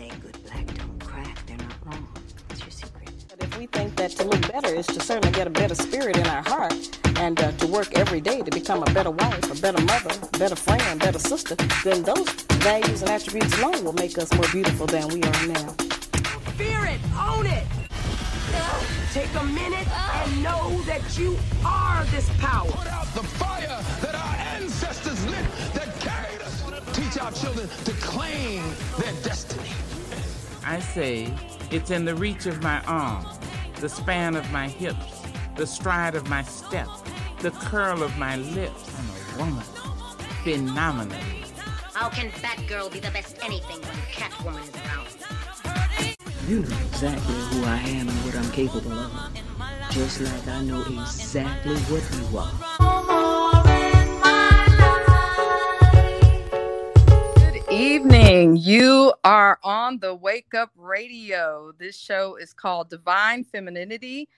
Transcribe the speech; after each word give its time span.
say 0.00 0.10
good 0.20 0.42
black 0.44 0.66
don't 0.78 1.04
crack, 1.04 1.46
they're 1.46 1.56
not 1.58 1.76
wrong. 1.84 2.08
What's 2.48 2.62
your 2.62 2.70
secret? 2.70 3.10
But 3.28 3.42
if 3.42 3.58
we 3.58 3.66
think 3.66 3.96
that 3.96 4.10
to 4.12 4.24
look 4.24 4.40
better 4.50 4.74
is 4.74 4.86
to 4.86 5.00
certainly 5.00 5.32
get 5.32 5.46
a 5.46 5.50
better 5.50 5.74
spirit 5.74 6.16
in 6.16 6.26
our 6.26 6.42
heart 6.42 6.74
and 7.16 7.38
uh, 7.40 7.52
to 7.52 7.66
work 7.66 7.88
every 7.98 8.20
day 8.20 8.40
to 8.40 8.50
become 8.50 8.82
a 8.82 8.90
better 8.96 9.10
wife, 9.10 9.58
a 9.58 9.60
better 9.60 9.82
mother, 9.84 10.14
a 10.22 10.38
better 10.38 10.56
friend, 10.56 10.82
a 11.02 11.04
better 11.04 11.18
sister, 11.18 11.54
then 11.84 12.02
those 12.02 12.30
values 12.68 13.02
and 13.02 13.10
attributes 13.10 13.52
alone 13.58 13.84
will 13.84 13.98
make 14.04 14.16
us 14.16 14.32
more 14.32 14.48
beautiful 14.50 14.86
than 14.86 15.06
we 15.08 15.22
are 15.22 15.46
now. 15.48 15.68
Fear 16.56 16.80
it, 16.94 17.00
own 17.28 17.46
it. 17.46 17.66
Take 19.12 19.34
a 19.34 19.44
minute 19.44 19.88
and 20.16 20.42
know 20.42 20.80
that 20.82 21.02
you 21.18 21.36
are 21.64 22.04
this 22.04 22.28
power. 22.38 22.99
Our 27.20 27.32
children 27.32 27.68
to 27.84 27.92
claim 27.92 28.62
their 28.98 29.12
destiny. 29.22 29.68
I 30.64 30.80
say 30.80 31.32
it's 31.70 31.90
in 31.90 32.04
the 32.04 32.14
reach 32.14 32.46
of 32.46 32.62
my 32.62 32.80
arm, 32.84 33.26
the 33.80 33.88
span 33.88 34.36
of 34.36 34.50
my 34.50 34.68
hips, 34.68 35.22
the 35.56 35.66
stride 35.66 36.14
of 36.14 36.28
my 36.28 36.42
step, 36.42 36.88
the 37.40 37.50
curl 37.50 38.02
of 38.02 38.16
my 38.18 38.36
lips. 38.36 38.90
I'm 38.98 39.44
a 39.44 39.44
woman. 39.44 39.64
Phenomenal. 40.44 41.18
How 41.92 42.08
can 42.08 42.30
Batgirl 42.30 42.92
be 42.92 43.00
the 43.00 43.10
best 43.10 43.36
anything 43.42 43.80
when 43.82 43.96
Catwoman 44.10 44.62
is 44.62 44.74
around? 44.76 45.10
You 46.48 46.60
know 46.60 46.78
exactly 46.86 47.34
who 47.34 47.64
I 47.64 47.76
am 47.76 48.08
and 48.08 48.18
what 48.24 48.34
I'm 48.34 48.50
capable 48.52 48.92
of. 48.92 49.30
Just 49.90 50.20
like 50.20 50.48
I 50.48 50.62
know 50.62 50.82
exactly 50.82 51.76
what 51.76 52.02
you 52.16 52.38
are. 52.38 52.99
Evening. 57.80 58.56
You 58.58 59.14
are 59.24 59.58
on 59.64 60.00
the 60.00 60.14
Wake 60.14 60.54
Up 60.54 60.70
Radio. 60.76 61.72
This 61.78 61.98
show 61.98 62.36
is 62.36 62.52
called 62.52 62.90
Divine 62.90 63.44
Femininity. 63.44 64.28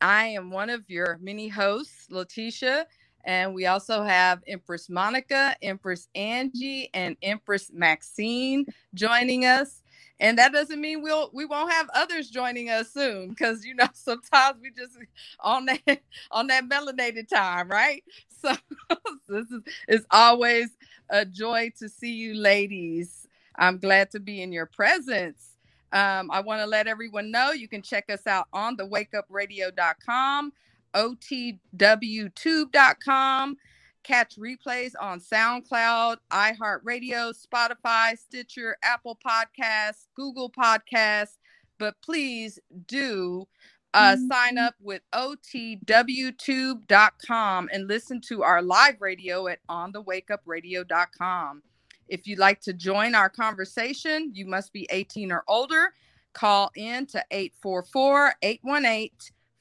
I 0.00 0.26
am 0.26 0.50
one 0.50 0.70
of 0.70 0.82
your 0.88 1.18
many 1.22 1.48
hosts, 1.48 2.08
Letitia, 2.10 2.86
and 3.24 3.54
we 3.54 3.66
also 3.66 4.02
have 4.02 4.42
Empress 4.48 4.90
Monica, 4.90 5.56
Empress 5.62 6.08
Angie, 6.14 6.90
and 6.94 7.16
Empress 7.22 7.70
Maxine 7.72 8.66
joining 8.94 9.44
us. 9.44 9.82
And 10.20 10.38
that 10.38 10.52
doesn't 10.52 10.80
mean 10.80 11.02
we'll 11.02 11.30
we 11.32 11.46
won't 11.46 11.72
have 11.72 11.88
others 11.94 12.30
joining 12.30 12.70
us 12.70 12.92
soon, 12.92 13.28
because 13.30 13.64
you 13.64 13.76
know 13.76 13.88
sometimes 13.94 14.58
we 14.60 14.70
just 14.76 14.98
on 15.40 15.66
that 15.66 16.02
on 16.32 16.48
that 16.48 16.68
melanated 16.68 17.28
time, 17.28 17.68
right? 17.70 18.04
So 18.40 18.54
this 19.28 19.50
is 19.50 19.62
it's 19.88 20.06
always 20.12 20.68
a 21.10 21.24
joy 21.24 21.72
to 21.78 21.88
see 21.88 22.12
you 22.12 22.34
ladies. 22.34 23.26
I'm 23.56 23.78
glad 23.78 24.10
to 24.12 24.20
be 24.20 24.42
in 24.42 24.52
your 24.52 24.66
presence. 24.66 25.56
Um, 25.92 26.30
I 26.30 26.40
want 26.40 26.60
to 26.60 26.66
let 26.66 26.86
everyone 26.86 27.30
know 27.30 27.52
you 27.52 27.66
can 27.68 27.80
check 27.82 28.10
us 28.10 28.26
out 28.26 28.46
on 28.52 28.76
the 28.76 28.86
wakeupradio.com, 28.86 30.52
otwtube.com, 30.94 31.56
catch 34.02 34.36
replays 34.36 34.92
on 35.00 35.20
SoundCloud, 35.20 36.16
iHeartRadio, 36.30 37.34
Spotify, 37.34 38.18
Stitcher, 38.18 38.76
Apple 38.82 39.18
Podcasts, 39.24 40.08
Google 40.14 40.50
Podcasts. 40.50 41.38
But 41.78 41.94
please 42.02 42.58
do 42.86 43.46
uh, 43.94 44.16
sign 44.16 44.58
up 44.58 44.74
with 44.80 45.02
otwtube.com 45.14 45.88
and 47.72 47.88
listen 47.88 48.20
to 48.28 48.42
our 48.42 48.62
live 48.62 49.00
radio 49.00 49.48
at 49.48 49.58
onthewakeupradio.com. 49.68 51.62
If 52.08 52.26
you'd 52.26 52.38
like 52.38 52.60
to 52.62 52.72
join 52.72 53.14
our 53.14 53.28
conversation, 53.30 54.30
you 54.34 54.46
must 54.46 54.72
be 54.72 54.86
18 54.90 55.32
or 55.32 55.44
older. 55.48 55.92
Call 56.32 56.70
in 56.76 57.06
to 57.06 57.24
844 57.30 58.34
818 58.42 59.10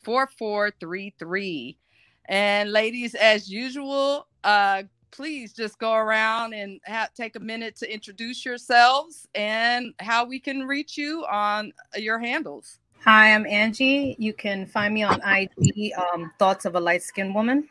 4433. 0.03 1.78
And 2.30 2.72
ladies, 2.72 3.16
as 3.16 3.50
usual, 3.52 4.28
uh, 4.44 4.84
please 5.12 5.53
just 5.53 5.79
go 5.79 5.94
around 5.94 6.53
and 6.53 6.79
ha- 6.88 7.09
take 7.16 7.35
a 7.35 7.40
minute 7.40 7.75
to 7.78 7.91
introduce 7.91 8.46
yourselves 8.46 9.28
and 9.35 9.94
how 10.00 10.25
we 10.25 10.40
can 10.40 10.62
reach 10.68 10.97
you 10.97 11.25
on 11.25 11.73
your 11.96 12.19
handles. 12.19 12.79
Hi, 13.07 13.34
I'm 13.34 13.45
Angie. 13.45 14.18
You 14.19 14.34
can 14.34 14.66
find 14.66 14.94
me 14.94 15.01
on 15.03 15.22
IG, 15.22 15.94
um, 15.94 16.29
Thoughts 16.40 16.66
of 16.66 16.75
a 16.75 16.79
Light 16.81 17.01
Skinned 17.01 17.34
Woman. 17.34 17.69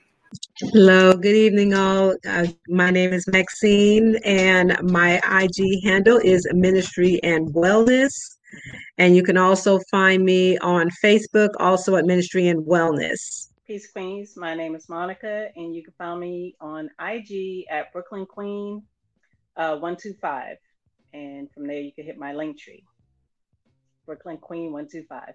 Hello, 0.73 1.13
good 1.13 1.37
evening, 1.37 1.75
all. 1.75 2.17
Uh, 2.27 2.47
my 2.69 2.91
name 2.91 3.13
is 3.13 3.29
Maxine, 3.29 4.17
and 4.25 4.75
my 4.81 5.21
IG 5.43 5.85
handle 5.85 6.17
is 6.25 6.49
Ministry 6.55 7.21
and 7.23 7.53
Wellness. 7.53 8.15
And 8.97 9.15
you 9.15 9.23
can 9.23 9.37
also 9.37 9.79
find 9.91 10.25
me 10.25 10.57
on 10.61 10.89
Facebook, 11.05 11.51
also 11.61 11.97
at 11.97 12.07
Ministry 12.07 12.49
and 12.49 12.65
Wellness. 12.65 13.51
Peace 13.67 13.93
Queens. 13.93 14.39
My 14.39 14.55
name 14.55 14.75
is 14.75 14.89
Monica, 14.89 15.49
and 15.55 15.77
you 15.77 15.85
can 15.85 15.93
find 15.99 16.19
me 16.19 16.57
on 16.63 16.89
IG 16.99 17.67
at 17.71 17.93
Brooklyn 17.93 18.25
Queen 18.25 18.83
uh, 19.59 19.77
125. 19.77 20.57
And 21.13 21.53
from 21.53 21.67
there, 21.67 21.81
you 21.81 21.93
can 21.93 22.07
hit 22.07 22.17
my 22.17 22.33
link 22.33 22.59
tree. 22.59 22.83
Brooklyn 24.07 24.39
Queen 24.39 24.73
125. 24.73 25.35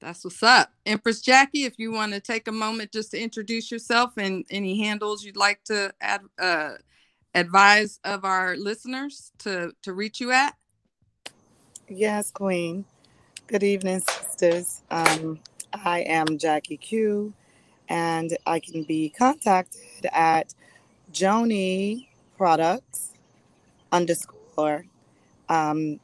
That's 0.00 0.24
what's 0.24 0.42
up. 0.42 0.70
Empress 0.86 1.20
Jackie, 1.20 1.64
if 1.64 1.78
you 1.78 1.90
want 1.90 2.12
to 2.12 2.20
take 2.20 2.46
a 2.46 2.52
moment 2.52 2.92
just 2.92 3.10
to 3.10 3.20
introduce 3.20 3.70
yourself 3.72 4.12
and 4.16 4.44
any 4.48 4.78
handles 4.78 5.24
you'd 5.24 5.36
like 5.36 5.64
to 5.64 5.92
add, 6.00 6.20
uh, 6.38 6.74
advise 7.34 7.98
of 8.04 8.24
our 8.24 8.56
listeners 8.56 9.32
to, 9.38 9.72
to 9.82 9.92
reach 9.92 10.20
you 10.20 10.30
at. 10.30 10.54
Yes, 11.88 12.30
Queen. 12.30 12.84
Good 13.48 13.64
evening, 13.64 14.00
sisters. 14.00 14.82
Um, 14.90 15.40
I 15.72 16.00
am 16.00 16.38
Jackie 16.38 16.76
Q, 16.76 17.32
and 17.88 18.36
I 18.46 18.60
can 18.60 18.84
be 18.84 19.08
contacted 19.08 20.06
at 20.12 20.54
Joni 21.12 22.06
Products 22.36 23.14
underscore. 23.90 24.84
Um, 25.48 25.98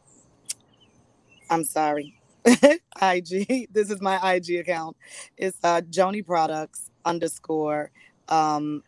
I'm 1.51 1.65
sorry, 1.65 2.15
IG. 2.47 3.69
This 3.73 3.91
is 3.91 4.01
my 4.01 4.35
IG 4.35 4.57
account. 4.57 4.97
It's 5.37 5.59
uh, 5.65 5.83
Joni 5.83 6.25
Products 6.27 6.91
underscore 7.05 7.91
um, 8.29 8.83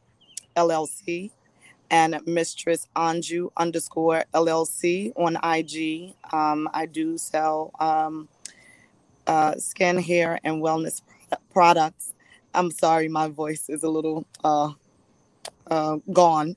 LLC 0.57 1.31
and 1.91 2.21
Mistress 2.27 2.89
Anju 2.97 3.51
underscore 3.57 4.25
LLC 4.35 5.13
on 5.17 5.37
IG. 5.45 6.15
Um, 6.33 6.69
I 6.75 6.87
do 6.87 7.19
sell 7.19 7.73
um, 7.81 8.29
uh, 9.27 9.57
skin, 9.57 9.99
hair, 9.99 10.41
and 10.45 10.63
wellness 10.63 11.03
products. 11.53 12.15
I'm 12.55 12.71
sorry, 12.71 13.09
my 13.09 13.29
voice 13.29 13.69
is 13.69 13.83
a 13.83 13.89
little 13.91 14.27
uh, 14.45 14.73
uh, 15.71 15.97
gone, 16.13 16.57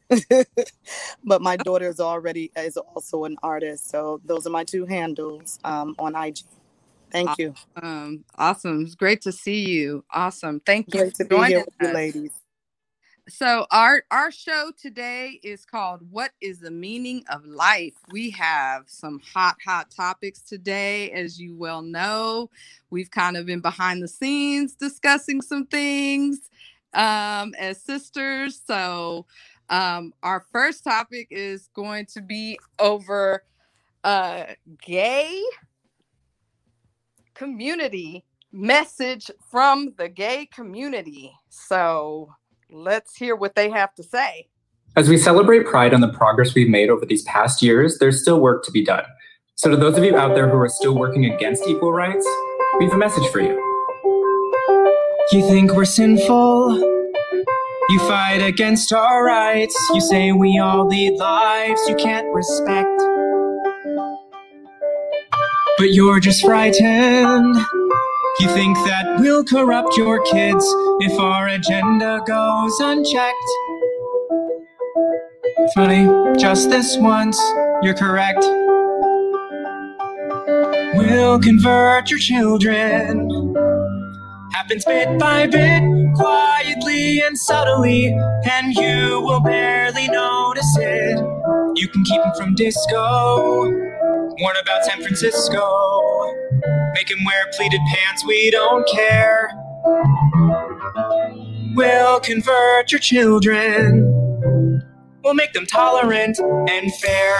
but 1.24 1.42
my 1.42 1.58
daughter 1.58 1.88
is 1.88 2.00
already 2.00 2.52
is 2.56 2.78
also 2.78 3.26
an 3.26 3.38
artist. 3.44 3.90
So 3.90 4.22
those 4.26 4.46
are 4.46 4.52
my 4.52 4.64
two 4.64 4.86
handles 4.86 5.60
um, 5.64 5.96
on 6.00 6.16
IG. 6.16 6.40
Thank 7.12 7.38
you. 7.40 7.54
Um, 7.82 8.24
awesome. 8.38 8.84
It's 8.84 8.96
great 8.96 9.22
to 9.22 9.32
see 9.32 9.68
you. 9.68 10.04
Awesome. 10.12 10.60
Thank 10.60 10.94
you. 10.94 11.02
Great 11.02 11.16
to 11.16 11.26
be 11.26 11.36
here 11.46 11.66
with 11.66 11.74
you, 11.82 11.94
ladies. 11.94 12.32
So 13.30 13.68
our 13.70 14.04
our 14.10 14.32
show 14.32 14.72
today 14.76 15.40
is 15.44 15.64
called 15.64 16.02
What 16.10 16.32
is 16.42 16.60
the 16.60 16.72
Meaning 16.72 17.24
of 17.32 17.46
Life? 17.46 17.94
We 18.12 18.32
have 18.32 18.84
some 18.88 19.22
hot 19.34 19.58
hot 19.64 19.92
topics 19.92 20.40
today 20.42 21.12
as 21.12 21.40
you 21.40 21.56
well 21.56 21.84
know. 21.84 22.50
We've 22.90 23.12
kind 23.12 23.38
of 23.38 23.46
been 23.46 23.60
behind 23.60 24.02
the 24.02 24.08
scenes 24.08 24.74
discussing 24.74 25.42
some 25.42 25.68
things 25.68 26.50
um 26.94 27.54
as 27.58 27.82
sisters. 27.82 28.62
So 28.66 29.26
um 29.70 30.14
our 30.24 30.46
first 30.52 30.84
topic 30.84 31.28
is 31.30 31.70
going 31.74 32.06
to 32.08 32.22
be 32.22 32.60
over 32.80 33.44
uh 34.04 34.46
gay 34.82 35.44
community 37.34 38.26
message 38.52 39.30
from 39.50 39.94
the 39.98 40.10
gay 40.10 40.48
community. 40.48 41.32
So 41.50 42.34
let's 42.70 43.16
hear 43.16 43.36
what 43.36 43.56
they 43.56 43.70
have 43.70 43.94
to 43.96 44.04
say. 44.04 44.48
As 44.96 45.08
we 45.08 45.18
celebrate 45.18 45.66
Pride 45.66 45.94
and 45.94 46.02
the 46.02 46.10
progress 46.10 46.56
we've 46.56 46.70
made 46.70 46.90
over 46.90 47.06
these 47.06 47.24
past 47.24 47.62
years, 47.62 48.00
there's 48.00 48.22
still 48.22 48.40
work 48.40 48.64
to 48.66 48.72
be 48.72 48.84
done. 48.84 49.06
So, 49.56 49.70
to 49.70 49.78
those 49.78 49.98
of 49.98 50.04
you 50.04 50.18
out 50.18 50.36
there 50.36 50.50
who 50.50 50.58
are 50.58 50.70
still 50.70 50.96
working 50.96 51.26
against 51.26 51.68
equal 51.68 51.92
rights, 51.92 52.26
we 52.80 52.86
have 52.86 52.94
a 52.94 52.98
message 52.98 53.28
for 53.30 53.42
you. 53.42 53.69
You 55.32 55.48
think 55.48 55.74
we're 55.74 55.86
sinful? 55.86 56.76
You 57.90 58.00
fight 58.00 58.42
against 58.42 58.92
our 58.92 59.24
rights. 59.24 59.76
You 59.94 60.02
say 60.02 60.32
we 60.32 60.58
all 60.58 60.88
lead 60.88 61.20
lives 61.20 61.80
you 61.88 61.96
can't 61.96 62.26
respect. 62.34 63.00
But 65.78 65.94
you're 65.94 66.20
just 66.20 66.44
frightened. 66.44 67.56
You 68.40 68.48
think 68.48 68.76
that 68.88 69.18
we'll 69.20 69.44
corrupt 69.44 69.96
your 69.96 70.20
kids 70.24 70.66
if 71.02 71.20
our 71.20 71.48
agenda 71.48 72.22
goes 72.26 72.80
unchecked. 72.80 73.36
Funny, 75.76 76.08
just 76.40 76.72
this 76.72 76.98
once, 76.98 77.40
you're 77.84 77.94
correct. 77.94 78.44
We'll 80.96 81.40
convert 81.40 82.10
your 82.10 82.20
children. 82.20 83.30
Happens 84.70 84.86
bit 84.86 85.18
by 85.18 85.48
bit, 85.48 85.82
quietly 86.14 87.22
and 87.22 87.36
subtly, 87.36 88.16
and 88.48 88.72
you 88.76 89.20
will 89.20 89.40
barely 89.40 90.08
notice 90.10 90.78
it. 90.78 91.18
You 91.76 91.88
can 91.88 92.04
keep 92.04 92.22
him 92.22 92.32
from 92.38 92.54
disco, 92.54 93.64
warn 93.64 94.56
about 94.62 94.86
San 94.86 95.02
Francisco. 95.02 96.36
Make 96.94 97.10
him 97.10 97.18
wear 97.26 97.48
pleated 97.54 97.80
pants, 97.92 98.24
we 98.28 98.52
don't 98.52 98.88
care. 98.88 99.50
We'll 101.74 102.20
convert 102.20 102.92
your 102.92 103.00
children. 103.00 104.84
We'll 105.24 105.34
make 105.34 105.54
them 105.54 105.66
tolerant 105.66 106.38
and 106.38 106.94
fair. 106.94 107.38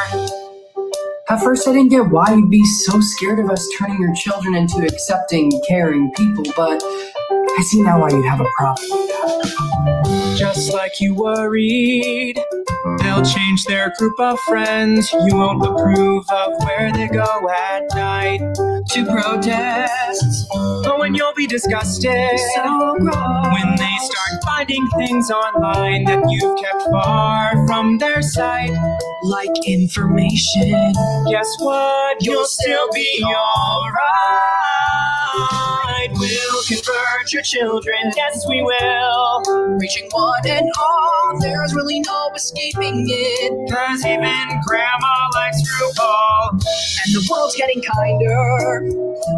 At 1.30 1.44
first, 1.44 1.68
I 1.68 1.74
didn't 1.74 1.90
get 1.90 2.10
why 2.10 2.34
you'd 2.34 2.50
be 2.50 2.66
so 2.66 3.00
scared 3.00 3.38
of 3.38 3.52
us 3.52 3.64
turning 3.78 4.02
your 4.02 4.16
children 4.16 4.56
into 4.56 4.84
accepting, 4.84 5.52
caring 5.68 6.12
people, 6.14 6.44
but 6.58 6.84
I 7.60 7.62
see 7.62 7.82
now 7.82 8.00
why 8.00 8.10
you'd 8.10 8.24
have 8.24 8.40
a 8.40 8.48
problem. 8.56 8.88
Just 10.38 10.72
like 10.72 11.02
you 11.02 11.14
worried, 11.14 12.40
they'll 13.00 13.22
change 13.22 13.66
their 13.66 13.92
group 14.00 14.18
of 14.18 14.40
friends. 14.48 15.12
You 15.12 15.36
won't 15.36 15.62
approve 15.66 16.24
of 16.32 16.54
where 16.64 16.90
they 16.94 17.10
go 17.10 17.50
at 17.50 17.84
night 17.94 18.40
to 18.92 19.06
protest. 19.06 20.48
But 20.84 21.00
when 21.00 21.16
you'll 21.16 21.34
be 21.34 21.48
disgusted 21.48 22.40
when 22.56 23.76
they 23.76 23.96
start 24.00 24.44
finding 24.46 24.88
things 24.96 25.30
online 25.30 26.06
that 26.06 26.24
you've 26.30 26.58
kept 26.60 26.84
far 26.92 27.68
from 27.68 27.98
their 27.98 28.22
sight, 28.22 28.72
like 29.24 29.52
information. 29.68 30.94
Guess 31.30 31.58
what? 31.60 32.24
You'll 32.24 32.46
still 32.46 32.90
be 32.94 33.22
alright. 33.26 34.00
We'll 36.20 36.64
convert 36.68 37.32
your 37.32 37.44
children, 37.44 37.96
yes, 38.18 38.46
we 38.50 38.62
will. 38.62 39.78
Reaching 39.80 40.10
one 40.12 40.46
and 40.48 40.70
all, 40.78 41.40
there's 41.40 41.74
really 41.74 42.02
no 42.02 42.32
escaping 42.36 43.06
it. 43.08 43.72
Cause 43.72 44.06
even 44.06 44.60
grandma 44.68 45.30
likes 45.34 45.62
RuPaul. 45.80 46.52
And 46.52 47.16
the 47.16 47.26
world's 47.32 47.56
getting 47.56 47.82
kinder. 47.82 48.90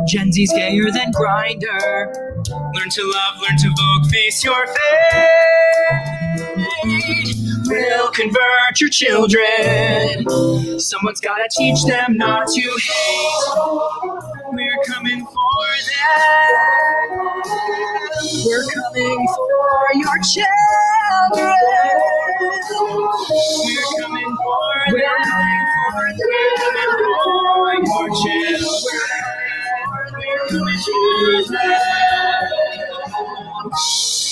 Gen 0.07 0.31
Z's 0.31 0.51
gayer 0.53 0.89
than 0.91 1.11
Grindr. 1.13 2.13
Learn 2.73 2.89
to 2.89 3.03
love, 3.03 3.35
learn 3.41 3.57
to 3.57 3.69
vogue, 3.77 4.09
face 4.11 4.43
your 4.43 4.65
fate. 4.65 5.91
We'll 7.71 8.11
convert 8.11 8.81
your 8.81 8.89
children. 8.89 10.27
Someone's 10.79 11.21
gotta 11.21 11.47
teach 11.51 11.83
them 11.85 12.17
not 12.17 12.47
to 12.49 12.61
hate. 12.61 13.39
We're 14.51 14.83
coming 14.87 15.25
for 15.25 15.67
them. 15.87 16.51
We're 18.45 18.65
coming 18.73 19.27
for 19.27 19.93
your 19.95 20.19
children. 20.23 21.55
We're 23.65 23.89
coming 24.01 24.37
for 24.37 24.85
them. 24.87 25.21
We're 26.19 26.55
coming 26.57 26.91
for 27.23 27.73
your 27.75 28.09
children. 28.21 29.11
We're 30.11 30.47
coming 30.49 30.79
for 30.83 31.53
them. 31.53 32.80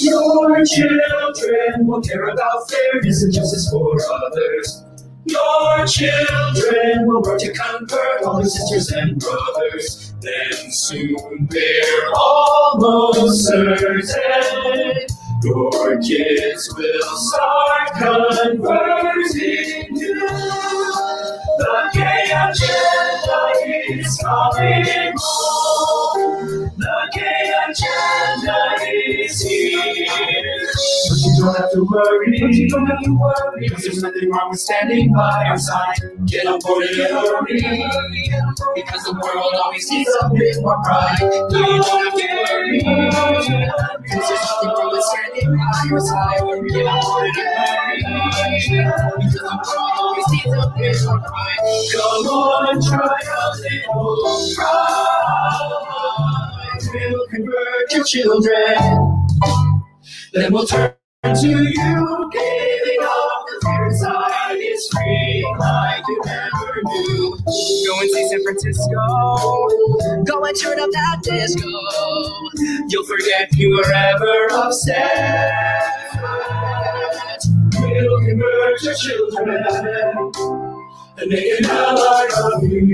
Your 0.01 0.65
children 0.65 1.88
will 1.88 2.01
care 2.01 2.30
about 2.30 2.69
fairness 2.69 3.24
and 3.24 3.33
justice 3.33 3.69
for 3.69 3.97
others. 4.25 4.83
Your 5.25 5.86
children 5.86 7.07
will 7.07 7.21
work 7.21 7.39
to 7.39 7.53
convert 7.53 8.24
all 8.24 8.38
their 8.38 8.45
sisters 8.45 8.91
and 8.91 9.19
brothers. 9.19 10.13
Then 10.21 10.71
soon 10.71 11.47
they're 11.50 12.13
almost 12.15 13.45
certain 13.45 14.01
your 15.42 15.97
kids 16.01 16.69
will 16.75 17.18
start 17.18 17.94
converting 17.94 19.95
you. 19.95 20.19
The 21.57 21.89
gay 21.94 22.25
agenda 22.25 23.53
is 23.88 24.18
coming 24.18 25.13
home. 25.15 26.69
The 26.80 27.12
gay 27.14 27.52
agenda 27.68 28.58
is 28.88 29.42
here. 29.42 29.80
But 31.10 31.20
you 31.20 31.36
don't 31.38 31.58
have 31.58 31.72
to 31.74 31.84
worry. 31.84 32.40
But 32.40 32.54
you 32.54 32.70
don't 32.70 32.86
have 32.88 33.04
to 33.04 33.20
worry. 33.20 33.68
Because 33.68 33.84
there's 33.84 34.02
nothing 34.02 34.31
wrong 34.31 34.50
with 34.52 34.62
standing 34.62 35.12
by 35.12 35.46
our 35.48 35.58
side. 35.58 35.98
Get 36.26 36.48
on 36.48 36.60
board 36.60 36.86
in 36.86 37.02
a 37.02 37.08
hurry. 37.10 37.60
Because 38.76 39.04
the 39.04 39.12
world 39.12 39.56
always 39.62 39.92
needs 39.92 40.10
a 40.22 40.30
bit 40.30 40.62
more 40.62 40.81
pride. 40.86 41.20
No, 41.52 41.60
you 41.60 41.84
don't 41.84 42.06
have 42.06 42.16
to 42.16 42.28
worry. 42.48 42.80
Because 42.80 44.30
there's 44.30 44.46
nothing 44.48 44.70
wrong 44.70 44.92
with 44.94 45.04
standing 45.04 45.52
by 45.60 45.84
your 45.90 46.00
side. 46.00 46.40
Get 46.70 46.88
on 46.88 47.04
board 47.04 47.28
in 47.28 47.44
a 47.44 47.60
hurry. 47.60 48.00
Because 49.20 49.36
the 49.36 49.52
world 49.52 49.96
always 50.00 50.28
needs 50.31 50.56
a 50.56 50.74
bit 50.80 50.96
more 51.04 51.20
pride. 51.20 51.60
Come 51.92 52.28
on, 52.31 52.81
try 52.81 53.20
a 53.20 53.52
little 53.60 54.56
pride. 54.56 55.30
We'll 56.88 57.28
convert 57.28 57.92
your 57.92 58.04
children. 58.06 59.18
Then 60.34 60.54
we'll 60.54 60.66
turn 60.66 60.94
to 61.24 61.48
you, 61.48 62.30
giving 62.31 63.04
up 63.04 63.46
the 63.48 63.60
fear 63.66 63.86
inside 63.88 64.56
is 64.56 64.90
free 64.94 65.56
like 65.60 66.04
you 66.08 66.22
never 66.26 66.81
knew. 66.84 67.38
Go 67.86 68.00
and 68.00 68.10
see 68.10 68.30
San 68.30 68.44
Francisco. 68.44 68.96
Go 70.24 70.46
and 70.46 70.58
turn 70.58 70.80
up 70.80 70.90
that 70.92 71.20
disco. 71.22 71.68
You'll 72.88 73.06
forget 73.06 73.54
you 73.58 73.76
were 73.76 73.94
ever 73.94 74.48
upset. 74.54 75.92
We'll 77.81 78.22
convert 78.22 78.81
your 78.84 78.96
children 78.96 79.50
and 81.18 81.30
make 81.30 81.60
an 81.60 81.66
ally 81.66 82.28
of 82.56 82.64
you. 82.64 82.94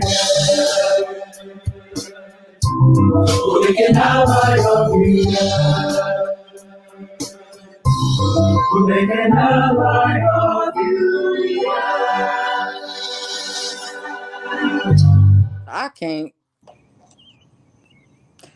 We'll 2.77 3.61
make 3.61 3.79
an 3.79 3.95
ally 3.95 4.57
of 4.59 4.91
you. 4.93 5.25
We'll 8.71 8.87
make 8.87 9.09
an 9.09 9.33
ally 9.33 10.19
of 10.33 10.75
you. 10.75 11.71
I 15.67 15.89
can't. 15.89 16.33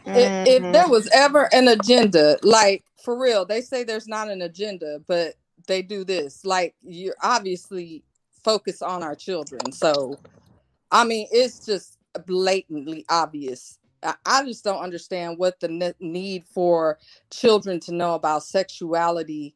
If, 0.05 0.47
if 0.47 0.61
there 0.63 0.83
mm-hmm. 0.83 0.91
was 0.91 1.07
ever 1.13 1.47
an 1.53 1.67
agenda, 1.67 2.37
like 2.43 2.83
for 3.03 3.17
real, 3.17 3.45
they 3.45 3.61
say 3.61 3.83
there's 3.83 4.07
not 4.07 4.29
an 4.29 4.41
agenda, 4.41 5.01
but 5.07 5.35
they 5.67 5.81
do 5.81 6.03
this. 6.03 6.43
Like 6.43 6.75
you're 6.81 7.15
obviously 7.23 8.03
focused 8.43 8.83
on 8.83 9.01
our 9.01 9.15
children. 9.15 9.71
So, 9.71 10.19
I 10.91 11.05
mean, 11.05 11.27
it's 11.31 11.65
just 11.65 11.97
blatantly 12.25 13.05
obvious. 13.09 13.78
I, 14.03 14.45
just 14.45 14.63
don't 14.63 14.81
understand 14.81 15.37
what 15.37 15.59
the 15.59 15.95
need 15.99 16.45
for 16.45 16.97
children 17.31 17.79
to 17.81 17.93
know 17.93 18.15
about 18.15 18.43
sexuality. 18.43 19.55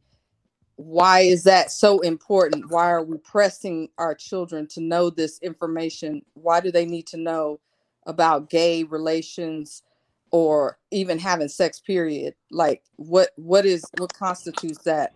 Why 0.76 1.22
is 1.22 1.44
that 1.44 1.72
so 1.72 2.00
important? 2.00 2.72
Why 2.72 2.92
are 2.92 3.04
we 3.04 3.18
pressing 3.18 3.90
our 3.98 4.16
children 4.16 4.68
to 4.72 4.82
know 4.82 5.10
this 5.10 5.40
information? 5.40 6.24
Why 6.34 6.60
do 6.60 6.72
they 6.72 6.86
need 6.86 7.08
to 7.08 7.18
know 7.18 7.60
about 8.06 8.50
gay 8.50 8.84
relations 8.84 9.84
or 10.32 10.78
even 10.92 11.20
having 11.20 11.48
sex 11.48 11.80
period? 11.80 12.36
Like 12.52 12.84
what 12.96 13.30
what 13.36 13.66
is 13.66 13.86
what 13.98 14.14
constitutes 14.14 14.84
that? 14.84 15.14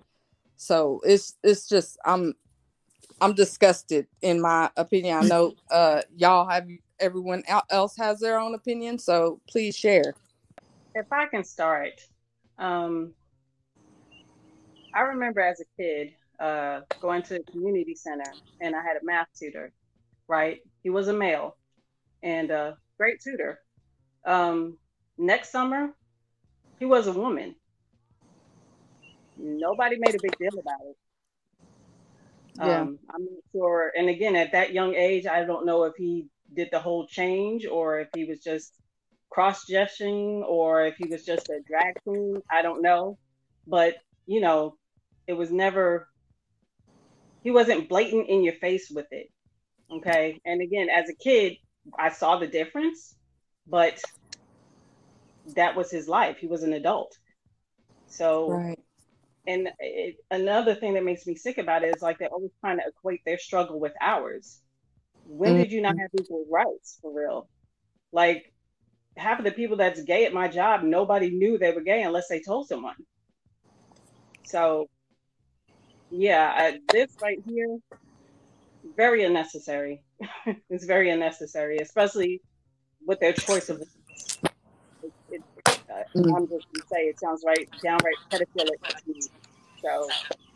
So 0.57 1.01
it's 1.03 1.35
it's 1.43 1.67
just 1.67 1.97
I'm 2.05 2.35
I'm 3.19 3.33
disgusted 3.33 4.07
in 4.21 4.41
my 4.41 4.69
opinion. 4.77 5.17
I 5.17 5.21
know 5.27 5.53
uh 5.71 6.01
y'all 6.15 6.47
have 6.47 6.67
everyone 6.99 7.43
else 7.47 7.95
has 7.97 8.19
their 8.19 8.39
own 8.39 8.55
opinion, 8.55 8.99
so 8.99 9.41
please 9.47 9.75
share. 9.75 10.13
If 10.95 11.11
I 11.11 11.27
can 11.27 11.43
start, 11.43 12.01
um, 12.57 13.13
I 14.93 15.01
remember 15.01 15.41
as 15.41 15.61
a 15.61 15.65
kid 15.81 16.13
uh, 16.39 16.81
going 17.01 17.21
to 17.23 17.35
a 17.35 17.43
community 17.43 17.95
center 17.95 18.31
and 18.61 18.75
I 18.75 18.81
had 18.81 18.97
a 19.01 19.05
math 19.05 19.27
tutor, 19.37 19.71
right? 20.27 20.59
He 20.83 20.89
was 20.89 21.07
a 21.07 21.13
male 21.13 21.57
and 22.23 22.49
a 22.51 22.77
great 22.97 23.21
tutor. 23.21 23.59
Um, 24.25 24.77
next 25.17 25.51
summer, 25.51 25.93
he 26.79 26.85
was 26.85 27.07
a 27.07 27.13
woman. 27.13 27.55
Nobody 29.37 29.97
made 29.99 30.15
a 30.15 30.19
big 30.21 30.37
deal 30.37 30.59
about 30.59 30.81
it. 30.89 30.97
Yeah. 32.57 32.81
Um, 32.81 32.99
I'm 33.13 33.21
not 33.21 33.43
sure. 33.51 33.91
And 33.95 34.09
again, 34.09 34.35
at 34.35 34.51
that 34.53 34.73
young 34.73 34.95
age, 34.95 35.27
I 35.27 35.43
don't 35.43 35.65
know 35.65 35.83
if 35.83 35.95
he 35.95 36.25
did 36.55 36.69
the 36.71 36.79
whole 36.79 37.07
change 37.07 37.65
or 37.67 37.99
if 37.99 38.09
he 38.15 38.25
was 38.25 38.39
just 38.41 38.73
cross 39.31 39.67
dressing 39.69 40.43
or 40.47 40.85
if 40.85 40.95
he 40.97 41.07
was 41.09 41.25
just 41.25 41.49
a 41.49 41.61
drag 41.67 41.95
queen. 42.05 42.41
I 42.51 42.61
don't 42.61 42.81
know. 42.81 43.17
But, 43.67 43.95
you 44.27 44.41
know, 44.41 44.75
it 45.27 45.33
was 45.33 45.51
never, 45.51 46.07
he 47.43 47.51
wasn't 47.51 47.89
blatant 47.89 48.29
in 48.29 48.43
your 48.43 48.53
face 48.55 48.89
with 48.91 49.07
it. 49.11 49.27
Okay. 49.91 50.39
And 50.45 50.61
again, 50.61 50.89
as 50.89 51.09
a 51.09 51.15
kid, 51.15 51.57
I 51.99 52.09
saw 52.11 52.37
the 52.39 52.47
difference. 52.47 53.15
but 53.67 53.99
that 55.55 55.75
was 55.75 55.91
his 55.91 56.07
life. 56.07 56.37
He 56.39 56.47
was 56.47 56.63
an 56.63 56.73
adult. 56.73 57.13
So, 58.07 58.49
Right. 58.49 58.79
and 59.47 59.69
it, 59.79 60.17
another 60.31 60.75
thing 60.75 60.93
that 60.95 61.03
makes 61.05 61.25
me 61.27 61.35
sick 61.35 61.57
about 61.57 61.83
it 61.83 61.95
is 61.95 62.01
like 62.01 62.17
they're 62.19 62.29
always 62.29 62.51
trying 62.61 62.77
to 62.77 62.83
equate 62.87 63.21
their 63.25 63.39
struggle 63.39 63.79
with 63.79 63.93
ours. 64.01 64.61
When 65.27 65.55
did 65.57 65.71
you 65.71 65.81
not 65.81 65.95
Mhm. 65.95 65.99
have 65.99 66.11
equal 66.13 66.45
rights 66.49 66.99
for 67.01 67.11
real? 67.13 67.49
Like 68.11 68.53
half 69.17 69.39
of 69.39 69.45
the 69.45 69.51
people 69.51 69.77
that's 69.77 70.01
gay 70.03 70.25
at 70.25 70.33
my 70.33 70.47
job, 70.47 70.83
nobody 70.83 71.31
knew 71.31 71.57
they 71.57 71.71
were 71.71 71.81
gay 71.81 72.03
unless 72.03 72.27
they 72.29 72.41
told 72.41 72.67
someone. 72.67 72.95
So, 74.45 74.87
yeah, 76.09 76.53
I, 76.55 76.79
this 76.91 77.17
right 77.21 77.39
here, 77.45 77.77
very 78.95 79.23
unnecessary. 79.25 80.03
it's 80.69 80.85
very 80.85 81.09
unnecessary, 81.09 81.77
especially 81.79 82.41
with 83.05 83.19
their 83.19 83.33
choice 83.33 83.69
of. 83.69 83.81
It, 85.03 85.13
it, 85.29 85.43
uh, 85.91 86.03
I'm 86.35 86.47
just 86.47 86.65
gonna 86.71 86.83
say 86.91 87.01
it 87.07 87.19
sounds 87.19 87.43
right, 87.45 87.67
downright 87.83 88.17
pedophilic 88.31 88.79
to 89.05 89.13
me. 89.13 89.27
So 89.83 90.15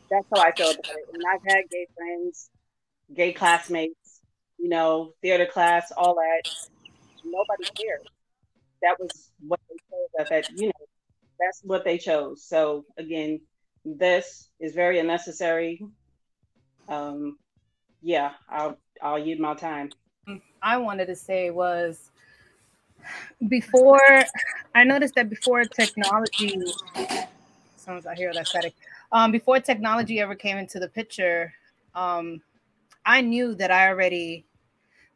that's 0.09 0.27
how 0.31 0.39
I 0.39 0.51
feel 0.57 0.71
about 0.71 0.95
it. 0.95 1.07
And 1.13 1.23
I've 1.31 1.41
had 1.45 1.69
gay 1.69 1.87
friends, 1.95 2.49
gay 3.15 3.33
classmates, 3.33 4.00
you 4.61 4.69
know, 4.69 5.13
theater 5.21 5.45
class, 5.45 5.91
all 5.97 6.15
that. 6.15 6.41
Nobody 7.23 7.63
cared. 7.75 8.07
That 8.81 8.97
was 8.99 9.31
what 9.47 9.59
they 9.69 9.75
chose. 9.75 10.29
That 10.29 10.49
you 10.55 10.67
know, 10.67 10.85
that's 11.39 11.61
what 11.63 11.83
they 11.83 11.97
chose. 11.97 12.43
So 12.45 12.85
again, 12.97 13.41
this 13.83 14.49
is 14.59 14.73
very 14.73 14.99
unnecessary. 14.99 15.83
Um, 16.87 17.37
yeah, 18.01 18.31
I'll 18.49 18.77
I'll 19.01 19.19
use 19.19 19.39
my 19.39 19.55
time. 19.55 19.89
I 20.61 20.77
wanted 20.77 21.07
to 21.07 21.15
say 21.15 21.49
was 21.49 22.11
before 23.47 24.23
I 24.75 24.83
noticed 24.83 25.15
that 25.15 25.29
before 25.29 25.65
technology 25.65 26.61
sounds 27.77 28.05
I 28.05 28.15
hear 28.15 28.31
that 28.33 28.47
static. 28.47 28.75
Um, 29.11 29.31
before 29.31 29.59
technology 29.59 30.19
ever 30.19 30.35
came 30.35 30.57
into 30.57 30.79
the 30.79 30.87
picture, 30.87 31.53
um, 31.95 32.41
I 33.05 33.21
knew 33.21 33.55
that 33.55 33.71
I 33.71 33.89
already 33.89 34.45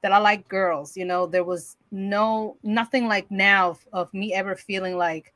that 0.06 0.14
I 0.14 0.20
like 0.20 0.48
girls. 0.48 0.96
You 0.96 1.04
know, 1.04 1.26
there 1.26 1.44
was 1.44 1.78
no 1.90 2.58
nothing 2.62 3.08
like 3.08 3.32
now 3.32 3.72
of, 3.72 3.88
of 3.92 4.14
me 4.14 4.36
ever 4.36 4.56
feeling 4.56 5.00
like, 5.00 5.34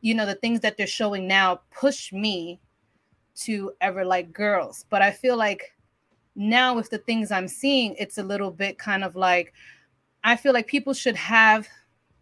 you 0.00 0.16
know, 0.16 0.26
the 0.26 0.34
things 0.34 0.58
that 0.60 0.76
they're 0.76 0.88
showing 0.88 1.28
now 1.28 1.60
push 1.70 2.12
me 2.12 2.58
to 3.42 3.72
ever 3.80 4.04
like 4.04 4.32
girls. 4.32 4.84
But 4.90 5.00
I 5.00 5.12
feel 5.12 5.36
like 5.36 5.76
now 6.34 6.74
with 6.74 6.90
the 6.90 6.98
things 6.98 7.30
I'm 7.30 7.46
seeing, 7.46 7.94
it's 8.00 8.18
a 8.18 8.24
little 8.24 8.50
bit 8.50 8.78
kind 8.78 9.04
of 9.04 9.14
like 9.14 9.52
I 10.24 10.34
feel 10.34 10.52
like 10.52 10.66
people 10.66 10.92
should 10.92 11.14
have 11.14 11.68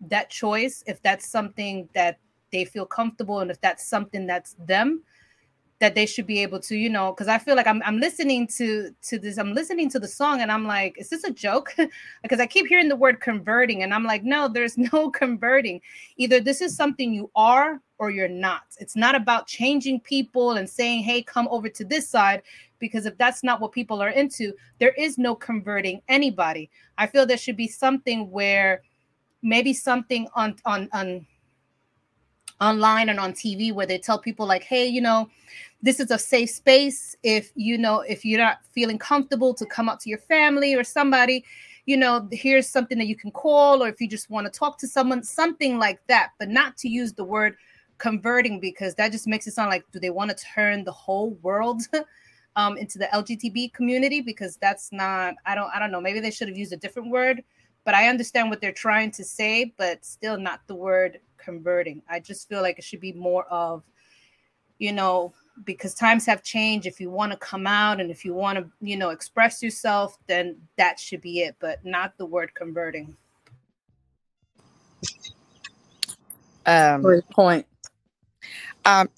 that 0.02 0.28
choice 0.28 0.84
if 0.86 1.00
that's 1.00 1.26
something 1.26 1.88
that 1.94 2.18
they 2.52 2.66
feel 2.66 2.84
comfortable 2.84 3.40
and 3.40 3.50
if 3.50 3.62
that's 3.62 3.88
something 3.88 4.26
that's 4.26 4.56
them 4.66 5.02
that 5.80 5.94
they 5.94 6.06
should 6.06 6.26
be 6.26 6.42
able 6.42 6.58
to 6.58 6.76
you 6.76 6.88
know 6.88 7.12
because 7.12 7.28
i 7.28 7.38
feel 7.38 7.54
like 7.54 7.66
I'm, 7.66 7.82
I'm 7.84 8.00
listening 8.00 8.46
to 8.58 8.90
to 9.02 9.18
this 9.18 9.38
i'm 9.38 9.54
listening 9.54 9.88
to 9.90 9.98
the 9.98 10.08
song 10.08 10.40
and 10.40 10.50
i'm 10.50 10.66
like 10.66 10.96
is 10.98 11.08
this 11.08 11.24
a 11.24 11.30
joke? 11.30 11.74
Because 12.22 12.40
i 12.40 12.46
keep 12.46 12.66
hearing 12.66 12.88
the 12.88 12.96
word 12.96 13.20
converting 13.20 13.82
and 13.82 13.94
i'm 13.94 14.04
like 14.04 14.24
no 14.24 14.48
there's 14.48 14.76
no 14.92 15.10
converting. 15.10 15.80
Either 16.16 16.40
this 16.40 16.60
is 16.60 16.76
something 16.76 17.12
you 17.12 17.30
are 17.36 17.80
or 17.98 18.10
you're 18.10 18.28
not. 18.28 18.62
It's 18.78 18.94
not 18.94 19.16
about 19.16 19.46
changing 19.46 20.00
people 20.00 20.52
and 20.52 20.68
saying 20.68 21.02
hey 21.02 21.22
come 21.22 21.48
over 21.50 21.68
to 21.68 21.84
this 21.84 22.08
side 22.08 22.42
because 22.78 23.06
if 23.06 23.16
that's 23.18 23.42
not 23.42 23.60
what 23.60 23.72
people 23.72 24.00
are 24.02 24.10
into 24.10 24.52
there 24.78 24.92
is 24.92 25.18
no 25.18 25.34
converting 25.34 26.00
anybody. 26.08 26.70
I 26.96 27.06
feel 27.06 27.26
there 27.26 27.36
should 27.36 27.56
be 27.56 27.68
something 27.68 28.30
where 28.30 28.82
maybe 29.42 29.72
something 29.72 30.28
on 30.34 30.56
on 30.64 30.88
on 30.92 31.26
online 32.60 33.08
and 33.08 33.20
on 33.20 33.32
TV 33.32 33.72
where 33.72 33.86
they 33.86 33.98
tell 33.98 34.18
people 34.18 34.46
like, 34.46 34.64
hey, 34.64 34.86
you 34.86 35.00
know, 35.00 35.28
this 35.82 36.00
is 36.00 36.10
a 36.10 36.18
safe 36.18 36.50
space. 36.50 37.16
If 37.22 37.52
you 37.54 37.78
know, 37.78 38.00
if 38.00 38.24
you're 38.24 38.40
not 38.40 38.58
feeling 38.72 38.98
comfortable 38.98 39.54
to 39.54 39.66
come 39.66 39.88
out 39.88 40.00
to 40.00 40.08
your 40.08 40.18
family 40.18 40.74
or 40.74 40.84
somebody, 40.84 41.44
you 41.86 41.96
know, 41.96 42.28
here's 42.32 42.68
something 42.68 42.98
that 42.98 43.06
you 43.06 43.16
can 43.16 43.30
call, 43.30 43.82
or 43.82 43.88
if 43.88 44.00
you 44.00 44.08
just 44.08 44.30
want 44.30 44.52
to 44.52 44.58
talk 44.58 44.78
to 44.78 44.88
someone, 44.88 45.22
something 45.22 45.78
like 45.78 46.00
that, 46.08 46.32
but 46.38 46.48
not 46.48 46.76
to 46.78 46.88
use 46.88 47.12
the 47.12 47.24
word 47.24 47.56
converting 47.98 48.60
because 48.60 48.94
that 48.94 49.10
just 49.10 49.26
makes 49.26 49.46
it 49.46 49.52
sound 49.52 49.70
like 49.70 49.84
do 49.92 49.98
they 49.98 50.10
want 50.10 50.30
to 50.30 50.44
turn 50.54 50.84
the 50.84 50.92
whole 50.92 51.30
world 51.42 51.82
um, 52.56 52.76
into 52.76 52.98
the 52.98 53.06
LGBT 53.06 53.72
community? 53.72 54.20
Because 54.20 54.56
that's 54.56 54.92
not, 54.92 55.34
I 55.46 55.54
don't, 55.54 55.70
I 55.74 55.78
don't 55.78 55.90
know. 55.90 56.00
Maybe 56.00 56.20
they 56.20 56.30
should 56.30 56.48
have 56.48 56.56
used 56.56 56.72
a 56.72 56.76
different 56.76 57.10
word 57.10 57.42
but 57.88 57.94
I 57.94 58.08
understand 58.08 58.50
what 58.50 58.60
they're 58.60 58.70
trying 58.70 59.12
to 59.12 59.24
say, 59.24 59.72
but 59.78 60.04
still 60.04 60.38
not 60.38 60.60
the 60.66 60.74
word 60.74 61.20
converting. 61.38 62.02
I 62.06 62.20
just 62.20 62.46
feel 62.46 62.60
like 62.60 62.78
it 62.78 62.84
should 62.84 63.00
be 63.00 63.14
more 63.14 63.46
of, 63.46 63.82
you 64.78 64.92
know, 64.92 65.32
because 65.64 65.94
times 65.94 66.26
have 66.26 66.42
changed. 66.42 66.86
If 66.86 67.00
you 67.00 67.10
want 67.10 67.32
to 67.32 67.38
come 67.38 67.66
out 67.66 68.00
and 68.00 68.10
if 68.10 68.24
you 68.24 68.34
want 68.34 68.58
to, 68.58 68.66
you 68.80 68.96
know, 68.96 69.10
express 69.10 69.62
yourself, 69.62 70.18
then 70.26 70.56
that 70.76 70.98
should 70.98 71.20
be 71.20 71.40
it, 71.40 71.56
but 71.60 71.84
not 71.84 72.16
the 72.18 72.26
word 72.26 72.54
converting. 72.54 73.16
Um, 76.66 77.02
Great 77.02 77.28
point. 77.30 77.66
Um, 78.84 79.08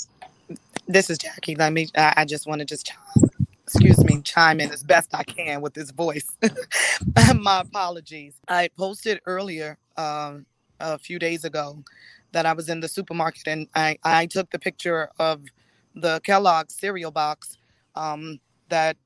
this 0.87 1.11
is 1.11 1.18
Jackie. 1.18 1.54
Let 1.54 1.73
me. 1.73 1.88
I, 1.97 2.14
I 2.18 2.25
just 2.25 2.47
want 2.47 2.61
to 2.61 2.64
just 2.64 2.87
chime, 2.87 3.30
excuse 3.64 4.02
me, 4.04 4.20
chime 4.23 4.61
in 4.61 4.70
as 4.70 4.82
best 4.82 5.14
I 5.14 5.25
can 5.25 5.61
with 5.61 5.75
this 5.75 5.90
voice. 5.90 6.26
My 7.35 7.61
apologies. 7.61 8.35
I 8.49 8.70
posted 8.78 9.20
earlier, 9.26 9.78
um, 9.97 10.47
a 10.78 10.99
few 10.99 11.18
days 11.18 11.44
ago, 11.44 11.82
that 12.32 12.47
I 12.47 12.52
was 12.52 12.68
in 12.68 12.80
the 12.80 12.88
supermarket 12.88 13.47
and 13.47 13.68
I 13.75 13.99
I 14.04 14.26
took 14.26 14.50
the 14.50 14.59
picture 14.59 15.11
of 15.18 15.42
the 16.00 16.21
Kellogg 16.25 16.71
cereal 16.71 17.11
box 17.11 17.59
um, 17.95 18.40
that 18.69 18.97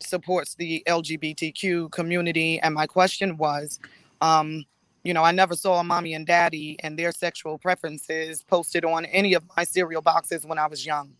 supports 0.00 0.54
the 0.54 0.82
LGBTQ 0.86 1.90
community, 1.90 2.60
and 2.60 2.74
my 2.74 2.86
question 2.86 3.36
was. 3.36 3.80
Um, 4.20 4.64
you 5.04 5.12
know, 5.12 5.22
I 5.22 5.32
never 5.32 5.54
saw 5.54 5.80
a 5.80 5.84
mommy 5.84 6.14
and 6.14 6.26
daddy 6.26 6.78
and 6.82 6.98
their 6.98 7.12
sexual 7.12 7.58
preferences 7.58 8.42
posted 8.42 8.86
on 8.86 9.04
any 9.04 9.34
of 9.34 9.44
my 9.54 9.64
cereal 9.64 10.00
boxes 10.00 10.46
when 10.46 10.58
I 10.58 10.66
was 10.66 10.86
young. 10.86 11.12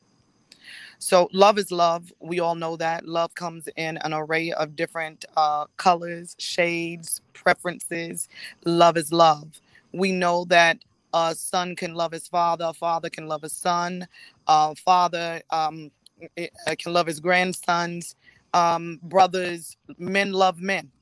So, 0.99 1.29
love 1.33 1.59
is 1.59 1.71
love. 1.71 2.11
We 2.21 2.41
all 2.41 2.55
know 2.55 2.77
that. 2.77 3.07
Love 3.07 3.35
comes 3.35 3.69
in 3.77 3.99
an 3.99 4.15
array 4.15 4.53
of 4.53 4.75
different 4.75 5.27
uh, 5.37 5.67
colors, 5.77 6.35
shades, 6.39 7.21
preferences. 7.35 8.29
Love 8.65 8.97
is 8.97 9.13
love. 9.13 9.61
We 9.93 10.13
know 10.13 10.47
that 10.47 10.79
a 11.15 11.35
son 11.37 11.77
can 11.77 11.95
love 11.95 12.13
his 12.13 12.29
father, 12.29 12.67
a 12.67 12.75
father 12.75 13.11
can 13.11 13.29
love 13.29 13.43
his 13.45 13.55
son, 13.55 14.09
a 14.49 14.77
father 14.77 15.43
um, 15.51 15.93
eh, 16.39 16.49
eh, 16.69 16.77
can 16.77 16.93
love 16.95 17.09
his 17.09 17.21
grandsons, 17.21 18.17
um, 18.55 19.01
brothers, 19.05 19.79
men 19.99 20.33
love 20.35 20.61
men, 20.61 20.93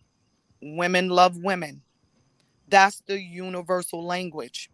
women 0.62 1.11
love 1.11 1.37
women 1.38 1.81
that's 2.69 3.02
the 3.07 3.21
universal 3.21 4.04
language. 4.04 4.71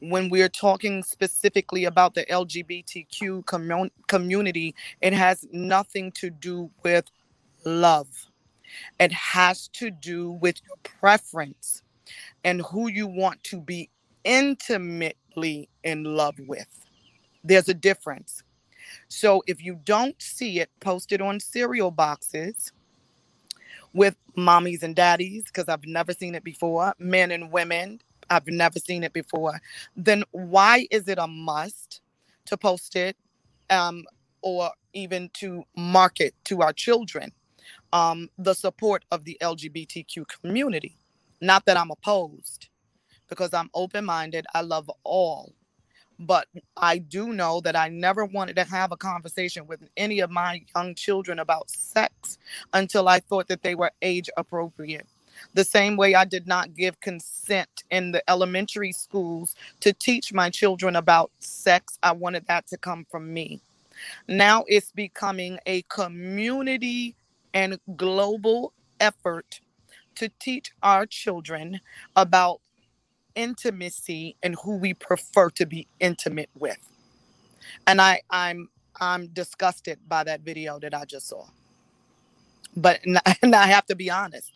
When 0.00 0.30
we're 0.30 0.50
talking 0.50 1.02
specifically 1.02 1.84
about 1.86 2.14
the 2.14 2.24
LGBTQ 2.26 3.46
commun- 3.46 3.90
community, 4.08 4.74
it 5.00 5.12
has 5.14 5.46
nothing 5.52 6.12
to 6.12 6.30
do 6.30 6.70
with 6.84 7.06
love. 7.64 8.08
It 9.00 9.12
has 9.12 9.68
to 9.74 9.90
do 9.90 10.32
with 10.32 10.56
your 10.66 10.76
preference 10.82 11.82
and 12.44 12.62
who 12.62 12.88
you 12.88 13.06
want 13.06 13.42
to 13.44 13.60
be 13.60 13.90
intimately 14.24 15.68
in 15.82 16.04
love 16.04 16.36
with. 16.40 16.68
There's 17.42 17.68
a 17.68 17.74
difference. 17.74 18.42
So 19.08 19.42
if 19.46 19.62
you 19.62 19.80
don't 19.84 20.20
see 20.20 20.60
it 20.60 20.70
posted 20.80 21.20
on 21.20 21.40
cereal 21.40 21.90
boxes, 21.90 22.72
with 23.94 24.16
mommies 24.36 24.82
and 24.82 24.94
daddies 24.94 25.44
because 25.44 25.68
I've 25.68 25.86
never 25.86 26.12
seen 26.12 26.34
it 26.34 26.44
before, 26.44 26.92
men 26.98 27.30
and 27.30 27.50
women, 27.50 28.00
I've 28.28 28.46
never 28.46 28.78
seen 28.78 29.04
it 29.04 29.12
before, 29.12 29.60
then 29.96 30.24
why 30.32 30.86
is 30.90 31.08
it 31.08 31.18
a 31.18 31.26
must 31.26 32.02
to 32.46 32.56
post 32.56 32.96
it 32.96 33.16
um, 33.70 34.04
or 34.42 34.70
even 34.92 35.30
to 35.34 35.64
market 35.76 36.34
to 36.44 36.60
our 36.60 36.72
children 36.72 37.32
um, 37.92 38.28
the 38.36 38.54
support 38.54 39.04
of 39.10 39.24
the 39.24 39.38
LGBTQ 39.40 40.26
community? 40.28 40.98
Not 41.40 41.64
that 41.66 41.76
I'm 41.76 41.90
opposed 41.90 42.68
because 43.28 43.54
I'm 43.54 43.70
open 43.74 44.04
minded, 44.06 44.46
I 44.54 44.62
love 44.62 44.90
all. 45.04 45.52
But 46.18 46.48
I 46.78 46.98
do 46.98 47.34
know 47.34 47.60
that 47.62 47.76
I 47.76 47.88
never 47.90 48.24
wanted 48.26 48.56
to 48.56 48.64
have 48.64 48.92
a 48.92 48.98
conversation 48.98 49.66
with 49.68 49.82
any 49.98 50.20
of 50.20 50.30
my 50.30 50.62
young 50.76 50.94
children 50.96 51.40
about 51.40 51.70
sex 51.70 52.38
until 52.74 53.08
I 53.08 53.20
thought 53.20 53.48
that 53.48 53.62
they 53.62 53.76
were 53.76 53.92
age 54.02 54.30
appropriate. 54.38 55.06
The 55.54 55.64
same 55.64 55.98
way 55.98 56.14
I 56.16 56.24
did 56.24 56.48
not 56.48 56.74
give 56.74 57.00
consent 57.00 57.84
in 57.90 58.12
the 58.12 58.22
elementary 58.30 58.92
schools 58.92 59.56
to 59.80 59.92
teach 59.92 60.32
my 60.32 60.50
children 60.50 60.96
about 60.96 61.32
sex, 61.40 61.98
I 62.02 62.12
wanted 62.12 62.46
that 62.48 62.68
to 62.68 62.78
come 62.78 63.06
from 63.10 63.34
me. 63.34 63.62
Now 64.28 64.64
it's 64.68 64.92
becoming 64.92 65.58
a 65.66 65.82
community 65.82 67.16
and 67.54 67.78
global 67.96 68.72
effort 69.00 69.60
to 70.16 70.30
teach 70.40 70.72
our 70.82 71.06
children 71.06 71.80
about 72.16 72.60
intimacy 73.36 74.36
and 74.42 74.56
who 74.64 74.76
we 74.78 74.94
prefer 74.94 75.50
to 75.52 75.66
be 75.66 75.88
intimate 76.00 76.50
with. 76.58 76.78
And 77.86 78.00
I 78.00 78.22
I'm 78.30 78.68
I'm 79.00 79.28
disgusted 79.28 80.00
by 80.08 80.24
that 80.24 80.42
video 80.42 80.78
that 80.80 80.94
I 80.94 81.04
just 81.06 81.28
saw. 81.28 81.46
But 82.76 83.00
and 83.42 83.54
I 83.56 83.66
have 83.66 83.86
to 83.86 83.96
be 83.96 84.10
honest. 84.10 84.52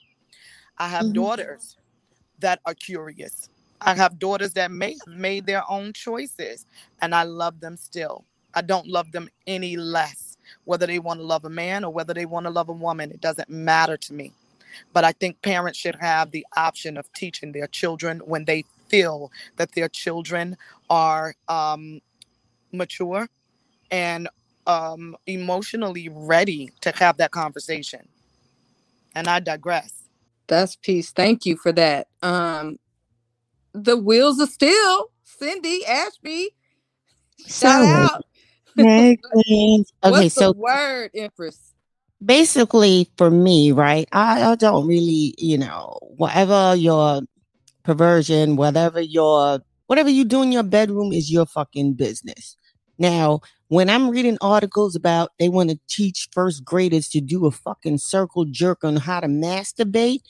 I 0.78 0.88
have 0.88 1.08
Mhm. 1.08 1.14
daughters 1.14 1.76
that 2.40 2.60
are 2.66 2.74
curious. 2.74 3.48
I 3.80 3.94
have 3.94 4.18
daughters 4.18 4.54
that 4.54 4.70
may 4.70 4.92
have 5.06 5.14
made 5.18 5.46
their 5.46 5.64
own 5.70 5.92
choices 5.92 6.66
and 7.02 7.14
I 7.14 7.24
love 7.24 7.60
them 7.60 7.76
still. 7.76 8.24
I 8.54 8.62
don't 8.62 8.88
love 8.88 9.12
them 9.12 9.28
any 9.46 9.76
less. 9.76 10.36
Whether 10.64 10.86
they 10.86 10.98
want 11.00 11.20
to 11.20 11.26
love 11.26 11.44
a 11.44 11.50
man 11.50 11.84
or 11.84 11.92
whether 11.92 12.14
they 12.14 12.26
want 12.26 12.46
to 12.46 12.50
love 12.50 12.68
a 12.68 12.72
woman, 12.74 13.10
it 13.10 13.20
doesn't 13.20 13.50
matter 13.50 13.96
to 13.96 14.14
me. 14.14 14.32
But 14.92 15.04
I 15.04 15.12
think 15.12 15.42
parents 15.42 15.78
should 15.78 15.96
have 15.96 16.30
the 16.32 16.46
option 16.56 16.96
of 16.98 17.12
teaching 17.14 17.52
their 17.52 17.68
children 17.68 18.20
when 18.26 18.46
they 18.46 18.64
feel 18.88 19.32
that 19.56 19.74
their 19.74 19.88
children 19.88 20.56
are 20.90 21.34
um, 21.48 22.00
mature 22.72 23.28
and 23.90 24.28
um, 24.66 25.16
emotionally 25.26 26.08
ready 26.12 26.72
to 26.82 26.92
have 26.96 27.18
that 27.18 27.32
conversation. 27.32 28.08
And 29.14 29.28
I 29.28 29.40
digress. 29.40 30.04
That's 30.48 30.76
peace. 30.76 31.10
Thank 31.12 31.46
you 31.46 31.56
for 31.56 31.72
that. 31.72 32.08
Um, 32.22 32.78
the 33.74 33.96
wheels 33.96 34.40
are 34.40 34.46
still 34.48 35.10
Cindy 35.24 35.86
Ashby. 35.86 36.50
Shout 37.46 37.82
So, 37.82 37.86
out. 37.86 38.24
hey, 38.78 39.18
Queens. 39.32 39.92
Okay, 40.04 40.28
What's 40.28 40.30
so 40.30 40.46
the 40.46 40.52
word, 40.52 41.10
Empress? 41.14 41.67
Basically 42.24 43.10
for 43.16 43.30
me, 43.30 43.72
right? 43.72 44.08
I, 44.12 44.42
I 44.52 44.54
don't 44.56 44.86
really, 44.86 45.34
you 45.38 45.58
know, 45.58 45.98
whatever 46.02 46.74
your 46.74 47.22
perversion, 47.82 48.56
whatever 48.56 49.00
your 49.00 49.60
whatever 49.86 50.10
you 50.10 50.24
do 50.24 50.42
in 50.42 50.52
your 50.52 50.62
bedroom 50.62 51.12
is 51.12 51.30
your 51.30 51.46
fucking 51.46 51.94
business. 51.94 52.56
Now, 52.98 53.40
when 53.68 53.88
I'm 53.88 54.10
reading 54.10 54.38
articles 54.40 54.96
about 54.96 55.30
they 55.38 55.48
want 55.48 55.70
to 55.70 55.78
teach 55.88 56.28
first 56.32 56.64
graders 56.64 57.08
to 57.10 57.20
do 57.20 57.46
a 57.46 57.50
fucking 57.50 57.98
circle 57.98 58.44
jerk 58.44 58.84
on 58.84 58.96
how 58.96 59.20
to 59.20 59.28
masturbate, 59.28 60.20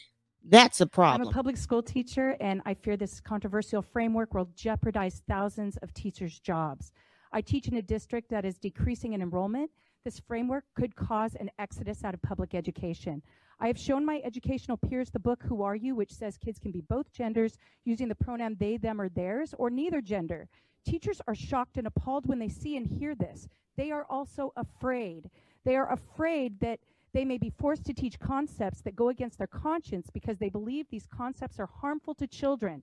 that's 0.49 0.81
a 0.81 0.85
I'm 0.85 0.87
a 0.87 0.91
problem. 0.91 1.33
public 1.33 1.57
school 1.57 1.83
teacher, 1.83 2.37
and 2.41 2.63
I 2.65 2.75
fear 2.75 2.97
this 2.97 3.21
controversial 3.21 3.83
framework 3.83 4.35
will 4.35 4.49
jeopardize 4.55 5.23
thousands 5.29 5.77
of 5.79 5.93
teachers' 5.95 6.39
jobs. 6.39 6.93
I 7.33 7.41
teach 7.41 7.69
in 7.69 7.75
a 7.75 7.83
district 7.83 8.31
that 8.31 8.45
is 8.45 8.57
decreasing 8.57 9.13
in 9.13 9.21
enrollment. 9.21 9.71
This 10.05 10.21
framework 10.21 10.65
could 10.75 10.97
cause 10.97 11.35
an 11.35 11.51
exodus 11.59 12.05
out 12.05 12.15
of 12.15 12.23
public 12.23 12.55
education. 12.55 13.23
I 13.61 13.67
have 13.67 13.79
shown 13.79 14.05
my 14.05 14.21
educational 14.25 14.77
peers 14.77 15.11
the 15.11 15.19
book 15.19 15.43
Who 15.43 15.63
Are 15.63 15.75
You, 15.75 15.97
which 15.97 16.13
says 16.13 16.39
kids 16.39 16.61
can 16.61 16.71
be 16.71 16.81
both 16.81 17.13
genders 17.13 17.59
using 17.85 18.09
the 18.09 18.15
pronoun 18.15 18.57
they, 18.59 18.77
them, 18.77 19.01
or 19.01 19.09
theirs, 19.09 19.55
or 19.59 19.69
neither 19.71 20.01
gender. 20.01 20.49
Teachers 20.85 21.21
are 21.27 21.35
shocked 21.35 21.77
and 21.77 21.87
appalled 21.87 22.27
when 22.27 22.39
they 22.39 22.49
see 22.49 22.77
and 22.77 22.87
hear 22.87 23.15
this. 23.15 23.49
They 23.77 23.91
are 23.91 24.07
also 24.09 24.53
afraid. 24.57 25.29
They 25.65 25.77
are 25.77 25.93
afraid 25.93 26.61
that 26.61 26.81
they 27.13 27.25
may 27.25 27.39
be 27.39 27.51
forced 27.51 27.85
to 27.87 27.95
teach 27.95 28.21
concepts 28.21 28.81
that 28.83 28.95
go 28.95 29.09
against 29.09 29.39
their 29.39 29.47
conscience 29.47 30.09
because 30.13 30.39
they 30.39 30.49
believe 30.49 30.87
these 30.89 31.07
concepts 31.07 31.59
are 31.59 31.67
harmful 31.67 32.15
to 32.15 32.27
children. 32.27 32.83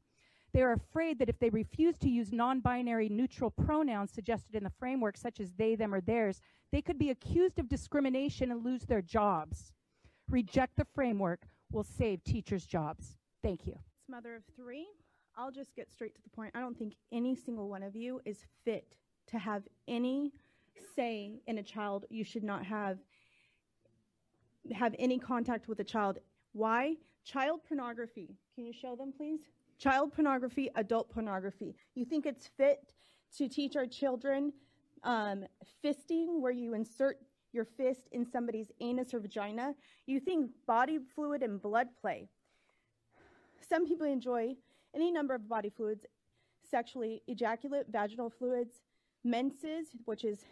They 0.56 0.62
are 0.62 0.72
afraid 0.72 1.20
that 1.20 1.28
if 1.28 1.38
they 1.38 1.50
refuse 1.50 1.98
to 1.98 2.10
use 2.10 2.32
non 2.32 2.62
binary 2.62 3.10
neutral 3.10 3.52
pronouns 3.52 4.14
suggested 4.14 4.56
in 4.56 4.64
the 4.64 4.72
framework, 4.80 5.18
such 5.18 5.42
as 5.42 5.52
they, 5.52 5.76
them, 5.76 5.94
or 5.94 6.00
theirs, 6.00 6.40
they 6.72 6.82
could 6.82 6.98
be 6.98 7.10
accused 7.10 7.60
of 7.60 7.68
discrimination 7.68 8.52
and 8.52 8.64
lose 8.64 8.84
their 8.84 9.02
jobs. 9.02 9.74
Reject 10.30 10.78
the 10.78 10.88
framework 10.96 11.46
will 11.74 11.84
save 11.84 12.24
teachers' 12.24 12.66
jobs. 12.66 13.18
Thank 13.44 13.68
you. 13.68 13.78
mother 14.08 14.34
of 14.34 14.44
three. 14.56 14.88
I'll 15.36 15.52
just 15.52 15.76
get 15.76 15.92
straight 15.92 16.16
to 16.16 16.22
the 16.22 16.30
point. 16.30 16.54
I 16.56 16.62
don't 16.62 16.78
think 16.78 16.94
any 17.12 17.36
single 17.36 17.68
one 17.68 17.84
of 17.84 17.94
you 17.94 18.22
is 18.24 18.46
fit 18.64 18.96
to 19.28 19.38
have 19.38 19.64
any 19.90 20.32
say 20.96 21.42
in 21.48 21.58
a 21.58 21.64
child. 21.64 22.06
You 22.10 22.24
should 22.24 22.46
not 22.46 22.66
have 22.66 23.00
have 24.74 24.96
any 24.98 25.20
contact 25.20 25.68
with 25.68 25.82
a 25.82 25.84
child. 25.84 26.20
Why? 26.54 26.96
Child 27.26 27.60
pornography. 27.68 28.38
Can 28.56 28.66
you 28.66 28.72
show 28.72 28.96
them, 28.96 29.12
please? 29.12 29.42
Child 29.78 30.14
pornography, 30.14 30.70
adult 30.76 31.10
pornography. 31.10 31.76
You 31.96 32.06
think 32.06 32.26
it's 32.26 32.48
fit 32.48 32.94
to 33.38 33.48
teach 33.48 33.76
our 33.76 33.86
children 33.86 34.54
um, 35.04 35.46
fisting, 35.84 36.40
where 36.40 36.52
you 36.52 36.74
insert 36.74 37.20
your 37.52 37.66
fist 37.66 38.08
in 38.12 38.26
somebody's 38.26 38.72
anus 38.80 39.14
or 39.14 39.20
vagina? 39.20 39.74
You 40.08 40.20
think 40.20 40.52
body 40.66 41.00
fluid 41.14 41.44
and 41.44 41.62
blood 41.62 41.88
play. 42.02 42.28
Some 43.68 43.86
people 43.86 44.08
enjoy 44.08 44.56
any 44.94 45.12
number 45.12 45.36
of 45.36 45.48
body 45.48 45.70
fluids 45.70 46.06
sexually 46.70 47.22
ejaculate, 47.28 47.86
vaginal 47.92 48.30
fluids, 48.30 48.82
menses, 49.24 49.88
which 50.06 50.24
is 50.24 50.46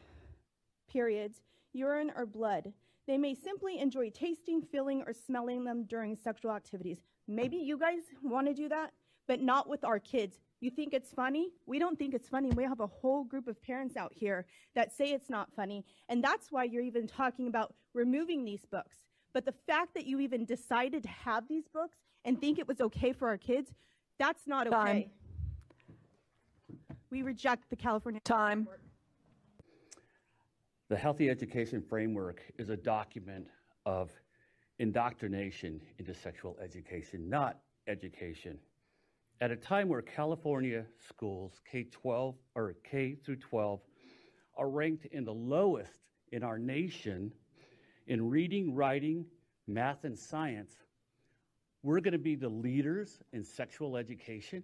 periods, 0.90 1.42
urine, 1.74 2.12
or 2.16 2.26
blood. 2.26 2.72
They 3.08 3.18
may 3.18 3.34
simply 3.34 3.80
enjoy 3.80 4.10
tasting, 4.12 4.62
feeling, 4.62 5.04
or 5.06 5.14
smelling 5.14 5.64
them 5.64 5.86
during 5.86 6.16
sexual 6.16 6.52
activities. 6.52 7.00
Maybe 7.28 7.58
you 7.58 7.78
guys 7.78 8.02
want 8.22 8.48
to 8.48 8.54
do 8.54 8.70
that, 8.70 8.92
but 9.28 9.42
not 9.42 9.70
with 9.70 9.84
our 9.84 10.00
kids. 10.00 10.40
You 10.60 10.70
think 10.70 10.94
it's 10.94 11.12
funny? 11.12 11.50
We 11.66 11.80
don't 11.80 11.98
think 11.98 12.14
it's 12.14 12.30
funny. 12.30 12.50
We 12.52 12.64
have 12.64 12.80
a 12.80 12.88
whole 12.88 13.24
group 13.24 13.48
of 13.48 13.62
parents 13.62 13.98
out 13.98 14.14
here 14.14 14.46
that 14.76 14.94
say 14.94 15.12
it's 15.12 15.30
not 15.30 15.52
funny, 15.54 15.86
and 16.10 16.24
that's 16.24 16.52
why 16.52 16.64
you're 16.64 16.84
even 16.84 17.08
talking 17.08 17.48
about 17.48 17.74
removing 17.94 18.46
these 18.46 18.66
books. 18.66 18.98
But 19.34 19.46
the 19.46 19.54
fact 19.68 19.94
that 19.96 20.06
you 20.06 20.20
even 20.20 20.46
decided 20.46 21.04
to 21.04 21.10
have 21.10 21.48
these 21.48 21.68
books 21.68 21.98
and 22.24 22.40
think 22.40 22.60
it 22.60 22.68
was 22.68 22.80
okay 22.80 23.12
for 23.12 23.28
our 23.28 23.38
kids, 23.38 23.74
that's 24.20 24.48
not 24.48 24.68
okay. 24.68 24.76
Time. 24.76 25.04
We 27.10 27.24
reject 27.24 27.70
the 27.70 27.76
California 27.76 28.22
time. 28.22 28.68
The 30.90 30.96
Healthy 30.96 31.30
Education 31.30 31.82
Framework 31.82 32.42
is 32.58 32.70
a 32.70 32.78
document 32.78 33.48
of 33.86 34.12
indoctrination 34.80 35.82
into 35.98 36.14
sexual 36.14 36.58
education, 36.62 37.30
not 37.30 37.60
education. 37.88 38.58
At 39.44 39.52
a 39.52 39.58
time 39.58 39.90
where 39.90 40.02
California 40.02 40.86
schools, 41.06 41.60
K 41.70 41.84
12 41.92 42.36
or 42.56 42.76
K 42.90 43.16
through 43.16 43.36
12, 43.36 43.82
are 44.56 44.70
ranked 44.70 45.06
in 45.08 45.26
the 45.26 45.34
lowest 45.34 46.00
in 46.32 46.44
our 46.44 46.58
nation 46.58 47.30
in 48.08 48.30
reading, 48.30 48.74
writing, 48.74 49.26
math, 49.68 50.06
and 50.06 50.18
science, 50.18 50.78
we're 51.82 52.00
going 52.00 52.14
to 52.14 52.18
be 52.18 52.36
the 52.36 52.48
leaders 52.48 53.20
in 53.34 53.44
sexual 53.44 53.98
education. 53.98 54.64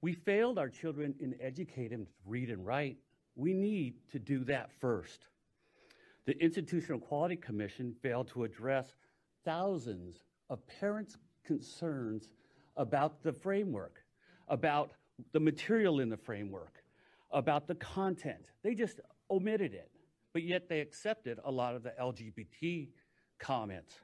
We 0.00 0.14
failed 0.14 0.58
our 0.58 0.68
children 0.68 1.14
in 1.20 1.36
educating 1.40 1.98
them 1.98 2.06
to 2.06 2.12
read 2.26 2.50
and 2.50 2.66
write. 2.66 2.96
We 3.36 3.52
need 3.52 3.94
to 4.10 4.18
do 4.18 4.42
that 4.46 4.72
first. 4.80 5.28
The 6.26 6.36
Instructional 6.44 6.98
Quality 6.98 7.36
Commission 7.36 7.94
failed 8.02 8.26
to 8.30 8.42
address 8.42 8.96
thousands 9.44 10.24
of 10.50 10.66
parents' 10.66 11.18
concerns 11.44 12.30
about 12.76 13.22
the 13.22 13.32
framework, 13.32 14.02
about 14.48 14.92
the 15.32 15.40
material 15.40 16.00
in 16.00 16.08
the 16.08 16.16
framework, 16.16 16.82
about 17.30 17.66
the 17.66 17.74
content. 17.76 18.46
They 18.62 18.74
just 18.74 19.00
omitted 19.30 19.74
it, 19.74 19.90
but 20.32 20.42
yet 20.42 20.68
they 20.68 20.80
accepted 20.80 21.38
a 21.44 21.50
lot 21.50 21.74
of 21.74 21.82
the 21.82 21.92
LGBT 22.00 22.88
comments. 23.38 23.94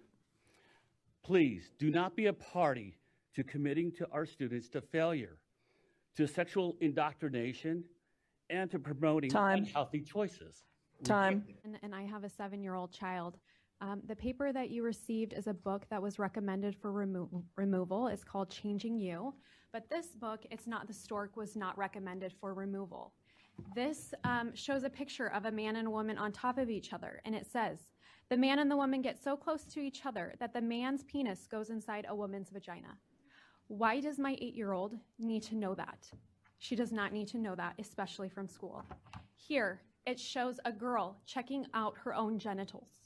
Please 1.22 1.70
do 1.78 1.90
not 1.90 2.16
be 2.16 2.26
a 2.26 2.32
party 2.32 2.98
to 3.34 3.44
committing 3.44 3.92
to 3.92 4.08
our 4.10 4.26
students 4.26 4.68
to 4.70 4.80
failure, 4.80 5.38
to 6.16 6.26
sexual 6.26 6.76
indoctrination, 6.80 7.84
and 8.50 8.70
to 8.70 8.78
promoting 8.78 9.30
Time. 9.30 9.58
unhealthy 9.58 10.00
choices. 10.00 10.64
Time. 11.04 11.44
and, 11.64 11.78
and 11.82 11.94
I 11.94 12.02
have 12.02 12.24
a 12.24 12.28
seven 12.28 12.62
year 12.62 12.74
old 12.74 12.90
child. 12.90 13.38
Um, 13.80 14.02
the 14.06 14.16
paper 14.16 14.52
that 14.52 14.70
you 14.70 14.82
received 14.82 15.32
is 15.32 15.46
a 15.46 15.54
book 15.54 15.86
that 15.90 16.02
was 16.02 16.18
recommended 16.18 16.74
for 16.74 16.90
remo- 16.90 17.44
removal. 17.56 18.08
It's 18.08 18.24
called 18.24 18.50
Changing 18.50 18.98
You. 18.98 19.34
But 19.72 19.88
this 19.88 20.08
book, 20.08 20.44
it's 20.50 20.66
not, 20.66 20.88
the 20.88 20.94
stork 20.94 21.36
was 21.36 21.54
not 21.54 21.78
recommended 21.78 22.32
for 22.40 22.54
removal. 22.54 23.12
This 23.74 24.14
um, 24.24 24.54
shows 24.54 24.82
a 24.82 24.90
picture 24.90 25.28
of 25.28 25.44
a 25.44 25.50
man 25.52 25.76
and 25.76 25.86
a 25.86 25.90
woman 25.90 26.18
on 26.18 26.32
top 26.32 26.58
of 26.58 26.70
each 26.70 26.92
other, 26.92 27.20
and 27.24 27.34
it 27.34 27.46
says, 27.46 27.78
the 28.30 28.36
man 28.36 28.58
and 28.58 28.70
the 28.70 28.76
woman 28.76 29.00
get 29.00 29.22
so 29.22 29.36
close 29.36 29.64
to 29.64 29.80
each 29.80 30.04
other 30.04 30.34
that 30.38 30.52
the 30.52 30.60
man's 30.60 31.02
penis 31.04 31.46
goes 31.46 31.70
inside 31.70 32.06
a 32.08 32.14
woman's 32.14 32.50
vagina. 32.50 32.96
Why 33.68 34.00
does 34.00 34.18
my 34.18 34.36
eight 34.40 34.54
year 34.54 34.72
old 34.72 34.94
need 35.18 35.42
to 35.44 35.54
know 35.54 35.74
that? 35.74 36.10
She 36.58 36.76
does 36.76 36.92
not 36.92 37.12
need 37.12 37.28
to 37.28 37.38
know 37.38 37.54
that, 37.54 37.74
especially 37.78 38.28
from 38.28 38.48
school. 38.48 38.84
Here, 39.34 39.80
it 40.06 40.18
shows 40.18 40.58
a 40.64 40.72
girl 40.72 41.16
checking 41.26 41.66
out 41.74 41.94
her 42.04 42.14
own 42.14 42.38
genitals. 42.38 42.97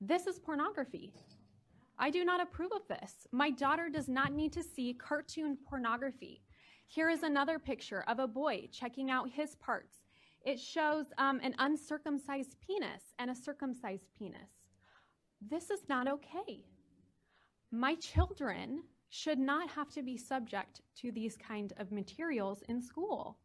This 0.00 0.26
is 0.26 0.38
pornography. 0.38 1.12
I 1.98 2.08
do 2.08 2.24
not 2.24 2.40
approve 2.40 2.72
of 2.74 2.88
this. 2.88 3.26
My 3.32 3.50
daughter 3.50 3.90
does 3.90 4.08
not 4.08 4.32
need 4.32 4.50
to 4.54 4.62
see 4.62 4.94
cartoon 4.94 5.58
pornography. 5.68 6.40
Here 6.86 7.10
is 7.10 7.22
another 7.22 7.58
picture 7.58 8.02
of 8.08 8.18
a 8.18 8.26
boy 8.26 8.68
checking 8.72 9.10
out 9.10 9.28
his 9.28 9.56
parts. 9.56 9.98
It 10.42 10.58
shows 10.58 11.04
um, 11.18 11.38
an 11.42 11.54
uncircumcised 11.58 12.56
penis 12.66 13.02
and 13.18 13.30
a 13.30 13.34
circumcised 13.34 14.08
penis. 14.18 14.48
This 15.46 15.68
is 15.68 15.80
not 15.86 16.08
okay. 16.08 16.64
My 17.70 17.94
children 17.96 18.84
should 19.10 19.38
not 19.38 19.68
have 19.70 19.90
to 19.90 20.02
be 20.02 20.16
subject 20.16 20.80
to 20.96 21.12
these 21.12 21.36
kind 21.36 21.74
of 21.76 21.92
materials 21.92 22.62
in 22.70 22.80
school. 22.80 23.36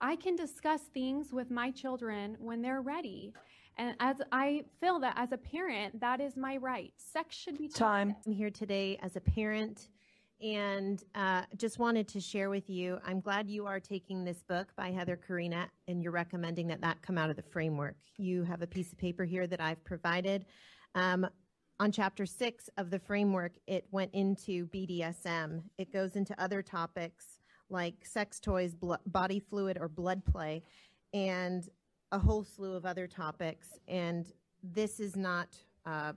I 0.00 0.16
can 0.16 0.34
discuss 0.34 0.80
things 0.92 1.32
with 1.32 1.50
my 1.52 1.70
children 1.70 2.36
when 2.40 2.62
they're 2.62 2.82
ready. 2.82 3.32
And 3.80 3.96
as 3.98 4.16
I 4.30 4.64
feel 4.78 5.00
that 5.00 5.14
as 5.16 5.32
a 5.32 5.38
parent, 5.38 5.98
that 6.00 6.20
is 6.20 6.36
my 6.36 6.58
right. 6.58 6.92
Sex 6.98 7.34
should 7.34 7.56
be 7.56 7.66
Time. 7.66 8.14
I'm 8.26 8.32
here 8.32 8.50
today 8.50 8.98
as 9.02 9.16
a 9.16 9.20
parent 9.22 9.88
and 10.42 11.02
uh, 11.14 11.44
just 11.56 11.78
wanted 11.78 12.06
to 12.08 12.20
share 12.20 12.50
with 12.50 12.68
you. 12.68 12.98
I'm 13.06 13.20
glad 13.20 13.48
you 13.48 13.66
are 13.66 13.80
taking 13.80 14.22
this 14.22 14.42
book 14.42 14.68
by 14.76 14.90
Heather 14.90 15.16
Corinna 15.16 15.70
and 15.88 16.02
you're 16.02 16.12
recommending 16.12 16.66
that 16.66 16.82
that 16.82 17.00
come 17.00 17.16
out 17.16 17.30
of 17.30 17.36
the 17.36 17.42
framework. 17.42 17.96
You 18.18 18.44
have 18.44 18.60
a 18.60 18.66
piece 18.66 18.92
of 18.92 18.98
paper 18.98 19.24
here 19.24 19.46
that 19.46 19.62
I've 19.62 19.82
provided. 19.82 20.44
Um, 20.94 21.26
on 21.78 21.90
chapter 21.90 22.26
six 22.26 22.68
of 22.76 22.90
the 22.90 22.98
framework, 22.98 23.52
it 23.66 23.86
went 23.92 24.12
into 24.12 24.66
BDSM. 24.66 25.62
It 25.78 25.90
goes 25.90 26.16
into 26.16 26.38
other 26.38 26.60
topics 26.60 27.38
like 27.70 27.94
sex 28.04 28.40
toys, 28.40 28.74
blo- 28.74 28.98
body 29.06 29.40
fluid, 29.40 29.78
or 29.80 29.88
blood 29.88 30.22
play, 30.26 30.64
and 31.14 31.66
a 32.12 32.18
whole 32.18 32.44
slew 32.44 32.74
of 32.74 32.84
other 32.84 33.06
topics. 33.06 33.78
And 33.88 34.26
this 34.62 35.00
is 35.00 35.16
not 35.16 35.48
uh, 35.86 36.12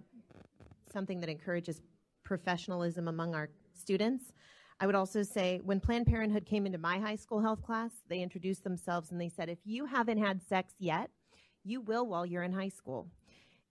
something 0.91 1.19
that 1.19 1.29
encourages 1.29 1.82
professionalism 2.23 3.08
among 3.08 3.36
our 3.36 3.49
students. 3.73 4.34
I 4.79 4.86
would 4.86 4.95
also 4.95 5.23
say 5.23 5.62
when 5.63 5.79
Planned 5.79 6.08
Parenthood 6.08 6.45
came 6.45 6.65
into 6.65 6.77
my 6.77 6.99
high 6.99 7.15
school 7.15 7.39
health 7.39 7.62
class, 7.62 7.91
they 8.10 8.21
introduced 8.21 8.63
themselves 8.63 9.12
and 9.12 9.21
they 9.21 9.29
said, 9.29 9.49
if 9.49 9.60
you 9.63 9.86
haven't 9.86 10.17
had 10.17 10.41
sex 10.41 10.73
yet, 10.79 11.10
you 11.63 11.82
will 11.82 12.08
while 12.08 12.25
you're 12.25 12.43
in 12.43 12.51
high 12.51 12.69
school. 12.69 13.08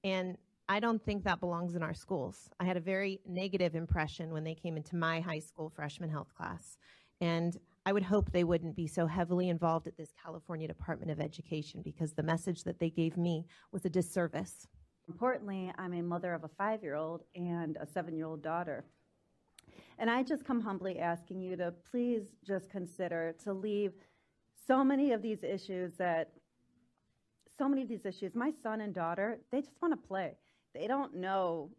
And 0.04 0.38
I 0.68 0.80
don't 0.80 1.02
think 1.04 1.24
that 1.24 1.40
belongs 1.40 1.74
in 1.74 1.82
our 1.82 1.92
schools. 1.92 2.48
I 2.58 2.64
had 2.64 2.76
a 2.76 2.80
very 2.80 3.20
negative 3.26 3.74
impression 3.74 4.32
when 4.32 4.44
they 4.44 4.54
came 4.54 4.76
into 4.76 4.96
my 4.96 5.20
high 5.20 5.40
school 5.40 5.68
freshman 5.68 6.08
health 6.08 6.32
class. 6.34 6.78
And 7.20 7.58
I 7.84 7.92
would 7.92 8.04
hope 8.04 8.30
they 8.30 8.44
wouldn't 8.44 8.76
be 8.76 8.86
so 8.86 9.06
heavily 9.06 9.48
involved 9.48 9.88
at 9.88 9.96
this 9.96 10.12
California 10.22 10.68
Department 10.68 11.10
of 11.10 11.20
Education 11.20 11.82
because 11.82 12.12
the 12.12 12.22
message 12.22 12.62
that 12.62 12.78
they 12.78 12.90
gave 12.90 13.16
me 13.16 13.46
was 13.72 13.84
a 13.84 13.90
disservice. 13.90 14.68
Importantly, 15.08 15.72
I'm 15.78 15.92
a 15.92 16.02
mother 16.02 16.32
of 16.32 16.44
a 16.44 16.48
five 16.48 16.82
year 16.82 16.94
old 16.94 17.24
and 17.34 17.76
a 17.80 17.86
seven 17.86 18.14
year 18.14 18.26
old 18.26 18.40
daughter. 18.40 18.84
And 19.98 20.08
I 20.08 20.22
just 20.22 20.44
come 20.44 20.60
humbly 20.60 21.00
asking 21.00 21.40
you 21.40 21.56
to 21.56 21.74
please 21.90 22.22
just 22.46 22.70
consider 22.70 23.34
to 23.44 23.52
leave 23.52 23.92
so 24.66 24.84
many 24.84 25.10
of 25.12 25.20
these 25.20 25.42
issues 25.42 25.94
that, 25.98 26.30
so 27.58 27.68
many 27.68 27.82
of 27.82 27.88
these 27.88 28.06
issues, 28.06 28.34
my 28.34 28.52
son 28.62 28.80
and 28.80 28.94
daughter, 28.94 29.40
they 29.50 29.60
just 29.60 29.80
want 29.82 29.92
to 29.92 30.08
play. 30.08 30.36
They 30.72 30.86
don't 30.86 31.16
know, 31.16 31.70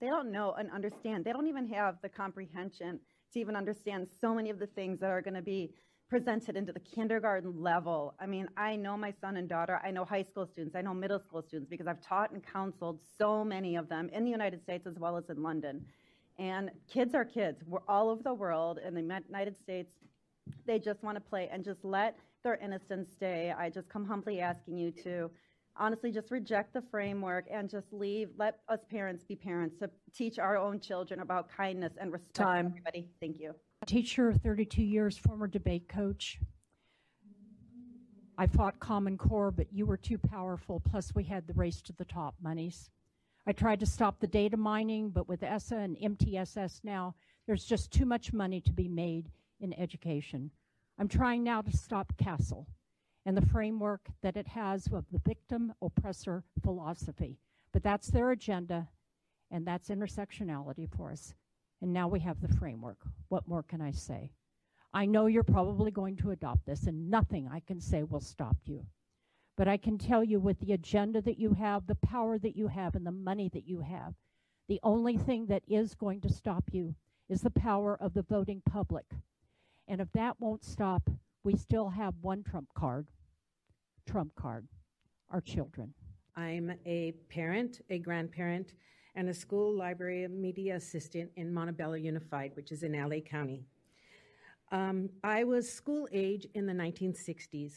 they 0.00 0.06
don't 0.06 0.30
know 0.30 0.54
and 0.58 0.70
understand. 0.70 1.24
They 1.24 1.32
don't 1.32 1.48
even 1.48 1.68
have 1.70 1.96
the 2.02 2.08
comprehension 2.08 3.00
to 3.32 3.40
even 3.40 3.56
understand 3.56 4.08
so 4.20 4.34
many 4.34 4.50
of 4.50 4.58
the 4.58 4.66
things 4.66 5.00
that 5.00 5.10
are 5.10 5.22
going 5.22 5.34
to 5.34 5.42
be 5.42 5.70
presented 6.08 6.56
into 6.56 6.72
the 6.72 6.80
kindergarten 6.80 7.60
level. 7.60 8.14
I 8.20 8.26
mean, 8.26 8.48
I 8.56 8.76
know 8.76 8.96
my 8.96 9.12
son 9.20 9.36
and 9.36 9.48
daughter, 9.48 9.80
I 9.84 9.90
know 9.90 10.04
high 10.04 10.22
school 10.22 10.46
students, 10.46 10.76
I 10.76 10.82
know 10.82 10.94
middle 10.94 11.18
school 11.18 11.42
students 11.42 11.68
because 11.68 11.88
I've 11.88 12.00
taught 12.00 12.30
and 12.30 12.42
counseled 12.44 13.00
so 13.18 13.44
many 13.44 13.76
of 13.76 13.88
them 13.88 14.08
in 14.12 14.24
the 14.24 14.30
United 14.30 14.62
States 14.62 14.86
as 14.86 14.98
well 14.98 15.16
as 15.16 15.28
in 15.28 15.42
London. 15.42 15.84
And 16.38 16.70
kids 16.92 17.14
are 17.14 17.24
kids. 17.24 17.62
We're 17.66 17.80
all 17.88 18.10
over 18.10 18.22
the 18.22 18.34
world 18.34 18.78
in 18.86 18.94
the 18.94 19.00
United 19.00 19.56
States. 19.58 19.90
They 20.66 20.78
just 20.78 21.02
want 21.02 21.16
to 21.16 21.20
play 21.20 21.48
and 21.50 21.64
just 21.64 21.84
let 21.84 22.16
their 22.44 22.56
innocence 22.56 23.10
stay. 23.10 23.52
I 23.56 23.70
just 23.70 23.88
come 23.88 24.04
humbly 24.04 24.40
asking 24.40 24.78
you 24.78 24.92
to 25.02 25.30
honestly 25.78 26.10
just 26.10 26.30
reject 26.30 26.72
the 26.72 26.82
framework 26.90 27.46
and 27.50 27.68
just 27.68 27.92
leave. 27.92 28.30
Let 28.36 28.60
us 28.68 28.80
parents 28.90 29.24
be 29.24 29.36
parents 29.36 29.76
to 29.78 29.90
teach 30.14 30.38
our 30.38 30.56
own 30.56 30.80
children 30.80 31.20
about 31.20 31.48
kindness 31.48 31.94
and 32.00 32.12
respect 32.12 32.34
Time. 32.34 32.66
everybody. 32.66 33.08
Thank 33.20 33.38
you. 33.38 33.54
Teacher, 33.86 34.32
32 34.32 34.82
years, 34.82 35.16
former 35.16 35.46
debate 35.46 35.88
coach. 35.88 36.40
I 38.38 38.46
fought 38.46 38.78
Common 38.80 39.16
Core, 39.16 39.50
but 39.50 39.72
you 39.72 39.86
were 39.86 39.96
too 39.96 40.18
powerful. 40.18 40.80
Plus, 40.80 41.14
we 41.14 41.24
had 41.24 41.46
the 41.46 41.54
race 41.54 41.80
to 41.82 41.92
the 41.92 42.04
top 42.04 42.34
monies. 42.42 42.90
I 43.46 43.52
tried 43.52 43.80
to 43.80 43.86
stop 43.86 44.18
the 44.18 44.26
data 44.26 44.56
mining, 44.56 45.10
but 45.10 45.28
with 45.28 45.42
ESSA 45.42 45.76
and 45.76 45.96
MTSS 45.96 46.80
now, 46.82 47.14
there's 47.46 47.64
just 47.64 47.92
too 47.92 48.04
much 48.04 48.32
money 48.32 48.60
to 48.62 48.72
be 48.72 48.88
made 48.88 49.30
in 49.60 49.72
education. 49.74 50.50
I'm 50.98 51.08
trying 51.08 51.44
now 51.44 51.62
to 51.62 51.76
stop 51.76 52.16
CASEL 52.16 52.66
and 53.26 53.36
the 53.36 53.46
framework 53.46 54.08
that 54.22 54.36
it 54.36 54.46
has 54.46 54.86
of 54.86 55.04
the 55.10 55.18
victim 55.18 55.74
oppressor 55.82 56.44
philosophy. 56.62 57.36
But 57.72 57.82
that's 57.82 58.06
their 58.06 58.30
agenda, 58.30 58.88
and 59.50 59.66
that's 59.66 59.88
intersectionality 59.88 60.88
for 60.88 61.10
us. 61.10 61.34
And 61.82 61.92
now 61.92 62.06
we 62.06 62.20
have 62.20 62.40
the 62.40 62.56
framework. 62.56 62.98
What 63.28 63.48
more 63.48 63.64
can 63.64 63.82
I 63.82 63.90
say? 63.90 64.30
I 64.94 65.06
know 65.06 65.26
you're 65.26 65.42
probably 65.42 65.90
going 65.90 66.16
to 66.18 66.30
adopt 66.30 66.66
this, 66.66 66.84
and 66.84 67.10
nothing 67.10 67.48
I 67.52 67.60
can 67.60 67.80
say 67.80 68.04
will 68.04 68.20
stop 68.20 68.56
you. 68.64 68.86
But 69.56 69.66
I 69.66 69.76
can 69.76 69.98
tell 69.98 70.22
you 70.22 70.38
with 70.38 70.60
the 70.60 70.72
agenda 70.72 71.20
that 71.22 71.38
you 71.38 71.52
have, 71.54 71.86
the 71.86 71.96
power 71.96 72.38
that 72.38 72.56
you 72.56 72.68
have, 72.68 72.94
and 72.94 73.04
the 73.04 73.10
money 73.10 73.50
that 73.52 73.66
you 73.66 73.80
have, 73.80 74.14
the 74.68 74.80
only 74.84 75.16
thing 75.16 75.46
that 75.46 75.64
is 75.66 75.94
going 75.94 76.20
to 76.20 76.32
stop 76.32 76.64
you 76.70 76.94
is 77.28 77.40
the 77.40 77.50
power 77.50 77.96
of 78.00 78.14
the 78.14 78.22
voting 78.22 78.62
public. 78.64 79.06
And 79.88 80.00
if 80.00 80.12
that 80.12 80.40
won't 80.40 80.64
stop, 80.64 81.10
we 81.42 81.56
still 81.56 81.90
have 81.90 82.14
one 82.20 82.44
trump 82.44 82.68
card 82.74 83.08
trump 84.06 84.34
card 84.36 84.66
our 85.30 85.40
children. 85.40 85.92
I'm 86.36 86.72
a 86.86 87.12
parent, 87.28 87.80
a 87.90 87.98
grandparent, 87.98 88.74
and 89.16 89.28
a 89.28 89.34
school 89.34 89.74
library 89.74 90.28
media 90.28 90.76
assistant 90.76 91.30
in 91.36 91.52
Montebello 91.52 91.94
Unified, 91.94 92.52
which 92.54 92.70
is 92.70 92.82
in 92.82 92.92
LA 92.92 93.20
County. 93.20 93.64
Um, 94.70 95.08
I 95.24 95.44
was 95.44 95.70
school 95.70 96.06
age 96.12 96.46
in 96.54 96.66
the 96.66 96.72
1960s. 96.72 97.74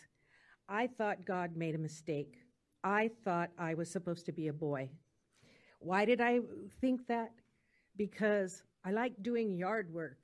I 0.67 0.87
thought 0.87 1.25
God 1.25 1.55
made 1.55 1.75
a 1.75 1.79
mistake. 1.79 2.35
I 2.83 3.09
thought 3.23 3.49
I 3.57 3.73
was 3.73 3.89
supposed 3.89 4.25
to 4.27 4.31
be 4.31 4.47
a 4.47 4.53
boy. 4.53 4.89
Why 5.79 6.05
did 6.05 6.21
I 6.21 6.39
think 6.81 7.07
that? 7.07 7.31
Because 7.97 8.63
I 8.85 8.91
like 8.91 9.13
doing 9.21 9.57
yard 9.57 9.91
work. 9.93 10.18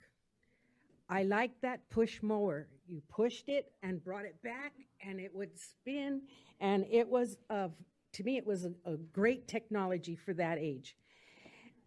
I 1.10 1.24
like 1.24 1.52
that 1.62 1.90
push 1.90 2.22
mower. 2.22 2.68
You 2.88 3.02
pushed 3.10 3.50
it 3.50 3.72
and 3.84 4.04
brought 4.04 4.26
it 4.26 4.42
back, 4.44 4.74
and 5.06 5.20
it 5.20 5.34
would 5.34 5.58
spin, 5.58 6.22
and 6.60 6.86
it 6.90 7.08
was 7.08 7.38
to 7.50 8.24
me 8.24 8.38
it 8.38 8.46
was 8.46 8.66
a, 8.66 8.72
a 8.86 8.98
great 8.98 9.48
technology 9.48 10.16
for 10.16 10.34
that 10.34 10.58
age. 10.58 10.96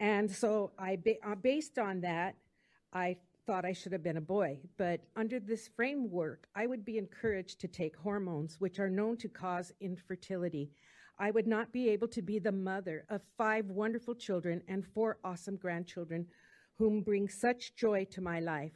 And 0.01 0.31
so 0.31 0.73
I, 0.79 0.97
ba- 0.97 1.27
uh, 1.27 1.35
based 1.35 1.79
on 1.79 2.01
that, 2.03 2.37
I 2.93 3.17
thought 3.47 3.65
I 3.65 3.73
should 3.73 3.93
have 3.93 4.03
been 4.03 4.19
a 4.19 4.21
boy. 4.21 4.59
But 4.77 5.01
under 5.17 5.41
this 5.41 5.69
framework, 5.75 6.47
I 6.55 6.67
would 6.67 6.85
be 6.85 6.99
encouraged 6.99 7.61
to 7.61 7.69
take 7.69 7.97
hormones, 7.97 8.61
which 8.61 8.79
are 8.79 8.91
known 8.91 9.17
to 9.19 9.29
cause 9.29 9.73
infertility. 9.81 10.71
I 11.19 11.31
would 11.31 11.47
not 11.47 11.73
be 11.73 11.89
able 11.89 12.09
to 12.09 12.23
be 12.23 12.39
the 12.39 12.53
mother 12.53 13.05
of 13.09 13.23
five 13.37 13.67
wonderful 13.67 14.15
children 14.15 14.63
and 14.69 14.87
four 14.87 15.19
awesome 15.25 15.57
grandchildren 15.57 16.27
whom 16.77 17.01
bring 17.01 17.29
such 17.29 17.75
joy 17.75 18.07
to 18.11 18.21
my 18.21 18.39
life. 18.39 18.73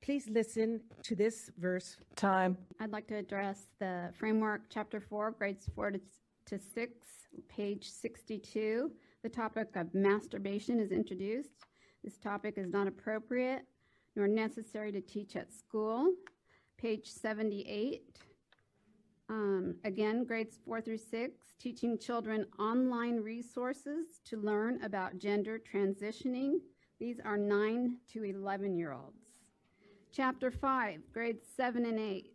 Please 0.00 0.28
listen 0.30 0.80
to 1.02 1.14
this 1.14 1.50
verse. 1.58 1.96
Time. 2.16 2.56
I'd 2.80 2.92
like 2.92 3.06
to 3.08 3.16
address 3.16 3.66
the 3.78 4.10
framework, 4.18 4.62
chapter 4.70 5.00
four, 5.00 5.32
grades 5.32 5.68
four 5.74 5.90
to, 5.90 6.00
to 6.46 6.58
six, 6.58 7.06
page 7.48 7.90
62. 7.90 8.90
The 9.22 9.28
topic 9.28 9.76
of 9.76 9.92
masturbation 9.94 10.80
is 10.80 10.92
introduced. 10.92 11.50
This 12.04 12.16
topic 12.16 12.54
is 12.56 12.70
not 12.70 12.86
appropriate 12.86 13.62
nor 14.18 14.26
necessary 14.26 14.90
to 14.92 15.00
teach 15.00 15.36
at 15.36 15.52
school. 15.52 16.12
Page 16.76 17.06
78. 17.08 18.18
Um, 19.30 19.76
again, 19.84 20.24
grades 20.24 20.58
four 20.64 20.80
through 20.80 20.98
six, 20.98 21.54
teaching 21.58 21.98
children 21.98 22.46
online 22.58 23.18
resources 23.18 24.20
to 24.24 24.40
learn 24.40 24.82
about 24.82 25.18
gender 25.18 25.60
transitioning. 25.72 26.54
These 26.98 27.20
are 27.24 27.36
9 27.36 27.96
to 28.12 28.24
11 28.24 28.76
year 28.76 28.92
olds. 28.92 29.27
Chapter 30.18 30.50
5, 30.50 31.12
grades 31.12 31.46
7 31.56 31.86
and 31.86 32.00
8. 32.00 32.32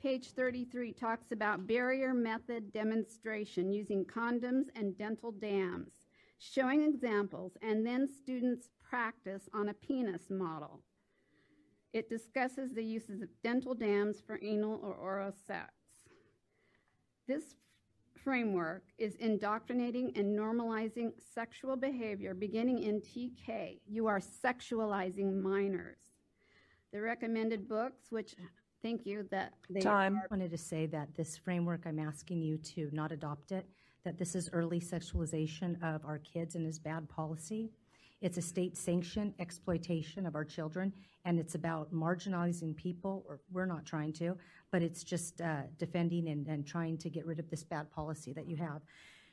Page 0.00 0.30
33 0.30 0.94
talks 0.94 1.30
about 1.30 1.66
barrier 1.66 2.14
method 2.14 2.72
demonstration 2.72 3.70
using 3.70 4.06
condoms 4.06 4.68
and 4.74 4.96
dental 4.96 5.32
dams, 5.32 5.90
showing 6.38 6.84
examples, 6.84 7.52
and 7.60 7.86
then 7.86 8.08
students 8.08 8.70
practice 8.82 9.46
on 9.52 9.68
a 9.68 9.74
penis 9.74 10.30
model. 10.30 10.80
It 11.92 12.08
discusses 12.08 12.72
the 12.72 12.82
uses 12.82 13.20
of 13.20 13.28
dental 13.44 13.74
dams 13.74 14.22
for 14.26 14.40
anal 14.42 14.80
or 14.82 14.94
oral 14.94 15.34
sex. 15.46 15.74
This 17.26 17.56
framework 18.24 18.84
is 18.96 19.16
indoctrinating 19.16 20.12
and 20.16 20.34
normalizing 20.34 21.12
sexual 21.34 21.76
behavior 21.76 22.32
beginning 22.32 22.84
in 22.84 23.02
TK. 23.02 23.80
You 23.86 24.06
are 24.06 24.18
sexualizing 24.18 25.42
minors. 25.42 26.07
The 26.92 27.00
recommended 27.00 27.68
books, 27.68 28.10
which 28.10 28.34
thank 28.82 29.04
you 29.04 29.26
that 29.30 29.52
they 29.68 29.80
Time. 29.80 30.16
are 30.16 30.20
I 30.20 30.26
wanted 30.30 30.50
to 30.52 30.58
say 30.58 30.86
that 30.86 31.14
this 31.14 31.36
framework, 31.36 31.82
I'm 31.84 31.98
asking 31.98 32.40
you 32.40 32.56
to 32.58 32.88
not 32.92 33.12
adopt 33.12 33.52
it, 33.52 33.66
that 34.04 34.16
this 34.16 34.34
is 34.34 34.48
early 34.54 34.80
sexualization 34.80 35.76
of 35.82 36.04
our 36.06 36.18
kids 36.18 36.54
and 36.54 36.66
is 36.66 36.78
bad 36.78 37.08
policy. 37.08 37.70
It's 38.22 38.38
a 38.38 38.42
state 38.42 38.76
sanctioned 38.76 39.34
exploitation 39.38 40.26
of 40.26 40.34
our 40.34 40.44
children, 40.44 40.92
and 41.26 41.38
it's 41.38 41.54
about 41.54 41.92
marginalizing 41.92 42.74
people, 42.74 43.24
or 43.28 43.40
we're 43.52 43.66
not 43.66 43.84
trying 43.84 44.14
to, 44.14 44.36
but 44.72 44.82
it's 44.82 45.04
just 45.04 45.40
uh, 45.42 45.62
defending 45.78 46.28
and, 46.28 46.46
and 46.46 46.66
trying 46.66 46.96
to 46.98 47.10
get 47.10 47.26
rid 47.26 47.38
of 47.38 47.50
this 47.50 47.64
bad 47.64 47.90
policy 47.90 48.32
that 48.32 48.48
you 48.48 48.56
have. 48.56 48.80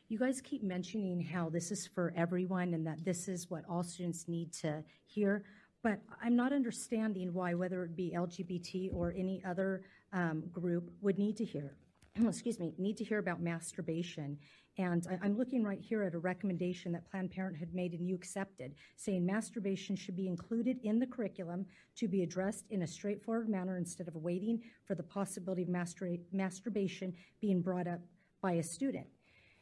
You 0.07 0.19
guys 0.19 0.39
keep 0.41 0.61
mentioning 0.61 1.19
how 1.19 1.49
this 1.49 1.71
is 1.71 1.87
for 1.87 2.13
everyone 2.15 2.73
and 2.75 2.85
that 2.85 3.03
this 3.03 3.27
is 3.27 3.49
what 3.49 3.63
all 3.67 3.81
students 3.81 4.27
need 4.27 4.53
to 4.53 4.83
hear, 5.07 5.43
but 5.85 5.99
I'm 6.19 6.35
not 6.35 6.51
understanding 6.51 7.31
why, 7.31 7.53
whether 7.53 7.83
it 7.83 7.95
be 7.95 8.11
LGBT 8.17 8.89
or 8.91 9.13
any 9.15 9.39
other 9.47 9.83
um, 10.13 10.43
group, 10.51 10.89
would 11.01 11.19
need 11.19 11.37
to 11.37 11.45
hear, 11.45 11.77
excuse 12.27 12.59
me, 12.59 12.73
need 12.79 12.97
to 12.97 13.03
hear 13.03 13.19
about 13.19 13.39
masturbation. 13.39 14.35
And 14.79 15.05
I- 15.07 15.23
I'm 15.23 15.37
looking 15.37 15.63
right 15.63 15.79
here 15.79 16.01
at 16.01 16.15
a 16.15 16.17
recommendation 16.17 16.91
that 16.93 17.07
Planned 17.11 17.29
Parenthood 17.29 17.69
made 17.71 17.93
and 17.93 18.07
you 18.07 18.15
accepted, 18.15 18.73
saying 18.95 19.27
masturbation 19.27 19.95
should 19.95 20.17
be 20.17 20.27
included 20.27 20.79
in 20.81 20.97
the 20.97 21.05
curriculum 21.05 21.67
to 21.97 22.07
be 22.07 22.23
addressed 22.23 22.65
in 22.71 22.81
a 22.81 22.87
straightforward 22.87 23.47
manner 23.47 23.77
instead 23.77 24.07
of 24.07 24.15
waiting 24.15 24.59
for 24.87 24.95
the 24.95 25.03
possibility 25.03 25.61
of 25.61 25.69
mastura- 25.69 26.19
masturbation 26.31 27.13
being 27.41 27.61
brought 27.61 27.85
up 27.85 27.99
by 28.41 28.53
a 28.53 28.63
student. 28.63 29.05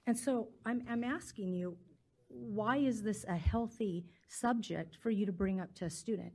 And 0.07 0.17
so 0.17 0.47
I'm, 0.65 0.83
I'm 0.89 1.03
asking 1.03 1.51
you, 1.51 1.75
why 2.33 2.77
is 2.77 3.03
this 3.03 3.25
a 3.27 3.35
healthy 3.35 4.05
subject 4.27 4.97
for 5.01 5.09
you 5.09 5.25
to 5.25 5.31
bring 5.31 5.59
up 5.59 5.73
to 5.75 5.85
a 5.85 5.89
student? 5.89 6.33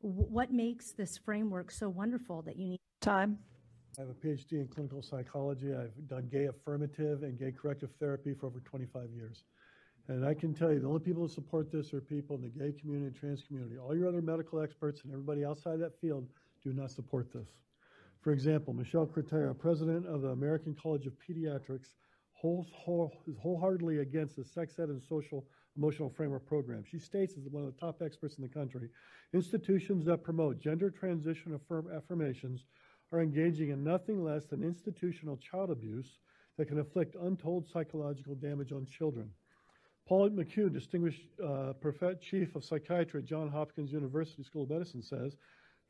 What 0.00 0.52
makes 0.52 0.92
this 0.92 1.18
framework 1.18 1.70
so 1.70 1.88
wonderful 1.88 2.42
that 2.42 2.56
you 2.56 2.68
need? 2.68 2.78
Time. 3.00 3.38
I 3.96 4.02
have 4.02 4.10
a 4.10 4.14
PhD 4.14 4.52
in 4.52 4.68
clinical 4.68 5.02
psychology. 5.02 5.74
I've 5.74 6.08
done 6.08 6.28
gay 6.30 6.46
affirmative 6.46 7.22
and 7.22 7.38
gay 7.38 7.52
corrective 7.52 7.90
therapy 7.98 8.34
for 8.34 8.46
over 8.46 8.60
25 8.60 9.10
years. 9.10 9.44
And 10.08 10.24
I 10.24 10.34
can 10.34 10.54
tell 10.54 10.72
you, 10.72 10.80
the 10.80 10.86
only 10.86 11.00
people 11.00 11.22
who 11.22 11.28
support 11.28 11.70
this 11.70 11.92
are 11.92 12.00
people 12.00 12.36
in 12.36 12.42
the 12.42 12.48
gay 12.48 12.72
community 12.72 13.06
and 13.08 13.16
trans 13.16 13.42
community. 13.42 13.76
All 13.78 13.94
your 13.94 14.08
other 14.08 14.22
medical 14.22 14.60
experts 14.60 15.02
and 15.04 15.12
everybody 15.12 15.44
outside 15.44 15.80
that 15.80 16.00
field 16.00 16.28
do 16.62 16.72
not 16.72 16.90
support 16.90 17.32
this. 17.32 17.48
For 18.20 18.32
example, 18.32 18.72
Michelle 18.72 19.06
Cretella, 19.06 19.56
president 19.56 20.06
of 20.06 20.22
the 20.22 20.28
American 20.28 20.74
College 20.80 21.06
of 21.06 21.12
Pediatrics, 21.18 21.50
whole, 21.50 21.56
whole, 21.68 21.88
is 21.88 21.94
wholeheartedly 22.40 23.98
against 23.98 24.36
the 24.36 24.44
sex 24.44 24.78
ed 24.78 24.88
and 24.88 25.02
social 25.02 25.46
emotional 25.76 26.10
framework 26.10 26.46
program. 26.46 26.84
She 26.88 26.98
states 26.98 27.34
as 27.36 27.48
one 27.50 27.64
of 27.64 27.74
the 27.74 27.80
top 27.80 28.02
experts 28.02 28.36
in 28.36 28.42
the 28.42 28.48
country, 28.48 28.88
institutions 29.32 30.04
that 30.06 30.24
promote 30.24 30.60
gender 30.60 30.90
transition 30.90 31.54
affirm 31.54 31.88
affirmations 31.94 32.64
are 33.12 33.20
engaging 33.20 33.70
in 33.70 33.84
nothing 33.84 34.22
less 34.22 34.44
than 34.46 34.62
institutional 34.62 35.36
child 35.36 35.70
abuse 35.70 36.18
that 36.56 36.66
can 36.66 36.78
inflict 36.78 37.16
untold 37.22 37.66
psychological 37.68 38.34
damage 38.34 38.72
on 38.72 38.86
children. 38.86 39.30
Paul 40.06 40.30
McHugh, 40.30 40.72
distinguished 40.72 41.22
uh, 41.44 41.72
chief 42.20 42.56
of 42.56 42.64
psychiatry 42.64 43.20
at 43.20 43.26
Johns 43.26 43.52
Hopkins 43.52 43.92
University 43.92 44.42
School 44.42 44.64
of 44.64 44.70
Medicine, 44.70 45.02
says 45.02 45.36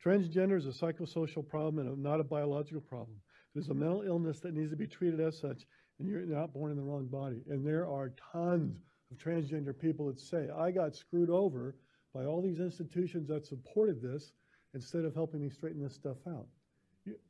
transgender 0.03 0.57
is 0.57 0.65
a 0.65 0.69
psychosocial 0.69 1.47
problem 1.47 1.79
and 1.79 2.03
not 2.03 2.19
a 2.19 2.23
biological 2.23 2.81
problem. 2.81 3.17
It 3.55 3.59
is 3.59 3.69
a 3.69 3.73
mental 3.73 4.03
illness 4.03 4.39
that 4.41 4.53
needs 4.53 4.71
to 4.71 4.77
be 4.77 4.87
treated 4.87 5.19
as 5.19 5.39
such, 5.39 5.65
and 5.99 6.09
you're 6.09 6.21
not 6.21 6.53
born 6.53 6.71
in 6.71 6.77
the 6.77 6.83
wrong 6.83 7.07
body. 7.07 7.41
And 7.49 7.65
there 7.65 7.87
are 7.87 8.13
tons 8.31 8.77
of 9.11 9.17
transgender 9.17 9.77
people 9.77 10.07
that 10.07 10.19
say, 10.19 10.47
I 10.57 10.71
got 10.71 10.95
screwed 10.95 11.29
over 11.29 11.75
by 12.13 12.25
all 12.25 12.41
these 12.41 12.59
institutions 12.59 13.27
that 13.27 13.45
supported 13.45 14.01
this 14.01 14.31
instead 14.73 15.05
of 15.05 15.13
helping 15.13 15.41
me 15.41 15.49
straighten 15.49 15.83
this 15.83 15.93
stuff 15.93 16.17
out. 16.27 16.47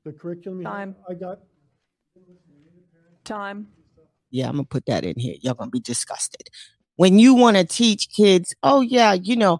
The 0.03 0.11
curriculum, 0.11 0.63
Time. 0.63 0.95
I 1.09 1.13
got 1.13 1.39
time. 3.23 3.67
Yeah, 4.29 4.47
I'm 4.47 4.53
gonna 4.53 4.65
put 4.65 4.85
that 4.87 5.05
in 5.05 5.17
here. 5.17 5.35
You're 5.41 5.55
gonna 5.55 5.71
be 5.71 5.79
disgusted. 5.79 6.49
When 6.97 7.17
you 7.17 7.33
want 7.33 7.55
to 7.55 7.63
teach 7.63 8.09
kids, 8.09 8.53
oh 8.61 8.81
yeah, 8.81 9.13
you 9.13 9.35
know, 9.35 9.59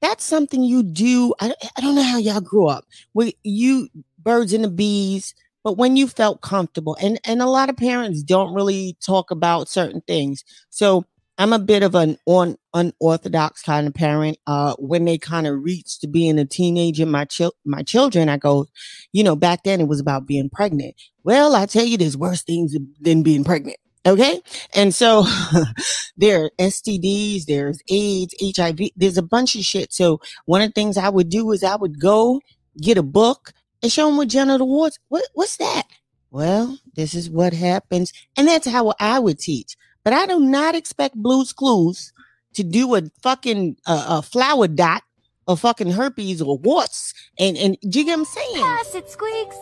that's 0.00 0.24
something 0.24 0.62
you 0.62 0.82
do. 0.82 1.34
I, 1.40 1.54
I 1.76 1.80
don't 1.80 1.94
know 1.94 2.02
how 2.02 2.18
y'all 2.18 2.40
grew 2.40 2.66
up. 2.66 2.84
With 3.14 3.34
you 3.42 3.88
birds 4.18 4.52
and 4.52 4.64
the 4.64 4.70
bees, 4.70 5.34
but 5.64 5.76
when 5.76 5.96
you 5.96 6.08
felt 6.08 6.40
comfortable, 6.40 6.96
and 7.00 7.20
and 7.24 7.42
a 7.42 7.46
lot 7.46 7.70
of 7.70 7.76
parents 7.76 8.22
don't 8.22 8.54
really 8.54 8.96
talk 9.04 9.30
about 9.30 9.68
certain 9.68 10.00
things. 10.06 10.44
So 10.70 11.04
I'm 11.38 11.52
a 11.52 11.58
bit 11.58 11.84
of 11.84 11.94
an 11.94 12.18
on 12.26 12.56
unorthodox 12.74 13.62
kind 13.62 13.86
of 13.86 13.94
parent. 13.94 14.38
Uh, 14.46 14.74
when 14.78 15.04
they 15.04 15.18
kind 15.18 15.46
of 15.46 15.62
reach 15.62 16.00
to 16.00 16.08
being 16.08 16.38
a 16.38 16.44
teenager, 16.44 17.06
my 17.06 17.24
chil- 17.24 17.54
my 17.64 17.82
children, 17.82 18.28
I 18.28 18.36
go, 18.38 18.66
you 19.12 19.22
know, 19.22 19.36
back 19.36 19.62
then 19.62 19.80
it 19.80 19.88
was 19.88 20.00
about 20.00 20.26
being 20.26 20.50
pregnant. 20.50 20.94
Well, 21.22 21.54
I 21.54 21.66
tell 21.66 21.84
you, 21.84 21.96
there's 21.96 22.16
worse 22.16 22.42
things 22.42 22.76
than 23.00 23.22
being 23.22 23.44
pregnant. 23.44 23.78
Okay. 24.04 24.40
And 24.74 24.94
so 24.94 25.26
there 26.16 26.44
are 26.44 26.50
STDs, 26.58 27.44
there's 27.44 27.80
AIDS, 27.90 28.34
HIV, 28.56 28.90
there's 28.96 29.18
a 29.18 29.22
bunch 29.22 29.54
of 29.54 29.62
shit. 29.62 29.92
So 29.92 30.20
one 30.46 30.62
of 30.62 30.68
the 30.70 30.72
things 30.72 30.96
I 30.96 31.08
would 31.08 31.28
do 31.28 31.52
is 31.52 31.62
I 31.62 31.76
would 31.76 32.00
go 32.00 32.40
get 32.80 32.96
a 32.96 33.02
book 33.02 33.52
and 33.82 33.92
show 33.92 34.06
them 34.06 34.16
what 34.16 34.28
genital 34.28 34.68
warts. 34.68 34.98
What, 35.08 35.24
what's 35.34 35.56
that? 35.58 35.84
Well, 36.30 36.78
this 36.94 37.14
is 37.14 37.30
what 37.30 37.52
happens. 37.52 38.12
And 38.36 38.46
that's 38.48 38.66
how 38.66 38.94
I 39.00 39.18
would 39.18 39.38
teach. 39.38 39.76
But 40.04 40.12
I 40.12 40.26
do 40.26 40.40
not 40.40 40.74
expect 40.74 41.16
Blue's 41.16 41.52
Clues 41.52 42.12
to 42.54 42.62
do 42.62 42.94
a 42.94 43.02
fucking 43.22 43.76
uh, 43.86 44.06
a 44.08 44.22
flower 44.22 44.68
dot 44.68 45.02
or 45.46 45.56
fucking 45.56 45.92
herpes 45.92 46.42
or 46.42 46.58
warts. 46.58 47.14
And, 47.38 47.56
and 47.56 47.76
do 47.88 48.00
you 48.00 48.04
get 48.04 48.18
what 48.18 48.20
I'm 48.20 48.24
saying? 48.26 48.64
Pass 48.64 48.94
it, 48.94 49.10
Squeaks. 49.10 49.56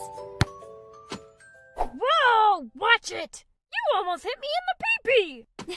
Whoa! 1.76 2.70
Watch 2.74 3.12
it! 3.12 3.44
You 3.72 3.96
almost 3.96 4.24
hit 4.24 4.38
me 4.40 4.48
in 4.58 5.66
the 5.66 5.76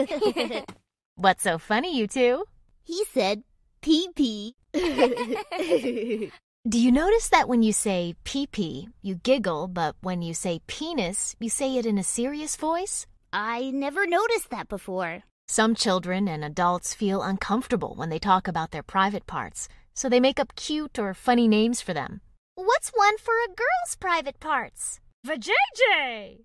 pee-pee! 0.00 0.64
What's 1.14 1.42
so 1.42 1.58
funny, 1.58 1.96
you 1.96 2.06
two? 2.06 2.44
he 2.88 3.04
said 3.12 3.42
pee 3.82 4.08
pee. 4.16 4.56
Do 6.68 6.78
you 6.78 6.92
notice 6.92 7.30
that 7.30 7.48
when 7.48 7.62
you 7.62 7.72
say 7.72 8.14
pee 8.24 8.46
pee, 8.46 8.90
you 9.00 9.14
giggle, 9.14 9.68
but 9.68 9.96
when 10.02 10.20
you 10.20 10.34
say 10.34 10.60
penis, 10.66 11.34
you 11.40 11.48
say 11.48 11.78
it 11.78 11.86
in 11.86 11.96
a 11.96 12.02
serious 12.02 12.56
voice? 12.56 13.06
I 13.32 13.70
never 13.70 14.06
noticed 14.06 14.50
that 14.50 14.68
before. 14.68 15.22
Some 15.46 15.74
children 15.74 16.28
and 16.28 16.44
adults 16.44 16.92
feel 16.92 17.22
uncomfortable 17.22 17.94
when 17.96 18.10
they 18.10 18.18
talk 18.18 18.46
about 18.46 18.70
their 18.70 18.82
private 18.82 19.26
parts, 19.26 19.66
so 19.94 20.10
they 20.10 20.20
make 20.20 20.38
up 20.38 20.56
cute 20.56 20.98
or 20.98 21.14
funny 21.14 21.48
names 21.48 21.80
for 21.80 21.94
them. 21.94 22.20
What's 22.54 22.90
one 22.90 23.16
for 23.16 23.32
a 23.32 23.48
girl's 23.48 23.96
private 23.98 24.38
parts? 24.38 25.00
Vajayjay! 25.26 26.44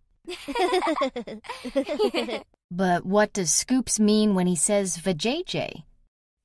But 2.76 3.06
what 3.06 3.34
does 3.34 3.52
Scoops 3.54 4.00
mean 4.00 4.34
when 4.34 4.48
he 4.48 4.56
says 4.56 4.98
vajayjay? 4.98 5.84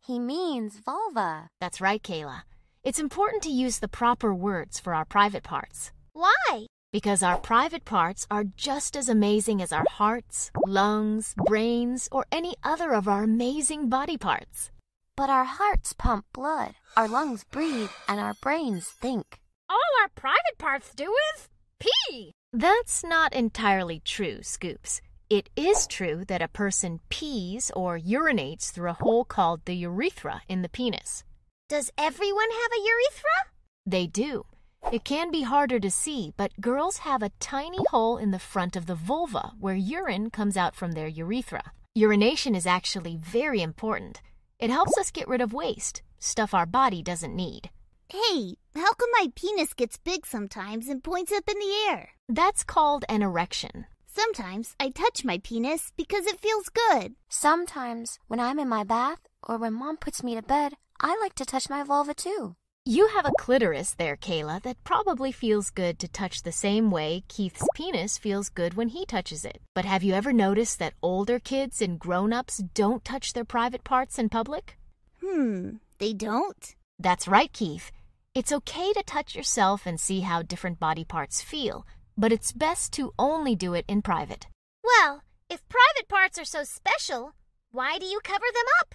He 0.05 0.19
means 0.19 0.79
vulva. 0.85 1.49
That's 1.59 1.81
right, 1.81 2.03
Kayla. 2.03 2.43
It's 2.89 2.99
important 2.99 3.43
to 3.43 3.51
use 3.51 3.81
the 3.81 3.95
proper 4.03 4.35
words 4.35 4.81
for 4.81 4.95
our 4.95 5.05
private 5.05 5.43
parts. 5.43 5.93
Why? 6.15 6.69
Because 6.91 7.23
our 7.23 7.37
private 7.37 7.85
parts 7.85 8.27
are 8.31 8.45
just 8.57 8.97
as 8.97 9.11
amazing 9.11 9.61
as 9.61 9.75
our 9.75 9.85
hearts, 9.91 10.51
lungs, 10.67 11.35
brains, 11.37 12.09
or 12.11 12.25
any 12.33 12.55
other 12.65 12.95
of 12.95 13.07
our 13.07 13.25
amazing 13.25 13.91
body 13.91 14.17
parts. 14.17 14.71
But 15.19 15.29
our 15.29 15.45
hearts 15.45 15.93
pump 15.93 16.25
blood, 16.33 16.77
our 16.97 17.07
lungs 17.07 17.45
breathe, 17.45 17.91
and 18.09 18.21
our 18.21 18.33
brains 18.41 18.87
think. 18.87 19.39
All 19.69 19.91
our 20.01 20.09
private 20.15 20.57
parts 20.57 20.95
do 20.95 21.15
is 21.35 21.47
pee. 21.79 22.33
That's 22.55 23.05
not 23.05 23.35
entirely 23.35 24.01
true, 24.03 24.39
Scoops. 24.43 25.03
It 25.29 25.51
is 25.57 25.87
true 25.87 26.25
that 26.29 26.41
a 26.41 26.49
person 26.49 27.01
pees 27.11 27.71
or 27.77 27.99
urinates 27.99 28.71
through 28.71 28.89
a 28.89 29.01
hole 29.05 29.27
called 29.27 29.67
the 29.67 29.77
urethra 29.77 30.41
in 30.49 30.63
the 30.63 30.71
penis. 30.71 31.23
Does 31.69 31.91
everyone 31.99 32.51
have 32.51 32.73
a 32.73 32.83
urethra? 32.83 33.53
They 33.85 34.07
do. 34.07 34.47
It 34.91 35.05
can 35.05 35.31
be 35.31 35.43
harder 35.43 35.79
to 35.79 35.91
see, 35.91 36.33
but 36.39 36.59
girls 36.63 36.99
have 36.99 37.23
a 37.23 37.33
tiny 37.41 37.85
hole 37.91 38.17
in 38.17 38.31
the 38.31 38.39
front 38.39 38.75
of 38.75 38.87
the 38.87 38.95
vulva 38.95 39.53
where 39.61 39.75
urine 39.75 40.31
comes 40.31 40.57
out 40.57 40.75
from 40.75 40.93
their 40.93 41.09
urethra. 41.09 41.73
Urination 41.95 42.55
is 42.55 42.67
actually 42.67 43.19
very 43.19 43.61
important. 43.61 44.23
It 44.59 44.71
helps 44.71 44.97
us 44.97 45.11
get 45.11 45.29
rid 45.29 45.43
of 45.43 45.53
waste, 45.53 46.01
stuff 46.19 46.55
our 46.55 46.65
body 46.65 47.03
doesn't 47.03 47.37
need. 47.37 47.69
Hey, 48.09 48.55
how 48.75 48.95
come 48.95 49.11
my 49.13 49.27
penis 49.35 49.75
gets 49.75 49.99
big 49.99 50.25
sometimes 50.25 50.89
and 50.89 51.05
points 51.05 51.33
up 51.33 51.45
in 51.51 51.59
the 51.59 51.91
air? 51.91 52.13
That's 52.31 52.65
called 52.65 53.05
an 53.11 53.21
erection. 53.21 53.85
Sometimes 54.07 54.75
I 54.81 54.89
touch 54.89 55.23
my 55.23 55.37
penis 55.37 55.93
because 55.99 56.25
it 56.25 56.41
feels 56.41 56.71
good. 56.71 57.15
Sometimes 57.29 58.19
when 58.27 58.41
I'm 58.41 58.59
in 58.59 58.71
my 58.71 58.85
bath 58.85 59.21
or 59.43 59.59
when 59.59 59.75
mom 59.75 59.99
puts 59.99 60.23
me 60.23 60.35
to 60.35 60.41
bed, 60.41 60.73
I 61.01 61.17
like 61.21 61.35
to 61.37 61.45
touch 61.45 61.71
my 61.71 61.85
vulva 61.85 62.13
too. 62.13 62.57
You 62.85 63.09
have 63.09 63.27
a 63.27 63.33
clitoris 63.39 63.95
there, 63.95 64.17
Kayla, 64.17 64.63
that 64.63 64.83
probably 64.83 65.31
feels 65.31 65.71
good 65.71 65.99
to 65.99 66.09
touch 66.09 66.43
the 66.43 66.53
same 66.53 66.91
way 66.91 67.23
Keith's 67.29 67.63
penis 67.75 68.19
feels 68.19 68.49
good 68.49 68.75
when 68.75 68.89
he 68.89 69.05
touches 69.05 69.45
it. 69.45 69.61
But 69.75 69.85
have 69.85 70.03
you 70.03 70.15
ever 70.15 70.33
noticed 70.33 70.79
that 70.79 70.95
older 71.03 71.39
kids 71.39 71.83
and 71.83 72.01
grown 72.01 72.33
ups 72.33 72.63
don't 72.75 73.05
touch 73.05 73.33
their 73.33 73.45
private 73.45 73.85
parts 73.85 74.19
in 74.19 74.29
public? 74.29 74.79
Hmm, 75.23 75.77
they 75.99 76.15
don't? 76.15 76.75
That's 76.99 77.29
right, 77.29 77.53
Keith. 77.53 77.93
It's 78.35 78.53
okay 78.53 78.93
to 78.95 79.03
touch 79.03 79.37
yourself 79.37 79.87
and 79.87 80.01
see 80.01 80.21
how 80.21 80.43
different 80.43 80.81
body 80.81 81.05
parts 81.05 81.43
feel, 81.43 81.87
but 82.17 82.33
it's 82.33 82.53
best 82.53 82.93
to 82.95 83.13
only 83.19 83.55
do 83.55 83.75
it 83.75 83.85
in 83.87 84.03
private. 84.03 84.47
Well, 84.83 85.23
if 85.51 85.63
private 85.69 86.09
parts 86.09 86.39
are 86.39 86.45
so 86.45 86.65
special, 86.65 87.35
why 87.71 87.99
do 87.99 88.07
you 88.07 88.21
cover 88.25 88.47
them 88.53 88.65
up? 88.81 88.95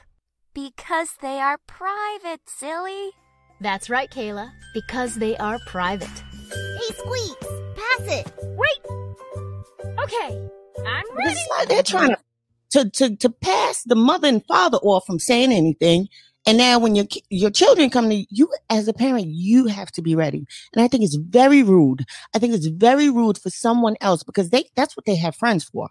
Because 0.54 1.10
they 1.22 1.40
are 1.40 1.58
private, 1.66 2.42
silly. 2.46 3.10
That's 3.60 3.90
right, 3.90 4.10
Kayla, 4.10 4.52
because 4.74 5.16
they 5.16 5.36
are 5.38 5.58
private. 5.66 6.08
Hey, 6.08 6.94
Squeaks, 6.94 7.48
pass 7.76 8.02
it. 8.02 8.32
Wait. 8.56 9.98
Okay, 10.04 10.50
I'm 10.86 11.16
ready. 11.16 11.32
It's 11.32 11.48
like 11.58 11.70
they're 11.70 11.82
trying 11.82 12.10
to, 12.10 12.18
to 12.72 12.90
to 12.90 13.16
to 13.16 13.30
pass 13.30 13.84
the 13.84 13.96
mother 13.96 14.28
and 14.28 14.46
father 14.46 14.78
off 14.80 15.06
from 15.08 15.18
saying 15.18 15.52
anything. 15.52 16.08
And 16.46 16.58
now 16.58 16.78
when 16.78 16.94
your 16.96 17.06
your 17.30 17.50
children 17.50 17.90
come 17.90 18.10
to 18.10 18.26
you 18.30 18.50
as 18.70 18.88
a 18.88 18.94
parent, 18.94 19.28
you 19.28 19.68
have 19.68 19.92
to 19.94 20.02
be 20.02 20.16
ready. 20.16 20.46
And 20.74 20.84
I 20.84 20.88
think 20.88 21.04
it's 21.04 21.16
very 21.16 21.64
rude. 21.64 22.06
I 22.36 22.40
think 22.40 22.54
it's 22.54 22.68
very 22.68 23.10
rude 23.10 23.38
for 23.38 23.50
someone 23.50 23.96
else 24.02 24.24
because 24.24 24.50
they 24.50 24.66
that's 24.76 24.96
what 24.96 25.06
they 25.06 25.16
have 25.16 25.36
friends 25.36 25.64
for. 25.64 25.90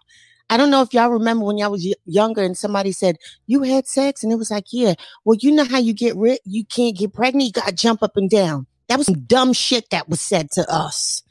I 0.49 0.57
don't 0.57 0.69
know 0.69 0.81
if 0.81 0.93
y'all 0.93 1.09
remember 1.09 1.45
when 1.45 1.57
y'all 1.57 1.71
was 1.71 1.83
y- 1.85 1.93
younger 2.05 2.43
and 2.43 2.57
somebody 2.57 2.91
said 2.91 3.15
you 3.47 3.63
had 3.63 3.87
sex 3.87 4.23
and 4.23 4.31
it 4.31 4.35
was 4.35 4.51
like, 4.51 4.65
yeah, 4.71 4.93
well, 5.25 5.37
you 5.41 5.51
know 5.51 5.63
how 5.63 5.79
you 5.79 5.93
get 5.93 6.15
rid, 6.15 6.39
you 6.45 6.63
can't 6.65 6.95
get 6.97 7.13
pregnant, 7.13 7.45
you 7.45 7.51
got 7.51 7.67
to 7.69 7.73
jump 7.75 8.03
up 8.03 8.15
and 8.17 8.29
down. 8.29 8.67
That 8.89 8.97
was 8.97 9.07
some 9.07 9.21
dumb 9.21 9.53
shit 9.53 9.89
that 9.91 10.09
was 10.09 10.21
said 10.21 10.51
to 10.51 10.69
us, 10.71 11.23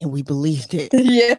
and 0.00 0.12
we 0.12 0.22
believed 0.22 0.74
it. 0.74 0.90
Yeah. 0.94 1.34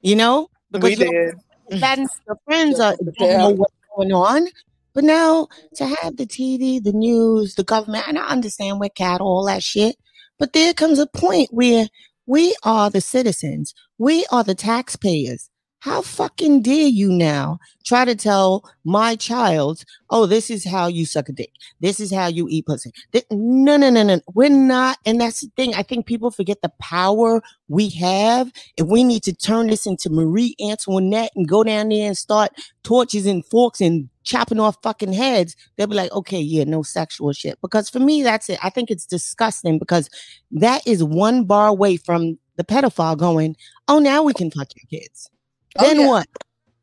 You 0.00 0.16
know, 0.16 0.48
We 0.72 0.96
your- 0.96 1.32
did. 1.70 1.80
that 1.80 1.98
your 2.26 2.36
friends 2.44 2.80
are 2.80 2.96
don't 3.18 3.38
know 3.38 3.50
what's 3.50 3.74
going 3.96 4.12
on. 4.12 4.48
But 4.92 5.04
now 5.04 5.48
to 5.76 5.86
have 5.86 6.16
the 6.16 6.26
TV, 6.26 6.82
the 6.82 6.92
news, 6.92 7.56
the 7.56 7.64
government, 7.64 8.06
and 8.06 8.18
I 8.18 8.26
understand 8.28 8.78
we're 8.78 8.90
cattle, 8.90 9.26
all 9.26 9.46
that 9.46 9.62
shit. 9.62 9.96
But 10.38 10.52
there 10.52 10.72
comes 10.72 10.98
a 10.98 11.06
point 11.06 11.48
where 11.52 11.88
we 12.26 12.54
are 12.62 12.90
the 12.90 13.00
citizens, 13.00 13.74
we 13.98 14.24
are 14.30 14.44
the 14.44 14.54
taxpayers. 14.54 15.50
How 15.84 16.00
fucking 16.00 16.62
dare 16.62 16.86
you 16.88 17.12
now 17.12 17.58
try 17.84 18.06
to 18.06 18.14
tell 18.14 18.64
my 18.84 19.16
child, 19.16 19.84
oh, 20.08 20.24
this 20.24 20.48
is 20.48 20.64
how 20.64 20.86
you 20.86 21.04
suck 21.04 21.28
a 21.28 21.32
dick. 21.32 21.50
This 21.78 22.00
is 22.00 22.10
how 22.10 22.26
you 22.28 22.46
eat 22.48 22.64
pussy. 22.64 22.90
Th- 23.12 23.26
No, 23.30 23.76
no, 23.76 23.90
no, 23.90 24.02
no. 24.02 24.18
We're 24.34 24.48
not. 24.48 24.96
And 25.04 25.20
that's 25.20 25.42
the 25.42 25.50
thing. 25.56 25.74
I 25.74 25.82
think 25.82 26.06
people 26.06 26.30
forget 26.30 26.62
the 26.62 26.72
power 26.80 27.42
we 27.68 27.90
have. 27.90 28.50
And 28.78 28.88
we 28.88 29.04
need 29.04 29.24
to 29.24 29.34
turn 29.34 29.66
this 29.66 29.84
into 29.84 30.08
Marie 30.08 30.56
Antoinette 30.58 31.32
and 31.36 31.46
go 31.46 31.62
down 31.62 31.90
there 31.90 32.06
and 32.06 32.16
start 32.16 32.52
torches 32.82 33.26
and 33.26 33.44
forks 33.44 33.82
and 33.82 34.08
chopping 34.22 34.60
off 34.60 34.78
fucking 34.82 35.12
heads, 35.12 35.54
they'll 35.76 35.86
be 35.86 35.96
like, 35.96 36.12
okay, 36.12 36.40
yeah, 36.40 36.64
no 36.64 36.82
sexual 36.82 37.34
shit. 37.34 37.60
Because 37.60 37.90
for 37.90 37.98
me, 37.98 38.22
that's 38.22 38.48
it. 38.48 38.58
I 38.64 38.70
think 38.70 38.90
it's 38.90 39.04
disgusting 39.04 39.78
because 39.78 40.08
that 40.50 40.80
is 40.86 41.04
one 41.04 41.44
bar 41.44 41.68
away 41.68 41.98
from 41.98 42.38
the 42.56 42.64
pedophile 42.64 43.18
going, 43.18 43.54
oh, 43.86 43.98
now 43.98 44.22
we 44.22 44.32
can 44.32 44.50
fuck 44.50 44.68
your 44.74 44.98
kids. 44.98 45.28
Oh, 45.78 45.82
Then 45.82 46.00
yeah. 46.00 46.06
what? 46.06 46.26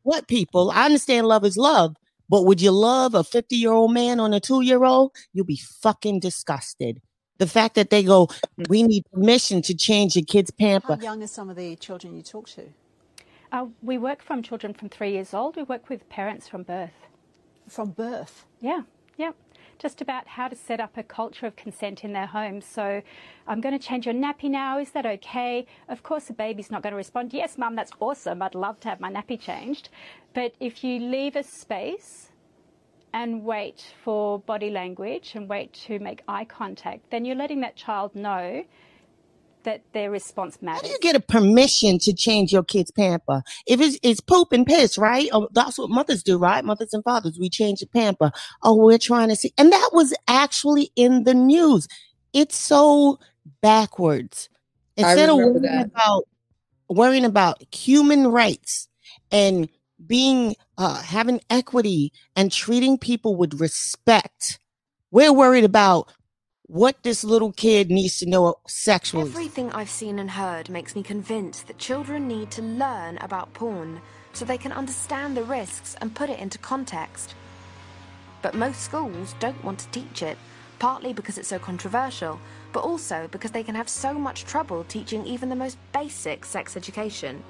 What 0.02 0.28
people? 0.28 0.70
I 0.70 0.86
understand 0.86 1.26
love 1.28 1.44
is 1.44 1.56
love, 1.56 1.96
but 2.28 2.42
would 2.42 2.60
you 2.60 2.72
love 2.72 3.14
a 3.14 3.22
50 3.22 3.56
year 3.56 3.72
old 3.72 3.92
man 3.92 4.20
on 4.20 4.34
a 4.34 4.40
two 4.40 4.62
year 4.62 4.84
old? 4.84 5.12
You'll 5.32 5.46
be 5.46 5.60
fucking 5.82 6.20
disgusted. 6.20 7.00
The 7.38 7.46
fact 7.46 7.74
that 7.76 7.90
they 7.90 8.02
go, 8.02 8.28
we 8.68 8.82
need 8.82 9.04
permission 9.12 9.62
to 9.62 9.74
change 9.74 10.16
your 10.16 10.24
kid's 10.24 10.52
How 10.58 10.96
young 10.96 11.22
are 11.22 11.26
some 11.26 11.50
of 11.50 11.56
the 11.56 11.76
children 11.76 12.14
you 12.14 12.22
talk 12.22 12.48
to? 12.50 12.68
Uh, 13.50 13.66
we 13.82 13.98
work 13.98 14.22
from 14.22 14.42
children 14.42 14.72
from 14.72 14.88
three 14.88 15.12
years 15.12 15.34
old. 15.34 15.56
We 15.56 15.62
work 15.62 15.88
with 15.88 16.08
parents 16.08 16.48
from 16.48 16.62
birth. 16.62 17.08
From 17.68 17.90
birth? 17.90 18.46
Yeah, 18.60 18.82
yeah. 19.16 19.32
Just 19.82 20.00
about 20.00 20.28
how 20.28 20.46
to 20.46 20.54
set 20.54 20.78
up 20.78 20.96
a 20.96 21.02
culture 21.02 21.44
of 21.44 21.56
consent 21.56 22.04
in 22.04 22.12
their 22.12 22.26
homes. 22.26 22.64
So, 22.64 23.02
I'm 23.48 23.60
going 23.60 23.76
to 23.76 23.84
change 23.84 24.06
your 24.06 24.14
nappy 24.14 24.48
now. 24.48 24.78
Is 24.78 24.92
that 24.92 25.04
okay? 25.04 25.66
Of 25.88 26.04
course, 26.04 26.26
the 26.26 26.34
baby's 26.34 26.70
not 26.70 26.84
going 26.84 26.92
to 26.92 26.96
respond, 26.96 27.32
Yes, 27.32 27.58
mum, 27.58 27.74
that's 27.74 27.90
awesome. 27.98 28.42
I'd 28.42 28.54
love 28.54 28.78
to 28.80 28.88
have 28.90 29.00
my 29.00 29.10
nappy 29.10 29.40
changed. 29.40 29.88
But 30.34 30.54
if 30.60 30.84
you 30.84 31.00
leave 31.00 31.34
a 31.34 31.42
space 31.42 32.30
and 33.12 33.44
wait 33.44 33.92
for 34.04 34.38
body 34.38 34.70
language 34.70 35.32
and 35.34 35.48
wait 35.48 35.72
to 35.86 35.98
make 35.98 36.22
eye 36.28 36.44
contact, 36.44 37.10
then 37.10 37.24
you're 37.24 37.34
letting 37.34 37.60
that 37.62 37.74
child 37.74 38.14
know 38.14 38.64
that 39.64 39.82
their 39.92 40.10
response 40.10 40.60
matters. 40.60 40.82
How 40.82 40.86
do 40.88 40.92
you 40.92 40.98
get 41.00 41.16
a 41.16 41.20
permission 41.20 41.98
to 42.00 42.12
change 42.12 42.52
your 42.52 42.62
kid's 42.62 42.90
pamper? 42.90 43.42
If 43.66 43.80
it's, 43.80 43.98
it's 44.02 44.20
poop 44.20 44.52
and 44.52 44.66
piss, 44.66 44.98
right? 44.98 45.28
Oh, 45.32 45.48
that's 45.52 45.78
what 45.78 45.90
mothers 45.90 46.22
do, 46.22 46.38
right? 46.38 46.64
Mothers 46.64 46.92
and 46.92 47.04
fathers, 47.04 47.38
we 47.38 47.48
change 47.48 47.80
the 47.80 47.86
pamper. 47.86 48.32
Oh, 48.62 48.76
we're 48.76 48.98
trying 48.98 49.28
to 49.28 49.36
see. 49.36 49.52
And 49.58 49.72
that 49.72 49.90
was 49.92 50.14
actually 50.28 50.92
in 50.96 51.24
the 51.24 51.34
news. 51.34 51.88
It's 52.32 52.56
so 52.56 53.18
backwards. 53.60 54.48
Instead 54.96 55.28
of 55.28 55.36
worrying 55.36 55.62
that. 55.62 55.86
about 55.86 56.24
worrying 56.88 57.24
about 57.24 57.62
human 57.74 58.28
rights 58.28 58.88
and 59.30 59.68
being 60.06 60.54
uh, 60.76 61.00
having 61.02 61.40
equity 61.48 62.12
and 62.36 62.52
treating 62.52 62.98
people 62.98 63.36
with 63.36 63.60
respect, 63.60 64.58
we're 65.10 65.32
worried 65.32 65.64
about 65.64 66.12
what 66.72 67.02
this 67.02 67.22
little 67.22 67.52
kid 67.52 67.90
needs 67.90 68.18
to 68.18 68.24
know 68.24 68.54
sexually. 68.66 69.28
Everything 69.28 69.70
I've 69.72 69.90
seen 69.90 70.18
and 70.18 70.30
heard 70.30 70.70
makes 70.70 70.96
me 70.96 71.02
convinced 71.02 71.66
that 71.66 71.76
children 71.76 72.26
need 72.26 72.50
to 72.52 72.62
learn 72.62 73.18
about 73.18 73.52
porn 73.52 74.00
so 74.32 74.46
they 74.46 74.56
can 74.56 74.72
understand 74.72 75.36
the 75.36 75.44
risks 75.44 75.96
and 76.00 76.14
put 76.14 76.30
it 76.30 76.38
into 76.38 76.56
context. 76.56 77.34
But 78.40 78.54
most 78.54 78.80
schools 78.80 79.34
don't 79.38 79.62
want 79.62 79.80
to 79.80 79.88
teach 79.88 80.22
it, 80.22 80.38
partly 80.78 81.12
because 81.12 81.36
it's 81.36 81.48
so 81.48 81.58
controversial, 81.58 82.40
but 82.72 82.84
also 82.84 83.28
because 83.30 83.50
they 83.50 83.62
can 83.62 83.74
have 83.74 83.90
so 83.90 84.14
much 84.14 84.46
trouble 84.46 84.82
teaching 84.84 85.26
even 85.26 85.50
the 85.50 85.54
most 85.54 85.76
basic 85.92 86.42
sex 86.42 86.74
education. 86.74 87.44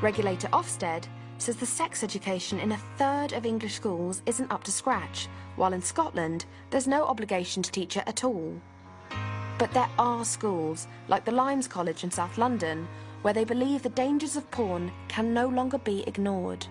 Regulator 0.00 0.46
Ofsted 0.52 1.06
says 1.38 1.56
the 1.56 1.66
sex 1.66 2.02
education 2.02 2.58
in 2.58 2.72
a 2.72 2.80
third 2.96 3.32
of 3.32 3.46
English 3.46 3.74
schools 3.74 4.22
isn't 4.26 4.50
up 4.50 4.64
to 4.64 4.72
scratch, 4.72 5.28
while 5.56 5.72
in 5.72 5.82
Scotland 5.82 6.44
there's 6.70 6.86
no 6.86 7.04
obligation 7.04 7.62
to 7.62 7.70
teach 7.70 7.96
it 7.96 8.04
at 8.06 8.24
all. 8.24 8.60
But 9.58 9.72
there 9.72 9.88
are 9.98 10.24
schools, 10.24 10.86
like 11.08 11.24
the 11.24 11.32
Limes 11.32 11.66
College 11.66 12.04
in 12.04 12.10
South 12.10 12.36
London, 12.36 12.86
where 13.22 13.34
they 13.34 13.44
believe 13.44 13.82
the 13.82 13.88
dangers 13.88 14.36
of 14.36 14.50
porn 14.50 14.92
can 15.08 15.32
no 15.32 15.48
longer 15.48 15.78
be 15.78 16.04
ignored. 16.06 16.66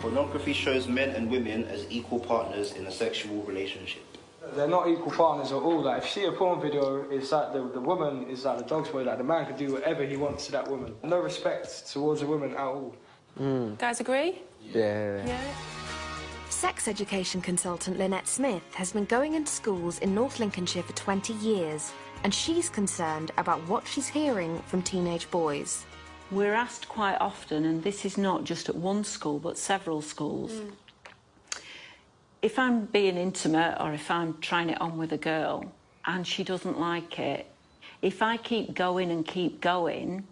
Pornography 0.00 0.52
shows 0.52 0.88
men 0.88 1.10
and 1.10 1.30
women 1.30 1.64
as 1.64 1.86
equal 1.90 2.18
partners 2.18 2.72
in 2.72 2.86
a 2.86 2.90
sexual 2.90 3.42
relationship. 3.44 4.02
They're 4.54 4.66
not 4.66 4.88
equal 4.88 5.12
partners 5.12 5.52
at 5.52 5.62
all. 5.62 5.82
Like, 5.82 5.98
if 5.98 6.16
you 6.16 6.22
see 6.22 6.28
a 6.28 6.32
porn 6.32 6.60
video, 6.60 7.08
it's 7.10 7.30
like 7.30 7.52
the, 7.52 7.68
the 7.68 7.80
woman 7.80 8.28
is 8.28 8.44
like 8.44 8.58
the 8.58 8.64
dog's 8.64 8.88
boy. 8.88 9.04
Like, 9.04 9.18
the 9.18 9.24
man 9.24 9.46
can 9.46 9.56
do 9.56 9.72
whatever 9.72 10.04
he 10.04 10.16
wants 10.16 10.46
to 10.46 10.52
that 10.52 10.68
woman. 10.68 10.94
No 11.04 11.20
respect 11.20 11.88
towards 11.92 12.22
a 12.22 12.26
woman 12.26 12.50
at 12.52 12.58
all. 12.58 12.96
Mm. 13.38 13.78
Guys 13.78 14.00
agree? 14.00 14.40
Yeah. 14.72 15.24
yeah. 15.26 15.40
Sex 16.48 16.86
education 16.86 17.40
consultant 17.40 17.98
Lynette 17.98 18.28
Smith 18.28 18.62
has 18.74 18.92
been 18.92 19.06
going 19.06 19.34
into 19.34 19.50
schools 19.50 19.98
in 19.98 20.14
North 20.14 20.38
Lincolnshire 20.38 20.82
for 20.82 20.92
20 20.92 21.32
years, 21.34 21.92
and 22.24 22.32
she's 22.32 22.68
concerned 22.68 23.32
about 23.38 23.66
what 23.66 23.86
she's 23.86 24.06
hearing 24.06 24.58
from 24.66 24.82
teenage 24.82 25.30
boys. 25.30 25.84
We're 26.30 26.54
asked 26.54 26.88
quite 26.88 27.16
often, 27.20 27.64
and 27.64 27.82
this 27.82 28.04
is 28.04 28.16
not 28.16 28.44
just 28.44 28.68
at 28.68 28.76
one 28.76 29.04
school, 29.04 29.38
but 29.38 29.58
several 29.58 30.02
schools. 30.02 30.52
Mm. 30.52 30.72
If 32.42 32.58
I'm 32.58 32.86
being 32.86 33.16
intimate 33.16 33.76
or 33.80 33.92
if 33.92 34.10
I'm 34.10 34.38
trying 34.40 34.70
it 34.70 34.80
on 34.80 34.98
with 34.98 35.12
a 35.12 35.18
girl 35.18 35.72
and 36.06 36.26
she 36.26 36.42
doesn't 36.42 36.78
like 36.78 37.18
it, 37.18 37.46
if 38.02 38.22
I 38.22 38.36
keep 38.36 38.74
going 38.74 39.10
and 39.10 39.26
keep 39.26 39.60
going, 39.60 40.26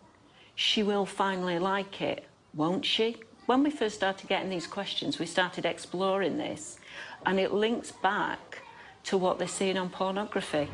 she 0.55 0.83
will 0.83 1.07
finally 1.07 1.59
like 1.59 2.03
it, 2.03 2.25
won't 2.55 2.85
she? 2.85 3.17
When 3.47 3.63
we 3.63 3.71
first 3.71 3.97
started 3.97 4.29
getting 4.29 4.51
these 4.51 4.67
questions, 4.67 5.19
we 5.19 5.27
started 5.27 5.67
exploring 5.67 6.39
this, 6.39 6.79
and 7.27 7.39
it 7.41 7.53
links 7.53 7.93
back 7.93 8.63
to 9.05 9.19
what 9.19 9.39
they're 9.39 9.49
seeing 9.49 9.77
on 9.77 9.91
pornography. 9.91 10.69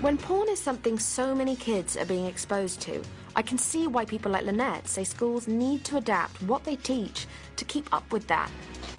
When 0.00 0.16
porn 0.16 0.48
is 0.48 0.60
something 0.60 0.98
so 0.98 1.34
many 1.34 1.56
kids 1.56 1.96
are 1.96 2.04
being 2.04 2.26
exposed 2.26 2.80
to, 2.82 3.02
I 3.34 3.42
can 3.42 3.58
see 3.58 3.86
why 3.86 4.04
people 4.04 4.30
like 4.30 4.44
Lynette 4.44 4.86
say 4.86 5.04
schools 5.04 5.48
need 5.48 5.84
to 5.86 5.96
adapt 5.96 6.40
what 6.42 6.64
they 6.64 6.76
teach 6.76 7.26
to 7.56 7.64
keep 7.64 7.92
up 7.92 8.12
with 8.12 8.26
that. 8.28 8.50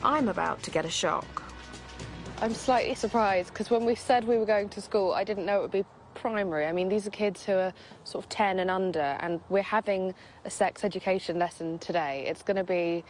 I'm 0.03 0.27
about 0.27 0.61
to 0.63 0.71
get 0.71 0.86
a 0.86 0.89
shock. 0.89 1.43
I'm 2.41 2.53
slightly 2.53 2.95
surprised 2.95 3.53
because 3.53 3.69
when 3.69 3.86
we 3.86 3.95
said 3.95 4.25
we 4.25 4.38
were 4.38 4.45
going 4.45 4.69
to 4.69 4.82
school, 4.82 5.13
I 5.13 5.23
didn't 5.23 5.45
know 5.45 5.59
it 5.59 5.61
would 5.61 5.71
be 5.71 5.86
primary. 6.20 6.65
I 6.65 6.72
mean, 6.72 6.89
these 6.89 7.07
are 7.07 7.11
kids 7.11 7.45
who 7.45 7.53
are 7.53 7.74
sort 8.03 8.24
of 8.24 8.30
10 8.30 8.59
and 8.59 8.70
under, 8.70 9.17
and 9.22 9.39
we're 9.49 9.63
having 9.63 10.13
a 10.45 10.49
sex 10.49 10.84
education 10.84 11.39
lesson 11.39 11.80
today. 11.80 12.26
It's 12.28 12.43
going 12.43 12.57
to 12.57 12.63
be, 12.63 13.03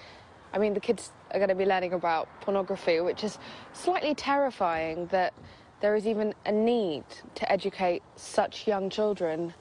I 0.53 0.57
mean, 0.57 0.74
the 0.74 0.80
kids 0.80 1.12
are 1.32 1.39
going 1.39 1.49
to 1.49 1.55
be 1.55 1.66
learning 1.66 1.93
about 1.93 2.28
pornography, 2.41 2.99
which 3.01 3.24
is 3.24 3.38
slightly 3.74 4.14
terrifying 4.14 5.07
that 5.07 5.34
there 5.82 5.95
is 5.95 6.05
even 6.05 6.34
a 6.45 6.51
need 6.51 7.03
to 7.36 7.51
educate 7.51 8.03
such 8.16 8.68
young 8.68 8.89
children 8.89 9.53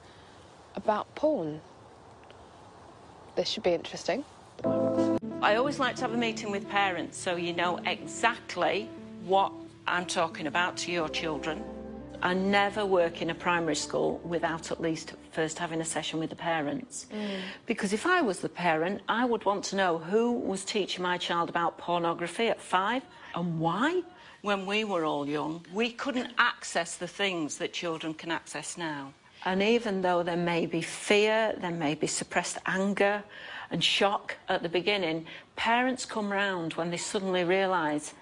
about 0.75 1.13
porn. 1.15 1.61
This 3.35 3.47
should 3.47 3.63
be 3.63 3.73
interesting. 3.73 4.25
I 5.41 5.55
always 5.55 5.79
like 5.79 5.95
to 5.95 6.01
have 6.01 6.13
a 6.13 6.17
meeting 6.17 6.51
with 6.51 6.67
parents 6.67 7.17
so 7.17 7.37
you 7.37 7.53
know 7.53 7.79
exactly 7.85 8.89
what 9.23 9.53
I'm 9.87 10.05
talking 10.05 10.47
about 10.47 10.75
to 10.77 10.91
your 10.91 11.07
children. 11.07 11.63
I 12.21 12.33
never 12.33 12.85
work 12.85 13.21
in 13.21 13.29
a 13.29 13.35
primary 13.35 13.75
school 13.75 14.19
without 14.23 14.71
at 14.71 14.81
least 14.81 15.13
first 15.31 15.57
having 15.57 15.79
a 15.81 15.85
session 15.85 16.19
with 16.19 16.29
the 16.29 16.35
parents. 16.35 17.07
Mm. 17.13 17.39
Because 17.65 17.93
if 17.93 18.05
I 18.05 18.21
was 18.21 18.39
the 18.39 18.49
parent, 18.49 19.01
I 19.07 19.25
would 19.25 19.45
want 19.45 19.63
to 19.65 19.75
know 19.75 19.97
who 19.97 20.33
was 20.33 20.65
teaching 20.65 21.03
my 21.03 21.17
child 21.17 21.49
about 21.49 21.77
pornography 21.77 22.47
at 22.47 22.61
five 22.61 23.03
and 23.35 23.59
why. 23.59 24.03
When 24.41 24.65
we 24.65 24.85
were 24.85 25.03
all 25.03 25.27
young, 25.27 25.65
we 25.73 25.91
couldn't 25.91 26.31
access 26.37 26.95
the 26.95 27.07
things 27.07 27.57
that 27.57 27.73
children 27.73 28.13
can 28.13 28.31
access 28.31 28.77
now. 28.77 29.13
And 29.43 29.61
even 29.61 30.01
though 30.01 30.23
there 30.23 30.37
may 30.37 30.65
be 30.65 30.81
fear, 30.81 31.55
there 31.59 31.71
may 31.71 31.95
be 31.95 32.07
suppressed 32.07 32.57
anger 32.65 33.23
and 33.71 33.83
shock 33.83 34.37
at 34.47 34.63
the 34.63 34.69
beginning, 34.69 35.25
parents 35.55 36.05
come 36.05 36.31
round 36.31 36.73
when 36.73 36.89
they 36.89 36.97
suddenly 36.97 37.43
realise, 37.43 38.13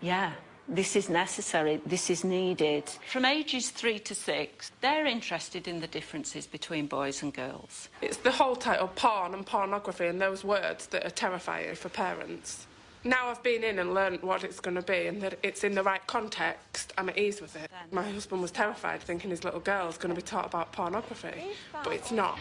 yeah, 0.00 0.32
this 0.68 0.96
is 0.96 1.08
necessary, 1.08 1.80
this 1.84 2.10
is 2.10 2.24
needed. 2.24 2.88
From 3.10 3.24
ages 3.24 3.70
three 3.70 3.98
to 4.00 4.14
six, 4.14 4.70
they're 4.80 5.06
interested 5.06 5.66
in 5.66 5.80
the 5.80 5.86
differences 5.86 6.46
between 6.46 6.86
boys 6.86 7.22
and 7.22 7.34
girls. 7.34 7.88
It's 8.02 8.18
the 8.18 8.30
whole 8.30 8.56
title, 8.56 8.88
porn 8.88 9.34
and 9.34 9.44
pornography, 9.44 10.06
and 10.06 10.20
those 10.20 10.44
words 10.44 10.86
that 10.88 11.04
are 11.04 11.10
terrifying 11.10 11.74
for 11.74 11.88
parents. 11.88 12.66
Now 13.02 13.28
I've 13.28 13.42
been 13.42 13.64
in 13.64 13.78
and 13.78 13.94
learned 13.94 14.22
what 14.22 14.44
it's 14.44 14.60
going 14.60 14.74
to 14.74 14.82
be 14.82 15.06
and 15.06 15.22
that 15.22 15.38
it's 15.42 15.64
in 15.64 15.74
the 15.74 15.82
right 15.82 16.06
context, 16.06 16.92
I'm 16.98 17.08
at 17.08 17.16
ease 17.16 17.40
with 17.40 17.56
it. 17.56 17.70
My 17.90 18.02
husband 18.02 18.42
was 18.42 18.50
terrified 18.50 19.00
thinking 19.00 19.30
his 19.30 19.42
little 19.42 19.60
girl's 19.60 19.96
going 19.96 20.14
to 20.14 20.20
be 20.20 20.24
taught 20.24 20.44
about 20.44 20.72
pornography, 20.72 21.46
but 21.82 21.94
it's 21.94 22.12
not. 22.12 22.38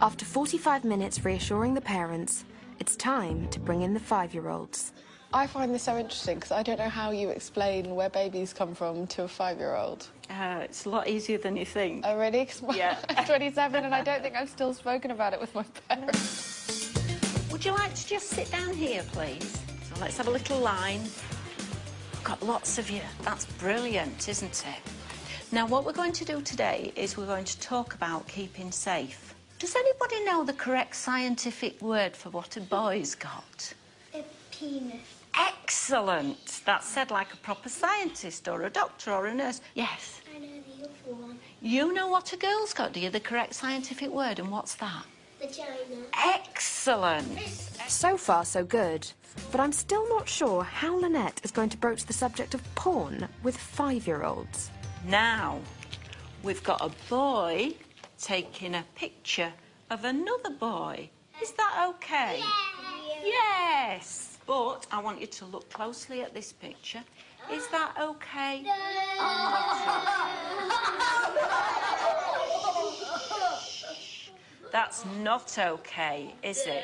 After 0.00 0.24
45 0.24 0.84
minutes 0.84 1.26
reassuring 1.26 1.74
the 1.74 1.82
parents, 1.82 2.46
it's 2.78 2.96
time 2.96 3.48
to 3.50 3.60
bring 3.60 3.82
in 3.82 3.92
the 3.92 4.00
five 4.00 4.32
year 4.32 4.48
olds. 4.48 4.94
I 5.32 5.46
find 5.46 5.72
this 5.72 5.84
so 5.84 5.96
interesting 5.96 6.36
because 6.36 6.50
I 6.50 6.62
don't 6.64 6.78
know 6.78 6.88
how 6.88 7.12
you 7.12 7.28
explain 7.30 7.94
where 7.94 8.08
babies 8.10 8.52
come 8.52 8.74
from 8.74 9.06
to 9.08 9.22
a 9.24 9.28
five-year-old. 9.28 10.08
Uh, 10.28 10.60
it's 10.64 10.86
a 10.86 10.88
lot 10.88 11.06
easier 11.08 11.38
than 11.38 11.56
you 11.56 11.64
think. 11.64 12.04
Oh, 12.04 12.16
really? 12.18 12.44
'Cause 12.46 12.62
my- 12.62 12.74
Yeah. 12.74 12.98
I'm 13.10 13.24
27 13.24 13.84
and 13.84 13.94
I 13.94 14.02
don't 14.02 14.22
think 14.22 14.34
I've 14.34 14.48
still 14.50 14.74
spoken 14.74 15.12
about 15.12 15.32
it 15.32 15.40
with 15.40 15.54
my 15.54 15.62
parents. 15.88 16.92
Would 17.52 17.64
you 17.64 17.72
like 17.72 17.94
to 17.94 18.06
just 18.06 18.28
sit 18.28 18.50
down 18.50 18.74
here, 18.74 19.04
please? 19.12 19.58
So 19.92 20.00
let's 20.00 20.16
have 20.16 20.26
a 20.26 20.30
little 20.30 20.58
line. 20.58 21.02
Got 22.24 22.42
lots 22.42 22.78
of 22.78 22.90
you. 22.90 23.02
That's 23.22 23.46
brilliant, 23.46 24.28
isn't 24.28 24.64
it? 24.66 24.82
Now, 25.52 25.66
what 25.66 25.84
we're 25.84 25.92
going 25.92 26.12
to 26.12 26.24
do 26.24 26.40
today 26.42 26.92
is 26.96 27.16
we're 27.16 27.26
going 27.26 27.44
to 27.44 27.60
talk 27.60 27.94
about 27.94 28.26
keeping 28.26 28.72
safe. 28.72 29.34
Does 29.60 29.76
anybody 29.76 30.24
know 30.24 30.42
the 30.44 30.52
correct 30.54 30.96
scientific 30.96 31.80
word 31.82 32.16
for 32.16 32.30
what 32.30 32.56
a 32.56 32.60
boy's 32.60 33.14
got? 33.14 33.72
A 34.14 34.24
penis. 34.50 35.19
Excellent. 35.36 36.62
That's 36.64 36.86
said 36.86 37.10
like 37.10 37.32
a 37.32 37.36
proper 37.36 37.68
scientist 37.68 38.48
or 38.48 38.62
a 38.62 38.70
doctor 38.70 39.12
or 39.12 39.26
a 39.26 39.34
nurse. 39.34 39.60
Yes. 39.74 40.20
I 40.34 40.38
know 40.38 40.46
the 40.46 40.84
other 40.84 41.22
one. 41.22 41.38
You 41.60 41.92
know 41.92 42.08
what 42.08 42.32
a 42.32 42.36
girl's 42.36 42.72
got, 42.74 42.92
do 42.92 43.00
you? 43.00 43.10
The 43.10 43.20
correct 43.20 43.54
scientific 43.54 44.10
word, 44.10 44.38
and 44.38 44.50
what's 44.50 44.74
that? 44.76 45.04
Vagina. 45.40 46.04
Excellent. 46.14 47.38
So 47.88 48.16
far, 48.16 48.44
so 48.44 48.64
good. 48.64 49.10
But 49.50 49.60
I'm 49.60 49.72
still 49.72 50.08
not 50.08 50.28
sure 50.28 50.62
how 50.62 50.96
Lynette 50.98 51.40
is 51.44 51.50
going 51.50 51.70
to 51.70 51.76
broach 51.76 52.04
the 52.04 52.12
subject 52.12 52.54
of 52.54 52.74
porn 52.74 53.28
with 53.42 53.56
five 53.56 54.06
year 54.06 54.24
olds. 54.24 54.70
Now, 55.06 55.60
we've 56.42 56.62
got 56.62 56.80
a 56.82 56.90
boy 57.08 57.74
taking 58.20 58.74
a 58.74 58.84
picture 58.94 59.52
of 59.88 60.04
another 60.04 60.50
boy. 60.50 61.10
Is 61.40 61.52
that 61.52 61.86
okay? 61.94 62.42
Yes. 63.24 64.29
But 64.50 64.84
I 64.90 65.00
want 65.00 65.20
you 65.20 65.28
to 65.28 65.44
look 65.44 65.70
closely 65.70 66.22
at 66.22 66.34
this 66.34 66.52
picture. 66.52 67.04
Is 67.52 67.68
that 67.68 67.94
okay? 68.02 68.64
That's 74.72 75.04
not 75.22 75.56
okay, 75.56 76.34
is 76.42 76.64
it? 76.66 76.82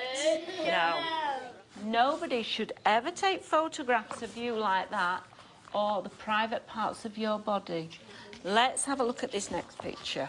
No. 0.65 1.01
Nobody 1.85 2.45
should 2.45 2.73
ever 2.85 3.11
take 3.11 3.43
photographs 3.43 4.23
of 4.23 4.37
you 4.37 4.55
like 4.55 4.89
that 4.91 5.25
or 5.75 6.03
the 6.03 6.11
private 6.11 6.69
parts 6.69 7.05
of 7.05 7.19
your 7.19 7.41
body. 7.41 7.91
Let's 8.45 8.85
have 8.85 9.01
a 9.01 9.05
look 9.05 9.25
at 9.25 9.33
this 9.33 9.51
next 9.51 9.77
picture. 9.81 10.29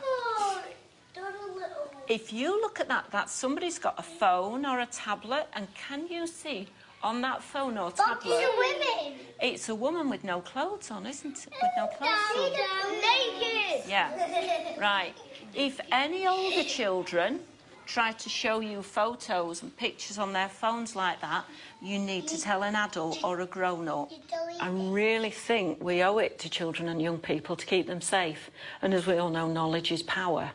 If 2.07 2.33
you 2.33 2.59
look 2.61 2.79
at 2.79 2.87
that, 2.87 3.11
that 3.11 3.29
somebody's 3.29 3.77
got 3.77 3.93
a 3.99 4.01
phone 4.01 4.65
or 4.65 4.79
a 4.79 4.87
tablet, 4.87 5.45
and 5.53 5.67
can 5.75 6.07
you 6.07 6.25
see 6.25 6.67
on 7.03 7.21
that 7.21 7.43
phone 7.43 7.77
or 7.77 7.91
tablet? 7.91 8.49
women. 8.57 9.19
It's 9.41 9.69
a 9.69 9.75
woman 9.75 10.09
with 10.09 10.23
no 10.23 10.41
clothes 10.41 10.89
on, 10.91 11.05
isn't 11.05 11.37
it? 11.37 11.53
With 11.61 11.71
no 11.77 11.87
clothes 11.87 12.11
on. 12.37 12.51
Naked. 12.91 13.89
Yeah. 13.89 14.79
Right. 14.79 15.13
If 15.53 15.79
any 15.91 16.27
older 16.27 16.63
children 16.63 17.39
try 17.85 18.11
to 18.11 18.29
show 18.29 18.59
you 18.59 18.81
photos 18.81 19.63
and 19.63 19.75
pictures 19.77 20.17
on 20.17 20.33
their 20.33 20.49
phones 20.49 20.95
like 20.95 21.21
that, 21.21 21.45
you 21.81 21.97
need 21.97 22.27
to 22.27 22.39
tell 22.39 22.63
an 22.63 22.75
adult 22.75 23.23
or 23.23 23.39
a 23.39 23.45
grown 23.45 23.87
up. 23.87 24.11
I 24.59 24.69
really 24.69 25.29
think 25.29 25.81
we 25.81 26.03
owe 26.03 26.17
it 26.17 26.37
to 26.39 26.49
children 26.49 26.89
and 26.89 27.01
young 27.01 27.17
people 27.17 27.55
to 27.55 27.65
keep 27.65 27.87
them 27.87 28.01
safe. 28.01 28.51
And 28.81 28.93
as 28.93 29.07
we 29.07 29.17
all 29.17 29.29
know, 29.29 29.47
knowledge 29.47 29.91
is 29.91 30.03
power. 30.03 30.51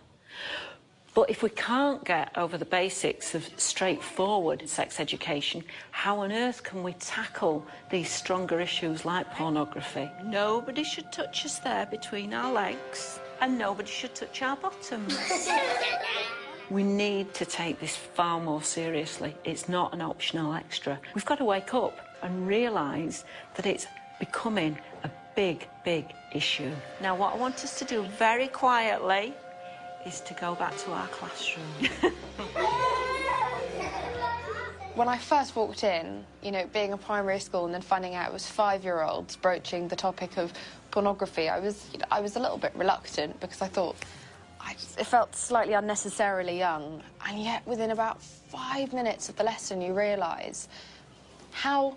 But 1.15 1.29
if 1.29 1.43
we 1.43 1.51
can't 1.51 2.03
get 2.05 2.37
over 2.39 2.57
the 2.57 2.65
basics 2.65 3.35
of 3.35 3.49
straightforward 3.59 4.67
sex 4.67 4.99
education, 4.99 5.63
how 5.91 6.21
on 6.21 6.33
earth 6.33 6.63
can 6.63 6.83
we 6.83 6.95
tackle 6.95 7.67
these 7.91 8.09
stronger 8.09 8.61
issues 8.61 9.05
like 9.05 9.31
pornography? 9.35 10.11
Nobody 10.25 10.85
should 10.85 11.13
touch 11.13 11.45
us 11.45 11.59
there 11.59 11.85
between 11.87 12.33
our 12.33 12.51
legs, 12.51 13.21
and 13.43 13.59
nobody 13.59 13.91
should 13.91 14.15
touch 14.15 14.41
our 14.41 14.57
bottoms. 14.57 15.19
We 16.71 16.85
need 16.85 17.35
to 17.35 17.45
take 17.45 17.81
this 17.81 17.95
far 17.97 18.41
more 18.41 18.63
seriously. 18.63 19.37
It's 19.45 19.69
not 19.69 19.93
an 19.93 20.01
optional 20.01 20.55
extra. 20.55 20.99
We've 21.15 21.27
got 21.27 21.37
to 21.37 21.45
wake 21.45 21.75
up 21.75 21.99
and 22.23 22.47
realise 22.47 23.25
that 23.57 23.67
it's 23.67 23.87
becoming 24.19 24.79
a 25.05 25.11
big, 25.37 25.69
big 25.85 26.07
issue. 26.33 26.71
Now, 27.03 27.15
what 27.15 27.35
I 27.35 27.37
want 27.37 27.63
us 27.63 27.79
to 27.81 27.85
do 27.85 28.05
very 28.17 28.49
quietly 28.49 29.35
is 30.07 30.21
to 30.21 30.35
go 30.35 30.55
back 30.55 30.77
to 30.79 30.93
our 30.93 31.07
classroom. 31.09 31.67
When 34.95 35.09
I 35.09 35.17
first 35.17 35.57
walked 35.57 35.85
in, 35.85 36.23
you 36.43 36.51
know, 36.51 36.67
being 36.71 36.93
a 36.93 36.99
primary 36.99 37.41
school 37.41 37.65
and 37.65 37.73
then 37.73 37.81
finding 37.81 38.15
out 38.15 38.29
it 38.29 38.33
was 38.33 38.47
five-year-olds 38.47 39.37
broaching 39.37 39.89
the 39.89 39.97
topic 39.97 40.37
of 40.37 40.53
pornography, 40.91 41.49
I 41.49 41.61
was, 41.61 41.89
you 41.95 41.99
know, 41.99 42.05
I 42.11 42.21
was 42.21 42.37
a 42.37 42.39
little 42.39 42.59
bit 42.59 42.73
reluctant 42.77 43.41
because 43.41 43.63
I 43.63 43.69
thought 43.69 43.97
I 44.61 44.75
just, 44.75 45.01
it 45.01 45.07
felt 45.07 45.35
slightly 45.35 45.73
unnecessarily 45.73 46.59
young. 46.59 47.03
And 47.27 47.43
yet, 47.43 47.67
within 47.67 47.91
about 47.91 48.23
five 48.23 48.93
minutes 48.93 49.31
of 49.31 49.37
the 49.37 49.45
lesson, 49.45 49.81
you 49.81 49.95
realise 49.95 50.69
how 51.53 51.97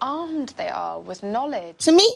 armed 0.00 0.54
they 0.56 0.68
are 0.68 1.00
with 1.00 1.24
knowledge. 1.24 1.78
To 1.78 1.92
me, 1.92 2.14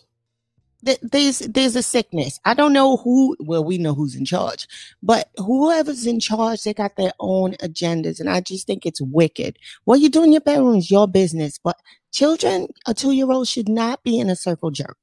th- 0.85 1.01
there's 1.03 1.41
there's 1.41 1.76
a 1.76 1.82
sickness. 1.82 2.41
I 2.45 2.55
don't 2.55 2.72
know 2.72 2.99
who. 2.99 3.37
Well, 3.41 3.64
we 3.64 3.78
know 3.78 3.95
who's 3.95 4.16
in 4.16 4.24
charge, 4.24 4.66
but 5.03 5.30
whoever's 5.39 6.07
in 6.07 6.20
charge, 6.20 6.62
they 6.62 6.74
got 6.74 6.97
their 6.97 7.12
own 7.20 7.53
agendas, 7.55 8.20
and 8.20 8.30
I 8.30 8.41
just 8.41 8.66
think 8.66 8.87
it's 8.87 9.01
wicked. 9.01 9.59
What 9.85 10.01
you 10.01 10.09
do 10.11 10.24
in 10.24 10.32
your 10.32 10.43
bedroom 10.43 10.76
is 10.76 10.91
your 10.91 11.09
business, 11.09 11.59
but 11.62 11.78
children, 12.12 12.68
a 12.87 12.95
two 12.95 13.12
year 13.12 13.30
old 13.30 13.49
should 13.49 13.68
not 13.68 14.03
be 14.05 14.18
in 14.18 14.30
a 14.30 14.37
circle 14.37 14.70
jerk. 14.70 14.99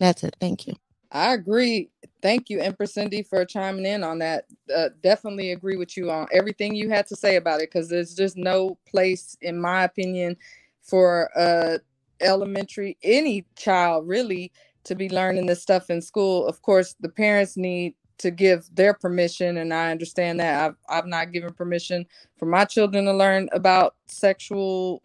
That's 0.00 0.24
it. 0.24 0.36
Thank 0.40 0.66
you. 0.66 0.74
I 1.12 1.34
agree. 1.34 1.90
Thank 2.22 2.50
you, 2.50 2.60
Empress 2.60 2.94
Cindy, 2.94 3.22
for 3.22 3.44
chiming 3.44 3.86
in 3.86 4.04
on 4.04 4.18
that. 4.20 4.46
Uh, 4.74 4.90
definitely 5.02 5.52
agree 5.52 5.76
with 5.76 5.96
you 5.96 6.10
on 6.10 6.26
everything 6.32 6.74
you 6.74 6.88
had 6.90 7.06
to 7.08 7.16
say 7.16 7.36
about 7.36 7.60
it 7.60 7.70
because 7.70 7.88
there's 7.88 8.14
just 8.14 8.36
no 8.36 8.78
place, 8.88 9.36
in 9.42 9.60
my 9.60 9.84
opinion, 9.84 10.36
for 10.82 11.30
uh, 11.38 11.78
elementary, 12.22 12.96
any 13.02 13.46
child 13.56 14.06
really, 14.08 14.52
to 14.84 14.94
be 14.94 15.08
learning 15.08 15.46
this 15.46 15.62
stuff 15.62 15.90
in 15.90 16.00
school. 16.00 16.46
Of 16.46 16.62
course, 16.62 16.94
the 17.00 17.08
parents 17.08 17.56
need 17.56 17.94
to 18.18 18.30
give 18.30 18.68
their 18.74 18.94
permission, 18.94 19.58
and 19.58 19.72
I 19.72 19.90
understand 19.90 20.40
that. 20.40 20.64
I've, 20.64 20.76
I've 20.88 21.06
not 21.06 21.32
given 21.32 21.52
permission 21.52 22.06
for 22.38 22.46
my 22.46 22.64
children 22.64 23.04
to 23.06 23.12
learn 23.12 23.48
about 23.52 23.96
sexual 24.06 25.02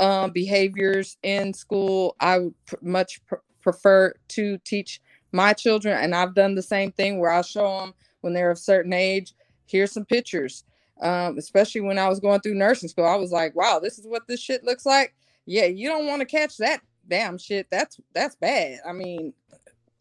um, 0.00 0.30
behaviors 0.30 1.16
in 1.22 1.54
school. 1.54 2.16
I 2.20 2.38
would 2.38 2.54
pr- 2.66 2.76
much 2.82 3.24
pr- 3.26 3.36
prefer 3.60 4.14
to 4.28 4.58
teach 4.58 5.00
my 5.32 5.52
children 5.52 5.96
and 5.98 6.14
i've 6.14 6.34
done 6.34 6.54
the 6.54 6.62
same 6.62 6.90
thing 6.92 7.18
where 7.18 7.30
i'll 7.30 7.42
show 7.42 7.80
them 7.80 7.94
when 8.20 8.32
they're 8.32 8.50
of 8.50 8.56
a 8.56 8.60
certain 8.60 8.92
age 8.92 9.34
here's 9.66 9.92
some 9.92 10.04
pictures 10.04 10.64
um, 11.02 11.38
especially 11.38 11.80
when 11.80 11.98
i 11.98 12.08
was 12.08 12.20
going 12.20 12.40
through 12.40 12.54
nursing 12.54 12.88
school 12.88 13.04
i 13.04 13.16
was 13.16 13.30
like 13.30 13.54
wow 13.54 13.78
this 13.78 13.98
is 13.98 14.06
what 14.06 14.26
this 14.26 14.40
shit 14.40 14.64
looks 14.64 14.86
like 14.86 15.14
yeah 15.48 15.64
you 15.64 15.88
don't 15.88 16.06
want 16.06 16.20
to 16.20 16.26
catch 16.26 16.56
that 16.58 16.80
damn 17.08 17.38
shit. 17.38 17.66
That's 17.70 17.98
that's 18.14 18.36
bad. 18.36 18.80
I 18.86 18.92
mean 18.92 19.32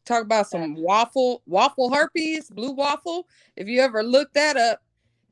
talk 0.06 0.24
about 0.24 0.48
some 0.48 0.76
waffle 0.76 1.41
waffle 1.45 1.93
herpes 1.93 2.50
blue 2.50 2.72
waffle. 2.72 3.28
If 3.56 3.68
you 3.68 3.82
ever 3.82 4.04
look 4.04 4.32
that 4.34 4.58
up 4.58 4.82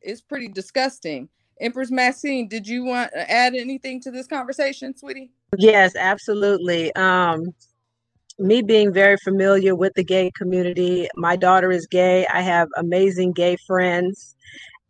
it's 0.01 0.21
pretty 0.21 0.47
disgusting. 0.47 1.29
Empress 1.59 1.91
maxine 1.91 2.47
did 2.47 2.67
you 2.67 2.83
want 2.83 3.11
to 3.13 3.29
add 3.29 3.55
anything 3.55 4.01
to 4.01 4.11
this 4.11 4.27
conversation 4.27 4.95
sweetie? 4.95 5.31
Yes, 5.57 5.95
absolutely. 5.95 6.93
Um, 6.95 7.43
me 8.37 8.61
being 8.61 8.93
very 8.93 9.15
familiar 9.23 9.75
with 9.75 9.93
the 9.95 10.03
gay 10.03 10.31
community, 10.35 11.07
my 11.15 11.37
daughter 11.37 11.71
is 11.71 11.87
gay. 11.87 12.25
I 12.33 12.41
have 12.41 12.67
amazing 12.77 13.31
gay 13.31 13.55
friends. 13.65 14.35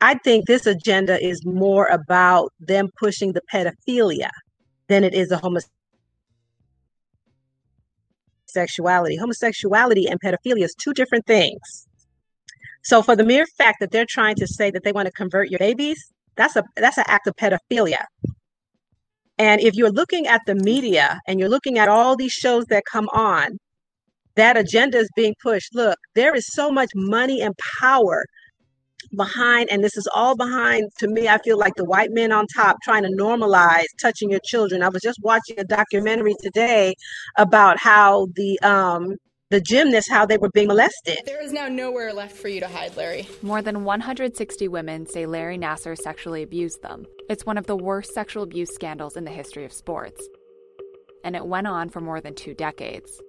I 0.01 0.15
think 0.15 0.47
this 0.47 0.65
agenda 0.65 1.23
is 1.23 1.45
more 1.45 1.85
about 1.87 2.51
them 2.59 2.89
pushing 2.99 3.33
the 3.33 3.41
pedophilia 3.53 4.29
than 4.87 5.03
it 5.03 5.13
is 5.13 5.31
a 5.31 5.37
homosexuality. 8.47 9.17
Homosexuality 9.17 10.07
and 10.07 10.19
pedophilia 10.19 10.63
is 10.63 10.75
two 10.75 10.93
different 10.93 11.25
things. 11.25 11.87
So 12.83 13.01
for 13.01 13.15
the 13.15 13.25
mere 13.25 13.47
fact 13.57 13.79
that 13.79 13.91
they're 13.91 14.05
trying 14.07 14.35
to 14.35 14.47
say 14.47 14.69
that 14.71 14.83
they 14.83 14.91
want 14.91 15.07
to 15.07 15.11
convert 15.11 15.49
your 15.49 15.59
babies, 15.59 16.13
that's 16.35 16.55
a 16.55 16.63
that's 16.75 16.97
an 16.97 17.05
act 17.07 17.27
of 17.27 17.35
pedophilia. 17.35 18.05
And 19.37 19.59
if 19.59 19.75
you're 19.75 19.91
looking 19.91 20.27
at 20.27 20.41
the 20.45 20.55
media 20.55 21.19
and 21.27 21.39
you're 21.39 21.49
looking 21.49 21.77
at 21.77 21.89
all 21.89 22.15
these 22.15 22.31
shows 22.31 22.65
that 22.65 22.83
come 22.89 23.09
on, 23.11 23.57
that 24.35 24.55
agenda 24.57 24.97
is 24.97 25.09
being 25.15 25.33
pushed. 25.41 25.73
Look, 25.73 25.97
there 26.13 26.35
is 26.35 26.45
so 26.47 26.71
much 26.71 26.91
money 26.95 27.41
and 27.41 27.53
power 27.79 28.25
behind, 29.15 29.69
and 29.71 29.83
this 29.83 29.97
is 29.97 30.07
all 30.13 30.35
behind, 30.35 30.91
to 30.99 31.07
me, 31.07 31.27
I 31.27 31.37
feel 31.39 31.57
like 31.57 31.75
the 31.75 31.85
white 31.85 32.11
men 32.11 32.31
on 32.31 32.45
top 32.47 32.77
trying 32.83 33.03
to 33.03 33.09
normalize 33.09 33.85
touching 34.01 34.29
your 34.29 34.41
children. 34.43 34.83
I 34.83 34.89
was 34.89 35.01
just 35.01 35.19
watching 35.21 35.59
a 35.59 35.63
documentary 35.63 36.35
today 36.41 36.93
about 37.37 37.79
how 37.79 38.27
the 38.35 38.59
um 38.61 39.15
the 39.51 39.61
gymnasts 39.61 40.09
how 40.09 40.25
they 40.25 40.37
were 40.37 40.49
being 40.49 40.67
molested. 40.67 41.19
There 41.25 41.41
is 41.41 41.53
now 41.53 41.67
nowhere 41.67 42.13
left 42.13 42.35
for 42.35 42.47
you 42.47 42.59
to 42.59 42.67
hide, 42.67 42.97
Larry. 42.97 43.27
More 43.41 43.61
than 43.61 43.83
160 43.83 44.67
women 44.67 45.05
say 45.05 45.25
Larry 45.25 45.57
Nassar 45.57 45.95
sexually 45.95 46.41
abused 46.41 46.81
them. 46.81 47.05
It's 47.29 47.45
one 47.45 47.57
of 47.57 47.67
the 47.67 47.77
worst 47.77 48.13
sexual 48.13 48.43
abuse 48.43 48.73
scandals 48.73 49.15
in 49.15 49.23
the 49.23 49.31
history 49.31 49.63
of 49.63 49.71
sports. 49.71 50.21
And 51.23 51.35
it 51.35 51.45
went 51.45 51.67
on 51.67 51.89
for 51.89 52.01
more 52.01 52.21
than 52.21 52.33
two 52.35 52.53
decades. 52.53 53.21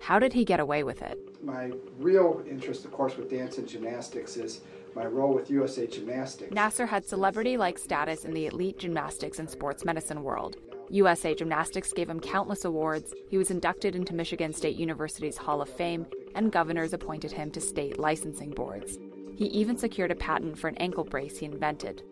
How 0.00 0.18
did 0.18 0.32
he 0.32 0.44
get 0.44 0.60
away 0.60 0.84
with 0.84 1.02
it? 1.02 1.18
My 1.42 1.72
real 1.98 2.42
interest, 2.48 2.84
of 2.84 2.92
course, 2.92 3.16
with 3.16 3.30
dance 3.30 3.58
and 3.58 3.68
gymnastics 3.68 4.36
is 4.36 4.60
my 4.94 5.06
role 5.06 5.34
with 5.34 5.50
USA 5.50 5.86
Gymnastics. 5.86 6.54
Nassar 6.54 6.88
had 6.88 7.06
celebrity 7.06 7.56
like 7.56 7.78
status 7.78 8.24
in 8.24 8.32
the 8.32 8.46
elite 8.46 8.78
gymnastics 8.78 9.38
and 9.38 9.48
sports 9.48 9.84
medicine 9.84 10.22
world. 10.22 10.56
USA 10.90 11.34
Gymnastics 11.34 11.92
gave 11.92 12.08
him 12.08 12.20
countless 12.20 12.64
awards. 12.64 13.12
He 13.28 13.38
was 13.38 13.50
inducted 13.50 13.94
into 13.94 14.14
Michigan 14.14 14.52
State 14.52 14.76
University's 14.76 15.36
Hall 15.36 15.60
of 15.60 15.68
Fame, 15.68 16.06
and 16.34 16.52
governors 16.52 16.92
appointed 16.92 17.32
him 17.32 17.50
to 17.50 17.60
state 17.60 17.98
licensing 17.98 18.50
boards. 18.50 18.98
He 19.36 19.46
even 19.46 19.76
secured 19.76 20.10
a 20.10 20.16
patent 20.16 20.58
for 20.58 20.68
an 20.68 20.76
ankle 20.78 21.04
brace 21.04 21.38
he 21.38 21.46
invented. 21.46 22.02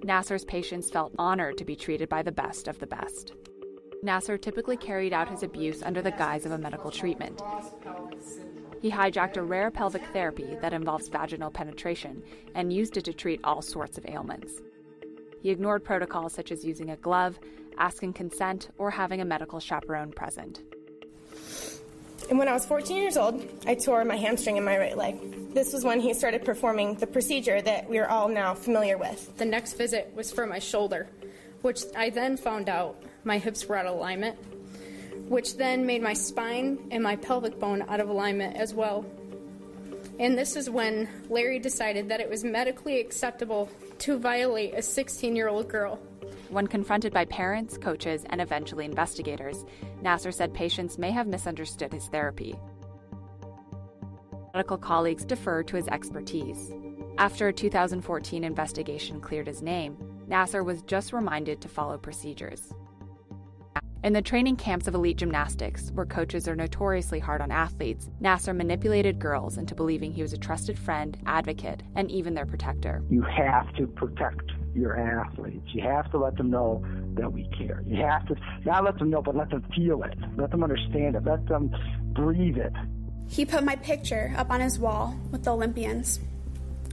Nassar's 0.00 0.44
patients 0.44 0.90
felt 0.90 1.14
honored 1.18 1.58
to 1.58 1.64
be 1.64 1.76
treated 1.76 2.08
by 2.08 2.22
the 2.22 2.32
best 2.32 2.68
of 2.68 2.78
the 2.78 2.86
best. 2.86 3.32
Nassar 4.04 4.40
typically 4.40 4.76
carried 4.76 5.12
out 5.12 5.28
his 5.28 5.42
abuse 5.42 5.82
under 5.82 6.02
the 6.02 6.12
guise 6.12 6.46
of 6.46 6.52
a 6.52 6.58
medical 6.58 6.90
treatment. 6.90 7.42
He 8.80 8.90
hijacked 8.90 9.36
a 9.36 9.42
rare 9.42 9.70
pelvic 9.70 10.04
therapy 10.12 10.56
that 10.60 10.72
involves 10.72 11.08
vaginal 11.08 11.50
penetration 11.50 12.22
and 12.54 12.72
used 12.72 12.96
it 12.96 13.04
to 13.06 13.12
treat 13.12 13.40
all 13.42 13.60
sorts 13.62 13.98
of 13.98 14.06
ailments. 14.06 14.52
He 15.42 15.50
ignored 15.50 15.84
protocols 15.84 16.32
such 16.32 16.52
as 16.52 16.64
using 16.64 16.90
a 16.90 16.96
glove, 16.96 17.38
asking 17.76 18.12
consent, 18.12 18.68
or 18.78 18.90
having 18.90 19.20
a 19.20 19.24
medical 19.24 19.60
chaperone 19.60 20.12
present. 20.12 20.62
And 22.28 22.38
when 22.38 22.48
I 22.48 22.52
was 22.52 22.66
14 22.66 22.96
years 22.96 23.16
old, 23.16 23.42
I 23.66 23.74
tore 23.74 24.04
my 24.04 24.16
hamstring 24.16 24.58
in 24.58 24.64
my 24.64 24.76
right 24.76 24.96
leg. 24.96 25.54
This 25.54 25.72
was 25.72 25.82
when 25.82 25.98
he 25.98 26.12
started 26.12 26.44
performing 26.44 26.94
the 26.96 27.06
procedure 27.06 27.62
that 27.62 27.88
we 27.88 27.98
are 27.98 28.08
all 28.08 28.28
now 28.28 28.54
familiar 28.54 28.98
with. 28.98 29.36
The 29.38 29.46
next 29.46 29.74
visit 29.74 30.12
was 30.14 30.30
for 30.30 30.46
my 30.46 30.58
shoulder, 30.58 31.08
which 31.62 31.82
I 31.96 32.10
then 32.10 32.36
found 32.36 32.68
out 32.68 33.02
my 33.24 33.38
hips 33.38 33.66
were 33.66 33.76
out 33.76 33.86
of 33.86 33.96
alignment, 33.96 34.38
which 35.28 35.56
then 35.56 35.86
made 35.86 36.02
my 36.02 36.12
spine 36.12 36.78
and 36.90 37.02
my 37.02 37.16
pelvic 37.16 37.58
bone 37.58 37.84
out 37.88 38.00
of 38.00 38.08
alignment 38.08 38.56
as 38.56 38.74
well. 38.74 39.04
And 40.18 40.36
this 40.36 40.56
is 40.56 40.68
when 40.68 41.08
Larry 41.28 41.58
decided 41.58 42.08
that 42.08 42.20
it 42.20 42.28
was 42.28 42.42
medically 42.42 42.98
acceptable 43.00 43.70
to 44.00 44.18
violate 44.18 44.74
a 44.74 44.82
16 44.82 45.36
year 45.36 45.48
old 45.48 45.68
girl. 45.68 45.96
When 46.48 46.66
confronted 46.66 47.12
by 47.12 47.26
parents, 47.26 47.76
coaches, 47.76 48.24
and 48.30 48.40
eventually 48.40 48.84
investigators, 48.84 49.64
Nassar 50.02 50.32
said 50.32 50.54
patients 50.54 50.98
may 50.98 51.10
have 51.10 51.26
misunderstood 51.26 51.92
his 51.92 52.08
therapy. 52.08 52.58
Medical 54.54 54.78
colleagues 54.78 55.24
deferred 55.24 55.68
to 55.68 55.76
his 55.76 55.88
expertise. 55.88 56.72
After 57.18 57.48
a 57.48 57.52
2014 57.52 58.44
investigation 58.44 59.20
cleared 59.20 59.46
his 59.46 59.62
name, 59.62 59.96
Nassar 60.28 60.64
was 60.64 60.82
just 60.82 61.12
reminded 61.12 61.60
to 61.60 61.68
follow 61.68 61.98
procedures. 61.98 62.72
In 64.04 64.12
the 64.12 64.22
training 64.22 64.54
camps 64.54 64.86
of 64.86 64.94
elite 64.94 65.16
gymnastics, 65.16 65.90
where 65.90 66.06
coaches 66.06 66.46
are 66.46 66.54
notoriously 66.54 67.18
hard 67.18 67.40
on 67.40 67.50
athletes, 67.50 68.08
Nassar 68.22 68.54
manipulated 68.54 69.18
girls 69.18 69.58
into 69.58 69.74
believing 69.74 70.12
he 70.12 70.22
was 70.22 70.32
a 70.32 70.38
trusted 70.38 70.78
friend, 70.78 71.18
advocate, 71.26 71.82
and 71.96 72.08
even 72.08 72.34
their 72.34 72.46
protector. 72.46 73.02
You 73.10 73.22
have 73.22 73.74
to 73.74 73.88
protect 73.88 74.52
your 74.72 74.96
athletes. 74.96 75.66
You 75.72 75.82
have 75.82 76.08
to 76.12 76.18
let 76.18 76.36
them 76.36 76.48
know 76.48 76.86
that 77.14 77.32
we 77.32 77.50
care. 77.58 77.82
You 77.84 77.96
have 77.96 78.24
to 78.28 78.36
not 78.64 78.84
let 78.84 79.00
them 79.00 79.10
know, 79.10 79.20
but 79.20 79.34
let 79.34 79.50
them 79.50 79.66
feel 79.74 80.04
it. 80.04 80.14
Let 80.36 80.52
them 80.52 80.62
understand 80.62 81.16
it. 81.16 81.24
Let 81.24 81.44
them 81.46 81.74
breathe 82.12 82.58
it. 82.58 82.72
He 83.28 83.44
put 83.44 83.64
my 83.64 83.74
picture 83.74 84.32
up 84.36 84.50
on 84.50 84.60
his 84.60 84.78
wall 84.78 85.16
with 85.32 85.42
the 85.42 85.52
Olympians. 85.52 86.20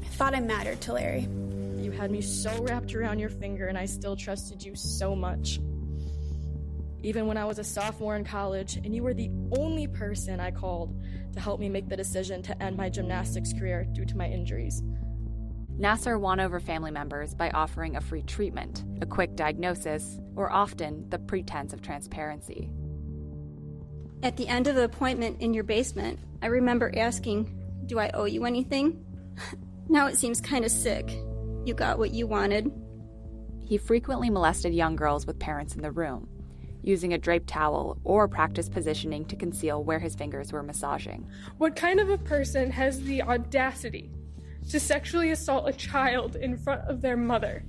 I 0.01 0.05
thought 0.05 0.33
I 0.33 0.39
mattered 0.39 0.81
to 0.81 0.93
Larry. 0.93 1.29
You 1.77 1.91
had 1.91 2.09
me 2.09 2.21
so 2.21 2.63
wrapped 2.63 2.95
around 2.95 3.19
your 3.19 3.29
finger, 3.29 3.67
and 3.67 3.77
I 3.77 3.85
still 3.85 4.15
trusted 4.15 4.63
you 4.63 4.73
so 4.73 5.15
much. 5.15 5.59
Even 7.05 7.27
when 7.27 7.37
I 7.37 7.45
was 7.45 7.59
a 7.59 7.63
sophomore 7.63 8.15
in 8.15 8.25
college, 8.25 8.77
and 8.77 8.95
you 8.95 9.03
were 9.03 9.13
the 9.13 9.29
only 9.55 9.85
person 9.85 10.39
I 10.39 10.49
called 10.49 10.99
to 11.33 11.39
help 11.39 11.59
me 11.59 11.69
make 11.69 11.87
the 11.87 11.95
decision 11.95 12.41
to 12.41 12.63
end 12.63 12.75
my 12.77 12.89
gymnastics 12.89 13.53
career 13.53 13.85
due 13.93 14.05
to 14.05 14.17
my 14.17 14.27
injuries. 14.27 14.81
Nassar 15.79 16.19
won 16.19 16.39
over 16.39 16.59
family 16.59 16.89
members 16.89 17.35
by 17.35 17.51
offering 17.51 17.95
a 17.95 18.01
free 18.01 18.23
treatment, 18.23 18.83
a 19.03 19.05
quick 19.05 19.35
diagnosis, 19.35 20.19
or 20.35 20.51
often 20.51 21.07
the 21.11 21.19
pretense 21.19 21.73
of 21.73 21.83
transparency. 21.83 22.71
At 24.23 24.35
the 24.35 24.47
end 24.47 24.65
of 24.65 24.73
the 24.73 24.85
appointment 24.85 25.41
in 25.41 25.53
your 25.53 25.63
basement, 25.63 26.17
I 26.41 26.47
remember 26.47 26.91
asking, 26.97 27.55
Do 27.85 27.99
I 27.99 28.09
owe 28.15 28.25
you 28.25 28.45
anything? 28.45 29.05
now 29.89 30.07
it 30.07 30.17
seems 30.17 30.41
kind 30.41 30.65
of 30.65 30.71
sick. 30.71 31.07
You 31.65 31.75
got 31.75 31.99
what 31.99 32.15
you 32.15 32.25
wanted. 32.25 32.71
He 33.63 33.77
frequently 33.77 34.31
molested 34.31 34.73
young 34.73 34.95
girls 34.95 35.27
with 35.27 35.37
parents 35.37 35.75
in 35.75 35.83
the 35.83 35.91
room, 35.91 36.29
using 36.85 37.13
a 37.13 37.17
draped 37.17 37.47
towel 37.47 37.97
or 38.03 38.27
practice 38.27 38.69
positioning 38.69 39.25
to 39.25 39.35
conceal 39.35 39.83
where 39.83 39.99
his 39.99 40.15
fingers 40.15 40.51
were 40.51 40.63
massaging. 40.63 41.27
What 41.57 41.75
kind 41.75 41.99
of 41.99 42.09
a 42.09 42.17
person 42.17 42.71
has 42.71 43.01
the 43.01 43.23
audacity 43.23 44.11
to 44.69 44.79
sexually 44.79 45.31
assault 45.31 45.67
a 45.67 45.73
child 45.73 46.35
in 46.35 46.57
front 46.57 46.81
of 46.89 47.01
their 47.01 47.17
mother? 47.17 47.63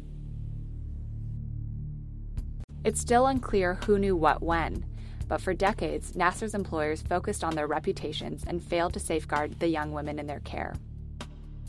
It's 2.84 3.00
still 3.00 3.26
unclear 3.26 3.74
who 3.86 3.98
knew 3.98 4.14
what 4.14 4.42
when, 4.42 4.84
but 5.28 5.40
for 5.40 5.54
decades, 5.54 6.12
Nassar's 6.12 6.54
employers 6.54 7.02
focused 7.02 7.42
on 7.42 7.54
their 7.54 7.66
reputations 7.66 8.44
and 8.46 8.62
failed 8.62 8.92
to 8.94 9.00
safeguard 9.00 9.58
the 9.58 9.68
young 9.68 9.92
women 9.92 10.18
in 10.18 10.26
their 10.26 10.40
care. 10.40 10.74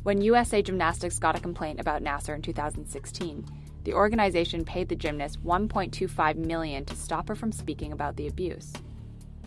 When 0.03 0.21
USA 0.21 0.61
Gymnastics 0.61 1.19
got 1.19 1.35
a 1.35 1.41
complaint 1.41 1.79
about 1.79 2.03
Nassar 2.03 2.35
in 2.35 2.41
2016, 2.41 3.45
the 3.87 3.93
organization 3.93 4.65
paid 4.65 4.89
the 4.89 4.95
gymnast 4.97 5.41
1.25 5.45 6.35
million 6.35 6.83
to 6.83 6.93
stop 6.93 7.29
her 7.29 7.35
from 7.35 7.53
speaking 7.53 7.93
about 7.93 8.17
the 8.17 8.27
abuse. 8.27 8.73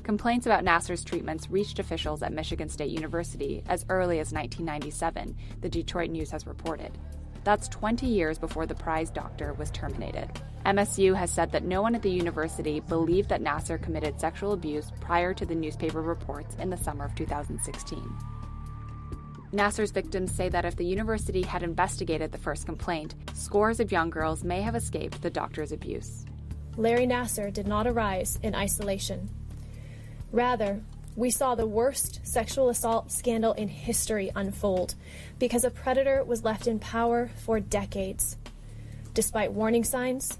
Complaints 0.02 0.46
about 0.46 0.64
Nassar's 0.64 1.04
treatments 1.04 1.50
reached 1.50 1.78
officials 1.78 2.22
at 2.22 2.32
Michigan 2.32 2.70
State 2.70 2.88
University 2.88 3.62
as 3.68 3.84
early 3.90 4.18
as 4.18 4.32
1997, 4.32 5.36
the 5.60 5.68
Detroit 5.68 6.08
News 6.08 6.30
has 6.30 6.46
reported. 6.46 6.96
That's 7.44 7.68
20 7.68 8.06
years 8.06 8.38
before 8.38 8.64
the 8.64 8.74
prize 8.74 9.10
doctor 9.10 9.52
was 9.52 9.70
terminated. 9.72 10.30
MSU 10.64 11.14
has 11.14 11.30
said 11.30 11.52
that 11.52 11.64
no 11.64 11.82
one 11.82 11.94
at 11.94 12.00
the 12.00 12.10
university 12.10 12.80
believed 12.80 13.28
that 13.28 13.42
Nassar 13.42 13.76
committed 13.82 14.18
sexual 14.18 14.54
abuse 14.54 14.90
prior 15.00 15.34
to 15.34 15.44
the 15.44 15.54
newspaper 15.54 16.00
reports 16.00 16.56
in 16.58 16.70
the 16.70 16.78
summer 16.78 17.04
of 17.04 17.14
2016. 17.14 18.10
Nassar's 19.52 19.90
victims 19.90 20.32
say 20.32 20.48
that 20.48 20.64
if 20.64 20.76
the 20.76 20.84
university 20.84 21.42
had 21.42 21.64
investigated 21.64 22.30
the 22.30 22.38
first 22.38 22.66
complaint, 22.66 23.16
scores 23.34 23.80
of 23.80 23.90
young 23.90 24.08
girls 24.08 24.44
may 24.44 24.62
have 24.62 24.76
escaped 24.76 25.20
the 25.22 25.30
doctor's 25.30 25.72
abuse. 25.72 26.24
Larry 26.76 27.06
Nassar 27.06 27.52
did 27.52 27.66
not 27.66 27.88
arise 27.88 28.38
in 28.44 28.54
isolation. 28.54 29.28
Rather, 30.30 30.80
we 31.16 31.30
saw 31.30 31.56
the 31.56 31.66
worst 31.66 32.24
sexual 32.24 32.68
assault 32.68 33.10
scandal 33.10 33.52
in 33.54 33.66
history 33.66 34.30
unfold 34.36 34.94
because 35.40 35.64
a 35.64 35.70
predator 35.70 36.22
was 36.22 36.44
left 36.44 36.68
in 36.68 36.78
power 36.78 37.28
for 37.44 37.58
decades. 37.58 38.36
Despite 39.14 39.52
warning 39.52 39.82
signs, 39.82 40.38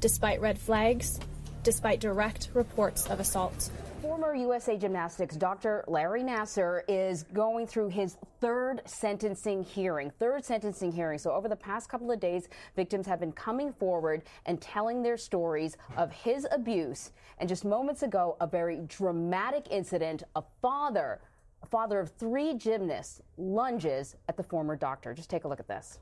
despite 0.00 0.40
red 0.40 0.58
flags, 0.58 1.20
despite 1.62 2.00
direct 2.00 2.48
reports 2.54 3.06
of 3.06 3.20
assault. 3.20 3.70
Former 4.02 4.34
USA 4.34 4.76
Gymnastics 4.76 5.36
Dr. 5.36 5.82
Larry 5.88 6.22
Nassar 6.22 6.82
is 6.86 7.22
going 7.32 7.66
through 7.66 7.88
his 7.88 8.18
third 8.40 8.82
sentencing 8.84 9.64
hearing. 9.64 10.10
Third 10.18 10.44
sentencing 10.44 10.92
hearing. 10.92 11.18
So, 11.18 11.32
over 11.32 11.48
the 11.48 11.56
past 11.56 11.88
couple 11.88 12.10
of 12.10 12.20
days, 12.20 12.48
victims 12.76 13.06
have 13.06 13.20
been 13.20 13.32
coming 13.32 13.72
forward 13.72 14.22
and 14.44 14.60
telling 14.60 15.02
their 15.02 15.16
stories 15.16 15.76
of 15.96 16.12
his 16.12 16.46
abuse. 16.50 17.12
And 17.38 17.48
just 17.48 17.64
moments 17.64 18.02
ago, 18.02 18.36
a 18.40 18.46
very 18.46 18.80
dramatic 18.86 19.66
incident 19.70 20.22
a 20.36 20.42
father, 20.60 21.20
a 21.62 21.66
father 21.66 21.98
of 21.98 22.10
three 22.10 22.54
gymnasts, 22.54 23.22
lunges 23.38 24.16
at 24.28 24.36
the 24.36 24.42
former 24.42 24.76
doctor. 24.76 25.14
Just 25.14 25.30
take 25.30 25.44
a 25.44 25.48
look 25.48 25.60
at 25.60 25.68
this. 25.68 26.00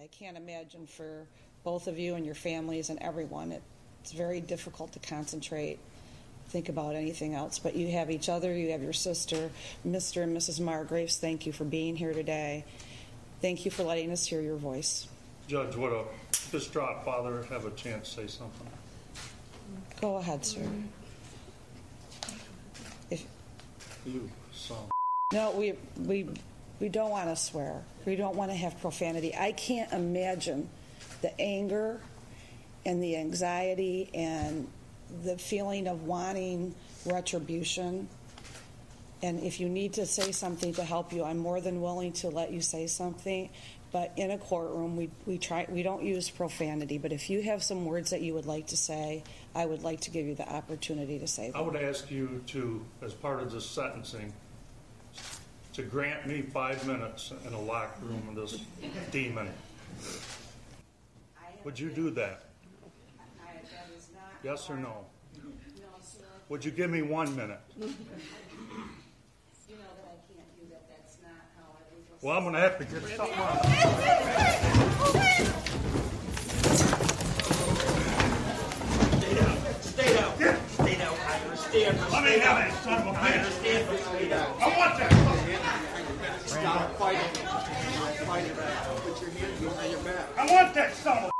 I 0.00 0.06
can't 0.06 0.36
imagine 0.36 0.86
for 0.86 1.26
both 1.64 1.88
of 1.88 1.98
you 1.98 2.14
and 2.14 2.24
your 2.24 2.34
families 2.34 2.90
and 2.90 3.00
everyone, 3.00 3.50
it, 3.50 3.62
it's 4.00 4.12
very 4.12 4.40
difficult 4.40 4.92
to 4.92 4.98
concentrate, 4.98 5.78
think 6.54 6.68
about 6.68 6.94
anything 6.94 7.34
else. 7.34 7.58
But 7.58 7.74
you 7.74 7.90
have 7.90 8.12
each 8.12 8.28
other, 8.28 8.56
you 8.56 8.70
have 8.70 8.80
your 8.80 8.92
sister, 8.92 9.50
Mr. 9.84 10.22
and 10.22 10.36
Mrs. 10.36 10.60
Margraves. 10.60 11.18
Thank 11.18 11.46
you 11.46 11.52
for 11.52 11.64
being 11.64 11.96
here 11.96 12.12
today. 12.12 12.64
Thank 13.42 13.64
you 13.64 13.72
for 13.72 13.82
letting 13.82 14.12
us 14.12 14.24
hear 14.24 14.40
your 14.40 14.56
voice. 14.56 15.08
Judge, 15.48 15.74
would 15.74 15.92
a 15.92 16.04
distraught 16.52 17.04
father 17.04 17.42
have 17.50 17.66
a 17.66 17.72
chance 17.72 18.14
to 18.14 18.20
say 18.20 18.26
something? 18.28 18.68
Go 20.00 20.16
ahead, 20.18 20.46
sir. 20.46 20.62
If 23.10 23.26
You 24.06 24.30
son. 24.52 24.78
no, 25.32 25.50
we 25.50 25.74
we 25.98 26.28
we 26.78 26.88
don't 26.88 27.10
want 27.10 27.30
to 27.30 27.36
swear. 27.36 27.82
We 28.06 28.14
don't 28.14 28.36
want 28.36 28.52
to 28.52 28.56
have 28.56 28.80
profanity. 28.80 29.34
I 29.34 29.50
can't 29.52 29.92
imagine 29.92 30.68
the 31.20 31.38
anger 31.40 32.00
and 32.86 33.02
the 33.02 33.16
anxiety 33.16 34.08
and 34.14 34.68
the 35.22 35.38
feeling 35.38 35.86
of 35.86 36.04
wanting 36.04 36.74
retribution. 37.06 38.08
And 39.22 39.40
if 39.40 39.60
you 39.60 39.68
need 39.68 39.94
to 39.94 40.06
say 40.06 40.32
something 40.32 40.74
to 40.74 40.84
help 40.84 41.12
you, 41.12 41.24
I'm 41.24 41.38
more 41.38 41.60
than 41.60 41.80
willing 41.80 42.12
to 42.14 42.28
let 42.28 42.52
you 42.52 42.60
say 42.60 42.86
something. 42.86 43.48
But 43.92 44.12
in 44.16 44.32
a 44.32 44.38
courtroom, 44.38 44.96
we, 44.96 45.08
we 45.24 45.38
try 45.38 45.66
we 45.68 45.84
don't 45.84 46.02
use 46.02 46.28
profanity. 46.28 46.98
But 46.98 47.12
if 47.12 47.30
you 47.30 47.42
have 47.42 47.62
some 47.62 47.84
words 47.84 48.10
that 48.10 48.22
you 48.22 48.34
would 48.34 48.44
like 48.44 48.66
to 48.68 48.76
say, 48.76 49.22
I 49.54 49.66
would 49.66 49.84
like 49.84 50.00
to 50.00 50.10
give 50.10 50.26
you 50.26 50.34
the 50.34 50.48
opportunity 50.52 51.18
to 51.20 51.28
say 51.28 51.50
them. 51.50 51.60
I 51.60 51.62
would 51.62 51.76
ask 51.76 52.10
you 52.10 52.42
to, 52.48 52.84
as 53.02 53.14
part 53.14 53.40
of 53.40 53.52
this 53.52 53.64
sentencing, 53.64 54.32
to 55.74 55.82
grant 55.82 56.26
me 56.26 56.42
five 56.42 56.84
minutes 56.86 57.32
in 57.46 57.52
a 57.52 57.60
locked 57.60 58.02
room 58.02 58.34
with 58.34 58.50
this 58.50 58.60
demon. 59.12 59.48
Would 61.64 61.78
you 61.78 61.90
do 61.90 62.10
that? 62.10 62.42
Yes 64.44 64.68
or 64.68 64.76
no? 64.76 65.06
Would 66.50 66.64
you 66.66 66.70
give 66.70 66.90
me 66.90 67.00
one 67.00 67.34
minute? 67.34 67.60
Well, 72.22 72.38
I'm 72.38 72.44
going 72.44 72.54
to 72.54 72.60
have 72.60 72.78
to 72.78 72.84
get 72.86 73.02
something 73.18 73.36
Stay 79.14 79.34
down. 79.34 79.56
Stay 79.82 80.14
down. 80.14 80.68
Stay 80.68 80.94
down. 80.96 81.14
I 81.28 81.40
understand. 81.44 81.98
Let 82.10 82.24
me 82.24 82.30
stay 82.30 82.38
have 82.38 82.58
down. 82.58 82.68
it, 82.68 82.74
son 82.82 82.94
of 82.94 83.06
a 83.06 83.10
I 83.10 83.28
bitch. 83.28 83.38
understand, 83.38 83.86
but 83.90 84.00
stay 84.00 84.28
down. 84.30 84.56
I 84.58 84.78
want 84.78 84.98
that. 84.98 85.12
Stop 86.46 86.96
fighting. 86.96 87.20
Fighting. 88.24 88.56
Put 88.56 89.20
your 89.20 89.30
hands 89.30 89.60
behind 89.60 89.92
your 89.92 90.00
back. 90.00 90.38
I 90.38 90.50
want 90.50 90.74
that 90.74 90.94
son 90.94 91.24
of 91.24 91.33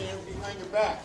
Hands 0.00 0.24
behind 0.24 0.58
your 0.58 0.68
back. 0.68 1.02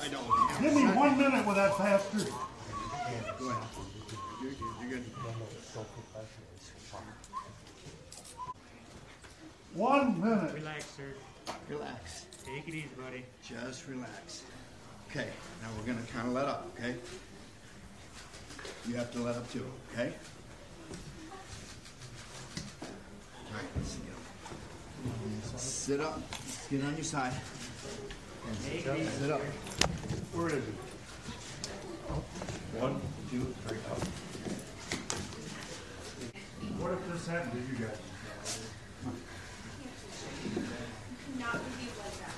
I 0.00 0.08
don't. 0.08 0.62
Give 0.62 0.72
me 0.74 0.84
one 0.94 1.18
minute 1.18 1.46
with 1.46 1.56
that 1.56 1.76
bastard. 1.76 2.28
Go 2.28 3.50
ahead. 3.50 3.68
You're 4.40 4.52
good. 4.52 4.60
You're 4.80 4.90
good. 4.90 5.04
One 9.74 10.20
minute. 10.20 10.54
Relax, 10.54 10.86
sir. 10.96 11.14
Relax. 11.68 12.26
Take 12.44 12.68
it 12.68 12.74
easy, 12.74 12.88
buddy. 12.96 13.24
Just 13.42 13.88
relax. 13.88 14.42
Okay, 15.10 15.28
now 15.62 15.68
we're 15.76 15.86
gonna 15.86 16.06
kind 16.12 16.28
of 16.28 16.34
let 16.34 16.44
up, 16.44 16.68
okay? 16.78 16.94
You 18.86 18.94
have 18.96 19.10
to 19.12 19.18
let 19.20 19.34
up 19.36 19.50
too, 19.52 19.66
okay? 19.92 20.12
All 22.82 23.54
right, 23.54 23.68
let's 23.76 23.94
go. 23.94 24.13
Sit 25.56 26.00
up. 26.00 26.20
Get 26.70 26.84
on 26.84 26.94
your 26.94 27.04
side. 27.04 27.32
Take 28.64 28.86
it 28.86 29.00
easy. 29.00 29.10
Sit 29.10 29.30
up. 29.30 29.40
Where 30.32 30.48
is 30.48 30.54
it? 30.54 30.74
One, 32.80 33.00
two, 33.30 33.54
three, 33.66 33.78
up. 33.90 33.98
What 36.80 36.92
if 36.92 37.12
this 37.12 37.26
happened 37.26 37.52
to 37.52 37.58
you 37.72 37.86
guys? 37.86 37.98
not 41.38 41.52
behave 41.52 41.96
like 42.02 42.16
that. 42.20 42.34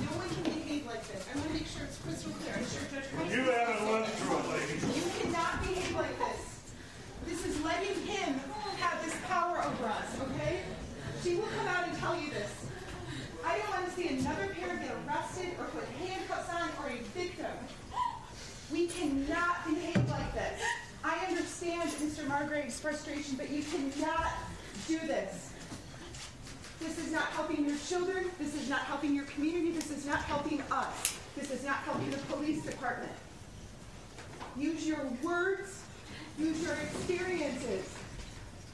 No 0.00 0.12
one 0.16 0.28
can 0.30 0.42
behave 0.44 0.86
like 0.86 1.04
this. 1.08 1.26
I 1.26 1.36
want 1.36 1.48
to 1.48 1.54
make 1.54 1.66
sure 1.66 1.82
it's 1.84 1.98
crystal 1.98 2.32
clear. 2.40 2.54
I'm 2.56 2.66
sure 2.68 2.84
Judge 2.92 3.08
Price. 3.10 3.32
You 3.32 3.42
haven't 3.50 3.82
lived 3.90 4.12
through 4.20 4.38
it, 4.38 4.46
lady. 4.52 4.76
You 4.94 5.04
cannot 5.20 5.62
behave 5.62 5.94
like 5.96 6.16
this. 6.18 6.42
This 7.26 7.46
is 7.46 7.62
letting 7.64 7.96
him 8.06 8.40
have 8.78 9.04
this 9.04 9.16
power 9.28 9.58
over 9.58 9.86
us, 9.86 10.10
okay? 10.22 10.62
She 11.22 11.34
will 11.36 11.48
come 11.58 11.68
out 11.68 11.86
and 11.86 11.98
tell 11.98 12.18
you 12.18 12.30
this. 12.30 12.66
I 13.44 13.58
don't 13.58 13.70
want 13.70 13.86
to 13.86 13.92
see 13.92 14.08
another 14.08 14.54
parent 14.54 14.80
get 14.80 14.94
arrested 15.06 15.48
or 15.58 15.66
put 15.66 15.84
handcuffs 15.84 16.48
on 16.50 16.70
or 16.82 16.90
a 16.90 16.96
victim. 17.18 17.50
We 18.72 18.86
cannot 18.86 19.66
behave 19.66 20.08
like 20.08 20.32
this. 20.32 20.62
I 21.04 21.18
understand 21.26 21.90
Mr. 21.90 22.26
Margrave's 22.26 22.80
frustration, 22.80 23.36
but 23.36 23.50
you 23.50 23.62
cannot 23.62 24.32
do 24.88 24.98
this. 25.00 25.52
This 26.78 26.98
is 26.98 27.12
not 27.12 27.24
helping 27.24 27.66
your 27.66 27.76
children. 27.86 28.30
This 28.38 28.54
is 28.54 28.70
not 28.70 28.80
helping 28.80 29.14
your 29.14 29.24
community. 29.24 29.72
This 29.72 29.90
is 29.90 30.06
not 30.06 30.20
helping 30.22 30.62
us. 30.70 31.18
This 31.36 31.50
is 31.50 31.64
not 31.64 31.76
helping 31.78 32.10
the 32.10 32.18
police 32.18 32.64
department. 32.64 33.12
Use 34.56 34.86
your 34.86 35.06
words, 35.22 35.82
use 36.38 36.62
your 36.62 36.74
experiences 36.74 37.99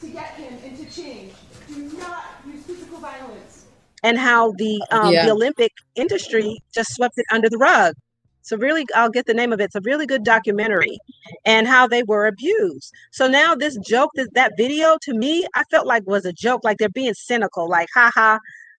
to 0.07 0.13
get 0.13 0.31
him 0.35 0.59
and 0.65 0.77
to 0.79 0.85
change. 1.03 1.33
Do 1.69 1.83
not 1.99 2.25
use 2.47 2.63
physical 2.65 2.99
violence. 2.99 3.65
and 4.03 4.19
how 4.19 4.53
the 4.59 4.83
um, 4.93 5.13
Yeah. 5.15 5.27
the 5.27 5.33
Olympic 5.33 5.73
industry 5.97 6.59
just 6.75 6.95
swept 6.95 7.15
it 7.17 7.27
under 7.33 7.49
the 7.49 7.59
rug. 7.59 7.95
So 8.43 8.57
really, 8.57 8.85
I'll 8.95 9.11
get 9.11 9.27
the 9.27 9.35
name 9.35 9.53
of 9.53 9.61
it. 9.61 9.65
It's 9.65 9.75
a 9.75 9.81
really 9.81 10.07
good 10.07 10.23
documentary, 10.23 10.99
and 11.45 11.67
how 11.67 11.89
they 11.89 12.03
were 12.05 12.27
abused. 12.27 12.93
So 13.13 13.27
now 13.27 13.55
this 13.57 13.77
joke, 13.89 14.11
that 14.15 14.29
that 14.35 14.53
video, 14.57 14.97
to 15.03 15.15
me, 15.15 15.47
I 15.57 15.65
felt 15.71 15.87
like 15.87 16.07
was 16.07 16.25
a 16.25 16.33
joke. 16.33 16.61
Like 16.63 16.79
they're 16.79 16.89
being 16.89 17.15
cynical. 17.15 17.69
Like, 17.69 17.89
haha, 17.95 18.39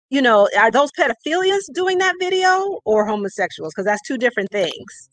you 0.09 0.21
know, 0.21 0.47
are 0.57 0.71
those 0.71 0.91
pedophilians 0.97 1.63
doing 1.73 1.97
that 1.97 2.15
video 2.19 2.79
or 2.85 3.05
homosexuals? 3.05 3.73
Because 3.73 3.85
that's 3.85 4.01
two 4.07 4.17
different 4.17 4.49
things. 4.51 5.09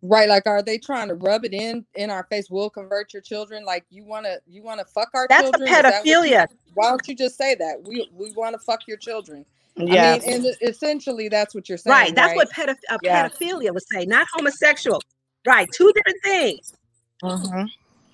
Right, 0.00 0.28
like 0.28 0.46
are 0.46 0.62
they 0.62 0.78
trying 0.78 1.08
to 1.08 1.14
rub 1.14 1.44
it 1.44 1.52
in 1.52 1.84
in 1.96 2.08
our 2.10 2.22
face? 2.24 2.48
We'll 2.50 2.70
convert 2.70 3.12
your 3.12 3.22
children. 3.22 3.64
Like 3.64 3.84
you 3.90 4.04
want 4.04 4.26
to 4.26 4.40
you 4.46 4.62
want 4.62 4.78
to 4.78 4.86
fuck 4.86 5.10
our 5.14 5.26
That's 5.28 5.48
a 5.48 5.52
children? 5.52 5.68
Is 5.68 5.82
that 5.82 6.06
you- 6.06 6.14
pedophilia. 6.20 6.46
why 6.74 6.90
don't 6.90 7.08
you 7.08 7.16
just 7.16 7.36
say 7.36 7.56
that? 7.56 7.82
We 7.86 8.08
we 8.14 8.30
want 8.32 8.54
to 8.54 8.58
fuck 8.60 8.86
your 8.86 8.96
children. 8.98 9.44
Yes. 9.76 10.22
I 10.24 10.30
mean, 10.30 10.44
and 10.46 10.56
essentially 10.62 11.28
that's 11.28 11.54
what 11.54 11.68
you're 11.68 11.78
saying. 11.78 11.92
Right. 11.92 12.14
That's 12.14 12.28
right? 12.28 12.36
what 12.36 12.50
pedoph- 12.50 12.76
a 12.90 12.98
Yeah. 13.02 13.28
pedophilia 13.28 13.72
would 13.74 13.82
say, 13.92 14.06
not 14.06 14.26
homosexual. 14.34 15.00
Right. 15.46 15.68
Two 15.72 15.92
different 15.94 16.22
things. 16.24 16.74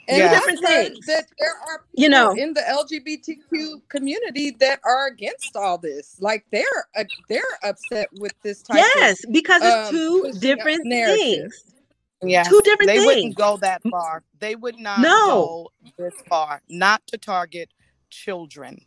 And 0.06 0.18
Yeah. 0.18 0.26
I've 0.26 0.30
Different 0.32 0.60
things. 0.66 1.06
That 1.06 1.26
there 1.38 1.54
are 1.68 1.84
You 1.94 2.08
know. 2.10 2.32
in 2.32 2.52
the 2.54 2.60
LGBTQ 2.60 3.82
community 3.88 4.50
that 4.60 4.80
are 4.84 5.06
against 5.06 5.56
all 5.56 5.78
this. 5.78 6.16
Like 6.20 6.44
they're 6.50 6.64
uh, 6.96 7.04
they're 7.28 7.42
upset 7.62 8.08
with 8.20 8.32
this 8.42 8.62
type 8.62 8.76
Yes, 8.96 9.24
of 9.24 9.32
because 9.32 9.62
it's 9.62 9.88
um, 9.88 9.94
two 9.94 10.22
pushing 10.24 10.40
different 10.40 10.84
narrative. 10.84 11.16
things. 11.18 11.64
Yes, 12.22 12.48
Two 12.48 12.60
different 12.64 12.88
they 12.88 12.98
things. 12.98 13.06
wouldn't 13.06 13.34
go 13.36 13.56
that 13.58 13.82
far. 13.90 14.22
They 14.38 14.54
would 14.56 14.78
not 14.78 15.00
No. 15.00 15.68
go 15.88 15.92
this 15.98 16.14
far. 16.28 16.62
Not 16.68 17.06
to 17.08 17.18
target 17.18 17.68
children. 18.10 18.80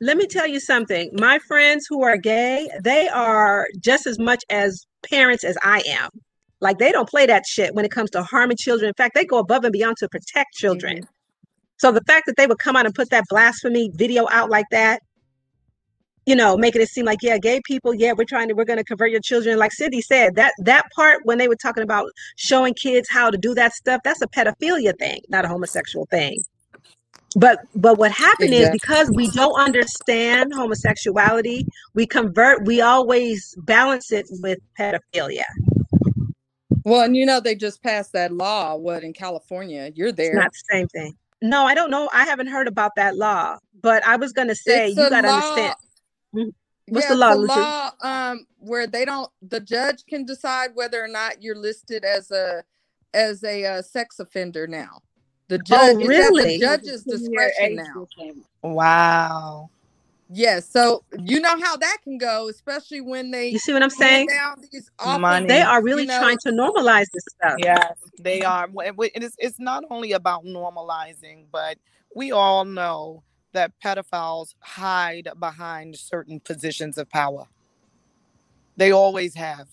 Let 0.00 0.16
me 0.16 0.26
tell 0.26 0.46
you 0.46 0.60
something. 0.60 1.10
My 1.14 1.38
friends 1.38 1.86
who 1.88 2.02
are 2.02 2.16
gay, 2.16 2.68
they 2.82 3.08
are 3.08 3.66
just 3.80 4.06
as 4.06 4.18
much 4.18 4.44
as 4.50 4.86
parents 5.08 5.44
as 5.44 5.56
I 5.62 5.82
am. 5.88 6.10
Like 6.60 6.78
they 6.78 6.92
don't 6.92 7.08
play 7.08 7.26
that 7.26 7.44
shit 7.46 7.74
when 7.74 7.84
it 7.84 7.90
comes 7.90 8.10
to 8.10 8.22
harming 8.22 8.56
children. 8.58 8.88
In 8.88 8.94
fact, 8.94 9.14
they 9.14 9.24
go 9.24 9.38
above 9.38 9.64
and 9.64 9.72
beyond 9.72 9.96
to 9.98 10.08
protect 10.08 10.54
children. 10.54 10.98
Mm-hmm. 10.98 11.04
So 11.78 11.90
the 11.90 12.02
fact 12.06 12.26
that 12.26 12.36
they 12.36 12.46
would 12.46 12.58
come 12.58 12.76
out 12.76 12.86
and 12.86 12.94
put 12.94 13.10
that 13.10 13.24
blasphemy 13.28 13.90
video 13.94 14.26
out 14.30 14.50
like 14.50 14.66
that, 14.70 15.00
you 16.26 16.34
know, 16.34 16.56
making 16.56 16.80
it 16.82 16.88
seem 16.88 17.04
like, 17.04 17.22
yeah, 17.22 17.38
gay 17.38 17.60
people, 17.64 17.94
yeah, 17.94 18.12
we're 18.16 18.24
trying 18.24 18.48
to, 18.48 18.54
we're 18.54 18.64
going 18.64 18.78
to 18.78 18.84
convert 18.84 19.10
your 19.10 19.20
children. 19.20 19.58
Like 19.58 19.72
Cindy 19.72 20.00
said, 20.00 20.36
that 20.36 20.52
that 20.58 20.84
part 20.94 21.20
when 21.24 21.38
they 21.38 21.48
were 21.48 21.56
talking 21.56 21.82
about 21.82 22.10
showing 22.36 22.74
kids 22.74 23.08
how 23.10 23.30
to 23.30 23.36
do 23.38 23.54
that 23.54 23.72
stuff, 23.74 24.00
that's 24.04 24.22
a 24.22 24.26
pedophilia 24.28 24.98
thing, 24.98 25.20
not 25.28 25.44
a 25.44 25.48
homosexual 25.48 26.06
thing. 26.06 26.38
But 27.36 27.58
but 27.74 27.98
what 27.98 28.12
happened 28.12 28.54
is 28.54 28.70
because 28.70 29.10
we 29.12 29.28
don't 29.32 29.58
understand 29.60 30.54
homosexuality, 30.54 31.66
we 31.94 32.06
convert. 32.06 32.64
We 32.64 32.80
always 32.80 33.56
balance 33.58 34.12
it 34.12 34.26
with 34.40 34.60
pedophilia. 34.78 35.42
Well, 36.84 37.02
and 37.02 37.16
you 37.16 37.26
know 37.26 37.40
they 37.40 37.54
just 37.56 37.82
passed 37.82 38.12
that 38.12 38.30
law. 38.32 38.76
What 38.76 39.02
in 39.02 39.12
California? 39.12 39.90
You're 39.94 40.08
It's 40.08 40.16
there. 40.16 40.34
not 40.34 40.52
the 40.52 40.62
same 40.76 40.88
thing. 40.88 41.16
No, 41.42 41.66
I 41.66 41.74
don't 41.74 41.90
know. 41.90 42.08
I 42.12 42.24
haven't 42.24 42.46
heard 42.46 42.68
about 42.68 42.92
that 42.96 43.16
law, 43.16 43.58
but 43.82 44.06
I 44.06 44.16
was 44.16 44.32
going 44.32 44.48
to 44.48 44.54
say 44.54 44.88
It's 44.88 44.96
you 44.96 45.08
got 45.10 45.22
to 45.22 45.28
understand. 45.28 45.74
What's 46.88 47.06
yeah, 47.06 47.12
the 47.12 47.14
law, 47.16 47.30
it's 47.30 47.36
a 47.36 47.40
Lucy? 47.40 47.54
law 47.54 47.90
um, 48.02 48.46
where 48.58 48.86
they 48.86 49.04
don't. 49.04 49.30
The 49.42 49.60
judge 49.60 50.04
can 50.06 50.24
decide 50.24 50.70
whether 50.74 51.02
or 51.02 51.08
not 51.08 51.42
you're 51.42 51.56
listed 51.56 52.04
as 52.04 52.30
a 52.30 52.62
as 53.14 53.42
a 53.44 53.64
uh, 53.64 53.82
sex 53.82 54.18
offender 54.18 54.66
now. 54.66 55.00
The 55.48 55.58
judge 55.58 55.96
Oh, 55.96 56.06
really? 56.06 56.58
the 56.58 56.58
judge's 56.58 57.04
discretion 57.04 57.76
now. 57.76 58.06
Wow. 58.62 59.70
Yes, 60.30 60.68
so 60.68 61.04
you 61.18 61.40
know 61.40 61.60
how 61.60 61.76
that 61.76 61.98
can 62.02 62.18
go, 62.18 62.48
especially 62.48 63.00
when 63.02 63.30
they 63.30 63.50
You 63.50 63.58
see 63.58 63.72
what 63.72 63.82
I'm 63.82 63.90
saying? 63.90 64.26
down 64.26 64.62
these 64.72 64.90
awful, 64.98 65.20
Money. 65.20 65.46
They 65.46 65.60
are 65.60 65.82
really 65.82 66.02
you 66.02 66.08
know, 66.08 66.18
trying 66.18 66.38
to 66.38 66.50
normalize 66.50 67.06
this 67.12 67.24
stuff. 67.28 67.56
Yes, 67.58 67.92
they 68.18 68.42
are. 68.42 68.68
Well, 68.72 68.86
It 68.98 69.12
it 69.14 69.22
is, 69.22 69.36
it's 69.38 69.60
not 69.60 69.84
only 69.90 70.12
about 70.12 70.44
normalizing, 70.44 71.44
but 71.52 71.78
we 72.16 72.32
all 72.32 72.64
know 72.64 73.22
that 73.54 73.72
pedophiles 73.84 74.54
hide 74.60 75.30
behind 75.40 75.96
certain 75.98 76.40
positions 76.40 76.98
of 76.98 77.10
power. 77.10 77.46
They 78.76 78.92
always 78.92 79.34
have. 79.36 79.68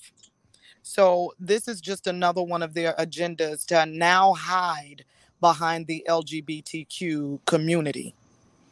So 0.84 1.34
this 1.39 1.67
is 1.67 1.82
just 1.82 2.07
another 2.07 2.43
one 2.43 2.63
of 2.63 2.73
their 2.75 2.93
agendas 2.93 3.65
to 3.67 3.86
now 3.86 4.34
hide 4.34 5.05
behind 5.41 5.88
the 5.88 6.05
LGBTQ 6.09 7.41
community. 7.45 8.15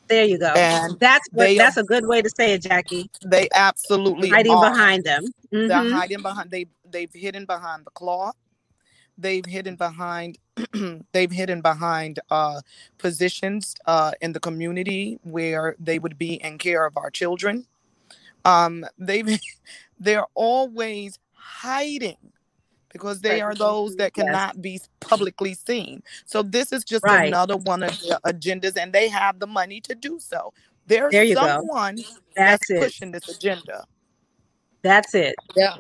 There 0.10 0.26
you 0.26 0.40
go. 0.40 0.66
And 0.66 0.98
That's 1.00 1.28
what. 1.34 1.52
they 1.52 1.58
That's 1.58 1.78
a 1.78 1.84
good 1.84 2.08
way 2.08 2.22
to 2.22 2.30
say 2.38 2.54
it, 2.54 2.64
Jackie. 2.64 3.10
They 3.26 3.50
absolutely 3.54 4.32
Hiding 4.32 4.50
are. 4.50 4.72
behind 4.72 5.06
them. 5.06 5.26
They're 5.66 5.84
Mhm. 5.84 5.84
hiding 5.84 6.22
behind. 6.24 6.52
They 6.52 6.68
they've 6.90 7.12
hidden 7.14 7.46
behind 7.46 7.86
the 7.86 7.92
claw. 7.92 8.34
They've 9.20 9.46
hidden 9.46 9.76
behind. 9.78 10.38
they've 11.14 11.32
hidden 11.32 11.62
behind 11.62 12.20
uh, 12.32 12.62
positions 13.00 13.76
uh, 13.86 14.12
in 14.22 14.34
the 14.34 14.40
community 14.42 15.20
where 15.24 15.76
they 15.80 16.00
would 16.00 16.18
be 16.18 16.36
in 16.44 16.58
care 16.58 16.86
of 16.86 16.98
our 16.98 17.12
children. 17.12 17.68
Um, 18.46 18.86
they've 18.98 19.40
they're 20.00 20.28
always 20.36 21.20
hiding 21.34 22.18
because 22.94 23.22
they 23.22 23.42
are 23.42 23.56
those 23.56 23.96
that 23.98 24.14
Yes. 24.18 24.26
cannot 24.28 24.62
be 24.62 24.82
publicly 25.02 25.54
seen. 25.56 26.04
So 26.26 26.44
this 26.44 26.74
is 26.74 26.84
just 26.86 27.06
Right. 27.06 27.28
another 27.28 27.58
one 27.58 27.84
of 27.84 28.00
their 28.02 28.20
agendas, 28.26 28.78
and 28.78 28.94
they 28.94 29.10
have 29.10 29.40
the 29.40 29.48
money 29.48 29.82
to 29.82 29.96
do 29.96 30.20
so. 30.20 30.54
There's 30.88 31.14
There 31.14 31.24
you 31.26 31.36
go. 31.36 31.46
someone 31.46 31.98
that's 32.36 32.68
That's 32.70 32.80
pushing 32.80 33.12
this 33.12 33.28
agenda. 33.30 33.86
That's 34.82 35.14
it. 35.16 35.36
Yeah, 35.56 35.76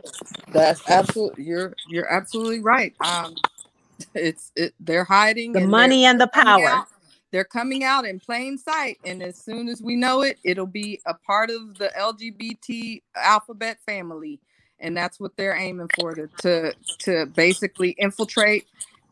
that's 0.52 0.88
absolutely 0.90 1.46
you're 1.46 1.74
you're 1.90 2.12
absolutely 2.12 2.60
right. 2.60 2.94
Um, 3.02 3.36
it's 4.16 4.52
it 4.56 4.74
they're 4.80 5.04
hiding 5.04 5.54
The 5.54 5.62
money 5.62 6.06
and 6.06 6.20
the 6.20 6.28
power. 6.28 6.68
out- 6.70 6.88
They're 7.32 7.44
coming 7.46 7.84
out 7.84 8.06
in 8.06 8.20
plain 8.20 8.58
sight, 8.58 8.98
and 9.06 9.22
as 9.22 9.38
soon 9.38 9.70
as 9.70 9.82
we 9.82 9.96
know 9.96 10.22
it, 10.24 10.38
it'll 10.44 10.66
be 10.66 11.00
a 11.06 11.14
part 11.14 11.50
of 11.52 11.78
the 11.78 11.92
LGBT 11.98 13.02
alphabet 13.16 13.78
family, 13.86 14.40
and 14.80 14.98
that's 14.98 15.20
what 15.20 15.38
they're 15.38 15.56
aiming 15.56 15.90
for 16.00 16.16
to 16.16 16.28
to, 16.42 16.74
to 17.00 17.26
basically 17.28 17.92
infiltrate 18.00 18.66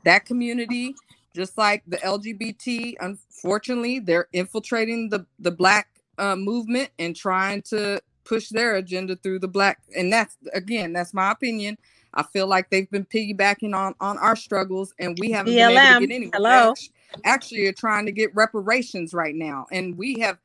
that 0.03 0.25
community. 0.25 0.95
Just 1.35 1.57
like 1.57 1.83
the 1.85 1.97
LGBT, 1.97 2.95
unfortunately, 2.99 3.99
they're 3.99 4.27
infiltrating 4.33 5.09
the 5.09 5.25
the 5.39 5.51
black 5.51 5.87
uh, 6.17 6.35
movement 6.35 6.89
and 6.97 7.15
trying 7.15 7.61
to 7.63 8.01
push 8.27 8.49
their 8.49 8.75
agenda 8.75 9.15
through 9.15 9.39
the 9.39 9.47
black. 9.47 9.79
And 9.95 10.11
that's 10.11 10.37
again, 10.53 10.93
that's 10.93 11.13
my 11.13 11.31
opinion. 11.31 11.77
I 12.13 12.23
feel 12.23 12.47
like 12.47 12.69
they've 12.69 12.89
been 12.89 13.05
piggybacking 13.05 13.75
on 13.75 13.95
on 13.99 14.17
our 14.17 14.35
struggles, 14.35 14.93
and 14.99 15.17
we 15.19 15.31
haven't 15.31 15.57
been 15.57 15.69
able 15.69 15.87
to 15.87 15.95
get 15.95 16.11
anywhere. 16.11 16.31
Hello. 16.35 16.71
actu- 16.71 16.89
Actually, 17.25 17.67
are 17.67 17.73
trying 17.73 18.05
to 18.05 18.11
get 18.11 18.35
reparations 18.35 19.13
right 19.13 19.35
now, 19.35 19.65
and 19.71 19.97
we 19.97 20.19
have 20.19 20.39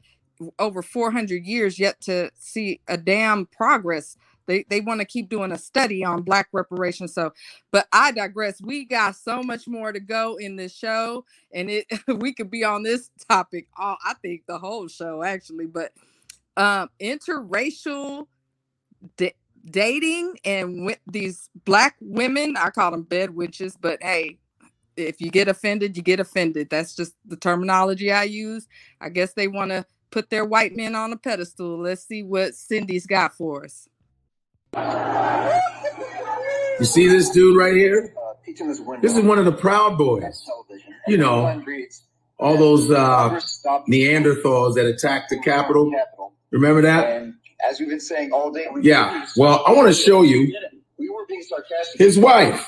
over 0.58 0.82
400 0.82 1.44
years 1.44 1.78
yet 1.78 2.00
to 2.02 2.30
see 2.38 2.80
a 2.88 2.96
damn 2.96 3.46
progress. 3.46 4.16
They 4.46 4.64
they 4.68 4.80
want 4.80 5.00
to 5.00 5.06
keep 5.06 5.28
doing 5.28 5.52
a 5.52 5.58
study 5.58 6.04
on 6.04 6.22
black 6.22 6.48
reparations. 6.52 7.14
So, 7.14 7.32
but 7.70 7.86
I 7.92 8.12
digress. 8.12 8.60
We 8.60 8.84
got 8.84 9.16
so 9.16 9.42
much 9.42 9.68
more 9.68 9.92
to 9.92 10.00
go 10.00 10.36
in 10.36 10.56
this 10.56 10.74
show, 10.76 11.24
and 11.52 11.70
it 11.70 11.86
we 12.08 12.32
could 12.32 12.50
be 12.50 12.64
on 12.64 12.82
this 12.82 13.10
topic 13.28 13.68
all 13.76 13.96
I 14.04 14.14
think 14.22 14.42
the 14.46 14.58
whole 14.58 14.88
show 14.88 15.22
actually. 15.22 15.66
But 15.66 15.92
um 16.57 16.88
interracial 17.00 18.26
da- 19.16 19.34
dating 19.64 20.38
and 20.44 20.84
with 20.84 20.98
these 21.07 21.48
black 21.64 21.96
women, 22.00 22.57
I 22.57 22.70
call 22.70 22.90
them 22.90 23.03
bed 23.03 23.30
witches, 23.30 23.76
but 23.80 24.03
hey, 24.03 24.38
if 24.96 25.20
you 25.20 25.30
get 25.30 25.48
offended, 25.48 25.96
you 25.96 26.03
get 26.03 26.20
offended. 26.20 26.68
That's 26.70 26.94
just 26.94 27.14
the 27.24 27.36
terminology 27.36 28.12
I 28.12 28.24
use. 28.24 28.68
I 29.00 29.09
guess 29.09 29.32
they 29.32 29.48
want 29.48 29.70
to 29.70 29.86
put 30.11 30.30
their 30.30 30.44
white 30.44 30.76
men 30.76 30.94
on 30.94 31.12
a 31.12 31.16
pedestal. 31.16 31.78
Let's 31.78 32.07
see 32.07 32.22
what 32.22 32.55
Cindy's 32.55 33.07
got 33.07 33.34
for 33.34 33.64
us. 33.64 33.88
You 36.78 36.86
see 36.86 37.09
this 37.09 37.30
dude 37.30 37.57
right 37.57 37.74
here? 37.74 38.14
This 39.00 39.16
is 39.16 39.24
one 39.24 39.38
of 39.38 39.44
the 39.44 39.53
Proud 39.53 39.96
Boys. 39.96 40.44
You 41.07 41.16
know, 41.16 41.62
all 42.38 42.57
those 42.57 42.90
uh, 42.90 43.40
Neanderthals 43.88 44.74
that 44.74 44.86
attacked 44.86 45.30
the 45.30 45.38
Capitol. 45.40 45.90
Remember 46.53 46.82
that? 46.82 47.09
And 47.22 47.34
as 47.68 47.80
we've 47.80 47.88
been 47.88 48.00
saying 48.00 48.32
all 48.32 48.50
day, 48.50 48.66
we 48.72 48.82
Yeah. 48.82 49.26
Well, 49.36 49.64
I 49.66 49.72
want 49.72 49.88
to 49.88 49.94
show 49.94 50.22
you 50.22 50.53
we 50.98 51.09
were 51.09 51.26
being 51.28 51.42
sarcastic. 51.42 51.98
his 51.98 52.18
wife. 52.18 52.66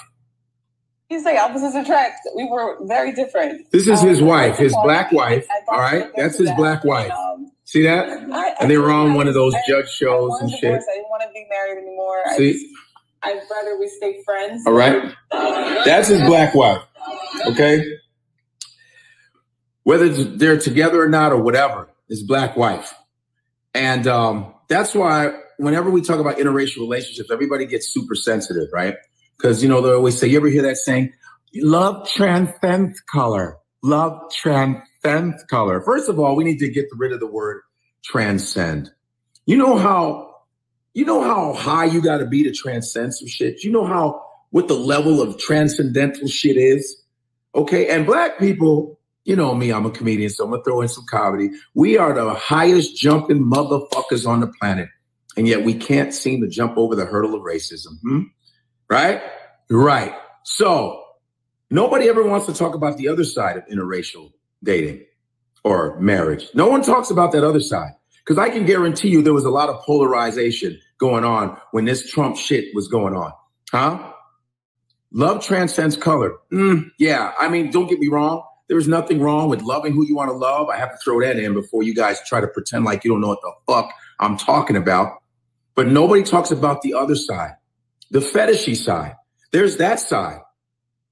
You 1.10 1.20
say 1.20 1.36
opposites 1.36 1.74
attract. 1.76 2.20
We 2.34 2.48
were 2.48 2.78
very 2.86 3.12
different. 3.12 3.70
This 3.70 3.86
is 3.86 4.00
his 4.00 4.20
Um, 4.20 4.26
wife, 4.26 4.56
his 4.56 4.74
black 4.82 5.12
wife. 5.12 5.46
All 5.68 5.78
right, 5.78 6.10
that's 6.16 6.38
his 6.38 6.50
black 6.52 6.82
wife. 6.84 7.12
See 7.64 7.82
that? 7.82 8.08
I- 8.32 8.54
And 8.60 8.70
they 8.70 8.78
were 8.78 8.90
on 8.90 9.14
one 9.14 9.28
of 9.28 9.34
those 9.34 9.54
I- 9.54 9.62
judge 9.68 9.88
shows 9.90 10.32
and 10.40 10.50
to 10.50 10.56
shit. 10.56 10.62
divorce. 10.62 10.84
I 10.90 10.94
didn't 10.96 11.10
want 11.10 11.22
to 11.22 11.28
be 11.32 11.46
married 11.50 11.78
anymore. 11.82 12.22
I 12.26 12.36
See? 12.36 12.52
just- 12.52 12.64
I'd 13.22 13.40
rather 13.50 13.78
we 13.78 13.88
stay 13.88 14.22
friends. 14.24 14.66
All 14.66 14.72
right. 14.74 15.14
That's 15.84 16.08
his 16.08 16.20
black 16.22 16.54
wife. 16.54 16.82
Okay. 17.46 17.84
Whether 19.84 20.08
they're 20.08 20.58
together 20.58 21.02
or 21.02 21.08
not 21.08 21.32
or 21.32 21.38
whatever, 21.38 21.88
his 22.08 22.22
black 22.22 22.56
wife. 22.56 22.94
And 23.74 24.06
um, 24.06 24.54
that's 24.68 24.94
why 24.94 25.32
whenever 25.58 25.90
we 25.90 26.00
talk 26.00 26.20
about 26.20 26.38
interracial 26.38 26.78
relationships, 26.78 27.30
everybody 27.30 27.66
gets 27.66 27.88
super 27.88 28.14
sensitive, 28.14 28.68
right? 28.72 28.96
Because 29.36 29.62
you 29.62 29.68
know 29.68 29.80
they 29.80 29.90
always 29.90 30.18
say, 30.18 30.28
you 30.28 30.36
ever 30.36 30.48
hear 30.48 30.62
that 30.62 30.76
saying, 30.76 31.12
love 31.56 32.08
transcends 32.08 33.00
color. 33.00 33.58
Love 33.82 34.32
transcends 34.32 35.44
color. 35.50 35.80
First 35.82 36.08
of 36.08 36.18
all, 36.18 36.36
we 36.36 36.44
need 36.44 36.58
to 36.58 36.70
get 36.70 36.86
rid 36.96 37.12
of 37.12 37.20
the 37.20 37.26
word 37.26 37.60
transcend. 38.04 38.90
You 39.46 39.56
know 39.56 39.76
how 39.76 40.34
you 40.94 41.04
know 41.04 41.22
how 41.22 41.52
high 41.52 41.84
you 41.86 42.00
got 42.00 42.18
to 42.18 42.26
be 42.26 42.44
to 42.44 42.52
transcend 42.52 43.14
some 43.14 43.28
shit. 43.28 43.64
You 43.64 43.72
know 43.72 43.84
how 43.84 44.22
what 44.50 44.68
the 44.68 44.74
level 44.74 45.20
of 45.20 45.38
transcendental 45.38 46.28
shit 46.28 46.56
is. 46.56 47.02
Okay, 47.54 47.88
and 47.88 48.06
black 48.06 48.38
people, 48.38 48.98
you 49.24 49.36
know 49.36 49.54
me, 49.54 49.72
I'm 49.72 49.86
a 49.86 49.90
comedian, 49.90 50.30
so 50.30 50.44
I'm 50.44 50.50
gonna 50.50 50.62
throw 50.62 50.80
in 50.80 50.88
some 50.88 51.06
comedy. 51.08 51.50
We 51.74 51.98
are 51.98 52.12
the 52.12 52.34
highest 52.34 52.96
jumping 52.96 53.44
motherfuckers 53.44 54.26
on 54.26 54.40
the 54.40 54.48
planet, 54.60 54.88
and 55.36 55.48
yet 55.48 55.64
we 55.64 55.74
can't 55.74 56.12
seem 56.12 56.40
to 56.42 56.48
jump 56.48 56.76
over 56.76 56.94
the 56.94 57.06
hurdle 57.06 57.34
of 57.34 57.42
racism. 57.42 57.98
Hmm? 58.02 58.22
Right? 58.88 59.22
Right. 59.70 60.14
So 60.44 61.02
nobody 61.70 62.08
ever 62.08 62.22
wants 62.22 62.46
to 62.46 62.54
talk 62.54 62.74
about 62.74 62.98
the 62.98 63.08
other 63.08 63.24
side 63.24 63.56
of 63.56 63.64
interracial 63.66 64.32
dating 64.62 65.04
or 65.64 65.98
marriage. 65.98 66.48
No 66.54 66.68
one 66.68 66.82
talks 66.82 67.10
about 67.10 67.32
that 67.32 67.44
other 67.44 67.60
side. 67.60 67.92
Because 68.24 68.38
I 68.38 68.48
can 68.48 68.64
guarantee 68.64 69.08
you 69.08 69.20
there 69.20 69.34
was 69.34 69.44
a 69.44 69.50
lot 69.50 69.68
of 69.68 69.82
polarization 69.82 70.80
going 70.98 71.24
on 71.24 71.58
when 71.72 71.84
this 71.84 72.10
Trump 72.10 72.36
shit 72.36 72.74
was 72.74 72.88
going 72.88 73.14
on. 73.14 73.32
Huh? 73.70 74.12
Love 75.12 75.44
transcends 75.44 75.96
color. 75.96 76.32
Mm, 76.50 76.90
yeah, 76.98 77.32
I 77.38 77.48
mean, 77.48 77.70
don't 77.70 77.86
get 77.86 78.00
me 78.00 78.08
wrong. 78.08 78.42
There's 78.68 78.88
nothing 78.88 79.20
wrong 79.20 79.48
with 79.48 79.62
loving 79.62 79.92
who 79.92 80.06
you 80.06 80.16
want 80.16 80.30
to 80.30 80.36
love. 80.36 80.68
I 80.68 80.76
have 80.76 80.90
to 80.92 80.96
throw 81.04 81.20
that 81.20 81.38
in 81.38 81.52
before 81.52 81.82
you 81.82 81.94
guys 81.94 82.18
try 82.26 82.40
to 82.40 82.48
pretend 82.48 82.84
like 82.84 83.04
you 83.04 83.10
don't 83.10 83.20
know 83.20 83.28
what 83.28 83.42
the 83.42 83.52
fuck 83.66 83.90
I'm 84.20 84.36
talking 84.36 84.76
about. 84.76 85.22
But 85.74 85.88
nobody 85.88 86.22
talks 86.22 86.50
about 86.50 86.82
the 86.82 86.94
other 86.94 87.16
side, 87.16 87.52
the 88.10 88.20
fetishy 88.20 88.76
side. 88.76 89.16
There's 89.52 89.76
that 89.78 90.00
side 90.00 90.40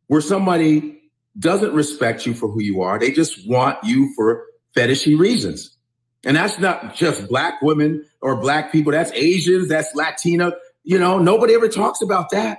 where 0.06 0.20
somebody 0.20 1.00
doesn't 1.38 1.72
respect 1.74 2.26
you 2.26 2.34
for 2.34 2.48
who 2.48 2.62
you 2.62 2.82
are. 2.82 2.98
They 2.98 3.10
just 3.10 3.46
want 3.48 3.78
you 3.82 4.12
for 4.14 4.44
fetishy 4.76 5.18
reasons. 5.18 5.76
And 6.24 6.36
that's 6.36 6.58
not 6.58 6.94
just 6.94 7.28
black 7.28 7.60
women 7.62 8.04
or 8.20 8.36
black 8.36 8.70
people. 8.70 8.92
That's 8.92 9.10
Asians. 9.12 9.68
That's 9.68 9.94
Latina. 9.94 10.52
You 10.84 10.98
know, 10.98 11.18
nobody 11.18 11.54
ever 11.54 11.68
talks 11.68 12.00
about 12.00 12.30
that. 12.30 12.58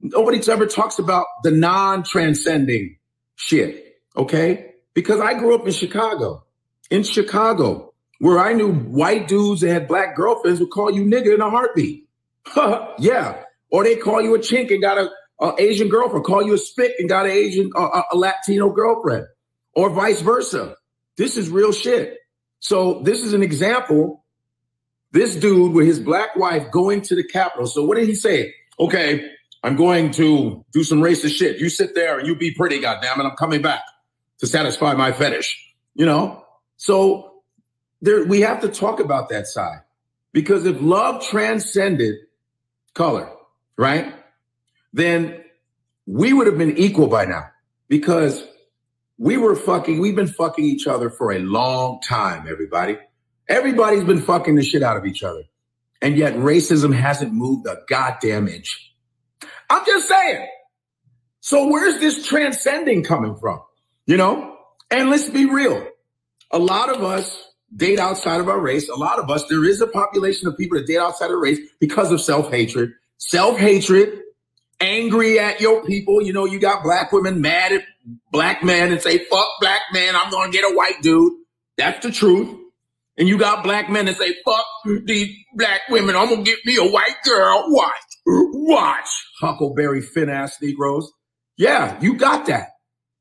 Nobody 0.00 0.40
ever 0.50 0.66
talks 0.66 0.98
about 0.98 1.26
the 1.42 1.50
non-transcending 1.50 2.96
shit. 3.36 3.89
Okay. 4.16 4.74
because 4.94 5.20
I 5.20 5.34
grew 5.34 5.54
up 5.54 5.66
in 5.66 5.72
Chicago. 5.72 6.44
In 6.90 7.04
Chicago, 7.04 7.94
where 8.18 8.38
I 8.38 8.52
knew 8.52 8.72
white 8.72 9.28
dudes 9.28 9.60
that 9.60 9.72
had 9.72 9.88
black 9.88 10.16
girlfriends 10.16 10.60
would 10.60 10.70
call 10.70 10.90
you 10.90 11.04
nigga 11.04 11.34
in 11.34 11.40
a 11.40 11.48
heartbeat. 11.48 12.08
yeah. 12.98 13.42
Or 13.70 13.84
they 13.84 13.96
call 13.96 14.20
you 14.20 14.34
a 14.34 14.38
chink 14.38 14.70
and 14.72 14.82
got 14.82 14.98
a, 14.98 15.10
a 15.40 15.54
Asian 15.58 15.88
girlfriend, 15.88 16.24
call 16.24 16.42
you 16.42 16.54
a 16.54 16.58
spick 16.58 16.94
and 16.98 17.08
got 17.08 17.26
an 17.26 17.32
Asian, 17.32 17.70
uh, 17.76 18.02
a 18.12 18.16
Latino 18.16 18.70
girlfriend, 18.70 19.26
or 19.74 19.90
vice 19.90 20.20
versa. 20.20 20.74
This 21.16 21.36
is 21.36 21.48
real 21.48 21.72
shit. 21.72 22.18
So 22.58 23.00
this 23.04 23.22
is 23.22 23.32
an 23.32 23.42
example. 23.42 24.24
This 25.12 25.36
dude 25.36 25.72
with 25.72 25.86
his 25.86 26.00
black 26.00 26.34
wife 26.36 26.70
going 26.70 27.02
to 27.02 27.14
the 27.14 27.24
Capitol. 27.24 27.66
So 27.66 27.84
what 27.84 27.96
did 27.96 28.08
he 28.08 28.14
say? 28.14 28.52
Okay, 28.78 29.30
I'm 29.62 29.76
going 29.76 30.10
to 30.12 30.64
do 30.72 30.82
some 30.82 31.00
racist 31.00 31.36
shit. 31.36 31.58
You 31.58 31.68
sit 31.68 31.94
there 31.94 32.18
and 32.18 32.26
you 32.26 32.34
be 32.34 32.52
pretty, 32.52 32.80
goddamn 32.80 33.20
it. 33.20 33.24
I'm 33.24 33.36
coming 33.36 33.62
back 33.62 33.82
to 34.40 34.46
satisfy 34.46 34.94
my 34.94 35.12
fetish. 35.12 35.74
You 35.94 36.06
know? 36.06 36.44
So 36.76 37.42
there 38.02 38.24
we 38.24 38.40
have 38.40 38.60
to 38.62 38.68
talk 38.68 39.00
about 39.00 39.28
that 39.30 39.46
side. 39.46 39.80
Because 40.32 40.64
if 40.64 40.80
love 40.80 41.24
transcended 41.24 42.16
color, 42.94 43.30
right? 43.76 44.14
Then 44.92 45.44
we 46.06 46.32
would 46.32 46.46
have 46.46 46.58
been 46.58 46.76
equal 46.76 47.06
by 47.06 47.24
now. 47.24 47.50
Because 47.88 48.44
we 49.18 49.36
were 49.36 49.56
fucking, 49.56 50.00
we've 50.00 50.14
been 50.16 50.28
fucking 50.28 50.64
each 50.64 50.86
other 50.86 51.10
for 51.10 51.32
a 51.32 51.40
long 51.40 52.00
time, 52.00 52.46
everybody. 52.48 52.96
Everybody's 53.48 54.04
been 54.04 54.20
fucking 54.20 54.54
the 54.54 54.62
shit 54.62 54.82
out 54.82 54.96
of 54.96 55.04
each 55.04 55.22
other. 55.22 55.42
And 56.00 56.16
yet 56.16 56.34
racism 56.34 56.94
hasn't 56.94 57.32
moved 57.32 57.66
a 57.66 57.78
goddamn 57.88 58.48
inch. 58.48 58.94
I'm 59.68 59.84
just 59.84 60.08
saying. 60.08 60.48
So 61.40 61.68
where's 61.68 61.98
this 62.00 62.26
transcending 62.26 63.02
coming 63.02 63.36
from? 63.36 63.60
You 64.06 64.16
know? 64.16 64.56
And 64.90 65.10
let's 65.10 65.28
be 65.28 65.46
real. 65.46 65.86
A 66.50 66.58
lot 66.58 66.88
of 66.88 67.02
us 67.02 67.46
date 67.76 68.00
outside 68.00 68.40
of 68.40 68.48
our 68.48 68.58
race. 68.58 68.88
A 68.88 68.96
lot 68.96 69.18
of 69.18 69.30
us, 69.30 69.44
there 69.48 69.64
is 69.64 69.80
a 69.80 69.86
population 69.86 70.48
of 70.48 70.56
people 70.56 70.78
that 70.78 70.86
date 70.86 70.98
outside 70.98 71.30
of 71.30 71.38
race 71.38 71.60
because 71.78 72.10
of 72.10 72.20
self-hatred. 72.20 72.92
Self-hatred, 73.18 74.20
angry 74.80 75.38
at 75.38 75.60
your 75.60 75.84
people. 75.84 76.22
You 76.22 76.32
know, 76.32 76.46
you 76.46 76.58
got 76.58 76.82
black 76.82 77.12
women 77.12 77.40
mad 77.40 77.72
at 77.72 77.84
black 78.32 78.64
men 78.64 78.90
and 78.90 79.00
say, 79.00 79.18
fuck 79.18 79.46
black 79.60 79.82
men, 79.92 80.16
I'm 80.16 80.30
gonna 80.30 80.50
get 80.50 80.64
a 80.64 80.74
white 80.74 81.02
dude. 81.02 81.32
That's 81.76 82.04
the 82.04 82.10
truth. 82.10 82.56
And 83.16 83.28
you 83.28 83.38
got 83.38 83.62
black 83.62 83.90
men 83.90 84.06
that 84.06 84.16
say, 84.16 84.34
fuck 84.44 84.64
these 85.04 85.36
black 85.54 85.82
women, 85.90 86.16
I'm 86.16 86.30
gonna 86.30 86.42
get 86.42 86.58
me 86.64 86.76
a 86.76 86.90
white 86.90 87.16
girl. 87.24 87.66
Watch, 87.68 87.92
watch. 88.26 89.08
Huckleberry 89.40 90.00
Finn 90.00 90.30
ass 90.30 90.56
Negroes. 90.60 91.12
Yeah, 91.56 92.00
you 92.00 92.14
got 92.14 92.46
that. 92.46 92.70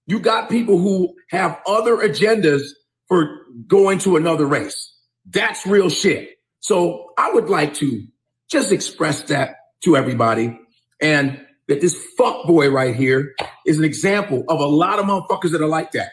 You 0.09 0.19
got 0.19 0.49
people 0.49 0.79
who 0.79 1.13
have 1.29 1.61
other 1.67 1.97
agendas 1.97 2.63
for 3.07 3.41
going 3.67 3.99
to 3.99 4.17
another 4.17 4.47
race. 4.47 4.91
That's 5.29 5.67
real 5.67 5.89
shit. 5.89 6.31
So 6.61 7.11
I 7.15 7.31
would 7.31 7.47
like 7.47 7.75
to 7.75 8.01
just 8.49 8.71
express 8.71 9.21
that 9.23 9.57
to 9.83 9.95
everybody. 9.95 10.59
And 10.99 11.45
that 11.67 11.81
this 11.81 11.95
fuck 12.17 12.47
boy 12.47 12.71
right 12.71 12.95
here 12.95 13.35
is 13.67 13.77
an 13.77 13.83
example 13.85 14.43
of 14.49 14.59
a 14.59 14.65
lot 14.65 14.97
of 14.97 15.05
motherfuckers 15.05 15.51
that 15.51 15.61
are 15.61 15.67
like 15.67 15.91
that. 15.91 16.09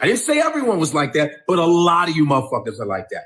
I 0.00 0.06
didn't 0.06 0.18
say 0.18 0.40
everyone 0.40 0.80
was 0.80 0.92
like 0.92 1.12
that, 1.12 1.30
but 1.46 1.60
a 1.60 1.64
lot 1.64 2.08
of 2.08 2.16
you 2.16 2.26
motherfuckers 2.26 2.80
are 2.80 2.86
like 2.86 3.08
that. 3.10 3.22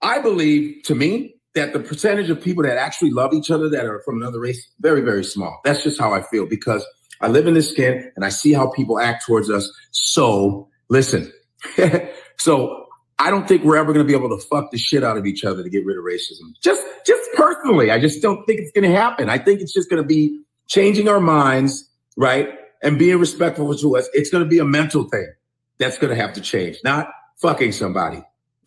I 0.00 0.20
believe, 0.20 0.82
to 0.84 0.94
me, 0.94 1.34
that 1.54 1.74
the 1.74 1.80
percentage 1.80 2.30
of 2.30 2.42
people 2.42 2.62
that 2.62 2.78
actually 2.78 3.10
love 3.10 3.34
each 3.34 3.50
other 3.50 3.68
that 3.68 3.84
are 3.84 4.00
from 4.06 4.22
another 4.22 4.40
race, 4.40 4.66
very, 4.80 5.02
very 5.02 5.24
small. 5.24 5.60
That's 5.62 5.82
just 5.82 6.00
how 6.00 6.14
I 6.14 6.22
feel 6.22 6.46
because 6.46 6.84
I 7.20 7.28
live 7.28 7.46
in 7.46 7.54
this 7.54 7.70
skin 7.70 8.10
and 8.16 8.24
I 8.24 8.28
see 8.28 8.52
how 8.52 8.70
people 8.70 8.98
act 9.00 9.26
towards 9.26 9.50
us. 9.50 9.70
So 9.90 10.68
listen. 10.88 11.32
so 12.38 12.86
I 13.18 13.30
don't 13.30 13.48
think 13.48 13.64
we're 13.64 13.76
ever 13.76 13.92
going 13.92 14.06
to 14.06 14.10
be 14.10 14.16
able 14.16 14.36
to 14.36 14.44
fuck 14.46 14.70
the 14.70 14.78
shit 14.78 15.02
out 15.02 15.16
of 15.16 15.26
each 15.26 15.44
other 15.44 15.62
to 15.62 15.68
get 15.68 15.84
rid 15.84 15.98
of 15.98 16.04
racism. 16.04 16.52
Just, 16.62 16.82
just 17.04 17.28
personally, 17.34 17.90
I 17.90 18.00
just 18.00 18.22
don't 18.22 18.44
think 18.46 18.60
it's 18.60 18.70
going 18.72 18.88
to 18.88 18.96
happen. 18.96 19.28
I 19.28 19.38
think 19.38 19.60
it's 19.60 19.72
just 19.72 19.90
going 19.90 20.02
to 20.02 20.06
be 20.06 20.40
changing 20.68 21.08
our 21.08 21.20
minds, 21.20 21.90
right, 22.16 22.50
and 22.82 22.98
being 22.98 23.18
respectful 23.18 23.74
to 23.76 23.96
us. 23.96 24.08
It's 24.12 24.30
going 24.30 24.44
to 24.44 24.48
be 24.48 24.60
a 24.60 24.64
mental 24.64 25.04
thing 25.04 25.32
that's 25.78 25.98
going 25.98 26.14
to 26.14 26.20
have 26.20 26.32
to 26.34 26.40
change, 26.40 26.78
not 26.84 27.08
fucking 27.40 27.72
somebody. 27.72 28.22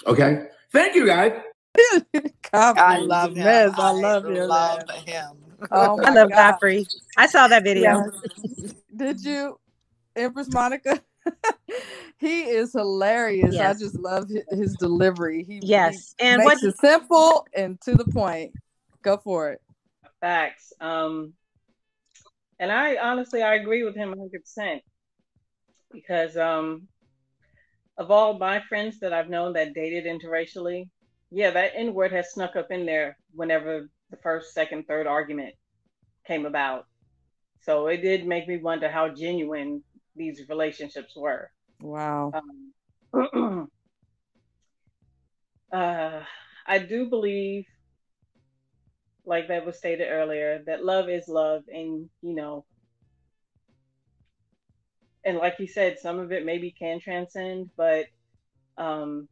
Okay. 0.06 0.48
Thank 0.72 0.96
you, 0.96 1.06
guys. 1.06 1.34
I 2.54 2.98
love 2.98 3.36
him. 3.36 3.44
mess. 3.44 3.74
I 3.78 3.92
love, 3.92 4.26
love 4.26 4.90
him. 5.06 5.51
Oh 5.72 6.00
I 6.04 6.10
love 6.12 6.30
Godfrey. 6.32 6.88
I 7.18 7.28
saw 7.28 7.48
that 7.48 7.64
video. 7.64 8.10
Did 8.96 9.24
you, 9.24 9.60
Empress 10.16 10.48
Monica? 10.50 11.02
he 12.18 12.42
is 12.44 12.74
hilarious. 12.74 13.54
Yes. 13.54 13.76
I 13.76 13.80
just 13.80 13.96
love 13.96 14.30
hi- 14.34 14.56
his 14.56 14.76
delivery. 14.76 15.44
He 15.44 15.60
Yes, 15.62 16.16
he 16.20 16.26
and 16.28 16.38
makes 16.44 16.64
what- 16.64 16.70
it 16.70 16.78
simple 16.78 17.46
and 17.54 17.80
to 17.82 17.96
the 17.96 18.06
point. 18.06 18.54
Go 19.04 19.18
for 19.18 19.52
it. 19.52 19.62
Facts. 20.20 20.74
Um, 20.80 21.34
and 22.60 22.72
I 22.72 22.98
honestly 22.98 23.42
I 23.42 23.56
agree 23.56 23.84
with 23.84 23.96
him 23.96 24.10
100 24.10 24.42
percent 24.42 24.82
because 25.92 26.38
um, 26.38 26.88
of 27.98 28.12
all 28.12 28.38
my 28.38 28.62
friends 28.62 29.00
that 29.00 29.14
I've 29.14 29.30
known 29.30 29.54
that 29.54 29.74
dated 29.74 30.06
interracially, 30.06 30.90
yeah, 31.32 31.52
that 31.52 31.72
N 31.76 31.94
word 31.94 32.12
has 32.12 32.32
snuck 32.34 32.56
up 32.56 32.72
in 32.72 32.86
there 32.86 33.18
whenever 33.34 33.90
the 34.12 34.18
first, 34.18 34.54
second, 34.54 34.86
third 34.88 35.08
argument 35.08 35.56
came 36.28 36.46
about. 36.46 36.86
So 37.62 37.88
it 37.88 37.98
did 37.98 38.28
make 38.28 38.48
me 38.48 38.58
wonder 38.58 38.90
how 38.90 39.10
genuine 39.10 39.84
these 40.16 40.42
relationships 40.50 41.16
were. 41.16 41.50
Wow. 41.82 42.32
Um, 43.14 43.70
uh, 45.74 46.22
I 46.68 46.78
do 46.80 47.10
believe, 47.10 47.66
like 49.26 49.48
that 49.48 49.66
was 49.66 49.78
stated 49.78 50.08
earlier, 50.10 50.64
that 50.66 50.84
love 50.84 51.10
is 51.10 51.28
love, 51.28 51.64
and 51.68 52.10
you 52.22 52.36
know, 52.36 52.66
and 55.24 55.38
like 55.38 55.56
you 55.60 55.68
said, 55.68 56.00
some 56.00 56.20
of 56.20 56.32
it 56.32 56.46
maybe 56.46 56.72
can 56.72 57.00
transcend, 57.00 57.70
but 57.78 58.06
um, 58.78 59.28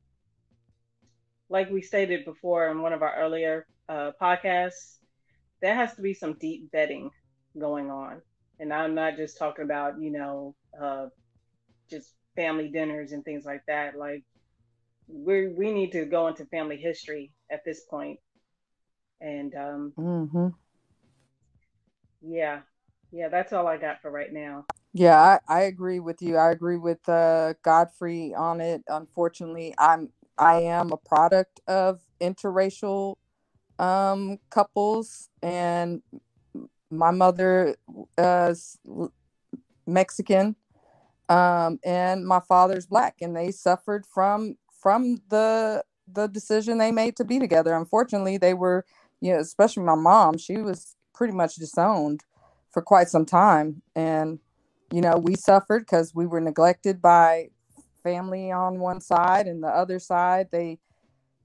like 1.49 1.69
we 1.69 1.81
stated 1.81 2.25
before 2.25 2.69
in 2.69 2.81
one 2.81 2.93
of 2.93 3.01
our 3.01 3.15
earlier 3.15 3.65
uh, 3.89 4.11
podcasts, 4.21 4.97
there 5.61 5.75
has 5.75 5.95
to 5.95 6.03
be 6.03 6.15
some 6.15 6.35
deep 6.39 6.71
vetting 6.71 7.09
going 7.59 7.91
on, 7.91 8.21
and 8.59 8.73
I'm 8.73 8.95
not 8.95 9.17
just 9.17 9.37
talking 9.39 9.65
about 9.65 10.01
you 10.01 10.11
know 10.11 10.55
uh, 10.81 11.07
just 11.89 12.13
family 12.35 12.69
dinners 12.69 13.11
and 13.13 13.25
things 13.25 13.45
like 13.45 13.63
that. 13.67 13.97
Like 13.97 14.23
we 15.07 15.47
we 15.49 15.71
need 15.73 15.91
to 15.93 16.05
go 16.05 16.27
into 16.27 16.45
family 16.47 16.77
history 16.77 17.33
at 17.51 17.61
this 17.65 17.81
point, 17.89 18.19
and 19.21 19.53
um, 19.55 19.93
Mm-hmm. 19.97 20.49
yeah, 22.21 22.61
yeah, 23.11 23.29
that's 23.29 23.53
all 23.53 23.67
I 23.67 23.77
got 23.77 24.01
for 24.01 24.11
right 24.11 24.31
now. 24.31 24.65
Yeah, 24.93 25.19
I, 25.19 25.39
I 25.47 25.61
agree 25.63 25.99
with 25.99 26.21
you. 26.21 26.37
I 26.37 26.51
agree 26.51 26.77
with 26.77 27.07
uh, 27.07 27.53
Godfrey 27.63 28.33
on 28.33 28.61
it. 28.61 28.83
Unfortunately, 28.87 29.73
I'm 29.77 30.09
I 30.37 30.61
am 30.61 30.91
a 30.91 30.97
product 30.97 31.61
of 31.67 32.01
interracial 32.21 33.15
um, 33.79 34.37
couples, 34.49 35.29
and 35.41 36.01
my 36.91 37.11
mother 37.11 37.75
uh, 38.17 38.49
is 38.51 38.77
Mexican, 39.87 40.55
um, 41.29 41.79
and 41.83 42.25
my 42.25 42.41
father's 42.41 42.85
black, 42.85 43.15
and 43.21 43.35
they 43.35 43.51
suffered 43.51 44.05
from 44.05 44.57
from 44.81 45.17
the 45.29 45.83
the 46.11 46.27
decision 46.27 46.77
they 46.77 46.91
made 46.91 47.15
to 47.15 47.23
be 47.23 47.39
together. 47.39 47.73
Unfortunately, 47.75 48.37
they 48.37 48.53
were, 48.53 48.85
you 49.21 49.33
know, 49.33 49.39
especially 49.39 49.83
my 49.83 49.95
mom. 49.95 50.37
She 50.37 50.57
was 50.57 50.95
pretty 51.13 51.33
much 51.33 51.55
disowned 51.55 52.25
for 52.71 52.81
quite 52.81 53.09
some 53.09 53.25
time, 53.25 53.81
and 53.95 54.39
you 54.91 55.01
know, 55.01 55.17
we 55.17 55.35
suffered 55.35 55.81
because 55.81 56.13
we 56.13 56.25
were 56.25 56.41
neglected 56.41 57.01
by 57.01 57.49
family 58.03 58.51
on 58.51 58.79
one 58.79 58.99
side, 58.99 59.47
and 59.47 59.63
the 59.63 59.67
other 59.67 59.99
side, 59.99 60.49
they 60.51 60.79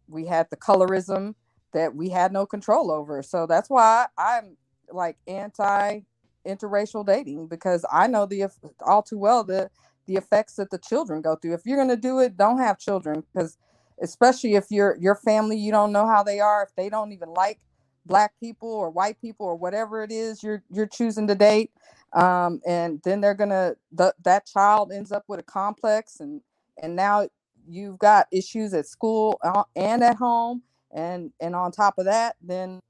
we 0.08 0.26
had 0.26 0.48
the 0.50 0.56
colorism 0.56 1.34
that 1.74 1.96
we 1.96 2.10
had 2.10 2.32
no 2.32 2.46
control 2.46 2.92
over. 2.92 3.22
So 3.22 3.46
that's 3.46 3.70
why 3.70 4.08
I'm 4.18 4.58
like 4.92 5.18
anti 5.28 6.02
interracial 6.46 7.06
dating 7.06 7.48
because 7.48 7.86
I 7.92 8.08
know 8.08 8.26
the 8.26 8.46
all 8.86 9.02
too 9.04 9.18
well 9.18 9.44
the 9.44 9.70
the 10.08 10.16
effects 10.16 10.56
that 10.56 10.70
the 10.72 10.78
children 10.78 11.22
go 11.22 11.36
through. 11.36 11.54
If 11.54 11.62
you're 11.66 11.78
gonna 11.78 11.96
do 11.98 12.20
it, 12.20 12.38
don't 12.38 12.58
have 12.60 12.80
children 12.80 13.24
because 13.34 13.58
especially 14.02 14.56
if 14.56 14.66
your 14.70 14.98
your 15.00 15.16
family 15.16 15.58
you 15.58 15.72
don't 15.72 15.92
know 15.92 16.08
how 16.08 16.24
they 16.24 16.40
are, 16.40 16.64
if 16.64 16.74
they 16.76 16.90
don't 16.90 17.12
even 17.12 17.30
like 17.34 17.60
black 18.06 18.34
people 18.40 18.70
or 18.70 18.90
white 18.90 19.20
people 19.22 19.46
or 19.46 19.56
whatever 19.56 20.02
it 20.04 20.12
is 20.12 20.42
you're 20.42 20.64
you're 20.72 20.88
choosing 20.88 21.28
to 21.28 21.36
date, 21.36 21.72
um, 22.14 22.60
and 22.66 23.02
then 23.04 23.20
they're 23.22 23.34
gonna 23.34 23.76
the, 23.92 24.14
that 24.24 24.46
child 24.46 24.92
ends 24.92 25.12
up 25.12 25.24
with 25.28 25.40
a 25.40 25.44
complex 25.44 26.20
and 26.20 26.42
and 26.82 26.96
now 26.96 27.28
you've 27.68 27.98
got 28.00 28.28
issues 28.32 28.74
at 28.74 28.86
school 28.88 29.38
uh, 29.44 29.64
and 29.76 30.04
at 30.04 30.16
home 30.16 30.62
and 30.94 31.32
and 31.40 31.54
on 31.54 31.70
top 31.70 31.98
of 31.98 32.06
that 32.06 32.36
then 32.40 32.80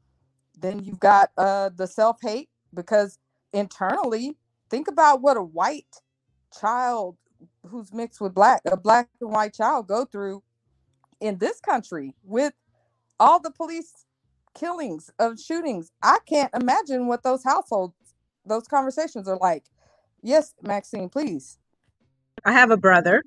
then 0.59 0.79
you've 0.85 1.01
got 1.01 1.31
uh 1.37 1.71
the 1.77 1.87
self-hate 1.87 2.49
because 2.73 3.19
internally 3.53 4.37
think 4.71 4.89
about 4.89 5.21
what 5.21 5.37
a 5.37 5.43
white 5.43 6.01
child 6.61 7.17
who's 7.67 7.93
mixed 7.93 8.21
with 8.21 8.35
black, 8.35 8.63
a 8.67 8.77
black 8.77 9.09
and 9.21 9.31
white 9.31 9.55
child 9.55 9.87
go 9.87 10.05
through 10.05 10.43
in 11.21 11.39
this 11.39 11.61
country 11.61 12.15
with 12.23 12.53
all 13.19 13.41
the 13.41 13.51
police 13.51 14.05
killings 14.55 15.11
of 15.19 15.39
shootings. 15.39 15.91
I 16.03 16.19
can't 16.27 16.51
imagine 16.55 17.07
what 17.07 17.23
those 17.23 17.45
households, 17.45 17.95
those 18.45 18.67
conversations 18.67 19.29
are 19.29 19.39
like. 19.39 19.65
Yes, 20.23 20.55
Maxine, 20.63 21.09
please. 21.09 21.59
I 22.45 22.53
have 22.53 22.71
a 22.71 22.77
brother. 22.77 23.23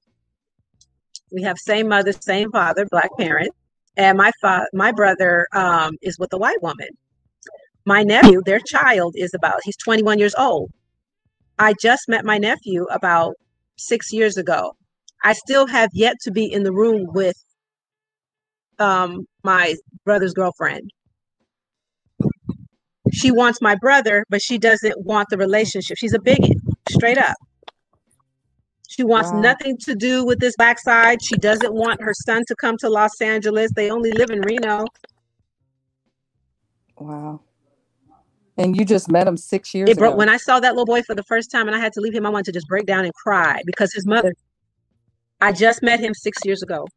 We 1.32 1.44
have 1.44 1.58
same 1.58 1.90
mother, 1.90 2.14
same 2.14 2.52
father, 2.52 2.86
black 2.86 3.10
parent, 3.18 3.54
and 3.98 4.18
my 4.18 4.32
fa- 4.42 4.68
my 4.74 4.92
brother 4.94 5.48
um, 5.54 5.96
is 6.02 6.20
with 6.20 6.34
a 6.34 6.40
white 6.40 6.62
woman. 6.64 6.90
My 7.86 8.04
nephew, 8.04 8.42
their 8.46 8.60
child, 8.60 9.16
is 9.18 9.34
about 9.34 9.62
he's 9.64 9.78
21 9.78 10.20
years 10.20 10.36
old. 10.38 10.72
I 11.60 11.74
just 11.82 12.10
met 12.10 12.26
my 12.26 12.38
nephew 12.38 12.86
about 12.92 13.36
six 13.78 14.14
years 14.14 14.38
ago. 14.38 14.74
I 15.24 15.34
still 15.34 15.68
have 15.68 15.90
yet 15.94 16.16
to 16.24 16.32
be 16.32 16.46
in 16.52 16.64
the 16.64 16.74
room 16.74 17.08
with 17.14 17.36
um, 18.80 19.26
my 19.44 19.76
brother's 20.06 20.34
girlfriend. 20.34 20.92
She 23.14 23.32
wants 23.32 23.62
my 23.62 23.76
brother, 23.76 24.26
but 24.30 24.42
she 24.42 24.58
doesn't 24.58 25.06
want 25.06 25.30
the 25.30 25.38
relationship. 25.38 25.98
She's 25.98 26.14
a 26.14 26.20
bigot, 26.20 26.58
straight 26.90 27.18
up. 27.18 27.36
She 28.98 29.04
wants 29.04 29.32
Wow. 29.32 29.42
nothing 29.42 29.78
to 29.80 29.96
do 29.96 30.26
with 30.26 30.40
this 30.40 30.56
backside. 30.58 31.20
She 31.24 31.38
doesn't 31.38 31.74
want 31.74 32.02
her 32.02 32.14
son 32.14 32.44
to 32.48 32.56
come 32.56 32.78
to 32.80 32.90
Los 32.90 33.22
Angeles. 33.22 33.72
They 33.76 33.92
only 33.92 34.12
live 34.12 34.32
in 34.32 34.42
Reno. 34.42 34.86
Wow. 37.00 37.42
And 38.58 38.76
you 38.76 38.86
just 38.86 39.10
met 39.10 39.28
him 39.28 39.38
six 39.38 39.74
years 39.76 39.92
It 39.92 39.98
ago. 39.98 40.16
when 40.16 40.30
I 40.30 40.38
saw 40.38 40.60
that 40.60 40.72
little 40.74 40.86
boy 40.86 41.04
for 41.04 41.14
the 41.16 41.24
first 41.24 41.52
time 41.52 41.68
and 41.68 41.76
I 41.76 41.80
had 41.80 41.94
to 41.94 42.02
leave 42.02 42.14
him, 42.16 42.26
I 42.26 42.30
wanted 42.30 42.46
to 42.46 42.52
just 42.54 42.68
break 42.68 42.88
down 42.88 43.06
and 43.06 43.14
cry 43.14 43.62
because 43.66 43.94
his 43.94 44.08
mother, 44.08 44.34
I 45.42 45.52
just 45.52 45.84
met 45.84 46.00
him 46.00 46.14
six 46.16 46.40
years 46.44 46.64
ago. 46.64 46.88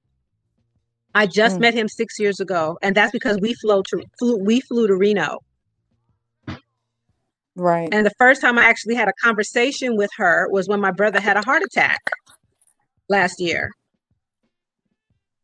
I 1.15 1.27
just 1.27 1.59
Mm. 1.59 1.61
met 1.61 1.75
him 1.75 1.89
six 1.89 2.19
years 2.19 2.41
ago, 2.41 2.79
and 2.83 2.95
that's 2.97 3.13
because 3.13 3.39
we 3.41 3.55
flew 3.55 3.83
to 3.91 4.03
flew, 4.19 4.39
we 4.39 4.61
flew 4.61 4.87
to 4.87 4.97
Reno. 4.97 5.39
Right. 7.57 7.89
And 7.93 8.07
the 8.07 8.13
first 8.19 8.41
time 8.41 8.59
I 8.59 8.65
actually 8.65 8.95
had 8.95 9.09
a 9.09 9.13
conversation 9.23 9.97
with 9.97 10.11
her 10.17 10.49
was 10.51 10.69
when 10.69 10.81
my 10.81 10.91
brother 10.91 11.21
had 11.21 11.37
a 11.37 11.43
heart 11.43 11.63
attack 11.63 12.01
last 13.09 13.41
year. 13.41 13.71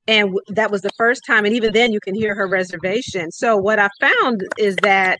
And 0.09 0.29
w- 0.29 0.41
that 0.49 0.71
was 0.71 0.83
the 0.83 0.91
first 0.97 1.23
time. 1.27 1.45
And 1.45 1.55
even 1.55 1.73
then, 1.73 1.93
you 1.93 2.01
can 2.01 2.15
hear 2.15 2.35
her 2.35 2.47
reservation. 2.47 3.33
So, 3.33 3.57
what 3.57 3.79
I 3.79 3.89
found 4.01 4.43
is 4.57 4.77
that, 4.77 5.19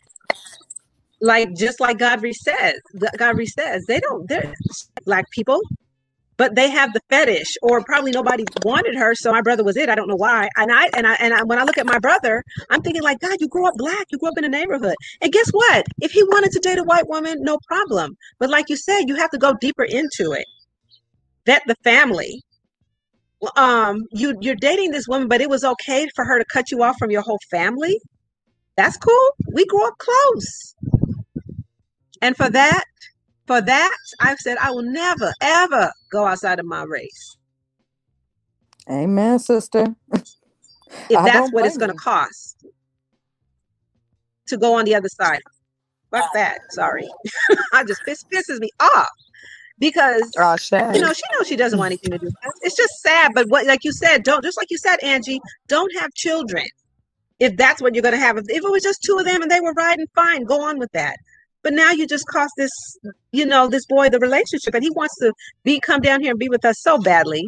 like, 1.19 1.53
just 1.55 1.81
like 1.81 1.97
Godfrey 1.97 2.33
says, 2.33 2.75
Godfrey 3.17 3.47
says, 3.47 3.85
they 3.85 3.99
don't, 3.99 4.27
they're 4.29 4.53
black 5.05 5.29
people, 5.31 5.59
but 6.37 6.55
they 6.55 6.69
have 6.69 6.93
the 6.93 7.01
fetish, 7.09 7.57
or 7.61 7.83
probably 7.83 8.11
nobody 8.11 8.45
wanted 8.63 8.95
her. 8.95 9.15
So, 9.15 9.31
my 9.31 9.41
brother 9.41 9.63
was 9.63 9.77
it. 9.77 9.89
I 9.89 9.95
don't 9.95 10.07
know 10.07 10.15
why. 10.15 10.49
And 10.57 10.71
I, 10.71 10.89
and 10.95 11.07
I, 11.07 11.15
and 11.15 11.33
I, 11.33 11.43
when 11.43 11.59
I 11.59 11.63
look 11.63 11.77
at 11.77 11.85
my 11.85 11.99
brother, 11.99 12.43
I'm 12.69 12.81
thinking, 12.81 13.03
like, 13.03 13.19
God, 13.19 13.37
you 13.39 13.47
grew 13.47 13.67
up 13.67 13.75
black, 13.77 14.05
you 14.11 14.17
grew 14.17 14.29
up 14.29 14.37
in 14.37 14.45
a 14.45 14.49
neighborhood. 14.49 14.95
And 15.21 15.31
guess 15.31 15.49
what? 15.51 15.85
If 16.01 16.11
he 16.11 16.23
wanted 16.23 16.51
to 16.53 16.59
date 16.59 16.79
a 16.79 16.83
white 16.83 17.07
woman, 17.09 17.37
no 17.41 17.59
problem. 17.67 18.17
But, 18.39 18.49
like 18.49 18.69
you 18.69 18.77
said, 18.77 19.03
you 19.07 19.15
have 19.15 19.31
to 19.31 19.37
go 19.37 19.53
deeper 19.59 19.83
into 19.83 20.33
it, 20.33 20.45
vet 21.45 21.63
the 21.67 21.75
family 21.83 22.41
um 23.55 24.03
you 24.11 24.35
you're 24.41 24.55
dating 24.55 24.91
this 24.91 25.07
woman 25.07 25.27
but 25.27 25.41
it 25.41 25.49
was 25.49 25.63
okay 25.63 26.07
for 26.15 26.25
her 26.25 26.39
to 26.39 26.45
cut 26.51 26.71
you 26.71 26.81
off 26.83 26.95
from 26.97 27.11
your 27.11 27.21
whole 27.21 27.39
family 27.51 27.99
that's 28.75 28.97
cool 28.97 29.29
we 29.53 29.65
grew 29.65 29.85
up 29.87 29.93
close 29.99 30.75
and 32.21 32.35
for 32.35 32.49
that 32.49 32.83
for 33.47 33.61
that 33.61 33.97
i've 34.19 34.37
said 34.37 34.57
i 34.61 34.69
will 34.69 34.83
never 34.83 35.33
ever 35.41 35.91
go 36.11 36.25
outside 36.25 36.59
of 36.59 36.65
my 36.65 36.83
race. 36.83 37.37
Amen, 38.89 39.39
sister. 39.39 39.95
if 40.13 41.17
I 41.17 41.29
that's 41.29 41.51
what 41.51 41.65
it's 41.65 41.77
going 41.77 41.91
to 41.91 41.97
cost 41.97 42.65
to 44.47 44.57
go 44.57 44.75
on 44.75 44.85
the 44.85 44.95
other 44.95 45.09
side. 45.09 45.41
Fuck 46.09 46.31
that 46.33 46.59
sorry. 46.69 47.07
I 47.73 47.83
just 47.83 48.01
this 48.05 48.23
pisses 48.23 48.59
me 48.59 48.69
off 48.79 49.09
because 49.77 50.31
oh, 50.39 50.55
you 50.93 51.01
know 51.01 51.11
she 51.11 51.23
knows 51.33 51.47
she 51.47 51.57
doesn't 51.57 51.77
want 51.77 51.91
anything 51.91 52.11
to 52.11 52.17
do 52.17 52.25
with 52.43 52.53
it's 52.61 52.75
just 52.75 53.01
sad 53.01 53.31
but 53.35 53.47
what 53.49 53.67
like 53.67 53.83
you 53.83 53.91
said 53.91 54.23
don't 54.23 54.43
just 54.43 54.57
like 54.57 54.71
you 54.71 54.77
said 54.77 54.97
angie 55.03 55.39
don't 55.67 55.91
have 55.97 56.13
children. 56.13 56.63
If 57.39 57.55
that's 57.55 57.83
what 57.83 57.93
you're 57.93 58.01
going 58.01 58.15
to 58.15 58.19
have 58.19 58.37
if, 58.37 58.45
if 58.47 58.63
it 58.63 58.71
was 58.71 58.81
just 58.81 59.03
two 59.03 59.17
of 59.19 59.25
them 59.25 59.41
and 59.41 59.51
they 59.51 59.59
were 59.59 59.73
riding 59.73 60.07
fine 60.15 60.45
go 60.45 60.63
on 60.63 60.79
with 60.79 60.91
that 60.93 61.17
but 61.67 61.73
now 61.73 61.91
you 61.91 62.07
just 62.07 62.25
cost 62.27 62.53
this 62.57 62.71
you 63.33 63.45
know 63.45 63.67
this 63.67 63.85
boy 63.85 64.07
the 64.09 64.19
relationship 64.19 64.73
and 64.73 64.83
he 64.83 64.89
wants 64.91 65.17
to 65.19 65.33
be 65.65 65.79
come 65.81 65.99
down 65.99 66.21
here 66.21 66.31
and 66.31 66.39
be 66.39 66.47
with 66.47 66.63
us 66.63 66.77
so 66.81 66.97
badly 66.97 67.43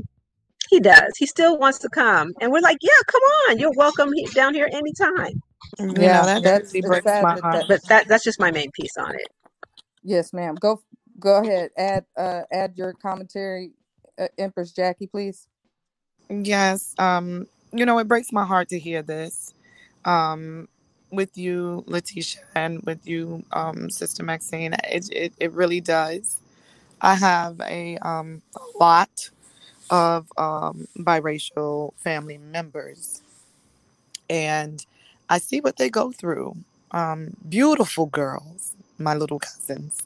he 0.70 0.80
does 0.80 1.14
he 1.18 1.26
still 1.26 1.58
wants 1.58 1.80
to 1.80 1.88
come 1.90 2.34
and 2.42 2.52
we're 2.52 2.60
like 2.60 2.78
yeah 2.82 3.02
come 3.08 3.22
on 3.50 3.60
you're 3.60 3.72
welcome 3.78 4.10
down 4.36 4.54
here 4.54 4.70
anytime 4.74 5.42
You 5.80 5.88
Yeah, 6.02 6.22
know, 6.22 6.26
that 6.26 6.44
that's 6.44 6.74
really 6.74 6.82
it's 6.82 6.88
breaks 6.88 7.06
sad 7.06 7.24
my 7.24 7.38
heart. 7.38 7.60
that 7.60 7.68
but 7.70 7.80
that 7.88 8.08
that's 8.10 8.24
just 8.26 8.40
my 8.40 8.52
main 8.52 8.70
piece 8.72 8.98
on 8.98 9.16
it 9.16 9.28
yes, 10.04 10.34
ma'am. 10.34 10.56
Go 10.56 10.82
go 11.20 11.42
ahead. 11.42 11.72
Add 11.78 12.06
uh 12.18 12.42
add 12.52 12.74
your 12.76 12.94
commentary, 12.94 13.72
uh, 14.20 14.28
Empress 14.38 14.72
Jackie, 14.72 15.08
please. 15.08 15.48
Yes. 16.30 16.94
Um, 17.00 17.48
you 17.72 17.86
know, 17.86 18.00
it 18.00 18.08
breaks 18.08 18.32
my 18.32 18.46
heart 18.46 18.70
to 18.70 18.80
hear 18.80 19.02
this. 19.02 19.54
Um, 20.06 20.68
with 21.12 21.38
you, 21.38 21.84
Letitia, 21.88 22.41
and 22.55 22.82
with 22.84 23.07
you, 23.07 23.43
um, 23.53 23.89
Sister 23.89 24.24
Maxine. 24.24 24.76
It, 24.86 25.10
it, 25.12 25.34
it 25.39 25.51
really 25.53 25.82
does. 25.82 26.38
I 27.01 27.16
have 27.16 27.62
a 27.62 27.97
um 27.99 28.41
lot 28.80 29.30
of 29.91 30.28
um 30.38 30.88
biracial 30.99 31.93
family 31.97 32.38
members 32.39 33.22
and 34.30 34.86
I 35.30 35.39
see 35.39 35.62
what 35.62 35.78
they 35.78 35.89
go 35.91 36.14
through. 36.14 36.57
Um, 36.91 37.32
beautiful 37.49 38.07
girls, 38.07 38.74
my 38.99 39.16
little 39.16 39.39
cousins. 39.39 39.99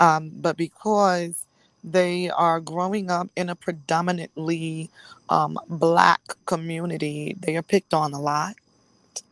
Um, 0.00 0.32
but 0.36 0.56
because 0.58 1.46
they 1.84 2.30
are 2.30 2.60
growing 2.60 3.10
up 3.10 3.28
in 3.36 3.50
a 3.50 3.56
predominantly 3.56 4.90
um, 5.30 5.58
black 5.68 6.20
community, 6.46 7.36
they 7.40 7.56
are 7.56 7.62
picked 7.62 7.94
on 7.94 8.14
a 8.14 8.20
lot. 8.20 8.56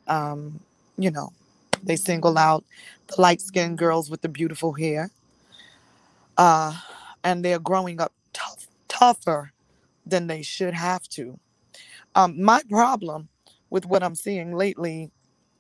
Um, 0.09 0.61
you 0.99 1.11
know, 1.11 1.33
they 1.83 1.97
single 1.97 2.39
out 2.39 2.65
the 3.09 3.21
light 3.21 3.41
skinned 3.41 3.79
girls 3.79 4.11
with 4.11 4.23
the 4.23 4.29
beautiful 4.29 4.73
hair. 4.73 5.11
Uh, 6.37 6.75
and 7.25 7.45
they're 7.45 7.59
growing 7.59 8.01
up 8.01 8.13
tough, 8.33 8.67
tougher 8.89 9.53
than 10.05 10.27
they 10.27 10.43
should 10.43 10.75
have 10.75 11.09
to. 11.09 11.39
Um, 12.15 12.41
my 12.43 12.63
problem 12.69 13.29
with 13.71 13.87
what 13.87 14.03
I'm 14.03 14.15
seeing 14.15 14.55
lately 14.55 15.11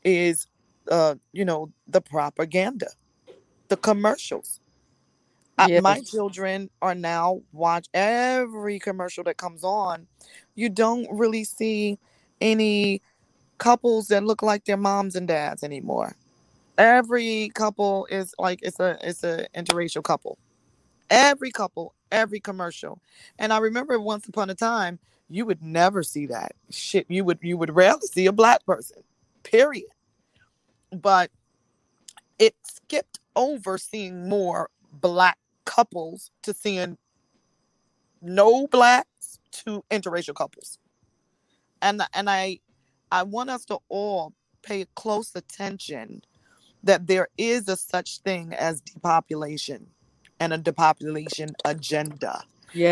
is, 0.04 0.46
uh, 0.90 1.16
you 1.32 1.44
know, 1.44 1.72
the 1.88 2.00
propaganda, 2.00 2.88
the 3.68 3.76
commercials. 3.76 4.60
I, 5.58 5.80
my 5.80 6.00
children 6.00 6.70
are 6.82 6.94
now 6.94 7.40
watch 7.52 7.88
every 7.94 8.78
commercial 8.78 9.24
that 9.24 9.38
comes 9.38 9.64
on. 9.64 10.06
You 10.54 10.68
don't 10.68 11.08
really 11.10 11.44
see 11.44 11.98
any 12.40 13.00
couples 13.58 14.08
that 14.08 14.24
look 14.24 14.42
like 14.42 14.64
their 14.64 14.76
moms 14.76 15.16
and 15.16 15.28
dads 15.28 15.62
anymore. 15.62 16.16
Every 16.78 17.50
couple 17.54 18.06
is 18.10 18.34
like 18.38 18.60
it's 18.62 18.80
a 18.80 18.98
it's 19.02 19.24
a 19.24 19.46
interracial 19.56 20.02
couple. 20.02 20.38
Every 21.08 21.50
couple, 21.50 21.94
every 22.10 22.40
commercial. 22.40 23.00
And 23.38 23.52
I 23.52 23.58
remember 23.58 23.98
once 23.98 24.28
upon 24.28 24.50
a 24.50 24.54
time, 24.54 24.98
you 25.28 25.46
would 25.46 25.62
never 25.62 26.02
see 26.02 26.26
that. 26.26 26.52
Shit, 26.70 27.06
you 27.08 27.24
would 27.24 27.38
you 27.42 27.56
would 27.56 27.74
rarely 27.74 28.06
see 28.06 28.26
a 28.26 28.32
black 28.32 28.64
person. 28.66 29.02
Period. 29.42 29.88
But 30.92 31.30
it 32.38 32.54
skipped 32.62 33.20
over 33.34 33.78
seeing 33.78 34.28
more 34.28 34.70
black 34.92 35.38
couples 35.64 36.30
to 36.42 36.52
seeing 36.54 36.98
no 38.20 38.66
blacks 38.66 39.38
to 39.52 39.84
interracial 39.90 40.34
couples. 40.34 40.78
And 41.82 42.02
and 42.14 42.28
I 42.28 42.60
I 43.12 43.22
want 43.24 43.50
us 43.50 43.64
to 43.66 43.78
all 43.88 44.34
pay 44.62 44.86
close 44.94 45.34
attention 45.34 46.22
that 46.82 47.06
there 47.06 47.28
is 47.38 47.68
a 47.68 47.76
such 47.76 48.18
thing 48.20 48.52
as 48.54 48.80
depopulation 48.80 49.88
and 50.40 50.52
a 50.52 50.58
depopulation 50.58 51.50
agenda. 51.64 52.44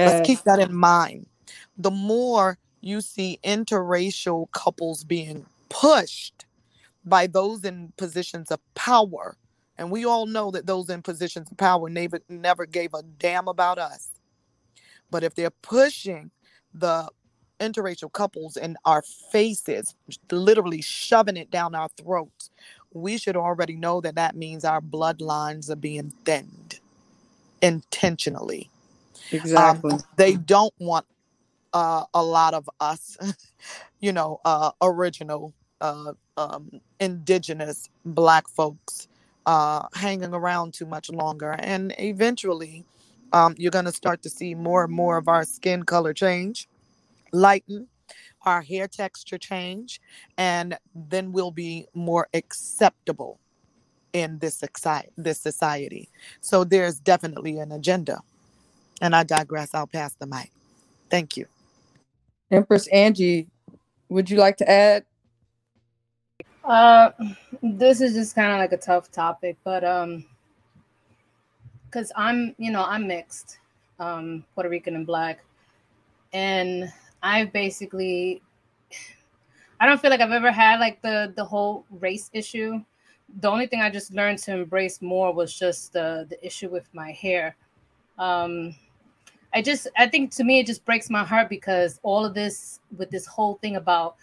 Let's 0.05 0.21
keep 0.21 0.45
that 0.45 0.61
in 0.61 0.75
mind. 0.75 1.27
The 1.79 1.91
more 1.91 2.59
you 2.81 3.01
see 3.01 3.39
interracial 3.45 4.51
couples 4.53 5.05
being 5.05 5.47
pushed 5.69 6.47
by 7.05 7.27
those 7.27 7.65
in 7.65 7.93
positions 7.97 8.51
of 8.51 8.61
power, 8.75 9.37
and 9.79 9.91
we 9.91 10.05
all 10.05 10.27
know 10.27 10.51
that 10.51 10.67
those 10.67 10.91
in 10.91 11.03
positions 11.03 11.51
of 11.51 11.57
power 11.57 11.89
never, 11.89 12.21
never 12.29 12.67
gave 12.67 12.95
a 12.95 13.03
damn 13.03 13.49
about 13.49 13.79
us. 13.79 14.11
But 15.11 15.25
if 15.25 15.35
they're 15.35 15.51
pushing 15.51 16.31
the 16.73 17.09
interracial 17.61 18.12
couples 18.12 18.57
in 18.57 18.76
our 18.84 19.02
faces, 19.32 19.94
literally 20.30 20.82
shoving 20.82 21.36
it 21.36 21.50
down 21.50 21.74
our 21.74 21.88
throats, 21.96 22.50
we 22.92 23.18
should 23.18 23.36
already 23.36 23.76
know 23.76 24.00
that 24.00 24.14
that 24.14 24.36
means 24.36 24.64
our 24.64 24.80
bloodlines 24.80 25.70
are 25.70 25.76
being 25.76 26.12
thinned 26.24 26.80
intentionally. 27.62 28.70
Exactly. 29.32 29.92
Um, 29.92 30.00
they 30.16 30.36
don't 30.36 30.74
want 30.78 31.07
uh, 31.72 32.05
a 32.14 32.22
lot 32.22 32.55
of 32.55 32.68
us, 32.80 33.16
you 34.00 34.12
know, 34.12 34.40
uh, 34.44 34.70
original, 34.80 35.52
uh, 35.80 36.12
um, 36.36 36.80
indigenous 37.00 37.88
black 38.05 38.48
folks 38.48 39.09
uh, 39.46 39.86
hanging 39.94 40.32
around 40.34 40.72
too 40.74 40.86
much 40.86 41.11
longer. 41.11 41.57
And 41.59 41.94
eventually, 41.98 42.84
um, 43.32 43.55
you're 43.59 43.70
going 43.72 43.84
to 43.84 43.92
start 43.92 44.22
to 44.22 44.30
see 44.30 44.55
more 44.55 44.84
and 44.84 44.92
more 44.92 45.16
of 45.16 45.28
our 45.28 45.44
skin 45.44 45.82
color 45.82 46.14
change, 46.14 46.68
lighten, 47.35 47.89
our 48.43 48.62
hair 48.62 48.87
texture 48.89 49.39
change, 49.39 50.01
and 50.39 50.78
then 50.95 51.32
we'll 51.32 51.51
be 51.51 51.87
more 51.95 52.28
acceptable 52.32 53.41
in 54.12 54.39
this 54.39 54.57
society. 54.57 55.11
This 55.16 55.41
society. 55.41 56.09
So 56.41 56.64
there's 56.64 57.01
definitely 57.01 57.59
an 57.59 57.72
agenda. 57.72 58.20
And 59.01 59.14
I 59.14 59.24
digress. 59.24 59.74
I'll 59.74 59.89
pass 59.89 60.14
the 60.14 60.26
mic. 60.26 60.51
Thank 61.11 61.37
you. 61.37 61.47
Empress 62.51 62.87
Angie, 62.89 63.49
would 64.09 64.30
you 64.30 64.39
like 64.39 64.57
to 64.59 64.70
add? 64.70 65.05
Uh, 66.62 67.11
this 67.62 68.01
is 68.01 68.14
just 68.14 68.35
kind 68.35 68.53
of 68.53 68.59
like 68.59 68.72
a 68.72 68.76
tough 68.76 69.11
topic, 69.11 69.57
but 69.64 69.85
um, 69.85 70.24
because 71.87 72.11
I'm, 72.16 72.55
you 72.59 72.70
know, 72.70 72.85
I'm 72.85 73.07
mixed, 73.07 73.59
um, 73.99 74.45
Puerto 74.55 74.70
Rican 74.70 74.95
and 74.95 75.07
black, 75.07 75.45
and 76.32 76.91
I 77.25 77.47
basically, 77.47 78.43
I 79.81 79.87
don't 79.87 80.01
feel 80.01 80.11
like 80.11 80.20
I've 80.20 80.31
ever 80.31 80.53
had 80.53 80.79
like 80.79 81.03
the 81.03 81.33
the 81.35 81.45
whole 81.45 81.85
race 81.91 82.31
issue. 82.33 82.85
The 83.41 83.51
only 83.51 83.66
thing 83.66 83.81
I 83.81 83.91
just 83.91 84.12
learned 84.12 84.39
to 84.41 84.53
embrace 84.53 85.03
more 85.03 85.33
was 85.35 85.59
just 85.59 85.93
the 85.93 86.27
the 86.29 86.39
issue 86.47 86.68
with 86.68 86.89
my 86.93 87.11
hair. 87.11 87.57
Um, 88.18 88.77
I 89.53 89.62
just, 89.62 89.89
I 89.97 90.09
think 90.09 90.33
to 90.33 90.45
me, 90.45 90.59
it 90.59 90.66
just 90.66 90.85
breaks 90.85 91.09
my 91.09 91.25
heart 91.25 91.49
because 91.49 91.99
all 92.03 92.25
of 92.25 92.35
this 92.35 92.81
with 92.97 93.11
this 93.11 93.25
whole 93.25 93.55
thing 93.55 93.77
about 93.77 94.16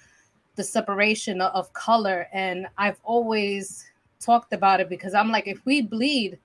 the 0.56 0.64
separation 0.64 1.42
of 1.42 1.74
color, 1.74 2.28
and 2.34 2.68
I've 2.78 3.00
always 3.04 3.90
talked 4.20 4.54
about 4.54 4.80
it 4.80 4.90
because 4.90 5.14
I'm 5.14 5.32
like, 5.32 5.48
if 5.48 5.66
we 5.66 5.82
bleed, 5.82 6.38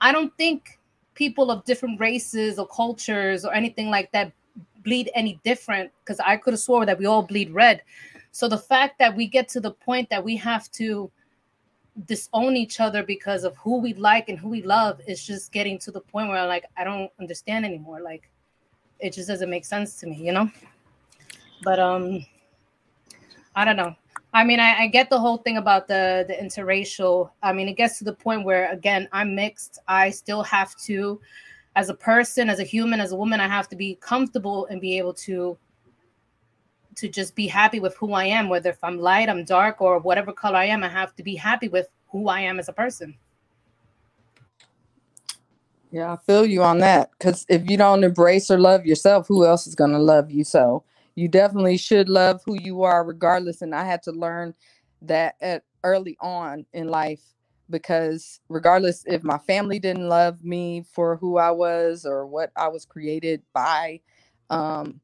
I 0.00 0.12
don't 0.12 0.36
think 0.36 0.78
people 1.14 1.50
of 1.50 1.64
different 1.64 1.98
races 1.98 2.58
or 2.58 2.68
cultures 2.68 3.44
or 3.44 3.52
anything 3.54 3.90
like 3.90 4.12
that 4.12 4.30
bleed 4.86 5.10
any 5.14 5.38
different 5.44 5.90
because 6.00 6.20
I 6.20 6.36
could 6.38 6.54
have 6.54 6.60
swore 6.60 6.86
that 6.86 6.98
we 6.98 7.04
all 7.04 7.22
bleed 7.22 7.50
red. 7.50 7.82
So 8.30 8.48
the 8.48 8.56
fact 8.56 8.98
that 9.00 9.14
we 9.14 9.26
get 9.26 9.48
to 9.50 9.60
the 9.60 9.72
point 9.72 10.08
that 10.10 10.24
we 10.24 10.36
have 10.36 10.70
to 10.72 11.10
disown 12.06 12.56
each 12.56 12.80
other 12.80 13.02
because 13.02 13.42
of 13.44 13.56
who 13.56 13.80
we 13.80 13.94
like 13.94 14.28
and 14.28 14.38
who 14.38 14.48
we 14.48 14.62
love 14.62 15.00
is 15.06 15.26
just 15.26 15.50
getting 15.52 15.78
to 15.80 15.90
the 15.90 16.00
point 16.00 16.28
where 16.28 16.38
I'm 16.38 16.48
like 16.48 16.66
I 16.76 16.84
don't 16.84 17.10
understand 17.18 17.64
anymore. 17.64 18.00
Like 18.00 18.30
it 19.00 19.12
just 19.12 19.28
doesn't 19.28 19.50
make 19.50 19.64
sense 19.64 19.96
to 20.00 20.06
me, 20.06 20.16
you 20.16 20.32
know? 20.32 20.50
But 21.64 21.78
um 21.78 22.24
I 23.54 23.64
don't 23.64 23.76
know. 23.76 23.94
I 24.34 24.44
mean, 24.44 24.60
I, 24.60 24.82
I 24.82 24.86
get 24.88 25.08
the 25.08 25.18
whole 25.18 25.38
thing 25.38 25.56
about 25.56 25.88
the 25.88 26.24
the 26.28 26.34
interracial. 26.34 27.30
I 27.42 27.52
mean, 27.52 27.68
it 27.68 27.76
gets 27.76 27.98
to 27.98 28.04
the 28.04 28.12
point 28.12 28.44
where 28.44 28.70
again, 28.70 29.08
I'm 29.12 29.34
mixed. 29.34 29.78
I 29.88 30.10
still 30.10 30.42
have 30.42 30.76
to, 30.84 31.20
as 31.76 31.90
a 31.90 31.94
person, 31.94 32.48
as 32.48 32.58
a 32.58 32.64
human, 32.64 33.00
as 33.00 33.12
a 33.12 33.16
woman, 33.16 33.38
I 33.38 33.46
have 33.46 33.68
to 33.68 33.76
be 33.76 33.96
comfortable 34.00 34.66
and 34.66 34.80
be 34.80 34.98
able 34.98 35.14
to 35.14 35.56
to 36.96 37.08
just 37.10 37.34
be 37.34 37.46
happy 37.46 37.78
with 37.78 37.94
who 37.96 38.14
I 38.14 38.24
am, 38.24 38.48
whether 38.48 38.70
if 38.70 38.82
I'm 38.82 38.98
light, 38.98 39.28
I'm 39.28 39.44
dark, 39.44 39.82
or 39.82 39.98
whatever 39.98 40.32
color 40.32 40.56
I 40.56 40.64
am, 40.64 40.82
I 40.82 40.88
have 40.88 41.14
to 41.16 41.22
be 41.22 41.36
happy 41.36 41.68
with 41.68 41.88
who 42.08 42.28
I 42.28 42.40
am 42.40 42.58
as 42.58 42.70
a 42.70 42.72
person. 42.72 43.14
Yeah, 45.90 46.14
I 46.14 46.16
feel 46.16 46.46
you 46.46 46.62
on 46.62 46.78
that. 46.78 47.10
Because 47.18 47.44
if 47.50 47.68
you 47.68 47.76
don't 47.76 48.02
embrace 48.02 48.50
or 48.50 48.58
love 48.58 48.86
yourself, 48.86 49.28
who 49.28 49.44
else 49.44 49.66
is 49.66 49.74
going 49.74 49.92
to 49.92 49.98
love 49.98 50.30
you? 50.30 50.42
So 50.42 50.84
you 51.16 51.28
definitely 51.28 51.76
should 51.76 52.08
love 52.08 52.40
who 52.46 52.54
you 52.54 52.82
are, 52.82 53.04
regardless. 53.04 53.60
And 53.60 53.74
I 53.74 53.84
had 53.84 54.02
to 54.04 54.12
learn 54.12 54.54
that 55.02 55.34
at 55.42 55.64
early 55.84 56.16
on 56.22 56.64
in 56.72 56.88
life 56.88 57.20
because 57.70 58.40
regardless 58.48 59.04
if 59.06 59.22
my 59.24 59.38
family 59.38 59.78
didn't 59.78 60.08
love 60.08 60.44
me 60.44 60.84
for 60.92 61.16
who 61.16 61.38
I 61.38 61.50
was 61.50 62.04
or 62.06 62.26
what 62.26 62.50
I 62.56 62.68
was 62.68 62.84
created 62.84 63.42
by, 63.52 64.00
um, 64.50 65.00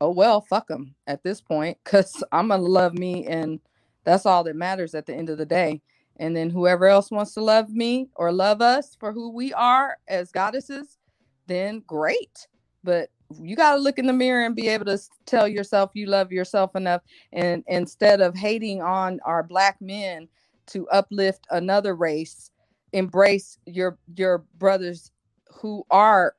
oh 0.00 0.10
well, 0.10 0.40
fuck 0.40 0.68
them 0.68 0.94
at 1.06 1.22
this 1.22 1.40
point 1.40 1.78
because 1.84 2.22
I'm 2.32 2.48
gonna 2.48 2.62
love 2.62 2.94
me, 2.94 3.26
and 3.26 3.60
that's 4.04 4.26
all 4.26 4.44
that 4.44 4.56
matters 4.56 4.94
at 4.94 5.06
the 5.06 5.14
end 5.14 5.30
of 5.30 5.38
the 5.38 5.46
day. 5.46 5.82
And 6.18 6.36
then 6.36 6.50
whoever 6.50 6.86
else 6.86 7.10
wants 7.10 7.34
to 7.34 7.42
love 7.42 7.70
me 7.70 8.10
or 8.16 8.32
love 8.32 8.62
us 8.62 8.96
for 9.00 9.12
who 9.12 9.30
we 9.30 9.52
are 9.54 9.96
as 10.08 10.32
goddesses, 10.32 10.98
then 11.46 11.82
great. 11.86 12.46
But 12.84 13.10
you 13.40 13.56
got 13.56 13.76
to 13.76 13.80
look 13.80 13.98
in 13.98 14.06
the 14.06 14.12
mirror 14.12 14.44
and 14.44 14.54
be 14.56 14.68
able 14.68 14.84
to 14.86 14.98
tell 15.26 15.48
yourself 15.48 15.90
you 15.94 16.06
love 16.06 16.32
yourself 16.32 16.76
enough 16.76 17.02
and 17.32 17.64
instead 17.66 18.20
of 18.20 18.36
hating 18.36 18.82
on 18.82 19.20
our 19.24 19.42
black 19.42 19.78
men 19.80 20.28
to 20.66 20.88
uplift 20.88 21.46
another 21.50 21.94
race 21.94 22.50
embrace 22.92 23.58
your 23.66 23.98
your 24.16 24.44
brothers 24.58 25.10
who 25.50 25.84
are 25.90 26.34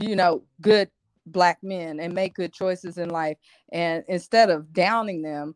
you 0.00 0.16
know 0.16 0.42
good 0.60 0.90
black 1.26 1.58
men 1.62 2.00
and 2.00 2.12
make 2.12 2.34
good 2.34 2.52
choices 2.52 2.98
in 2.98 3.08
life. 3.08 3.38
And 3.72 4.04
instead 4.08 4.50
of 4.50 4.72
downing 4.72 5.22
them 5.22 5.54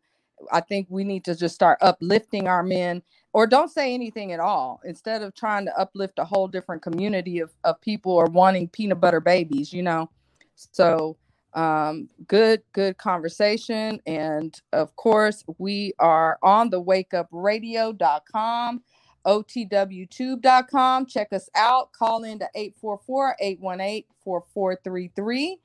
i 0.51 0.61
think 0.61 0.87
we 0.89 1.03
need 1.03 1.25
to 1.25 1.35
just 1.35 1.53
start 1.53 1.77
uplifting 1.81 2.47
our 2.47 2.63
men. 2.63 3.01
Or 3.31 3.45
don't 3.45 3.69
say 3.69 3.93
anything 3.93 4.31
at 4.31 4.39
all. 4.39 4.81
Instead 4.85 5.21
of 5.21 5.35
trying 5.35 5.65
to 5.65 5.77
uplift 5.77 6.17
a 6.17 6.25
whole 6.25 6.47
different 6.47 6.81
community 6.81 7.39
of, 7.39 7.51
of 7.63 7.79
people 7.81 8.13
or 8.13 8.25
wanting 8.25 8.67
peanut 8.69 8.99
butter 8.99 9.19
babies 9.19 9.71
you 9.73 9.83
know? 9.83 10.09
So 10.55 11.17
um 11.53 12.09
good 12.27 12.61
good 12.73 12.97
conversation. 12.97 14.01
And 14.05 14.59
of 14.73 14.93
course 14.95 15.43
we 15.57 15.93
are 15.99 16.37
on 16.43 16.69
the 16.69 16.81
wakeupradio.com 16.81 18.83
otwtube.com 19.25 21.05
check 21.05 21.33
us 21.33 21.49
out. 21.55 21.91
Call 21.91 22.23
in 22.23 22.39
to 22.39 22.47
844-818-4433 22.83 25.55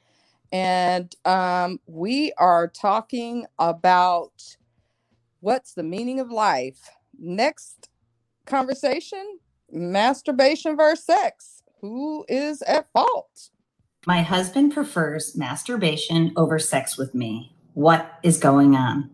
and 0.53 1.14
um 1.24 1.80
we 1.87 2.32
are 2.39 2.68
talking 2.68 3.47
about 3.59 4.57
what's 5.41 5.74
the 5.74 5.82
meaning 5.82 6.20
of 6.20 6.30
life? 6.30 6.89
Next 7.18 7.89
conversation 8.47 9.39
masturbation 9.70 10.76
versus 10.76 11.05
sex. 11.05 11.62
Who 11.80 12.24
is 12.28 12.62
at 12.62 12.91
fault 12.93 13.51
My 14.07 14.20
husband 14.20 14.74
prefers 14.74 15.34
masturbation 15.34 16.32
over 16.36 16.59
sex 16.59 16.98
with 16.98 17.14
me. 17.14 17.57
What 17.72 18.18
is 18.22 18.36
going 18.36 18.76
on? 18.76 19.09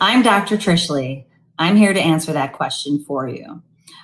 I'm 0.00 0.22
Dr. 0.22 0.56
Trish 0.56 0.88
Leigh. 0.88 1.26
I'm 1.58 1.74
here 1.74 1.92
to 1.92 2.00
answer 2.00 2.32
that 2.32 2.52
question 2.52 3.04
for 3.04 3.28
you. 3.28 3.60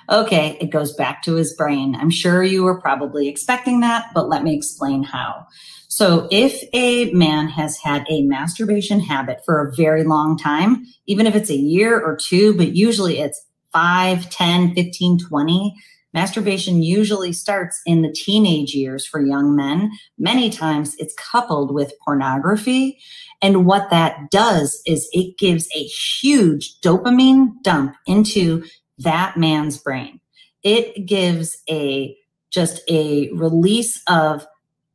Okay, 0.09 0.57
it 0.59 0.71
goes 0.71 0.93
back 0.93 1.23
to 1.23 1.35
his 1.35 1.53
brain. 1.53 1.95
I'm 1.95 2.09
sure 2.09 2.43
you 2.43 2.63
were 2.63 2.81
probably 2.81 3.29
expecting 3.29 3.79
that, 3.79 4.07
but 4.13 4.27
let 4.27 4.43
me 4.43 4.53
explain 4.53 5.03
how. 5.03 5.47
So, 5.87 6.27
if 6.29 6.61
a 6.73 7.11
man 7.13 7.47
has 7.47 7.77
had 7.77 8.05
a 8.09 8.23
masturbation 8.23 8.99
habit 8.99 9.39
for 9.45 9.61
a 9.65 9.73
very 9.73 10.03
long 10.03 10.37
time, 10.37 10.85
even 11.05 11.25
if 11.27 11.35
it's 11.35 11.49
a 11.49 11.55
year 11.55 11.97
or 11.97 12.17
two, 12.17 12.53
but 12.57 12.75
usually 12.75 13.19
it's 13.19 13.41
5, 13.71 14.29
10, 14.29 14.75
15, 14.75 15.19
20, 15.19 15.75
Masturbation 16.15 16.81
usually 16.81 17.33
starts 17.33 17.81
in 17.85 18.01
the 18.01 18.11
teenage 18.11 18.73
years 18.73 19.05
for 19.05 19.19
young 19.19 19.53
men. 19.53 19.91
Many 20.17 20.49
times 20.49 20.95
it's 20.97 21.13
coupled 21.15 21.73
with 21.73 21.93
pornography. 22.05 22.97
And 23.41 23.65
what 23.65 23.89
that 23.89 24.31
does 24.31 24.81
is 24.87 25.09
it 25.11 25.37
gives 25.37 25.67
a 25.75 25.83
huge 25.83 26.79
dopamine 26.79 27.61
dump 27.63 27.95
into 28.07 28.63
that 28.99 29.35
man's 29.35 29.77
brain. 29.77 30.21
It 30.63 31.05
gives 31.05 31.61
a 31.69 32.15
just 32.49 32.81
a 32.89 33.29
release 33.33 34.01
of 34.07 34.47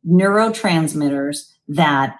neurotransmitters 0.08 1.52
that 1.68 2.16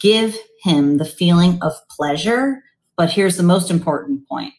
give 0.00 0.36
him 0.64 0.96
the 0.96 1.04
feeling 1.04 1.56
of 1.62 1.72
pleasure. 1.88 2.64
But 2.96 3.10
here's 3.10 3.36
the 3.36 3.44
most 3.44 3.70
important 3.70 4.26
point 4.26 4.54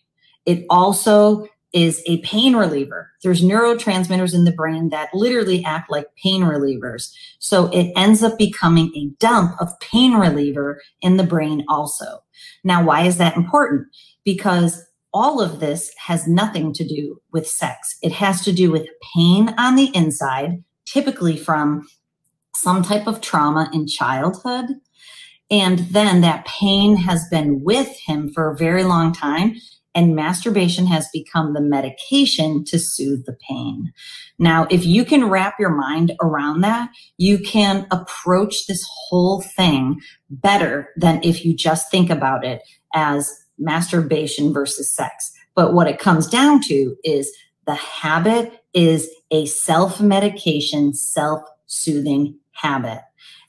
it 0.46 0.66
also 0.70 1.46
is 1.74 2.04
a 2.06 2.20
pain 2.20 2.56
reliever. 2.56 3.12
There's 3.24 3.42
neurotransmitters 3.42 4.34
in 4.34 4.44
the 4.44 4.52
brain 4.52 4.90
that 4.90 5.14
literally 5.14 5.64
act 5.64 5.90
like 5.90 6.08
pain 6.22 6.44
relievers. 6.44 7.14
So 7.40 7.68
it 7.68 7.92
ends 7.96 8.24
up 8.24 8.38
becoming 8.38 8.92
a 8.96 9.08
dump 9.20 9.56
of 9.60 9.80
pain 9.80 10.14
reliever 10.14 10.82
in 11.02 11.18
the 11.18 11.24
brain 11.24 11.64
also. 11.70 12.24
Now, 12.64 12.84
why 12.84 13.04
is 13.04 13.18
that 13.18 13.38
important? 13.38 13.88
Because 14.24 14.86
all 15.14 15.42
of 15.42 15.60
this 15.60 15.92
has 15.98 16.28
nothing 16.28 16.74
to 16.74 16.88
do 16.88 17.22
with 17.32 17.48
sex. 17.48 17.98
It 18.02 18.14
has 18.14 18.44
to 18.46 18.54
do 18.54 18.72
with 18.72 18.88
pain 19.16 19.54
on 19.58 19.76
the 19.76 19.92
inside, 19.96 20.64
typically 20.86 21.38
from 21.38 21.88
some 22.56 22.84
type 22.84 23.08
of 23.08 23.22
trauma 23.22 23.70
in 23.74 23.88
childhood. 23.88 24.68
And 25.50 25.80
then 25.80 26.22
that 26.22 26.46
pain 26.46 26.96
has 26.96 27.28
been 27.30 27.64
with 27.64 27.90
him 28.06 28.32
for 28.32 28.50
a 28.50 28.58
very 28.58 28.84
long 28.84 29.12
time 29.12 29.56
and 29.94 30.16
masturbation 30.16 30.86
has 30.88 31.08
become 31.14 31.54
the 31.54 31.62
medication 31.62 32.64
to 32.66 32.80
soothe 32.80 33.26
the 33.26 33.38
pain. 33.50 33.92
Now, 34.40 34.68
if 34.70 34.86
you 34.86 35.04
can 35.04 35.30
wrap 35.30 35.60
your 35.60 35.76
mind 35.76 36.14
around 36.22 36.62
that, 36.62 36.90
you 37.18 37.40
can 37.40 37.88
approach 37.92 38.68
this 38.68 38.86
whole 38.90 39.42
thing 39.42 40.00
better 40.30 40.90
than 40.96 41.22
if 41.24 41.44
you 41.44 41.56
just 41.56 41.92
think 41.92 42.10
about 42.10 42.46
it 42.46 42.62
as 42.94 43.32
masturbation 43.58 44.54
versus 44.54 44.94
sex. 44.94 45.32
But 45.56 45.74
what 45.74 45.88
it 45.88 46.00
comes 46.00 46.28
down 46.28 46.62
to 46.64 46.96
is 47.04 47.32
the 47.66 47.76
habit 47.76 48.64
is 48.74 49.10
a 49.30 49.46
self 49.46 50.02
medication, 50.02 50.94
self 50.94 51.42
soothing 51.68 52.38
habit. 52.54 53.02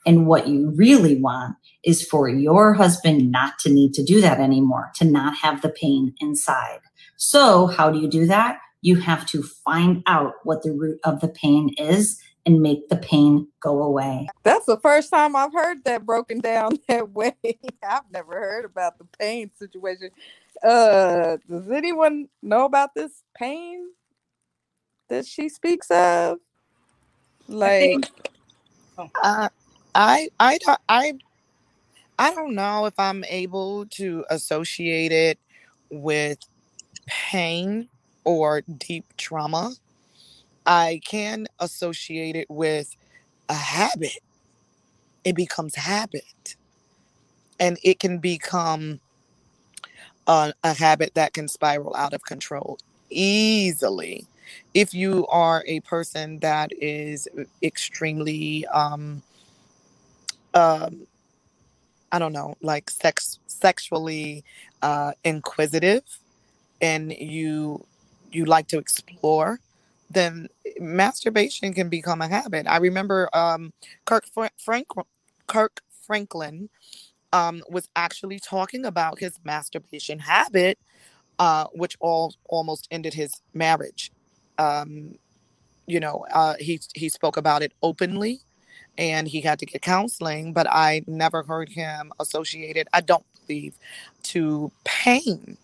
And 0.05 0.27
what 0.27 0.47
you 0.47 0.73
really 0.75 1.19
want 1.19 1.55
is 1.83 2.05
for 2.05 2.29
your 2.29 2.73
husband 2.73 3.31
not 3.31 3.59
to 3.59 3.69
need 3.69 3.93
to 3.93 4.03
do 4.03 4.21
that 4.21 4.39
anymore, 4.39 4.91
to 4.95 5.05
not 5.05 5.35
have 5.37 5.61
the 5.61 5.69
pain 5.69 6.13
inside. 6.19 6.79
So, 7.17 7.67
how 7.67 7.89
do 7.89 7.99
you 7.99 8.07
do 8.07 8.25
that? 8.27 8.59
You 8.81 8.97
have 8.97 9.25
to 9.27 9.43
find 9.43 10.03
out 10.07 10.33
what 10.43 10.63
the 10.63 10.71
root 10.71 10.99
of 11.03 11.21
the 11.21 11.29
pain 11.29 11.73
is 11.77 12.21
and 12.45 12.61
make 12.61 12.89
the 12.89 12.97
pain 12.97 13.47
go 13.61 13.81
away. 13.81 14.27
That's 14.43 14.65
the 14.65 14.77
first 14.77 15.09
time 15.09 15.35
I've 15.35 15.53
heard 15.53 15.83
that 15.85 16.05
broken 16.05 16.39
down 16.39 16.79
that 16.87 17.11
way. 17.11 17.35
I've 17.87 18.11
never 18.11 18.33
heard 18.33 18.65
about 18.65 18.97
the 18.97 19.05
pain 19.17 19.51
situation. 19.57 20.09
Uh, 20.61 21.37
does 21.49 21.69
anyone 21.69 22.27
know 22.41 22.65
about 22.65 22.93
this 22.95 23.23
pain 23.35 23.87
that 25.09 25.25
she 25.25 25.49
speaks 25.49 25.89
of? 25.91 26.39
Like, 27.47 27.97
uh, 28.97 29.49
I 29.95 30.29
I 30.39 30.57
don't 30.59 30.79
I 30.87 31.13
I 32.19 32.33
don't 32.33 32.55
know 32.55 32.85
if 32.85 32.95
I'm 32.99 33.23
able 33.25 33.85
to 33.87 34.25
associate 34.29 35.11
it 35.11 35.39
with 35.91 36.39
pain 37.07 37.89
or 38.25 38.61
deep 38.61 39.05
trauma. 39.17 39.73
I 40.65 41.01
can 41.05 41.47
associate 41.59 42.35
it 42.35 42.49
with 42.49 42.95
a 43.49 43.55
habit. 43.55 44.19
It 45.25 45.35
becomes 45.35 45.75
habit. 45.75 46.57
And 47.59 47.77
it 47.83 47.99
can 47.99 48.19
become 48.19 48.99
a, 50.27 50.53
a 50.63 50.73
habit 50.73 51.13
that 51.15 51.33
can 51.33 51.47
spiral 51.47 51.95
out 51.95 52.13
of 52.13 52.23
control 52.25 52.79
easily 53.09 54.25
if 54.73 54.93
you 54.93 55.27
are 55.27 55.63
a 55.67 55.79
person 55.81 56.39
that 56.39 56.71
is 56.81 57.27
extremely 57.63 58.65
um 58.67 59.21
um 60.53 61.07
i 62.13 62.19
don't 62.19 62.33
know 62.33 62.55
like 62.63 62.89
sex 62.91 63.39
sexually 63.47 64.45
uh 64.83 65.13
inquisitive 65.25 66.03
and 66.81 67.13
you 67.13 67.85
you 68.31 68.45
like 68.45 68.67
to 68.67 68.79
explore 68.79 69.59
then 70.11 70.47
masturbation 70.79 71.73
can 71.73 71.89
become 71.89 72.21
a 72.21 72.29
habit. 72.29 72.67
I 72.67 72.77
remember 72.77 73.29
um 73.35 73.73
kirk 74.05 74.25
frank 74.57 74.87
kirk 75.47 75.81
franklin 76.07 76.69
um 77.33 77.63
was 77.69 77.89
actually 77.95 78.39
talking 78.39 78.85
about 78.85 79.19
his 79.19 79.39
masturbation 79.45 80.19
habit 80.19 80.79
uh 81.39 81.65
which 81.73 81.97
all 82.01 82.35
almost 82.49 82.87
ended 82.91 83.13
his 83.15 83.33
marriage. 83.53 84.11
Um 84.57 85.15
you 85.87 85.99
know 85.99 86.25
uh 86.33 86.55
he 86.59 86.79
he 86.95 87.09
spoke 87.09 87.37
about 87.37 87.63
it 87.63 87.73
openly 87.83 88.41
and 88.97 89.27
he 89.27 89.41
had 89.41 89.59
to 89.59 89.65
get 89.65 89.81
counseling, 89.81 90.53
but 90.53 90.67
I 90.69 91.03
never 91.07 91.43
heard 91.43 91.69
him 91.69 92.11
associated, 92.19 92.87
I 92.93 93.01
don't 93.01 93.25
believe, 93.47 93.75
to 94.23 94.71
pain 94.83 95.57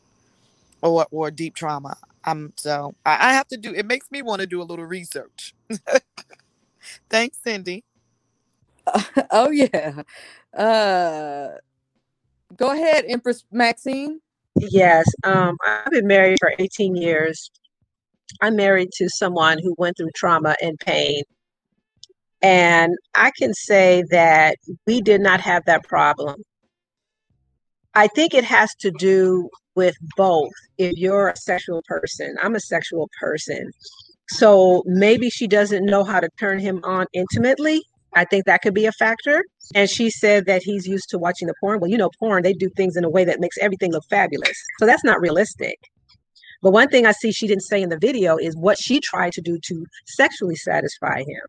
or 0.82 1.06
or 1.12 1.32
deep 1.32 1.56
trauma. 1.56 1.98
Um 2.26 2.54
so 2.56 2.96
I, 3.06 3.30
I 3.30 3.34
have 3.34 3.48
to 3.50 3.58
do 3.58 3.74
it 3.74 3.86
makes 3.86 4.10
me 4.12 4.22
want 4.22 4.42
to 4.42 4.48
do 4.48 4.62
a 4.62 4.64
little 4.64 4.86
research. 4.86 5.54
Thanks, 7.10 7.38
Cindy. 7.44 7.84
oh 9.32 9.52
yeah. 9.52 10.04
Uh 10.54 11.50
go 12.56 12.72
ahead, 12.72 13.06
Empress 13.08 13.44
Maxine. 13.52 14.22
Yes, 14.56 15.06
um, 15.24 15.56
I've 15.66 15.92
been 15.92 16.08
married 16.08 16.38
for 16.40 16.54
18 16.58 16.96
years. 16.96 17.52
I'm 18.42 18.56
married 18.56 18.90
to 18.94 19.08
someone 19.10 19.60
who 19.62 19.76
went 19.78 19.98
through 19.98 20.10
trauma 20.16 20.56
and 20.62 20.78
pain 20.80 21.24
and 22.42 22.96
I 23.16 23.32
can 23.38 23.54
say 23.54 24.04
that 24.12 24.56
we 24.88 25.02
did 25.02 25.22
not 25.22 25.42
have 25.42 25.66
that 25.66 25.84
problem. 25.84 26.42
I 27.94 28.08
think 28.08 28.34
it 28.34 28.46
has 28.46 28.74
to 28.80 28.92
do 28.92 29.50
with 29.76 29.96
both. 30.16 30.52
If 30.78 30.94
you're 30.96 31.30
a 31.30 31.36
sexual 31.36 31.82
person, 31.88 32.36
I'm 32.42 32.56
a 32.56 32.60
sexual 32.60 33.10
person. 33.20 33.72
So 34.30 34.84
maybe 34.86 35.30
she 35.30 35.48
doesn't 35.48 35.86
know 35.86 36.04
how 36.04 36.20
to 36.20 36.30
turn 36.40 36.60
him 36.60 36.80
on 36.84 37.08
intimately. 37.14 37.82
I 38.16 38.26
think 38.26 38.46
that 38.46 38.62
could 38.62 38.74
be 38.74 38.86
a 38.86 38.92
factor. 38.92 39.44
And 39.76 39.90
she 39.90 40.10
said 40.10 40.46
that 40.46 40.62
he's 40.64 40.88
used 40.88 41.10
to 41.10 41.20
watching 41.20 41.48
the 41.48 41.54
porn. 41.60 41.80
Well, 41.80 41.90
you 41.90 41.98
know, 41.98 42.10
porn, 42.20 42.44
they 42.44 42.54
do 42.54 42.70
things 42.70 42.96
in 42.96 43.04
a 43.04 43.10
way 43.10 43.26
that 43.26 43.40
makes 43.40 43.58
everything 43.58 43.92
look 43.92 44.06
fabulous. 44.10 44.58
So 44.80 44.86
that's 44.86 45.04
not 45.04 45.20
realistic. 45.20 45.78
But 46.62 46.72
one 46.72 46.90
thing 46.90 47.06
I 47.06 47.12
see 47.12 47.32
she 47.32 47.48
didn't 47.48 47.64
say 47.64 47.82
in 47.82 47.90
the 47.90 47.98
video 47.98 48.38
is 48.38 48.56
what 48.56 48.78
she 48.80 49.00
tried 49.00 49.34
to 49.34 49.42
do 49.42 49.60
to 49.64 49.86
sexually 50.06 50.56
satisfy 50.56 51.20
him 51.20 51.42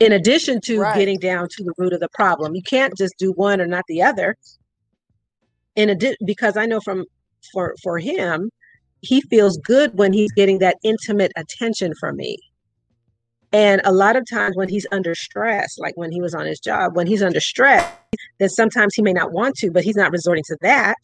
in 0.00 0.12
addition 0.12 0.60
to 0.62 0.80
right. 0.80 0.96
getting 0.96 1.18
down 1.18 1.48
to 1.50 1.64
the 1.64 1.72
root 1.78 1.92
of 1.92 2.00
the 2.00 2.08
problem. 2.14 2.54
You 2.54 2.62
can't 2.62 2.96
just 2.96 3.14
do 3.18 3.32
one 3.32 3.60
or 3.60 3.66
not 3.66 3.84
the 3.88 4.02
other. 4.02 4.36
In 5.76 5.90
addition, 5.90 6.16
because 6.24 6.56
I 6.56 6.66
know 6.66 6.80
from 6.80 7.04
for 7.52 7.74
for 7.82 7.98
him, 7.98 8.50
he 9.00 9.20
feels 9.22 9.58
good 9.58 9.96
when 9.96 10.12
he's 10.12 10.32
getting 10.32 10.58
that 10.58 10.76
intimate 10.82 11.32
attention 11.36 11.92
from 12.00 12.16
me. 12.16 12.38
And 13.50 13.80
a 13.84 13.92
lot 13.92 14.16
of 14.16 14.28
times 14.28 14.56
when 14.56 14.68
he's 14.68 14.86
under 14.92 15.14
stress, 15.14 15.78
like 15.78 15.96
when 15.96 16.12
he 16.12 16.20
was 16.20 16.34
on 16.34 16.44
his 16.44 16.60
job, 16.60 16.94
when 16.94 17.06
he's 17.06 17.22
under 17.22 17.40
stress, 17.40 17.90
then 18.38 18.50
sometimes 18.50 18.94
he 18.94 19.02
may 19.02 19.14
not 19.14 19.32
want 19.32 19.54
to, 19.56 19.70
but 19.70 19.84
he's 19.84 19.96
not 19.96 20.12
resorting 20.12 20.44
to 20.48 20.58
that 20.60 20.96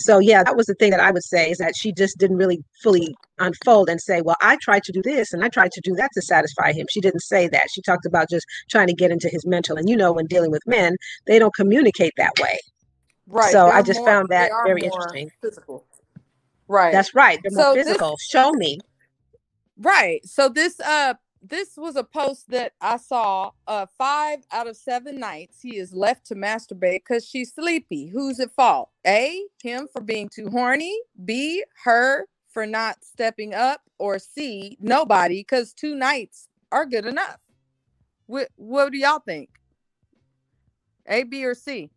so 0.00 0.18
yeah 0.18 0.42
that 0.42 0.56
was 0.56 0.66
the 0.66 0.74
thing 0.74 0.90
that 0.90 1.00
i 1.00 1.10
would 1.10 1.24
say 1.24 1.50
is 1.50 1.58
that 1.58 1.74
she 1.76 1.92
just 1.92 2.18
didn't 2.18 2.36
really 2.36 2.62
fully 2.82 3.14
unfold 3.40 3.88
and 3.88 4.00
say 4.00 4.20
well 4.20 4.36
i 4.40 4.56
tried 4.60 4.82
to 4.82 4.92
do 4.92 5.02
this 5.02 5.32
and 5.32 5.44
i 5.44 5.48
tried 5.48 5.72
to 5.72 5.80
do 5.80 5.94
that 5.94 6.10
to 6.14 6.22
satisfy 6.22 6.72
him. 6.72 6.86
She 6.90 7.00
didn't 7.00 7.20
say 7.20 7.48
that. 7.48 7.66
She 7.70 7.82
talked 7.82 8.06
about 8.06 8.28
just 8.28 8.46
trying 8.70 8.86
to 8.88 8.94
get 8.94 9.10
into 9.10 9.28
his 9.28 9.46
mental. 9.46 9.76
And 9.76 9.88
you 9.88 9.96
know 9.96 10.12
when 10.12 10.26
dealing 10.26 10.50
with 10.50 10.62
men 10.66 10.96
they 11.26 11.38
don't 11.38 11.54
communicate 11.54 12.12
that 12.16 12.32
way. 12.40 12.58
Right. 13.26 13.52
So 13.52 13.66
i 13.66 13.82
just 13.82 14.00
more, 14.00 14.08
found 14.08 14.28
that 14.30 14.50
very 14.66 14.82
interesting. 14.82 15.30
physical. 15.42 15.84
Right. 16.66 16.92
That's 16.92 17.14
right. 17.14 17.38
They're 17.42 17.50
so 17.50 17.74
more 17.74 17.74
physical. 17.74 18.10
This, 18.12 18.28
show 18.28 18.52
me. 18.52 18.78
Right. 19.78 20.24
So 20.26 20.48
this 20.48 20.80
uh 20.80 21.14
this 21.42 21.76
was 21.76 21.96
a 21.96 22.04
post 22.04 22.50
that 22.50 22.72
I 22.80 22.96
saw. 22.96 23.52
Uh, 23.66 23.86
five 23.96 24.40
out 24.50 24.66
of 24.66 24.76
seven 24.76 25.20
nights 25.20 25.60
he 25.62 25.76
is 25.76 25.92
left 25.92 26.26
to 26.26 26.34
masturbate 26.34 27.02
because 27.06 27.24
she's 27.26 27.54
sleepy. 27.54 28.08
Who's 28.08 28.40
at 28.40 28.54
fault? 28.54 28.90
A, 29.06 29.44
him 29.62 29.88
for 29.92 30.00
being 30.00 30.28
too 30.28 30.48
horny. 30.50 30.98
B, 31.24 31.64
her 31.84 32.26
for 32.48 32.66
not 32.66 33.04
stepping 33.04 33.54
up. 33.54 33.82
Or 33.98 34.18
C, 34.18 34.76
nobody 34.80 35.40
because 35.40 35.72
two 35.72 35.96
nights 35.96 36.48
are 36.70 36.86
good 36.86 37.04
enough. 37.04 37.38
What 38.26 38.48
What 38.56 38.92
do 38.92 38.98
y'all 38.98 39.18
think? 39.18 39.50
A, 41.08 41.24
B, 41.24 41.44
or 41.44 41.54
C? 41.54 41.90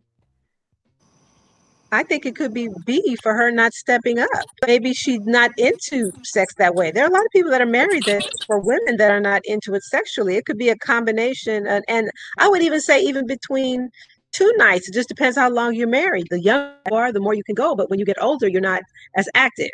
I 1.93 2.03
think 2.03 2.25
it 2.25 2.37
could 2.37 2.53
be 2.53 2.69
B 2.85 3.17
for 3.21 3.33
her 3.35 3.51
not 3.51 3.73
stepping 3.73 4.17
up. 4.17 4.29
Maybe 4.65 4.93
she's 4.93 5.19
not 5.25 5.51
into 5.57 6.11
sex 6.23 6.55
that 6.55 6.73
way. 6.73 6.89
There 6.89 7.03
are 7.03 7.09
a 7.09 7.11
lot 7.11 7.25
of 7.25 7.31
people 7.33 7.51
that 7.51 7.59
are 7.61 7.65
married 7.65 8.03
that 8.05 8.23
for 8.47 8.59
women 8.59 8.95
that 8.97 9.11
are 9.11 9.19
not 9.19 9.41
into 9.43 9.73
it 9.73 9.83
sexually. 9.83 10.37
It 10.37 10.45
could 10.45 10.57
be 10.57 10.69
a 10.69 10.77
combination. 10.77 11.67
And, 11.67 11.83
and 11.89 12.09
I 12.39 12.47
would 12.47 12.61
even 12.61 12.79
say, 12.79 13.01
even 13.01 13.27
between 13.27 13.89
two 14.31 14.51
nights, 14.55 14.87
it 14.87 14.93
just 14.93 15.09
depends 15.09 15.37
how 15.37 15.49
long 15.49 15.75
you're 15.75 15.87
married. 15.87 16.27
The 16.29 16.39
younger 16.39 16.77
you 16.89 16.95
are, 16.95 17.11
the 17.11 17.19
more 17.19 17.33
you 17.33 17.43
can 17.43 17.55
go. 17.55 17.75
But 17.75 17.89
when 17.89 17.99
you 17.99 18.05
get 18.05 18.21
older, 18.21 18.47
you're 18.47 18.61
not 18.61 18.83
as 19.15 19.27
active. 19.35 19.71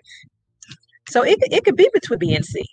So 1.08 1.24
it, 1.24 1.40
it 1.42 1.64
could 1.64 1.78
be 1.78 1.90
between 1.94 2.20
B 2.20 2.36
and 2.36 2.46
C. 2.46 2.64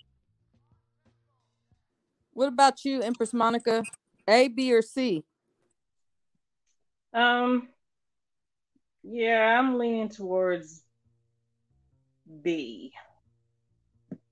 What 2.33 2.49
about 2.49 2.83
you, 2.83 3.01
Empress 3.01 3.33
Monica? 3.33 3.83
A, 4.27 4.49
B, 4.49 4.73
or 4.73 4.81
C? 4.81 5.23
Um, 7.13 7.69
yeah, 9.03 9.57
I'm 9.57 9.77
leaning 9.77 10.09
towards 10.09 10.83
B. 12.41 12.91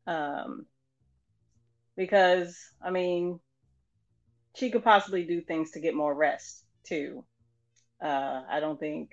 Um, 0.06 0.66
because 1.96 2.58
I 2.84 2.92
mean, 2.92 3.40
she 4.56 4.70
could 4.70 4.84
possibly 4.84 5.24
do 5.24 5.42
things 5.42 5.72
to 5.72 5.80
get 5.80 5.96
more 5.96 6.14
rest 6.14 6.66
too. 6.84 7.24
Uh, 8.04 8.42
I 8.50 8.60
don't 8.60 8.80
think 8.80 9.12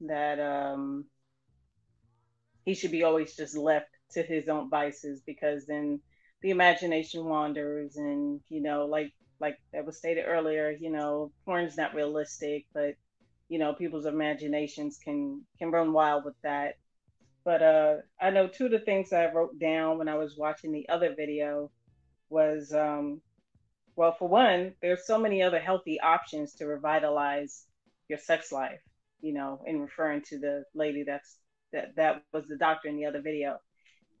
that 0.00 0.40
um, 0.40 1.04
he 2.64 2.74
should 2.74 2.90
be 2.90 3.02
always 3.02 3.36
just 3.36 3.56
left 3.56 3.88
to 4.12 4.22
his 4.22 4.48
own 4.48 4.70
vices 4.70 5.22
because 5.26 5.66
then 5.66 6.00
the 6.42 6.50
imagination 6.50 7.24
wanders 7.24 7.96
and 7.96 8.40
you 8.48 8.60
know 8.62 8.86
like 8.86 9.12
like 9.40 9.56
that 9.72 9.86
was 9.86 9.96
stated 9.96 10.24
earlier 10.26 10.70
you 10.70 10.90
know 10.90 11.32
porn's 11.44 11.76
not 11.76 11.94
realistic 11.94 12.66
but 12.72 12.94
you 13.48 13.58
know, 13.58 13.74
people's 13.74 14.06
imaginations 14.06 14.98
can 15.02 15.42
can 15.58 15.70
run 15.70 15.92
wild 15.92 16.24
with 16.24 16.34
that. 16.42 16.74
But 17.44 17.62
uh, 17.62 17.94
I 18.20 18.30
know 18.30 18.48
two 18.48 18.66
of 18.66 18.70
the 18.70 18.78
things 18.78 19.12
I 19.12 19.30
wrote 19.30 19.58
down 19.58 19.98
when 19.98 20.08
I 20.08 20.16
was 20.16 20.36
watching 20.36 20.72
the 20.72 20.88
other 20.88 21.14
video 21.14 21.70
was, 22.30 22.72
um, 22.72 23.20
well, 23.96 24.12
for 24.18 24.28
one, 24.28 24.74
there's 24.80 25.06
so 25.06 25.18
many 25.18 25.42
other 25.42 25.60
healthy 25.60 26.00
options 26.00 26.54
to 26.54 26.66
revitalize 26.66 27.66
your 28.08 28.18
sex 28.18 28.50
life. 28.50 28.80
You 29.20 29.34
know, 29.34 29.62
in 29.66 29.80
referring 29.80 30.22
to 30.28 30.38
the 30.38 30.64
lady 30.74 31.04
that's 31.04 31.36
that 31.74 31.94
that 31.96 32.22
was 32.32 32.44
the 32.48 32.56
doctor 32.56 32.88
in 32.88 32.96
the 32.96 33.04
other 33.04 33.20
video. 33.20 33.58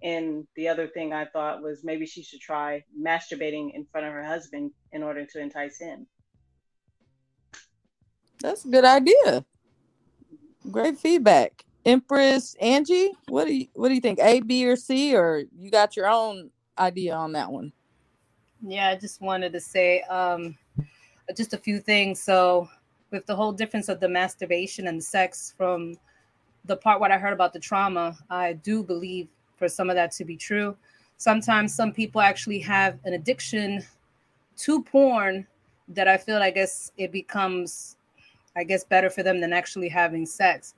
And 0.02 0.46
the 0.54 0.68
other 0.68 0.86
thing 0.86 1.14
I 1.14 1.24
thought 1.24 1.62
was 1.62 1.82
maybe 1.82 2.04
she 2.04 2.22
should 2.22 2.40
try 2.40 2.84
masturbating 3.00 3.74
in 3.74 3.86
front 3.86 4.06
of 4.06 4.12
her 4.12 4.24
husband 4.24 4.72
in 4.92 5.02
order 5.02 5.24
to 5.24 5.40
entice 5.40 5.78
him. 5.78 6.06
That's 8.40 8.66
a 8.66 8.68
good 8.68 8.84
idea. 8.84 9.44
Great 10.70 10.98
feedback. 10.98 11.64
Empress 11.86 12.54
Angie, 12.60 13.12
what 13.28 13.46
do 13.46 13.54
you 13.54 13.66
what 13.74 13.88
do 13.88 13.94
you 13.94 14.00
think? 14.00 14.18
A, 14.18 14.40
B, 14.40 14.66
or 14.66 14.76
C, 14.76 15.14
or 15.14 15.44
you 15.56 15.70
got 15.70 15.96
your 15.96 16.08
own 16.08 16.50
idea 16.78 17.14
on 17.14 17.32
that 17.32 17.50
one? 17.50 17.72
Yeah, 18.62 18.88
I 18.88 18.96
just 18.96 19.20
wanted 19.20 19.52
to 19.52 19.60
say 19.60 20.00
um, 20.02 20.56
just 21.36 21.52
a 21.52 21.58
few 21.58 21.80
things. 21.80 22.22
So, 22.22 22.68
with 23.10 23.26
the 23.26 23.36
whole 23.36 23.52
difference 23.52 23.90
of 23.90 24.00
the 24.00 24.08
masturbation 24.08 24.86
and 24.88 24.98
the 24.98 25.04
sex, 25.04 25.54
from 25.56 25.96
the 26.64 26.76
part 26.76 27.00
what 27.00 27.10
I 27.10 27.18
heard 27.18 27.32
about 27.32 27.52
the 27.52 27.58
trauma, 27.58 28.16
I 28.30 28.54
do 28.54 28.82
believe 28.82 29.28
for 29.56 29.68
some 29.68 29.90
of 29.90 29.96
that 29.96 30.12
to 30.12 30.24
be 30.24 30.36
true. 30.36 30.76
Sometimes 31.16 31.74
some 31.74 31.92
people 31.92 32.20
actually 32.20 32.58
have 32.60 32.98
an 33.04 33.14
addiction 33.14 33.84
to 34.58 34.82
porn 34.82 35.46
that 35.88 36.08
I 36.08 36.16
feel 36.16 36.38
I 36.38 36.50
guess 36.50 36.90
it 36.96 37.12
becomes, 37.12 37.96
I 38.56 38.64
guess, 38.64 38.84
better 38.84 39.10
for 39.10 39.22
them 39.22 39.40
than 39.40 39.52
actually 39.52 39.88
having 39.88 40.26
sex 40.26 40.74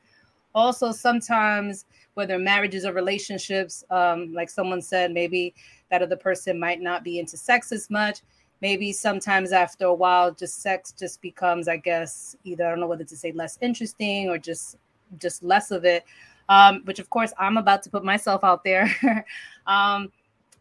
also 0.57 0.91
sometimes 0.91 1.85
whether 2.15 2.39
marriages 2.39 2.87
or 2.87 2.93
relationships 2.95 3.85
um, 3.91 4.33
like 4.33 4.49
someone 4.49 4.81
said 4.81 5.13
maybe 5.13 5.55
that 5.91 6.03
other 6.03 6.17
person 6.17 6.59
might 6.59 6.81
not 6.81 7.05
be 7.05 7.19
into 7.21 7.37
sex 7.37 7.71
as 7.71 7.91
much 7.91 8.23
maybe 8.63 8.91
sometimes 8.91 9.53
after 9.53 9.85
a 9.85 9.95
while 9.95 10.33
just 10.33 10.63
sex 10.63 10.93
just 10.99 11.21
becomes 11.21 11.69
i 11.69 11.77
guess 11.77 12.35
either 12.45 12.67
i 12.67 12.71
don't 12.71 12.81
know 12.81 12.87
whether 12.87 13.05
to 13.05 13.17
say 13.17 13.31
less 13.33 13.59
interesting 13.61 14.31
or 14.31 14.39
just 14.39 14.79
just 15.19 15.43
less 15.43 15.71
of 15.71 15.85
it. 15.85 16.05
Um, 16.49 16.83
which 16.85 17.01
of 17.01 17.11
course 17.11 17.33
i'm 17.41 17.57
about 17.57 17.83
to 17.83 17.91
put 17.91 18.05
myself 18.05 18.45
out 18.45 18.65
there. 18.65 18.95
Um, 19.67 20.13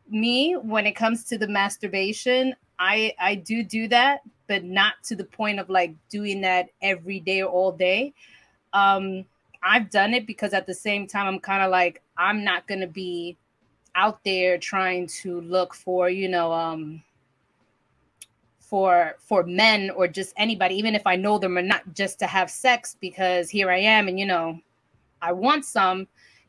me 0.10 0.54
when 0.54 0.88
it 0.88 0.96
comes 0.96 1.26
to 1.26 1.38
the 1.38 1.48
masturbation 1.48 2.56
i 2.80 3.14
i 3.20 3.36
do 3.36 3.64
do 3.64 3.88
that 3.88 4.22
but 4.48 4.64
not 4.64 4.94
to 5.04 5.16
the 5.16 5.24
point 5.24 5.60
of 5.60 5.70
like 5.70 5.94
doing 6.10 6.42
that 6.42 6.70
every 6.82 7.20
day 7.20 7.42
or 7.42 7.50
all 7.50 7.72
day. 7.72 8.14
Um 8.74 9.26
I've 9.66 9.90
done 9.90 10.14
it 10.14 10.28
because 10.28 10.54
at 10.54 10.68
the 10.68 10.74
same 10.74 11.08
time, 11.08 11.26
I'm 11.26 11.40
kind 11.40 11.64
of 11.64 11.72
like, 11.72 12.04
I'm 12.18 12.44
not 12.44 12.68
to 12.82 12.88
be 12.88 13.36
out 13.96 14.24
there 14.24 14.60
trying 14.60 15.08
to 15.24 15.42
look 15.42 15.74
for, 15.74 16.08
you 16.08 16.30
know, 16.30 16.54
um, 16.54 17.02
for 18.70 19.16
for 19.20 19.44
men 19.44 19.92
or 19.92 20.08
just 20.08 20.34
anybody, 20.38 20.76
even 20.76 20.96
if 20.96 21.06
I 21.06 21.16
know 21.16 21.38
them 21.38 21.58
or 21.58 21.62
not, 21.62 21.94
just 21.94 22.20
to 22.20 22.28
have 22.28 22.50
sex 22.50 22.98
because 23.00 23.50
here 23.50 23.70
I 23.70 23.78
am, 23.78 24.08
and 24.08 24.20
you 24.20 24.26
know, 24.26 24.60
I 25.22 25.32
want 25.32 25.66
some, 25.66 26.08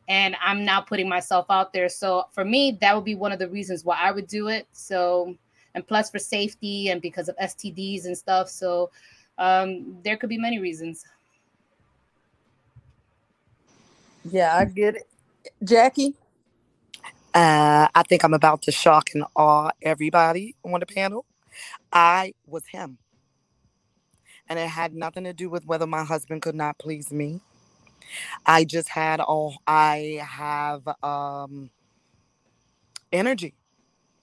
and 0.09 0.35
I'm 0.43 0.65
now 0.65 0.81
putting 0.81 1.09
myself 1.09 1.47
out 1.51 1.73
there. 1.73 1.89
So 1.89 2.25
for 2.33 2.45
me, 2.45 2.79
that 2.81 2.95
would 2.95 3.05
be 3.05 3.15
one 3.15 3.33
of 3.33 3.39
the 3.39 3.49
reasons 3.49 3.85
why 3.85 3.99
I 4.01 4.13
would 4.13 4.27
do 4.27 4.49
it. 4.49 4.67
So, 4.73 5.37
and 5.75 5.87
plus 5.87 6.11
for 6.11 6.19
safety 6.19 6.89
and 6.89 7.03
because 7.03 7.29
of 7.29 7.37
STDs 7.37 8.07
and 8.07 8.17
stuff. 8.17 8.49
So, 8.49 8.91
um, 9.39 9.99
there 10.03 10.17
could 10.17 10.31
be 10.31 10.39
many 10.39 10.59
reasons. 10.59 11.05
Yeah, 14.25 14.57
I 14.57 14.65
get 14.65 14.97
it. 14.97 15.09
Jackie? 15.63 16.15
Uh, 17.35 17.87
I 17.95 18.03
think 18.09 18.25
I'm 18.25 18.33
about 18.33 18.63
to 18.63 18.73
shock 18.73 19.11
and 19.13 19.25
awe 19.37 19.71
everybody 19.83 20.55
on 20.65 20.81
the 20.81 20.87
panel. 20.87 21.27
I 21.93 22.35
was 22.47 22.67
him. 22.67 22.99
And 24.49 24.59
it 24.59 24.69
had 24.69 24.95
nothing 24.95 25.25
to 25.25 25.35
do 25.35 25.51
with 25.51 25.67
whether 25.67 25.87
my 25.87 26.05
husband 26.05 26.43
could 26.43 26.55
not 26.57 26.79
please 26.79 27.13
me. 27.13 27.41
I 28.47 28.65
just 28.65 28.89
had 28.91 29.21
all 29.21 29.57
I 29.67 30.21
have 30.29 30.83
um 31.03 31.71
energy. 33.13 33.55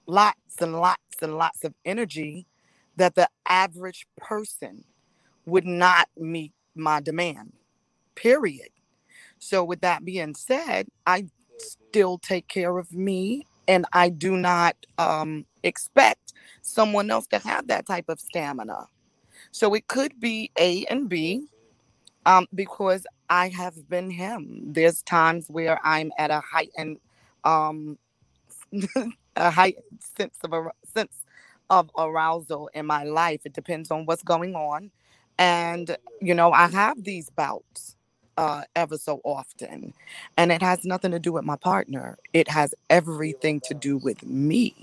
Lots 0.08 0.62
and 0.62 0.76
lots 0.76 1.00
and 1.22 1.38
lots 1.38 1.64
of 1.64 1.74
energy 1.86 2.48
that 2.98 3.16
the 3.16 3.30
average 3.48 4.08
person 4.18 4.84
would 5.46 5.66
not 5.66 6.10
meet 6.18 6.54
my 6.76 7.02
demand. 7.02 7.54
Period. 8.16 8.70
So, 9.40 9.64
with 9.64 9.82
that 9.82 10.06
being 10.06 10.36
said, 10.36 10.88
I 11.06 11.28
still 11.58 12.18
take 12.18 12.48
care 12.48 12.78
of 12.78 12.94
me 12.94 13.48
and 13.68 13.86
I 13.94 14.10
do 14.10 14.38
not 14.38 14.76
um, 14.98 15.46
expect 15.64 16.23
someone 16.64 17.12
else 17.12 17.28
to 17.28 17.40
have 17.40 17.68
that 17.68 17.88
type 17.88 18.10
of 18.10 18.20
stamina. 18.20 18.88
So, 19.52 19.74
it 19.76 19.88
could 19.88 20.20
be 20.20 20.52
A 20.60 20.86
and 20.86 21.10
B 21.10 21.48
um, 22.26 22.48
because 22.56 23.08
I 23.30 23.50
have 23.50 23.90
been 23.90 24.12
him. 24.12 24.62
There's 24.74 25.04
times 25.04 25.50
where 25.50 25.80
I'm 25.86 26.12
at 26.18 26.32
a 26.32 26.42
heightened, 26.42 27.00
um, 27.44 28.00
a 29.36 29.52
heightened 29.52 29.84
sense 30.18 30.38
of 30.44 30.54
a 30.54 30.72
sense 30.86 31.26
of 31.70 31.92
arousal 31.98 32.70
in 32.74 32.86
my 32.86 33.04
life. 33.04 33.42
It 33.46 33.54
depends 33.54 33.92
on 33.92 34.06
what's 34.06 34.24
going 34.24 34.56
on, 34.56 34.92
and 35.40 35.98
you 36.22 36.34
know 36.34 36.52
I 36.54 36.68
have 36.70 37.04
these 37.04 37.30
bouts 37.32 37.96
uh, 38.38 38.64
ever 38.76 38.98
so 38.98 39.22
often. 39.24 39.94
And 40.38 40.52
it 40.52 40.62
has 40.62 40.86
nothing 40.86 41.12
to 41.12 41.20
do 41.20 41.34
with 41.34 41.46
my 41.46 41.58
partner, 41.58 42.18
it 42.34 42.50
has 42.50 42.76
everything 42.90 43.62
to 43.62 43.74
do 43.74 43.98
with 43.98 44.24
me. 44.26 44.83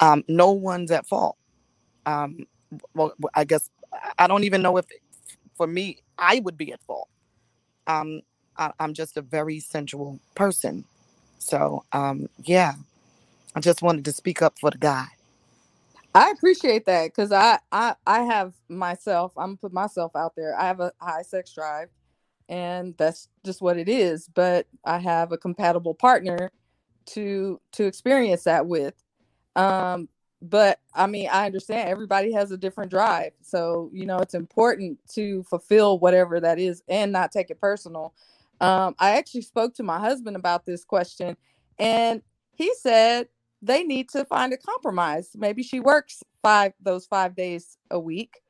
Um, 0.00 0.24
no 0.28 0.52
one's 0.52 0.90
at 0.90 1.06
fault. 1.06 1.36
Um, 2.06 2.46
well, 2.94 3.14
I 3.34 3.44
guess 3.44 3.70
I 4.18 4.26
don't 4.26 4.44
even 4.44 4.62
know 4.62 4.76
if 4.76 4.86
for 5.56 5.66
me, 5.66 5.98
I 6.18 6.40
would 6.40 6.56
be 6.56 6.72
at 6.72 6.82
fault. 6.82 7.08
Um, 7.86 8.22
I, 8.56 8.72
am 8.80 8.94
just 8.94 9.16
a 9.16 9.22
very 9.22 9.60
sensual 9.60 10.18
person. 10.34 10.84
So, 11.38 11.84
um, 11.92 12.28
yeah, 12.42 12.74
I 13.54 13.60
just 13.60 13.82
wanted 13.82 14.04
to 14.06 14.12
speak 14.12 14.42
up 14.42 14.58
for 14.58 14.70
the 14.70 14.78
guy. 14.78 15.06
I 16.14 16.30
appreciate 16.30 16.86
that 16.86 17.06
because 17.06 17.32
I, 17.32 17.58
I 17.72 17.96
I 18.06 18.22
have 18.22 18.54
myself. 18.68 19.32
I'm 19.36 19.56
put 19.56 19.72
myself 19.72 20.14
out 20.14 20.34
there. 20.36 20.58
I 20.58 20.66
have 20.66 20.80
a 20.80 20.92
high 21.00 21.22
sex 21.22 21.52
drive, 21.52 21.88
and 22.48 22.94
that's 22.96 23.28
just 23.44 23.62
what 23.62 23.78
it 23.78 23.88
is 23.88 24.28
but 24.34 24.66
i 24.84 24.98
have 24.98 25.32
a 25.32 25.38
compatible 25.38 25.94
partner 25.94 26.50
to 27.06 27.60
to 27.72 27.84
experience 27.84 28.44
that 28.44 28.66
with 28.66 28.94
um 29.56 30.08
but 30.42 30.80
i 30.94 31.06
mean 31.06 31.28
i 31.32 31.46
understand 31.46 31.88
everybody 31.88 32.32
has 32.32 32.50
a 32.50 32.56
different 32.56 32.90
drive. 32.90 33.32
So 33.42 33.90
you 33.92 34.06
know 34.06 34.18
it's 34.18 34.34
important 34.34 34.98
to 35.14 35.42
fulfill 35.44 35.98
whatever 35.98 36.40
that 36.40 36.58
is 36.58 36.82
and 36.88 37.12
not 37.12 37.32
take 37.32 37.50
it 37.50 37.60
personal. 37.60 38.14
Um 38.60 38.94
i 38.98 39.16
actually 39.16 39.42
spoke 39.42 39.74
to 39.74 39.82
my 39.82 39.98
husband 39.98 40.36
about 40.36 40.66
this 40.66 40.84
question 40.84 41.36
and 41.78 42.22
he 42.54 42.72
said 42.74 43.28
they 43.62 43.82
need 43.82 44.10
to 44.10 44.24
find 44.26 44.52
a 44.52 44.58
compromise. 44.58 45.30
Maybe 45.34 45.62
she 45.62 45.80
works 45.80 46.22
five 46.42 46.72
those 46.80 47.06
five 47.06 47.34
days 47.34 47.78
a 47.90 47.98
week 47.98 48.42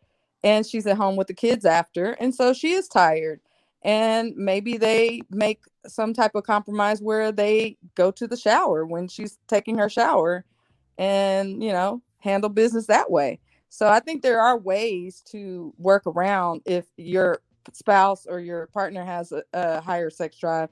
and 0.43 0.67
she's 0.67 0.87
at 0.87 0.97
home 0.97 1.17
with 1.17 1.29
the 1.29 1.35
kids 1.35 1.65
after 1.65 2.13
and 2.13 2.35
so 2.35 2.53
she 2.53 2.73
is 2.73 2.89
tired. 2.89 3.41
And 3.83 4.35
maybe 4.35 4.79
they 4.79 5.21
make 5.31 5.61
some 5.87 6.15
type 6.15 6.35
of 6.35 6.45
compromise 6.45 7.03
where 7.03 7.31
they 7.31 7.77
go 7.95 8.11
to 8.13 8.27
the 8.27 8.37
shower 8.37 8.87
when 8.87 9.09
she's 9.09 9.39
taking 9.47 9.77
her 9.77 9.91
shower 9.91 10.45
and 10.99 11.63
you 11.63 11.73
know 11.73 12.03
handle 12.19 12.51
business 12.51 12.87
that 12.87 13.11
way 13.11 13.39
so 13.69 13.89
i 13.89 14.01
think 14.01 14.23
there 14.23 14.41
are 14.41 14.57
ways 14.57 15.23
to 15.23 15.73
work 15.79 16.07
around 16.07 16.63
if 16.65 16.87
your 16.97 17.41
spouse 17.73 18.27
or 18.27 18.41
your 18.41 18.67
partner 18.69 19.05
has 19.05 19.33
a, 19.33 19.43
a 19.53 19.81
higher 19.81 20.11
sex 20.11 20.39
drive 20.39 20.69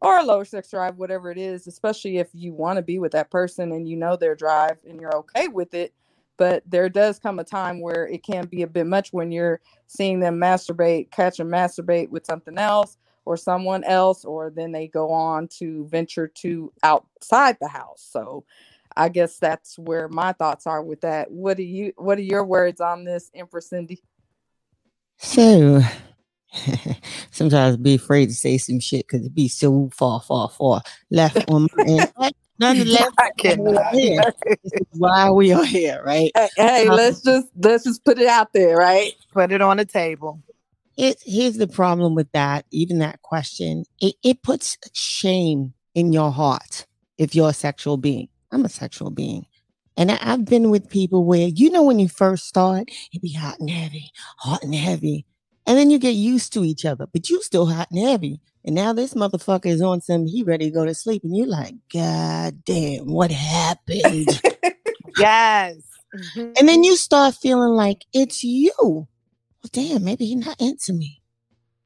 or 0.00 0.18
a 0.18 0.22
lower 0.24 0.44
sex 0.44 0.70
drive 0.70 0.96
whatever 0.96 1.30
it 1.30 1.38
is 1.38 1.66
especially 1.66 2.18
if 2.18 2.28
you 2.32 2.52
want 2.52 2.76
to 2.76 2.82
be 2.82 2.98
with 2.98 3.12
that 3.12 3.30
person 3.30 3.72
and 3.72 3.88
you 3.88 3.96
know 3.96 4.16
their 4.16 4.34
drive 4.34 4.78
and 4.88 5.00
you're 5.00 5.16
okay 5.16 5.48
with 5.48 5.74
it 5.74 5.92
but 6.36 6.62
there 6.66 6.88
does 6.88 7.18
come 7.18 7.38
a 7.38 7.44
time 7.44 7.80
where 7.80 8.06
it 8.06 8.22
can 8.22 8.46
be 8.46 8.62
a 8.62 8.66
bit 8.66 8.86
much 8.86 9.12
when 9.12 9.32
you're 9.32 9.60
seeing 9.86 10.20
them 10.20 10.38
masturbate, 10.38 11.10
catch 11.10 11.38
them 11.38 11.48
masturbate 11.48 12.10
with 12.10 12.26
something 12.26 12.58
else 12.58 12.98
or 13.24 13.36
someone 13.36 13.82
else, 13.84 14.24
or 14.24 14.50
then 14.50 14.70
they 14.72 14.86
go 14.86 15.10
on 15.10 15.48
to 15.48 15.86
venture 15.88 16.28
to 16.28 16.72
outside 16.82 17.56
the 17.60 17.68
house. 17.68 18.06
So 18.10 18.44
I 18.96 19.08
guess 19.08 19.38
that's 19.38 19.78
where 19.78 20.08
my 20.08 20.32
thoughts 20.32 20.66
are 20.66 20.82
with 20.82 21.02
that. 21.02 21.30
What 21.30 21.56
do 21.56 21.62
you 21.62 21.92
what 21.96 22.18
are 22.18 22.22
your 22.22 22.44
words 22.44 22.80
on 22.80 23.04
this, 23.04 23.30
Empress 23.34 23.68
Cindy? 23.68 24.02
So 25.18 25.82
sometimes 27.30 27.74
I 27.74 27.76
be 27.76 27.94
afraid 27.94 28.26
to 28.26 28.34
say 28.34 28.58
some 28.58 28.80
shit 28.80 29.06
because 29.06 29.26
it 29.26 29.34
be 29.34 29.48
so 29.48 29.90
far, 29.94 30.20
far, 30.20 30.48
far 30.48 30.82
left 31.10 31.44
on 31.48 31.68
my 31.76 31.84
end. 31.84 32.12
Nonetheless, 32.58 33.10
why 34.92 35.30
we 35.30 35.52
are 35.52 35.64
here, 35.64 36.02
right? 36.02 36.30
Hey, 36.34 36.48
hey 36.56 36.88
um, 36.88 36.96
let's 36.96 37.20
just 37.20 37.48
let's 37.56 37.84
just 37.84 38.02
put 38.02 38.18
it 38.18 38.26
out 38.26 38.54
there, 38.54 38.76
right? 38.76 39.12
Put 39.32 39.52
it 39.52 39.60
on 39.60 39.76
the 39.76 39.84
table. 39.84 40.42
it 40.96 41.18
here's 41.26 41.58
the 41.58 41.68
problem 41.68 42.14
with 42.14 42.32
that, 42.32 42.64
even 42.70 43.00
that 43.00 43.20
question. 43.20 43.84
It 44.00 44.14
it 44.24 44.42
puts 44.42 44.78
shame 44.94 45.74
in 45.94 46.14
your 46.14 46.32
heart 46.32 46.86
if 47.18 47.34
you're 47.34 47.50
a 47.50 47.54
sexual 47.54 47.98
being. 47.98 48.28
I'm 48.56 48.64
a 48.64 48.70
sexual 48.70 49.10
being. 49.10 49.44
And 49.98 50.10
I, 50.10 50.18
I've 50.22 50.46
been 50.46 50.70
with 50.70 50.88
people 50.88 51.26
where, 51.26 51.48
you 51.48 51.70
know, 51.70 51.82
when 51.82 51.98
you 51.98 52.08
first 52.08 52.46
start, 52.46 52.88
it 53.12 53.20
be 53.20 53.34
hot 53.34 53.60
and 53.60 53.68
heavy, 53.68 54.10
hot 54.38 54.62
and 54.62 54.74
heavy. 54.74 55.26
And 55.66 55.76
then 55.76 55.90
you 55.90 55.98
get 55.98 56.12
used 56.14 56.54
to 56.54 56.64
each 56.64 56.86
other, 56.86 57.06
but 57.12 57.28
you 57.28 57.42
still 57.42 57.66
hot 57.66 57.90
and 57.90 58.00
heavy. 58.00 58.40
And 58.64 58.74
now 58.74 58.94
this 58.94 59.12
motherfucker 59.12 59.66
is 59.66 59.82
on 59.82 60.00
some, 60.00 60.26
he 60.26 60.42
ready 60.42 60.70
to 60.70 60.74
go 60.74 60.86
to 60.86 60.94
sleep. 60.94 61.22
And 61.22 61.36
you're 61.36 61.46
like, 61.46 61.74
God 61.92 62.64
damn, 62.64 63.12
what 63.12 63.30
happened? 63.30 64.40
yes. 65.18 65.76
and 66.34 66.66
then 66.66 66.82
you 66.82 66.92
mm-hmm. 66.92 66.96
start 66.96 67.34
feeling 67.34 67.74
like 67.74 68.06
it's 68.14 68.42
you. 68.42 68.72
Well, 68.78 69.08
damn, 69.70 70.02
maybe 70.02 70.24
he's 70.24 70.46
not 70.46 70.58
into 70.58 70.94
me. 70.94 71.20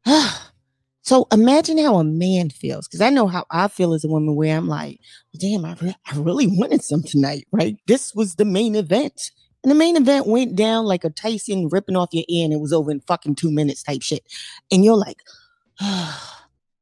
so 1.02 1.27
imagine 1.32 1.78
how 1.78 1.97
a 1.97 2.05
man 2.05 2.51
feels, 2.51 2.86
because 2.86 3.01
I 3.01 3.10
know 3.10 3.27
how 3.27 3.47
I 3.51 3.68
feel 3.68 3.94
as 3.94 4.05
a 4.05 4.09
woman, 4.09 4.35
where 4.36 4.56
I'm 4.56 4.68
like, 4.68 5.01
damn, 5.39 5.64
I, 5.64 5.74
re- 5.81 5.97
I 6.06 6.16
really 6.16 6.47
wanted 6.47 6.82
some 6.82 7.02
tonight, 7.02 7.47
right? 7.52 7.77
This 7.86 8.14
was 8.14 8.35
the 8.35 8.44
main 8.44 8.77
event. 8.77 9.31
And 9.62 9.70
the 9.70 9.77
main 9.77 9.97
event 9.97 10.27
went 10.27 10.56
down 10.56 10.86
like 10.86 11.05
a 11.05 11.10
Tyson 11.10 11.68
ripping 11.68 11.97
off 11.97 12.10
your 12.12 12.24
ear 12.28 12.44
and 12.44 12.52
it 12.52 12.60
was 12.60 12.72
over 12.72 12.90
in 12.90 13.01
fucking 13.01 13.35
two 13.35 13.51
minutes 13.51 13.82
type 13.82 14.02
shit. 14.02 14.22
And 14.70 14.85
you're 14.85 14.97
like, 14.97 15.18
and 15.81 16.18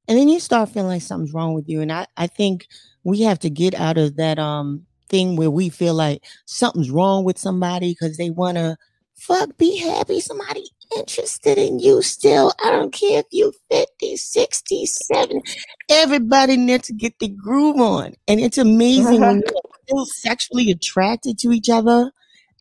then 0.06 0.28
you 0.28 0.38
start 0.40 0.68
feeling 0.68 0.88
like 0.88 1.02
something's 1.02 1.34
wrong 1.34 1.54
with 1.54 1.68
you. 1.68 1.80
And 1.80 1.92
I, 1.92 2.06
I 2.16 2.28
think 2.28 2.68
we 3.02 3.22
have 3.22 3.40
to 3.40 3.50
get 3.50 3.74
out 3.74 3.98
of 3.98 4.16
that 4.16 4.38
um 4.38 4.86
thing 5.08 5.36
where 5.36 5.50
we 5.50 5.68
feel 5.70 5.94
like 5.94 6.22
something's 6.44 6.90
wrong 6.90 7.24
with 7.24 7.38
somebody 7.38 7.92
because 7.92 8.16
they 8.16 8.30
want 8.30 8.58
to 8.58 8.76
fuck 9.16 9.56
be 9.56 9.76
happy 9.78 10.20
somebody 10.20 10.64
interested 10.96 11.58
in 11.58 11.78
you 11.78 12.02
still. 12.02 12.52
I 12.64 12.70
don't 12.70 12.92
care 12.92 13.20
if 13.20 13.26
you 13.30 13.52
50 13.70 14.16
60 14.16 14.86
70 14.86 15.42
everybody 15.90 16.56
needs 16.56 16.86
to 16.88 16.92
get 16.92 17.18
the 17.18 17.28
groove 17.28 17.76
on. 17.76 18.14
And 18.26 18.40
it's 18.40 18.58
amazing 18.58 19.20
when 19.20 19.40
mm-hmm. 19.42 19.50
you're 19.50 20.04
still 20.04 20.06
sexually 20.06 20.70
attracted 20.70 21.38
to 21.38 21.50
each 21.50 21.70
other 21.70 22.12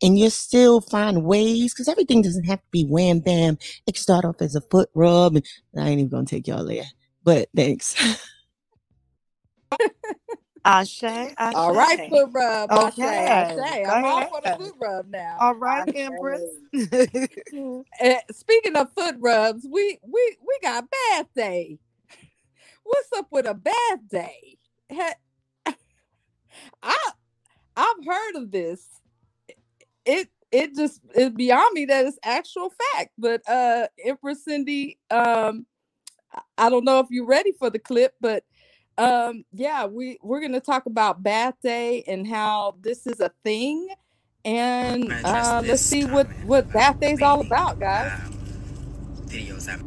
and 0.02 0.18
you 0.18 0.30
still 0.30 0.80
find 0.80 1.24
ways 1.24 1.74
because 1.74 1.88
everything 1.88 2.22
doesn't 2.22 2.44
have 2.44 2.60
to 2.60 2.68
be 2.70 2.84
wham 2.84 3.20
bam. 3.20 3.58
It 3.86 3.94
can 3.94 4.02
start 4.02 4.24
off 4.24 4.40
as 4.40 4.54
a 4.54 4.60
foot 4.60 4.90
rub 4.94 5.36
and 5.36 5.44
i 5.76 5.88
ain't 5.88 6.00
even 6.00 6.08
gonna 6.08 6.24
take 6.24 6.46
y'all 6.46 6.64
there 6.64 6.84
but 7.24 7.48
thanks 7.54 7.94
Ashe, 10.68 11.04
Ashe. 11.04 11.54
All 11.54 11.74
right, 11.74 12.02
foot 12.08 12.30
rub. 12.32 12.72
Okay, 12.72 13.26
Ashe. 13.26 13.56
go 13.84 13.92
I'm 13.92 14.04
all 14.04 14.22
for 14.24 14.40
the 14.42 14.50
foot 14.50 14.74
rub 14.80 15.08
now. 15.10 15.40
All 15.40 15.54
right, 15.56 15.86
Ashe. 15.86 15.94
Empress. 15.94 16.42
Eh, 18.00 18.20
speaking 18.32 18.76
of 18.76 18.92
foot 18.94 19.16
rubs, 19.20 19.66
we 19.70 19.98
we 20.02 20.36
we 20.46 20.58
got 20.62 20.86
bath 20.90 21.28
day. 21.36 21.78
What's 22.84 23.10
up 23.16 23.28
with 23.32 23.46
a 23.46 23.54
bath 23.54 24.00
day? 24.10 24.58
I 26.82 26.96
I've 27.76 28.06
heard 28.06 28.36
of 28.36 28.50
this. 28.52 28.86
It 30.06 30.30
it 30.52 30.76
just 30.76 31.00
is 31.14 31.30
beyond 31.30 31.74
me 31.74 31.86
that 31.86 32.06
it's 32.06 32.18
actual 32.24 32.72
fact. 32.94 33.12
But 33.18 33.42
uh 33.48 33.88
Empress 34.04 34.44
Cindy, 34.44 34.98
um, 35.10 35.66
I 36.58 36.70
don't 36.70 36.84
know 36.84 37.00
if 37.00 37.08
you're 37.10 37.26
ready 37.26 37.52
for 37.52 37.70
the 37.70 37.80
clip, 37.80 38.14
but 38.20 38.44
um 38.98 39.44
yeah, 39.52 39.86
we 39.86 40.18
we're 40.22 40.40
gonna 40.42 40.60
talk 40.60 40.86
about 40.86 41.22
bath 41.22 41.56
day 41.62 42.04
and 42.08 42.26
how 42.26 42.76
this 42.82 43.06
is 43.06 43.20
a 43.20 43.32
thing. 43.44 43.88
And 44.44 45.12
uh, 45.24 45.62
let's 45.66 45.82
see 45.82 46.04
what 46.06 46.28
what 46.44 46.72
bath 46.72 47.00
day's 47.00 47.22
all 47.22 47.40
about, 47.42 47.80
guys. 47.80 48.12
videos 49.26 49.68
out. 49.68 49.80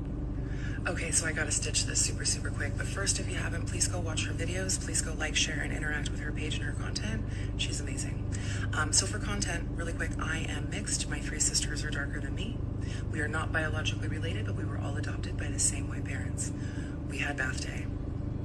Okay, 0.88 1.12
so 1.12 1.28
I 1.28 1.34
gotta 1.34 1.52
stitch 1.52 1.86
this 1.86 2.02
super, 2.04 2.26
super 2.26 2.50
quick. 2.52 2.78
But 2.78 2.88
first, 2.88 3.20
if 3.20 3.30
you 3.30 3.36
haven't, 3.38 3.68
please 3.68 3.88
go 3.88 4.00
watch 4.00 4.26
her 4.26 4.34
videos. 4.34 4.84
Please 4.84 5.02
go 5.02 5.14
like, 5.14 5.36
share, 5.36 5.62
and 5.62 5.74
interact 5.74 6.10
with 6.12 6.22
her 6.22 6.32
page 6.32 6.56
and 6.56 6.64
her 6.66 6.74
content. 6.74 7.24
She's 7.58 7.80
amazing. 7.82 8.26
Um, 8.74 8.94
so 8.94 9.06
for 9.06 9.20
content, 9.20 9.70
really 9.76 9.94
quick, 9.94 10.12
I 10.20 10.40
am 10.50 10.70
mixed. 10.72 11.10
My 11.10 11.20
three 11.20 11.40
sisters 11.40 11.84
are 11.86 11.92
darker 11.92 12.20
than 12.20 12.36
me. 12.36 12.58
We 13.12 13.22
are 13.22 13.28
not 13.28 13.54
biologically 13.54 14.08
related, 14.10 14.48
but 14.48 14.56
we 14.56 14.66
were 14.66 14.80
all 14.80 14.98
adopted 14.98 15.38
by 15.38 15.50
the 15.50 15.60
same 15.60 15.88
white 15.90 16.06
parents. 16.06 16.52
We 17.10 17.20
had 17.20 17.38
bath 17.38 17.62
day. 17.66 17.86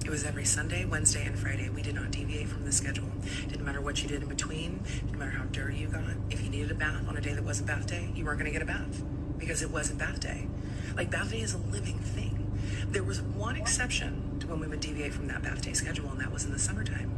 It 0.07 0.11
was 0.11 0.23
every 0.23 0.45
Sunday, 0.45 0.85
Wednesday, 0.85 1.27
and 1.27 1.37
Friday. 1.37 1.69
We 1.69 1.83
did 1.83 1.97
not 1.97 2.12
deviate 2.12 2.47
from 2.47 2.65
the 2.65 2.70
schedule. 2.70 3.09
Didn't 3.49 3.65
matter 3.65 3.81
what 3.81 4.01
you 4.05 4.09
did 4.09 4.23
in 4.23 4.28
between. 4.28 4.85
Didn't 5.05 5.19
matter 5.19 5.33
how 5.33 5.47
dirty 5.47 5.78
you 5.78 5.89
got. 5.89 6.05
If 6.31 6.45
you 6.45 6.49
needed 6.49 6.70
a 6.70 6.77
bath 6.77 7.09
on 7.09 7.16
a 7.16 7.20
day 7.20 7.33
that 7.33 7.43
wasn't 7.43 7.66
bath 7.66 7.89
day, 7.89 8.12
you 8.15 8.24
weren't 8.24 8.39
going 8.39 8.47
to 8.49 8.57
get 8.57 8.62
a 8.62 8.66
bath 8.66 9.03
because 9.37 9.62
it 9.62 9.70
wasn't 9.73 9.99
bath 9.99 10.20
day. 10.20 10.47
Like 10.95 11.11
bath 11.11 11.33
day 11.33 11.41
is 11.41 11.55
a 11.55 11.59
living 11.59 11.99
thing. 11.99 12.57
There 12.87 13.03
was 13.03 13.20
one 13.20 13.57
exception 13.57 14.39
to 14.39 14.47
when 14.47 14.61
we 14.61 14.69
would 14.69 14.78
deviate 14.78 15.12
from 15.12 15.27
that 15.27 15.43
bath 15.43 15.62
day 15.62 15.73
schedule, 15.73 16.09
and 16.11 16.20
that 16.20 16.33
was 16.33 16.45
in 16.45 16.53
the 16.53 16.59
summertime 16.61 17.11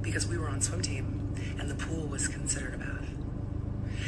because 0.00 0.24
we 0.24 0.38
were 0.38 0.48
on 0.48 0.60
swim 0.60 0.82
team 0.82 1.34
and 1.58 1.68
the 1.68 1.74
pool 1.74 2.06
was 2.06 2.28
considered 2.28 2.74
a 2.74 2.78
bath. 2.78 2.93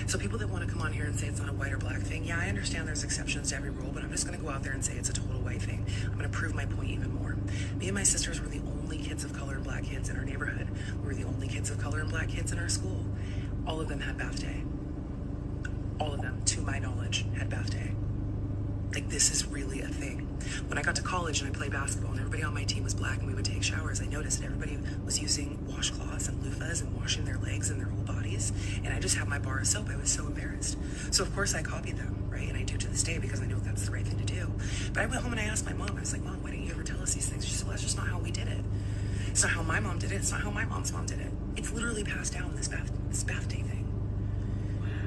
So 0.06 0.18
people 0.18 0.38
that 0.38 0.48
want 0.48 0.64
to 0.64 0.72
come 0.72 0.80
on 0.82 0.92
here 0.92 1.04
and 1.04 1.18
say 1.18 1.26
it's 1.26 1.40
not 1.40 1.48
a 1.48 1.52
white 1.52 1.72
or 1.72 1.78
black 1.78 1.98
thing, 1.98 2.24
yeah, 2.24 2.38
I 2.38 2.48
understand 2.48 2.86
there's 2.86 3.02
exceptions 3.02 3.50
to 3.50 3.56
every 3.56 3.70
rule, 3.70 3.90
but 3.92 4.04
I'm 4.04 4.10
just 4.12 4.24
going 4.24 4.38
to 4.38 4.44
go 4.44 4.50
out 4.50 4.62
there 4.62 4.72
and 4.72 4.84
say 4.84 4.94
it's 4.94 5.08
a 5.08 5.12
total 5.12 5.40
white 5.40 5.60
thing. 5.60 5.84
I'm 6.04 6.16
going 6.16 6.22
to 6.22 6.28
prove 6.28 6.54
my 6.54 6.64
point 6.64 6.90
even 6.90 7.12
more. 7.12 7.36
Me 7.76 7.88
and 7.88 7.94
my 7.94 8.04
sisters 8.04 8.40
were 8.40 8.46
the 8.46 8.60
only 8.60 8.98
kids 8.98 9.24
of 9.24 9.32
color 9.32 9.54
and 9.56 9.64
black 9.64 9.82
kids 9.82 10.08
in 10.08 10.16
our 10.16 10.24
neighborhood. 10.24 10.68
We 11.02 11.08
were 11.08 11.14
the 11.14 11.24
only 11.24 11.48
kids 11.48 11.70
of 11.70 11.78
color 11.78 12.00
and 12.00 12.08
black 12.08 12.28
kids 12.28 12.52
in 12.52 12.58
our 12.60 12.68
school. 12.68 13.04
All 13.66 13.80
of 13.80 13.88
them 13.88 13.98
had 13.98 14.16
bath 14.16 14.38
day. 14.40 14.62
All 15.98 16.14
of 16.14 16.22
them, 16.22 16.40
to 16.44 16.60
my 16.60 16.78
knowledge, 16.78 17.26
had 17.36 17.50
bath 17.50 17.70
day. 17.70 17.85
Like 18.96 19.10
this 19.10 19.30
is 19.30 19.46
really 19.46 19.82
a 19.82 19.88
thing. 19.88 20.20
When 20.68 20.78
I 20.78 20.82
got 20.82 20.96
to 20.96 21.02
college 21.02 21.42
and 21.42 21.54
I 21.54 21.54
played 21.54 21.70
basketball 21.70 22.12
and 22.12 22.18
everybody 22.18 22.42
on 22.42 22.54
my 22.54 22.64
team 22.64 22.82
was 22.82 22.94
black 22.94 23.18
and 23.18 23.28
we 23.28 23.34
would 23.34 23.44
take 23.44 23.62
showers, 23.62 24.00
I 24.00 24.06
noticed 24.06 24.38
that 24.38 24.46
everybody 24.46 24.78
was 25.04 25.20
using 25.20 25.58
washcloths 25.68 26.30
and 26.30 26.42
loofahs 26.42 26.80
and 26.80 26.96
washing 26.96 27.26
their 27.26 27.36
legs 27.36 27.68
and 27.68 27.78
their 27.78 27.88
whole 27.88 28.04
bodies. 28.04 28.54
And 28.82 28.94
I 28.94 28.98
just 28.98 29.18
had 29.18 29.28
my 29.28 29.38
bar 29.38 29.58
of 29.58 29.66
soap. 29.66 29.90
I 29.90 29.96
was 29.96 30.10
so 30.10 30.24
embarrassed. 30.24 30.78
So 31.10 31.24
of 31.24 31.34
course 31.34 31.54
I 31.54 31.60
copied 31.60 31.98
them, 31.98 32.26
right? 32.30 32.48
And 32.48 32.56
I 32.56 32.62
do 32.62 32.78
to 32.78 32.88
this 32.88 33.02
day 33.02 33.18
because 33.18 33.42
I 33.42 33.44
know 33.44 33.58
that's 33.58 33.84
the 33.84 33.92
right 33.92 34.06
thing 34.06 34.16
to 34.16 34.24
do. 34.24 34.50
But 34.94 35.02
I 35.02 35.06
went 35.06 35.20
home 35.20 35.32
and 35.32 35.40
I 35.42 35.44
asked 35.44 35.66
my 35.66 35.74
mom, 35.74 35.90
I 35.94 36.00
was 36.00 36.14
like, 36.14 36.22
Mom, 36.22 36.42
why 36.42 36.52
didn't 36.52 36.64
you 36.64 36.72
ever 36.72 36.82
tell 36.82 37.02
us 37.02 37.12
these 37.12 37.28
things? 37.28 37.44
She 37.44 37.52
said, 37.52 37.66
Well, 37.66 37.72
that's 37.72 37.82
just 37.82 37.98
not 37.98 38.08
how 38.08 38.18
we 38.18 38.30
did 38.30 38.48
it. 38.48 38.64
It's 39.28 39.42
not 39.42 39.52
how 39.52 39.62
my 39.62 39.78
mom 39.78 39.98
did 39.98 40.10
it. 40.10 40.14
It's 40.14 40.32
not 40.32 40.40
how 40.40 40.50
my 40.50 40.64
mom's 40.64 40.90
mom 40.90 41.04
did 41.04 41.20
it. 41.20 41.30
It's 41.54 41.70
literally 41.70 42.02
passed 42.02 42.32
down 42.32 42.56
this 42.56 42.68
bath 42.68 42.90
this 43.10 43.24
bath 43.24 43.46
day 43.46 43.56
thing. 43.56 43.86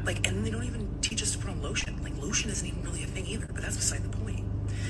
Like, 0.06 0.28
and 0.28 0.46
they 0.46 0.52
don't 0.52 0.64
even 0.64 1.00
teach 1.02 1.24
us 1.24 1.32
to 1.32 1.40
put 1.40 1.50
on 1.50 1.62
lotion. 1.64 2.02
Like, 2.04 2.09
lotion 2.30 2.52
isn't 2.52 2.68
even 2.68 2.84
really 2.84 3.04
a 3.04 3.08
thing 3.08 3.26
either, 3.26 3.48
but 3.48 3.64
that's 3.64 3.76
beside 3.76 4.04
the 4.04 4.16
point. 4.18 4.44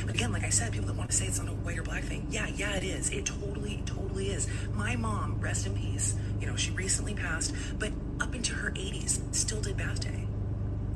But 0.06 0.14
again, 0.14 0.34
like 0.34 0.44
I 0.44 0.50
said, 0.50 0.74
people 0.74 0.88
that 0.88 0.98
want 0.98 1.10
to 1.10 1.16
say 1.16 1.26
it's 1.26 1.40
not 1.40 1.48
a 1.48 1.54
white 1.54 1.78
or 1.78 1.84
black 1.84 2.04
thing, 2.04 2.28
yeah, 2.30 2.48
yeah, 2.48 2.76
it 2.76 2.84
is. 2.84 3.10
It 3.12 3.26
totally, 3.26 3.82
totally 3.86 4.28
is. 4.32 4.46
My 4.76 4.98
mom, 4.98 5.40
rest 5.40 5.66
in 5.66 5.74
peace, 5.74 6.16
you 6.42 6.48
know, 6.48 6.58
she 6.58 6.72
recently 6.72 7.14
passed, 7.14 7.56
but 7.80 7.94
up 8.20 8.36
into 8.36 8.54
her 8.56 8.72
80s, 8.72 9.22
still 9.34 9.62
did 9.62 9.78
bath 9.78 10.02
day. 10.02 10.28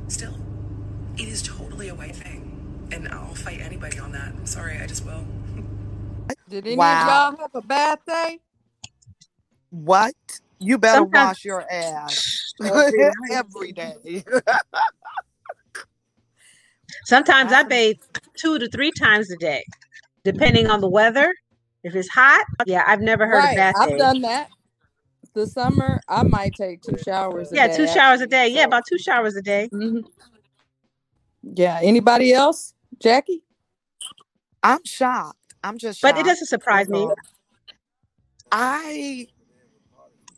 Still. 0.09 0.35
It 1.17 1.29
is 1.29 1.41
totally 1.41 1.87
a 1.87 1.95
white 1.95 2.15
thing. 2.17 2.89
And 2.91 3.07
I'll 3.07 3.35
fight 3.35 3.61
anybody 3.61 3.99
on 3.99 4.11
that. 4.11 4.33
I'm 4.37 4.45
sorry, 4.45 4.77
I 4.79 4.85
just 4.85 5.05
will. 5.05 5.25
Did 6.49 6.67
any 6.67 6.75
Wow. 6.75 7.29
of 7.29 7.33
y'all 7.37 7.41
have 7.41 7.55
a 7.55 7.61
bath 7.65 7.99
day? 8.05 8.39
What? 9.69 10.13
You 10.59 10.77
better 10.77 10.99
Sometimes- 10.99 11.29
wash 11.29 11.45
your 11.45 11.65
ass 11.71 12.53
every 13.31 13.71
day. 13.71 14.23
Sometimes 17.05 17.51
I 17.53 17.63
bathe 17.63 17.97
two 18.37 18.59
to 18.59 18.69
three 18.69 18.91
times 18.91 19.31
a 19.31 19.37
day, 19.37 19.63
depending 20.23 20.67
on 20.67 20.81
the 20.81 20.89
weather. 20.89 21.33
If 21.83 21.95
it's 21.95 22.09
hot, 22.09 22.45
yeah, 22.65 22.83
I've 22.87 23.01
never 23.01 23.27
heard 23.27 23.45
right, 23.45 23.51
of 23.51 23.55
bath 23.55 23.75
I've 23.75 23.89
day. 23.89 23.97
done 23.97 24.21
that. 24.21 24.49
The 25.33 25.47
summer, 25.47 26.01
I 26.09 26.23
might 26.23 26.55
take 26.55 26.81
two 26.81 26.97
showers. 26.97 27.51
A 27.51 27.55
Yeah, 27.55 27.67
day, 27.67 27.75
two 27.75 27.87
showers 27.87 28.21
a 28.21 28.27
actually, 28.27 28.27
day. 28.27 28.49
Yeah, 28.49 28.65
about 28.65 28.83
two 28.89 28.99
showers 28.99 29.35
a 29.35 29.41
day. 29.41 29.69
Mhm. 29.73 30.03
Yeah. 31.43 31.79
Anybody 31.81 32.33
else? 32.33 32.73
Jackie? 33.01 33.43
I'm 34.63 34.79
shocked. 34.85 35.55
I'm 35.63 35.77
just 35.77 35.99
Shocked. 35.99 36.15
But 36.15 36.21
it 36.21 36.25
doesn't 36.25 36.47
surprise 36.47 36.89
me. 36.89 37.07
I 38.51 39.27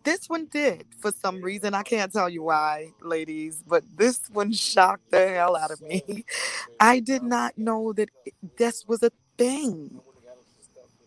this 0.05 0.29
one 0.29 0.47
did 0.47 0.87
for 1.01 1.11
some 1.11 1.41
reason. 1.41 1.75
I 1.75 1.83
can't 1.83 2.13
tell 2.13 2.29
you 2.29 2.43
why, 2.43 2.89
ladies, 3.01 3.63
but 3.67 3.83
this 3.97 4.21
one 4.31 4.53
shocked 4.53 5.11
the 5.11 5.29
hell 5.29 5.57
out 5.57 5.71
of 5.71 5.81
me. 5.81 6.25
I 6.81 7.01
did 7.01 7.23
not 7.23 7.57
know 7.57 7.93
that 7.93 8.09
this 8.57 8.85
was 8.87 9.03
a 9.03 9.11
thing. 9.37 10.01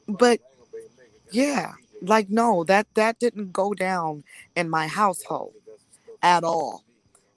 But 0.09 0.41
yeah, 1.33 1.73
like 2.03 2.31
no, 2.31 2.65
that 2.65 2.89
that 2.95 3.19
didn't 3.21 3.53
go 3.53 3.75
down 3.75 4.25
in 4.57 4.71
my 4.71 4.89
household 4.89 5.55
at 6.23 6.45
all. 6.45 6.85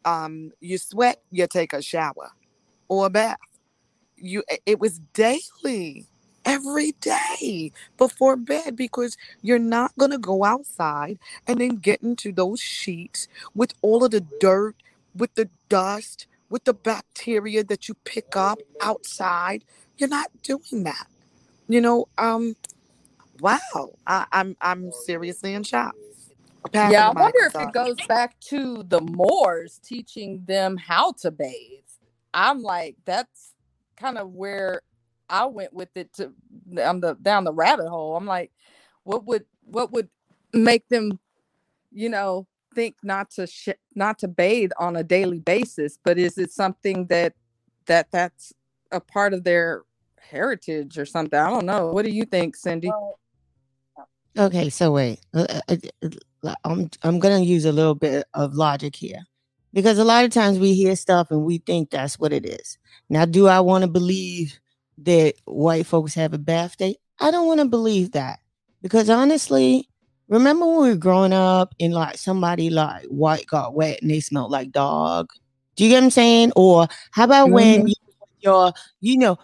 Um, 0.05 0.53
you 0.61 0.77
sweat, 0.79 1.21
you 1.31 1.47
take 1.47 1.73
a 1.73 1.81
shower 1.81 2.31
or 2.89 3.07
a 3.07 3.11
bath. 3.11 3.37
You 4.17 4.43
it 4.65 4.79
was 4.79 4.99
daily 5.13 6.07
every 6.45 6.93
day 6.93 7.71
before 7.97 8.35
bed 8.35 8.75
because 8.75 9.17
you're 9.41 9.59
not 9.59 9.95
going 9.97 10.11
to 10.11 10.17
go 10.17 10.43
outside 10.43 11.19
and 11.47 11.59
then 11.61 11.77
get 11.77 12.01
into 12.01 12.31
those 12.31 12.59
sheets 12.59 13.27
with 13.55 13.73
all 13.81 14.03
of 14.03 14.11
the 14.11 14.21
dirt, 14.39 14.75
with 15.15 15.33
the 15.35 15.49
dust, 15.69 16.27
with 16.49 16.63
the 16.65 16.73
bacteria 16.73 17.63
that 17.63 17.87
you 17.87 17.95
pick 18.05 18.35
up 18.35 18.59
outside. 18.81 19.63
You're 19.97 20.09
not 20.09 20.31
doing 20.43 20.83
that. 20.83 21.07
You 21.67 21.81
know, 21.81 22.07
um, 22.17 22.55
wow. 23.39 23.91
I, 24.07 24.25
I'm 24.31 24.57
I'm 24.61 24.91
seriously 24.91 25.53
in 25.53 25.63
shock. 25.63 25.95
Passing 26.71 26.91
Yeah, 26.91 27.09
I 27.09 27.11
wonder 27.11 27.39
if 27.45 27.59
it 27.59 27.71
goes 27.71 27.97
back 28.07 28.39
to 28.41 28.83
the 28.83 29.01
Moors 29.01 29.79
teaching 29.83 30.43
them 30.45 30.77
how 30.77 31.13
to 31.21 31.31
bathe. 31.31 31.83
I'm 32.33 32.61
like, 32.61 32.95
that's 33.05 33.53
kind 33.97 34.17
of 34.17 34.33
where 34.33 34.81
I 35.31 35.45
went 35.45 35.73
with 35.73 35.89
it 35.95 36.13
to 36.15 36.33
down 36.75 36.99
the 36.99 37.15
down 37.21 37.45
the 37.45 37.53
rabbit 37.53 37.87
hole. 37.87 38.17
I'm 38.17 38.25
like, 38.25 38.51
what 39.03 39.25
would 39.25 39.45
what 39.63 39.91
would 39.93 40.09
make 40.53 40.87
them, 40.89 41.17
you 41.91 42.09
know, 42.09 42.47
think 42.75 42.97
not 43.01 43.31
to 43.31 43.47
sh- 43.47 43.69
not 43.95 44.19
to 44.19 44.27
bathe 44.27 44.71
on 44.77 44.97
a 44.97 45.03
daily 45.03 45.39
basis? 45.39 45.97
But 46.03 46.19
is 46.19 46.37
it 46.37 46.51
something 46.51 47.07
that 47.07 47.33
that 47.85 48.11
that's 48.11 48.53
a 48.91 48.99
part 48.99 49.33
of 49.33 49.45
their 49.45 49.83
heritage 50.19 50.99
or 50.99 51.05
something? 51.05 51.39
I 51.39 51.49
don't 51.49 51.65
know. 51.65 51.87
What 51.87 52.05
do 52.05 52.11
you 52.11 52.25
think, 52.25 52.57
Cindy? 52.57 52.91
Okay, 54.37 54.69
so 54.69 54.91
wait. 54.91 55.19
Uh, 55.33 55.61
uh, 55.67 55.75
uh, 56.43 56.55
I'm 56.65 56.89
I'm 57.03 57.19
gonna 57.19 57.39
use 57.39 57.65
a 57.65 57.71
little 57.71 57.95
bit 57.95 58.25
of 58.33 58.53
logic 58.53 58.95
here, 58.95 59.23
because 59.73 59.97
a 59.97 60.03
lot 60.03 60.25
of 60.25 60.31
times 60.31 60.59
we 60.59 60.73
hear 60.73 60.95
stuff 60.95 61.31
and 61.31 61.43
we 61.43 61.59
think 61.59 61.89
that's 61.89 62.19
what 62.19 62.33
it 62.33 62.45
is. 62.45 62.77
Now, 63.09 63.25
do 63.25 63.47
I 63.47 63.59
want 63.61 63.83
to 63.83 63.89
believe 63.89 64.59
that 64.99 65.35
white 65.45 65.85
folks 65.85 66.13
have 66.15 66.33
a 66.33 66.37
bath 66.37 66.77
day? 66.77 66.95
I 67.19 67.31
don't 67.31 67.47
want 67.47 67.59
to 67.59 67.67
believe 67.67 68.11
that 68.13 68.39
because 68.81 69.09
honestly, 69.09 69.87
remember 70.27 70.65
when 70.65 70.81
we 70.81 70.89
were 70.89 70.95
growing 70.95 71.33
up 71.33 71.73
and 71.79 71.93
like 71.93 72.17
somebody 72.17 72.69
like 72.69 73.05
white 73.05 73.45
got 73.47 73.73
wet 73.75 74.01
and 74.01 74.09
they 74.11 74.19
smelled 74.19 74.51
like 74.51 74.71
dog. 74.71 75.29
Do 75.75 75.83
you 75.83 75.89
get 75.89 75.97
what 75.97 76.03
I'm 76.05 76.11
saying? 76.11 76.51
Or 76.55 76.87
how 77.11 77.25
about 77.25 77.51
when 77.51 77.85
Mhm. 77.85 77.87
you, 77.87 77.93
your 78.41 78.73
you 79.01 79.17
know 79.17 79.37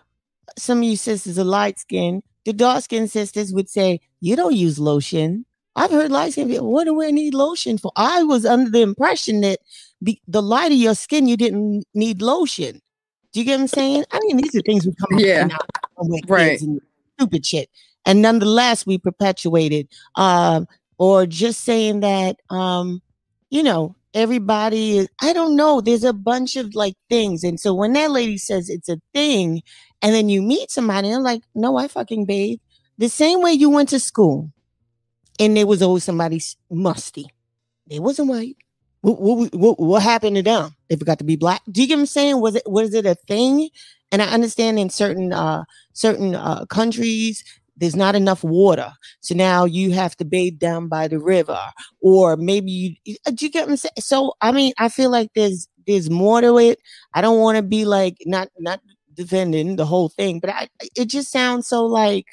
some 0.57 0.79
of 0.79 0.83
you 0.85 0.97
sisters 0.97 1.37
are 1.39 1.43
light 1.43 1.79
skinned. 1.79 2.23
The 2.45 2.53
dark 2.53 2.83
skinned 2.83 3.11
sisters 3.11 3.53
would 3.53 3.69
say, 3.69 3.99
You 4.21 4.35
don't 4.35 4.55
use 4.55 4.79
lotion. 4.79 5.45
I've 5.75 5.91
heard 5.91 6.11
light 6.11 6.33
skinned 6.33 6.49
people, 6.51 6.71
what 6.71 6.85
do 6.85 7.01
I 7.03 7.11
need 7.11 7.33
lotion 7.35 7.77
for? 7.77 7.91
I 7.95 8.23
was 8.23 8.45
under 8.45 8.71
the 8.71 8.81
impression 8.81 9.41
that 9.41 9.59
be, 10.03 10.21
the 10.27 10.41
lighter 10.41 10.73
your 10.75 10.95
skin, 10.95 11.27
you 11.27 11.37
didn't 11.37 11.85
need 11.93 12.21
lotion. 12.21 12.81
Do 13.37 13.41
you 13.41 13.45
get 13.45 13.57
what 13.57 13.61
I'm 13.61 13.67
saying? 13.67 14.03
I 14.11 14.19
mean, 14.23 14.37
these 14.37 14.55
are 14.55 14.61
things 14.61 14.83
we 14.87 14.93
come 14.95 15.13
up 15.15 15.21
Yeah. 15.21 15.43
with 15.43 15.51
now 15.51 15.57
when 15.97 16.09
we're 16.27 16.35
Right. 16.35 16.59
and 16.59 16.81
stupid 17.19 17.45
shit. 17.45 17.69
And 18.03 18.19
nonetheless, 18.19 18.83
we 18.87 18.97
perpetuated. 18.97 19.87
Um, 20.15 20.67
or 20.97 21.27
just 21.27 21.63
saying 21.63 21.99
that 21.99 22.37
um, 22.49 22.99
you 23.51 23.61
know, 23.61 23.95
everybody 24.15 24.97
is, 24.97 25.07
I 25.21 25.33
don't 25.33 25.55
know, 25.55 25.81
there's 25.81 26.03
a 26.03 26.13
bunch 26.13 26.55
of 26.55 26.73
like 26.73 26.95
things. 27.11 27.43
And 27.43 27.59
so 27.59 27.75
when 27.75 27.93
that 27.93 28.09
lady 28.09 28.39
says 28.39 28.71
it's 28.71 28.89
a 28.89 28.97
thing, 29.13 29.61
and 30.01 30.15
then 30.15 30.29
you 30.29 30.41
meet 30.41 30.71
somebody, 30.71 31.09
and 31.09 31.17
I'm 31.17 31.23
like, 31.23 31.43
no, 31.53 31.77
I 31.77 31.87
fucking 31.89 32.25
bathe. 32.25 32.57
The 32.97 33.07
same 33.07 33.43
way 33.43 33.51
you 33.53 33.69
went 33.69 33.89
to 33.89 33.99
school 33.99 34.51
and 35.39 35.55
there 35.55 35.67
was 35.67 35.83
always 35.83 36.03
somebody 36.05 36.41
musty. 36.71 37.27
They 37.87 37.99
wasn't 37.99 38.29
white. 38.29 38.57
What, 39.01 39.21
what, 39.21 39.55
what, 39.55 39.79
what 39.79 40.03
happened 40.03 40.35
to 40.37 40.43
them? 40.43 40.75
They 40.89 40.95
forgot 40.95 41.19
to 41.19 41.23
be 41.23 41.35
black. 41.35 41.61
Do 41.69 41.81
you 41.81 41.87
get 41.87 41.95
what 41.95 42.01
I'm 42.01 42.05
saying? 42.07 42.41
Was 42.41 42.55
it 42.55 42.63
was 42.65 42.93
it 42.93 43.05
a 43.05 43.15
thing? 43.15 43.69
And 44.11 44.21
I 44.21 44.27
understand 44.27 44.79
in 44.79 44.89
certain 44.89 45.33
uh 45.33 45.63
certain 45.93 46.35
uh 46.35 46.65
countries 46.65 47.43
there's 47.77 47.95
not 47.95 48.15
enough 48.15 48.43
water. 48.43 48.91
So 49.21 49.35
now 49.35 49.65
you 49.65 49.91
have 49.91 50.15
to 50.17 50.25
bathe 50.25 50.57
down 50.59 50.87
by 50.87 51.07
the 51.07 51.19
river. 51.19 51.59
Or 52.01 52.35
maybe 52.35 52.97
you 53.03 53.15
uh, 53.25 53.31
do 53.31 53.45
you 53.45 53.51
get 53.51 53.65
what 53.65 53.71
I'm 53.71 53.77
saying? 53.77 53.91
So 53.99 54.33
I 54.41 54.51
mean, 54.51 54.73
I 54.77 54.89
feel 54.89 55.11
like 55.11 55.29
there's 55.35 55.67
there's 55.85 56.09
more 56.09 56.41
to 56.41 56.57
it. 56.57 56.79
I 57.13 57.21
don't 57.21 57.39
want 57.39 57.57
to 57.57 57.63
be 57.63 57.85
like 57.85 58.17
not 58.25 58.49
not 58.59 58.81
defending 59.13 59.75
the 59.75 59.85
whole 59.85 60.09
thing, 60.09 60.39
but 60.39 60.49
I 60.49 60.67
it 60.95 61.05
just 61.05 61.31
sounds 61.31 61.67
so 61.67 61.85
like 61.85 62.25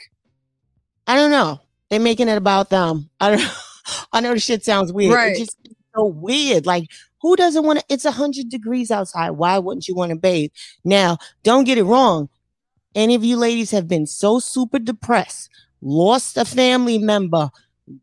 I 1.07 1.17
don't 1.17 1.31
know. 1.31 1.61
They're 1.91 2.01
making 2.01 2.29
it 2.29 2.39
about 2.39 2.71
them. 2.71 3.11
I 3.21 3.37
don't 3.37 3.51
I 4.13 4.21
know 4.21 4.33
the 4.33 4.41
shit 4.41 4.65
sounds 4.65 4.93
weird. 4.93 5.13
Right. 5.13 5.37
It 5.37 5.39
just 5.39 5.57
so 5.95 6.07
weird. 6.07 6.67
Like 6.67 6.91
who 7.21 7.37
doesn't 7.37 7.65
want 7.65 7.79
to 7.79 7.85
it's 7.89 8.05
a 8.05 8.11
hundred 8.11 8.49
degrees 8.49 8.91
outside. 8.91 9.31
Why 9.31 9.59
wouldn't 9.59 9.89
you 9.89 9.95
want 9.95 10.11
to 10.11 10.17
bathe? 10.17 10.51
Now, 10.85 11.19
don't 11.43 11.65
get 11.65 11.79
it 11.79 11.85
wrong. 11.85 12.29
Any 12.95 13.15
of 13.15 13.25
you 13.25 13.37
ladies 13.37 13.71
have 13.73 13.89
been 13.89 14.07
so 14.07 14.39
super 14.39 14.79
depressed, 14.79 15.51
lost 15.83 16.37
a 16.37 16.45
family 16.45 16.99
member, 16.99 17.51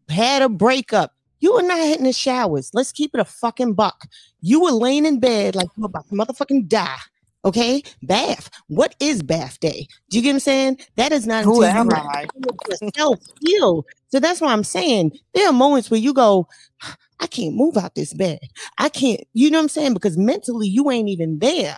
had 0.09 0.41
a 0.41 0.49
breakup. 0.49 1.13
You 1.39 1.53
were 1.53 1.63
not 1.63 1.79
hitting 1.79 2.05
the 2.05 2.13
showers. 2.13 2.71
Let's 2.73 2.91
keep 2.91 3.11
it 3.13 3.19
a 3.19 3.25
fucking 3.25 3.73
buck. 3.73 4.07
You 4.41 4.61
were 4.61 4.71
laying 4.71 5.05
in 5.05 5.19
bed 5.19 5.55
like 5.55 5.69
you 5.77 5.85
about 5.85 6.07
to 6.09 6.15
motherfucking 6.15 6.67
die. 6.67 6.97
Okay, 7.43 7.81
bath. 8.03 8.51
What 8.67 8.95
is 8.99 9.23
bath 9.23 9.59
day? 9.59 9.87
Do 10.09 10.17
you 10.17 10.23
get 10.23 10.29
what 10.29 10.35
I'm 10.35 10.39
saying? 10.41 10.77
That 10.95 11.11
is 11.11 11.25
not 11.25 11.43
Who 11.43 11.63
am 11.63 11.89
I? 11.91 12.27
yourself 12.69 13.19
heal. 13.43 13.83
So 14.09 14.19
that's 14.19 14.41
what 14.41 14.51
I'm 14.51 14.63
saying. 14.63 15.17
There 15.33 15.49
are 15.49 15.53
moments 15.53 15.89
where 15.89 15.99
you 15.99 16.13
go, 16.13 16.47
I 17.21 17.27
can't 17.27 17.55
move 17.55 17.77
out 17.77 17.95
this 17.95 18.13
bed. 18.13 18.39
I 18.77 18.89
can't. 18.89 19.21
You 19.33 19.51
know 19.51 19.59
what 19.59 19.63
I'm 19.63 19.69
saying? 19.69 19.93
Because 19.93 20.17
mentally 20.17 20.67
you 20.67 20.89
ain't 20.91 21.09
even 21.09 21.39
there. 21.39 21.77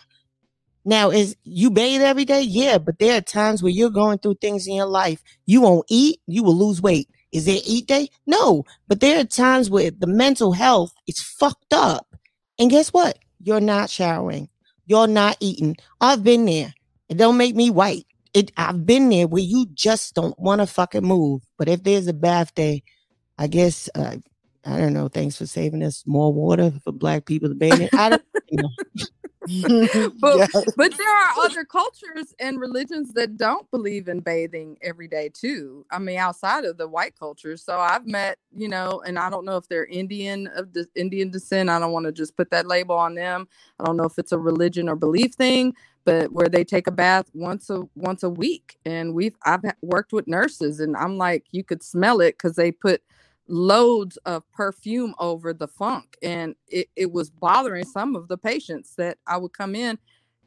Now, 0.86 1.11
is 1.11 1.36
you 1.44 1.70
bathe 1.70 2.02
every 2.02 2.26
day? 2.26 2.41
Yeah, 2.41 2.78
but 2.78 2.99
there 2.99 3.18
are 3.18 3.22
times 3.22 3.61
where 3.61 3.72
you're 3.72 3.90
going 3.90 4.18
through 4.20 4.36
things 4.36 4.68
in 4.68 4.76
your 4.76 4.88
life. 4.88 5.22
You 5.45 5.61
won't 5.61 5.86
eat, 5.90 6.20
you 6.28 6.44
will 6.44 6.56
lose 6.57 6.82
weight. 6.82 7.10
Is 7.32 7.45
there 7.45 7.60
eat 7.65 7.88
day? 7.88 8.10
No, 8.26 8.64
but 8.88 8.99
there 8.99 9.20
are 9.20 9.26
times 9.26 9.70
where 9.70 9.91
the 9.91 10.07
mental 10.07 10.53
health 10.53 10.94
is 11.07 11.22
fucked 11.22 11.74
up. 11.74 12.07
And 12.60 12.70
guess 12.70 12.90
what? 12.90 13.18
You're 13.41 13.61
not 13.61 13.90
showering. 13.90 14.49
You're 14.86 15.07
not 15.07 15.38
eating. 15.40 15.78
I've 15.99 16.24
been 16.24 16.45
there. 16.45 16.74
It 17.10 17.18
don't 17.18 17.38
make 17.38 17.56
me 17.56 17.70
white. 17.70 18.06
It 18.34 18.52
I've 18.57 18.86
been 18.86 19.10
there 19.10 19.28
where 19.28 19.41
you 19.41 19.68
just 19.74 20.15
don't 20.15 20.38
want 20.40 20.61
to 20.61 20.68
fucking 20.68 21.06
move. 21.06 21.44
But 21.57 21.70
if 21.70 21.84
there's 21.84 22.07
a 22.07 22.14
bath 22.14 22.53
day, 22.56 22.84
I 23.38 23.48
guess 23.48 23.90
uh, 23.95 24.18
I 24.65 24.77
don't 24.77 24.94
know. 24.94 25.07
Thanks 25.07 25.38
for 25.38 25.45
saving 25.45 25.84
us 25.84 26.03
more 26.06 26.34
water 26.34 26.72
for 26.84 26.91
black 26.91 27.26
people 27.26 27.49
to 27.49 27.56
bathe 27.56 27.81
in. 27.81 27.90
I 27.94 28.10
don't 28.10 28.23
know. 28.52 28.69
but 30.22 30.49
but 30.77 30.98
there 30.98 31.18
are 31.18 31.44
other 31.44 31.65
cultures 31.65 32.34
and 32.40 32.61
religions 32.61 33.11
that 33.14 33.35
don't 33.35 33.69
believe 33.72 34.07
in 34.07 34.22
bathing 34.22 34.77
every 34.81 35.10
day 35.10 35.30
too. 35.34 35.85
I 35.91 35.99
mean, 35.99 36.18
outside 36.18 36.64
of 36.64 36.77
the 36.77 36.88
white 36.88 37.19
culture. 37.19 37.57
So 37.57 37.77
I've 37.77 38.07
met, 38.07 38.38
you 38.56 38.69
know, 38.69 39.03
and 39.06 39.19
I 39.19 39.30
don't 39.30 39.44
know 39.44 39.57
if 39.57 39.68
they're 39.68 39.85
Indian 39.85 40.48
of 40.56 40.72
the 40.72 40.88
Indian 40.95 41.30
descent. 41.30 41.69
I 41.69 41.77
don't 41.80 41.91
want 41.91 42.06
to 42.06 42.14
just 42.14 42.38
put 42.38 42.52
that 42.52 42.68
label 42.68 42.95
on 42.95 43.15
them. 43.15 43.49
I 43.81 43.84
don't 43.84 43.98
know 43.98 44.06
if 44.06 44.18
it's 44.18 44.31
a 44.31 44.40
religion 44.40 44.88
or 44.88 44.95
belief 44.95 45.34
thing, 45.34 45.73
but 46.06 46.31
where 46.31 46.48
they 46.48 46.64
take 46.64 46.88
a 46.88 46.91
bath 46.91 47.30
once 47.34 47.69
a 47.69 47.84
once 47.95 48.23
a 48.23 48.30
week. 48.30 48.77
And 48.85 49.14
we've 49.14 49.35
I've 49.45 49.64
worked 49.81 50.14
with 50.14 50.26
nurses, 50.26 50.80
and 50.80 50.95
I'm 50.95 51.18
like, 51.18 51.48
you 51.52 51.65
could 51.65 51.84
smell 51.84 52.22
it 52.22 52.38
because 52.38 52.56
they 52.56 52.72
put 52.72 53.02
loads 53.48 54.18
of 54.26 54.44
perfume 54.53 55.15
over 55.20 55.53
the 55.53 55.68
funk 55.68 56.18
and 56.24 56.56
it, 56.70 56.88
it 56.95 57.11
was 57.11 57.30
bothering 57.30 57.86
some 57.86 58.15
of 58.15 58.28
the 58.30 58.38
patients 58.38 58.95
that 58.98 59.18
i 59.28 59.38
would 59.38 59.53
come 59.53 59.76
in 59.76 59.99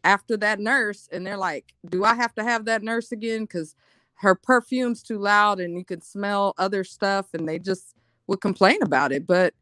after 0.04 0.36
that 0.36 0.60
nurse 0.60 1.08
and 1.12 1.26
they're 1.26 1.36
like 1.36 1.74
do 1.90 2.04
i 2.04 2.14
have 2.14 2.34
to 2.34 2.42
have 2.44 2.64
that 2.66 2.82
nurse 2.82 3.12
again? 3.12 3.42
Because 3.42 3.76
her 4.16 4.34
perfume's 4.34 5.02
too 5.02 5.18
loud 5.18 5.60
and 5.60 5.76
you 5.78 5.84
could 5.84 6.04
smell 6.04 6.54
other 6.58 6.84
stuff 6.84 7.26
and 7.34 7.48
they 7.48 7.58
just 7.58 7.94
would 8.26 8.40
complain 8.40 8.82
about 8.82 9.12
it. 9.12 9.26
But 9.26 9.54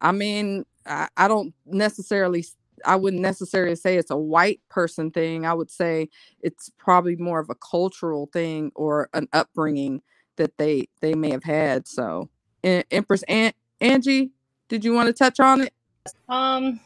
i 0.00 0.12
mean 0.12 0.64
i, 0.86 1.08
I 1.16 1.28
don't 1.28 1.54
necessarily 1.66 2.44
I 2.84 2.96
wouldn't 2.96 3.22
necessarily 3.22 3.76
say 3.76 3.96
it's 3.96 4.10
a 4.10 4.16
white 4.16 4.60
person 4.70 5.10
thing. 5.10 5.46
I 5.46 5.54
would 5.54 5.70
say 5.70 6.08
it's 6.42 6.70
probably 6.78 7.16
more 7.16 7.40
of 7.40 7.50
a 7.50 7.54
cultural 7.56 8.28
thing 8.32 8.72
or 8.74 9.10
an 9.14 9.28
upbringing 9.34 10.02
that 10.36 10.58
they 10.58 10.88
they 11.02 11.14
may 11.14 11.30
have 11.32 11.44
had 11.44 11.88
so 11.88 12.30
Em- 12.64 12.84
empress 12.90 13.22
An- 13.24 13.52
angie 13.80 14.30
did 14.68 14.84
you 14.84 14.92
want 14.92 15.06
to 15.06 15.12
touch 15.12 15.40
on 15.40 15.62
it 15.62 15.72
Um, 16.28 16.80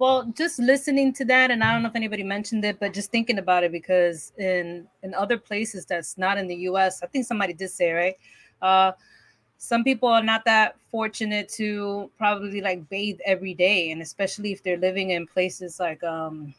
well, 0.00 0.24
just 0.34 0.58
listening 0.58 1.12
to 1.12 1.26
that, 1.26 1.50
and 1.50 1.62
I 1.62 1.74
don't 1.74 1.82
know 1.82 1.90
if 1.90 1.94
anybody 1.94 2.22
mentioned 2.22 2.64
it, 2.64 2.80
but 2.80 2.94
just 2.94 3.10
thinking 3.10 3.38
about 3.38 3.64
it 3.64 3.70
because 3.70 4.32
in 4.38 4.86
in 5.02 5.12
other 5.12 5.36
places 5.36 5.84
that's 5.84 6.16
not 6.16 6.38
in 6.38 6.48
the 6.48 6.56
U.S., 6.70 7.02
I 7.02 7.06
think 7.06 7.26
somebody 7.26 7.52
did 7.52 7.68
say 7.68 7.92
right. 7.92 8.16
Uh, 8.62 8.92
some 9.58 9.84
people 9.84 10.08
are 10.08 10.22
not 10.22 10.46
that 10.46 10.76
fortunate 10.90 11.50
to 11.50 12.10
probably 12.16 12.62
like 12.62 12.88
bathe 12.88 13.20
every 13.26 13.52
day, 13.52 13.90
and 13.90 14.00
especially 14.00 14.52
if 14.52 14.62
they're 14.62 14.78
living 14.78 15.10
in 15.10 15.26
places 15.26 15.78
like 15.78 16.02
um, 16.02 16.54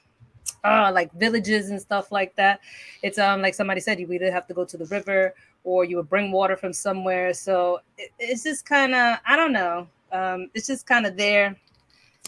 uh, 0.63 0.91
like 0.93 1.11
villages 1.13 1.71
and 1.71 1.81
stuff 1.81 2.11
like 2.11 2.35
that. 2.35 2.59
It's 3.01 3.17
um 3.17 3.41
like 3.41 3.55
somebody 3.55 3.81
said, 3.81 3.99
you 3.99 4.11
either 4.13 4.31
have 4.31 4.45
to 4.47 4.53
go 4.53 4.65
to 4.65 4.77
the 4.77 4.85
river 4.85 5.33
or 5.63 5.85
you 5.85 5.97
would 5.97 6.09
bring 6.09 6.31
water 6.31 6.57
from 6.57 6.73
somewhere. 6.73 7.33
So 7.33 7.79
it, 7.97 8.11
it's 8.19 8.43
just 8.43 8.65
kind 8.65 8.93
of 8.93 9.17
I 9.25 9.35
don't 9.35 9.53
know. 9.53 9.87
Um, 10.11 10.49
it's 10.53 10.67
just 10.67 10.85
kind 10.85 11.05
of 11.05 11.17
there. 11.17 11.55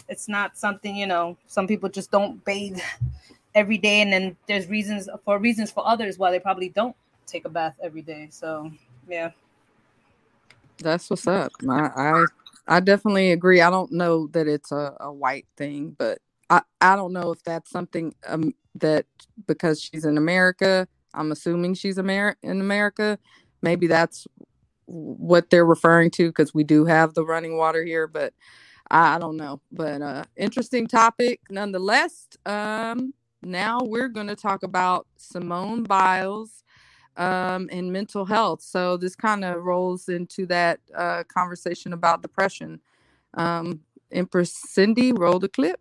It's 0.08 0.28
not 0.28 0.56
something 0.56 0.96
you 0.96 1.06
know. 1.06 1.36
Some 1.46 1.66
people 1.66 1.88
just 1.88 2.10
don't 2.10 2.44
bathe 2.44 2.78
every 3.54 3.78
day, 3.78 4.00
and 4.00 4.12
then 4.12 4.36
there's 4.46 4.68
reasons 4.68 5.08
for 5.24 5.38
reasons 5.38 5.70
for 5.70 5.86
others 5.86 6.18
why 6.18 6.30
they 6.30 6.40
probably 6.40 6.68
don't 6.68 6.96
take 7.26 7.44
a 7.44 7.48
bath 7.48 7.74
every 7.82 8.02
day. 8.02 8.28
So 8.30 8.70
yeah. 9.08 9.30
That's 10.78 11.08
what's 11.08 11.26
up. 11.26 11.52
I 11.68 11.90
I, 11.96 12.24
I 12.66 12.80
definitely 12.80 13.32
agree. 13.32 13.60
I 13.60 13.70
don't 13.70 13.92
know 13.92 14.26
that 14.28 14.48
it's 14.48 14.72
a, 14.72 14.96
a 15.00 15.12
white 15.12 15.46
thing, 15.56 15.94
but 15.96 16.18
I, 16.50 16.62
I 16.80 16.96
don't 16.96 17.12
know 17.12 17.32
if 17.32 17.42
that's 17.42 17.70
something 17.70 18.14
um, 18.26 18.54
that 18.76 19.06
because 19.46 19.80
she's 19.80 20.04
in 20.04 20.18
America, 20.18 20.88
I'm 21.14 21.32
assuming 21.32 21.74
she's 21.74 21.98
Amer- 21.98 22.36
in 22.42 22.60
America. 22.60 23.18
Maybe 23.62 23.86
that's 23.86 24.26
what 24.86 25.50
they're 25.50 25.66
referring 25.66 26.10
to 26.12 26.28
because 26.28 26.54
we 26.54 26.64
do 26.64 26.84
have 26.86 27.14
the 27.14 27.24
running 27.24 27.56
water 27.56 27.84
here, 27.84 28.06
but 28.06 28.34
I, 28.90 29.16
I 29.16 29.18
don't 29.18 29.36
know. 29.36 29.60
But 29.72 30.02
uh, 30.02 30.24
interesting 30.36 30.86
topic 30.86 31.40
nonetheless. 31.50 32.28
Um, 32.46 33.14
now 33.42 33.80
we're 33.82 34.08
going 34.08 34.28
to 34.28 34.36
talk 34.36 34.62
about 34.62 35.06
Simone 35.18 35.84
Biles 35.84 36.64
um, 37.16 37.68
and 37.72 37.92
mental 37.92 38.24
health. 38.26 38.62
So 38.62 38.96
this 38.96 39.16
kind 39.16 39.44
of 39.44 39.62
rolls 39.64 40.08
into 40.08 40.46
that 40.46 40.80
uh, 40.96 41.24
conversation 41.24 41.92
about 41.94 42.22
depression. 42.22 42.80
Um, 43.34 43.80
Empress 44.12 44.52
Cindy, 44.54 45.12
roll 45.12 45.38
the 45.40 45.48
clip. 45.48 45.80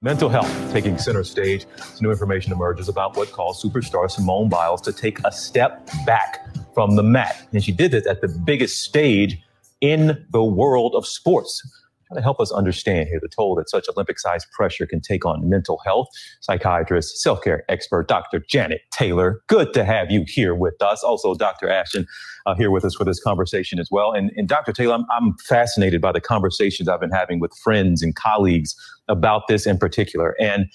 Mental 0.00 0.28
health 0.28 0.72
taking 0.72 0.96
center 0.96 1.24
stage. 1.24 1.66
As 1.76 2.00
new 2.00 2.12
information 2.12 2.52
emerges 2.52 2.88
about 2.88 3.16
what 3.16 3.32
caused 3.32 3.64
superstar 3.64 4.08
Simone 4.08 4.48
Biles 4.48 4.80
to 4.82 4.92
take 4.92 5.18
a 5.24 5.32
step 5.32 5.90
back 6.06 6.46
from 6.72 6.94
the 6.94 7.02
mat. 7.02 7.48
And 7.52 7.64
she 7.64 7.72
did 7.72 7.90
this 7.90 8.06
at 8.06 8.20
the 8.20 8.28
biggest 8.28 8.84
stage 8.84 9.42
in 9.80 10.24
the 10.30 10.44
world 10.44 10.94
of 10.94 11.04
sports 11.04 11.87
to 12.16 12.22
help 12.22 12.40
us 12.40 12.50
understand 12.52 13.08
here 13.08 13.18
the 13.20 13.28
toll 13.28 13.54
that 13.56 13.68
such 13.68 13.86
Olympic 13.88 14.18
sized 14.18 14.50
pressure 14.52 14.86
can 14.86 15.00
take 15.00 15.26
on 15.26 15.48
mental 15.48 15.80
health. 15.84 16.08
Psychiatrist, 16.40 17.18
self 17.20 17.42
care 17.42 17.64
expert, 17.68 18.08
Dr. 18.08 18.40
Janet 18.48 18.82
Taylor. 18.92 19.42
Good 19.46 19.74
to 19.74 19.84
have 19.84 20.10
you 20.10 20.24
here 20.26 20.54
with 20.54 20.80
us. 20.80 21.02
Also, 21.02 21.34
Dr. 21.34 21.68
Ashton 21.68 22.06
uh, 22.46 22.54
here 22.54 22.70
with 22.70 22.84
us 22.84 22.94
for 22.94 23.04
this 23.04 23.20
conversation 23.20 23.78
as 23.78 23.88
well. 23.90 24.12
And, 24.12 24.30
and 24.36 24.48
Dr. 24.48 24.72
Taylor, 24.72 24.94
I'm, 24.94 25.06
I'm 25.10 25.34
fascinated 25.46 26.00
by 26.00 26.12
the 26.12 26.20
conversations 26.20 26.88
I've 26.88 27.00
been 27.00 27.10
having 27.10 27.40
with 27.40 27.52
friends 27.62 28.02
and 28.02 28.14
colleagues 28.14 28.74
about 29.08 29.48
this 29.48 29.66
in 29.66 29.78
particular. 29.78 30.34
And 30.40 30.66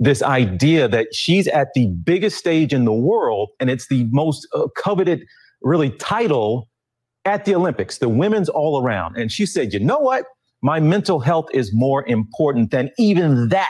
this 0.00 0.22
idea 0.22 0.88
that 0.88 1.14
she's 1.14 1.46
at 1.48 1.68
the 1.74 1.86
biggest 1.86 2.36
stage 2.38 2.72
in 2.72 2.84
the 2.84 2.92
world 2.92 3.50
and 3.60 3.70
it's 3.70 3.88
the 3.88 4.04
most 4.10 4.46
uh, 4.54 4.66
coveted, 4.76 5.24
really, 5.62 5.90
title 5.90 6.68
at 7.24 7.44
the 7.44 7.54
Olympics, 7.54 7.98
the 7.98 8.08
women's 8.08 8.48
all 8.48 8.82
around. 8.82 9.16
And 9.16 9.32
she 9.32 9.46
said, 9.46 9.72
you 9.72 9.80
know 9.80 9.98
what? 9.98 10.26
My 10.64 10.80
mental 10.80 11.20
health 11.20 11.48
is 11.52 11.74
more 11.74 12.08
important 12.08 12.70
than 12.70 12.90
even 12.98 13.50
that 13.50 13.68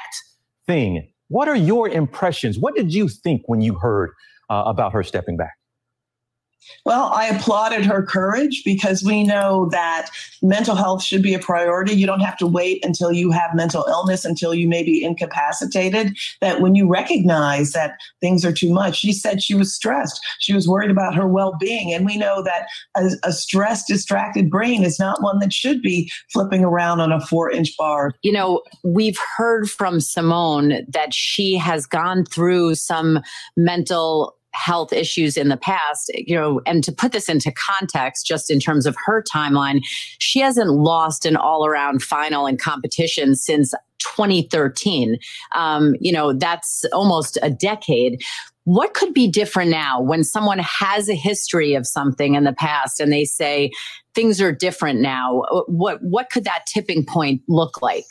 thing. 0.64 1.10
What 1.26 1.48
are 1.48 1.56
your 1.56 1.88
impressions? 1.88 2.56
What 2.56 2.76
did 2.76 2.94
you 2.94 3.08
think 3.08 3.42
when 3.46 3.60
you 3.60 3.74
heard 3.74 4.10
uh, 4.48 4.62
about 4.64 4.92
her 4.92 5.02
stepping 5.02 5.36
back? 5.36 5.54
Well, 6.84 7.10
I 7.14 7.26
applauded 7.26 7.84
her 7.86 8.02
courage 8.02 8.62
because 8.64 9.02
we 9.02 9.24
know 9.24 9.68
that 9.70 10.10
mental 10.42 10.74
health 10.74 11.02
should 11.02 11.22
be 11.22 11.34
a 11.34 11.38
priority. 11.38 11.94
You 11.94 12.06
don't 12.06 12.20
have 12.20 12.36
to 12.38 12.46
wait 12.46 12.84
until 12.84 13.12
you 13.12 13.30
have 13.30 13.54
mental 13.54 13.84
illness, 13.88 14.24
until 14.24 14.54
you 14.54 14.68
may 14.68 14.82
be 14.82 15.02
incapacitated. 15.02 16.16
That 16.40 16.60
when 16.60 16.74
you 16.74 16.88
recognize 16.88 17.72
that 17.72 17.98
things 18.20 18.44
are 18.44 18.52
too 18.52 18.72
much, 18.72 18.98
she 18.98 19.12
said 19.12 19.42
she 19.42 19.54
was 19.54 19.74
stressed. 19.74 20.20
She 20.40 20.52
was 20.52 20.68
worried 20.68 20.90
about 20.90 21.14
her 21.14 21.26
well 21.26 21.56
being. 21.58 21.92
And 21.92 22.04
we 22.04 22.16
know 22.16 22.42
that 22.42 22.66
a, 22.96 23.10
a 23.24 23.32
stressed, 23.32 23.86
distracted 23.88 24.50
brain 24.50 24.84
is 24.84 24.98
not 24.98 25.22
one 25.22 25.38
that 25.38 25.52
should 25.52 25.82
be 25.82 26.10
flipping 26.32 26.64
around 26.64 27.00
on 27.00 27.12
a 27.12 27.20
four 27.20 27.50
inch 27.50 27.76
bar. 27.76 28.12
You 28.22 28.32
know, 28.32 28.62
we've 28.82 29.18
heard 29.36 29.70
from 29.70 30.00
Simone 30.00 30.84
that 30.88 31.14
she 31.14 31.56
has 31.56 31.86
gone 31.86 32.24
through 32.26 32.74
some 32.74 33.20
mental 33.56 34.36
health 34.54 34.92
issues 34.92 35.36
in 35.36 35.48
the 35.48 35.56
past, 35.56 36.10
you 36.14 36.34
know, 36.34 36.60
and 36.66 36.82
to 36.84 36.92
put 36.92 37.12
this 37.12 37.28
into 37.28 37.52
context, 37.52 38.26
just 38.26 38.50
in 38.50 38.60
terms 38.60 38.86
of 38.86 38.96
her 39.04 39.22
timeline, 39.22 39.80
she 40.18 40.40
hasn't 40.40 40.70
lost 40.70 41.26
an 41.26 41.36
all 41.36 41.66
around 41.66 42.02
final 42.02 42.46
in 42.46 42.56
competition 42.56 43.34
since 43.34 43.74
2013. 43.98 45.18
Um, 45.54 45.94
you 46.00 46.12
know, 46.12 46.32
that's 46.32 46.84
almost 46.92 47.38
a 47.42 47.50
decade. 47.50 48.22
What 48.64 48.94
could 48.94 49.12
be 49.12 49.28
different 49.28 49.70
now 49.70 50.00
when 50.00 50.24
someone 50.24 50.58
has 50.58 51.08
a 51.08 51.14
history 51.14 51.74
of 51.74 51.86
something 51.86 52.34
in 52.34 52.44
the 52.44 52.54
past 52.54 52.98
and 52.98 53.12
they 53.12 53.24
say 53.24 53.70
things 54.14 54.40
are 54.40 54.52
different 54.52 55.00
now? 55.00 55.42
What 55.66 56.02
what 56.02 56.30
could 56.30 56.44
that 56.44 56.64
tipping 56.66 57.04
point 57.04 57.42
look 57.48 57.82
like? 57.82 58.06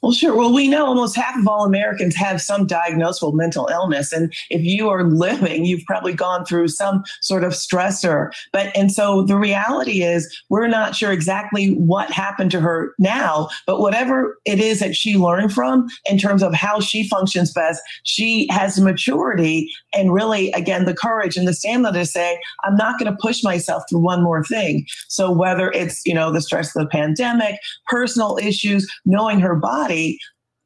Well, 0.00 0.12
sure. 0.12 0.36
Well, 0.36 0.54
we 0.54 0.68
know 0.68 0.86
almost 0.86 1.16
half 1.16 1.36
of 1.36 1.48
all 1.48 1.64
Americans 1.64 2.14
have 2.14 2.40
some 2.40 2.68
diagnosable 2.68 3.34
mental 3.34 3.66
illness. 3.66 4.12
And 4.12 4.32
if 4.48 4.62
you 4.62 4.88
are 4.90 5.02
living, 5.02 5.64
you've 5.64 5.84
probably 5.86 6.12
gone 6.12 6.44
through 6.44 6.68
some 6.68 7.02
sort 7.20 7.42
of 7.42 7.52
stressor. 7.52 8.30
But, 8.52 8.70
and 8.76 8.92
so 8.92 9.22
the 9.22 9.36
reality 9.36 10.02
is, 10.02 10.32
we're 10.50 10.68
not 10.68 10.94
sure 10.94 11.10
exactly 11.10 11.70
what 11.74 12.12
happened 12.12 12.52
to 12.52 12.60
her 12.60 12.94
now, 13.00 13.48
but 13.66 13.80
whatever 13.80 14.38
it 14.44 14.60
is 14.60 14.78
that 14.78 14.94
she 14.94 15.16
learned 15.16 15.52
from 15.52 15.88
in 16.08 16.16
terms 16.16 16.44
of 16.44 16.54
how 16.54 16.78
she 16.78 17.08
functions 17.08 17.52
best, 17.52 17.82
she 18.04 18.46
has 18.50 18.80
maturity 18.80 19.68
and 19.92 20.12
really, 20.14 20.52
again, 20.52 20.84
the 20.84 20.94
courage 20.94 21.36
and 21.36 21.48
the 21.48 21.54
stamina 21.54 21.98
to 21.98 22.06
say, 22.06 22.40
I'm 22.64 22.76
not 22.76 23.00
going 23.00 23.10
to 23.10 23.18
push 23.20 23.42
myself 23.42 23.82
through 23.90 24.00
one 24.00 24.22
more 24.22 24.44
thing. 24.44 24.86
So 25.08 25.32
whether 25.32 25.72
it's, 25.72 26.06
you 26.06 26.14
know, 26.14 26.30
the 26.30 26.40
stress 26.40 26.74
of 26.76 26.82
the 26.82 26.88
pandemic, 26.88 27.58
personal 27.88 28.38
issues, 28.40 28.88
knowing 29.04 29.40
her 29.40 29.56
body, 29.56 29.87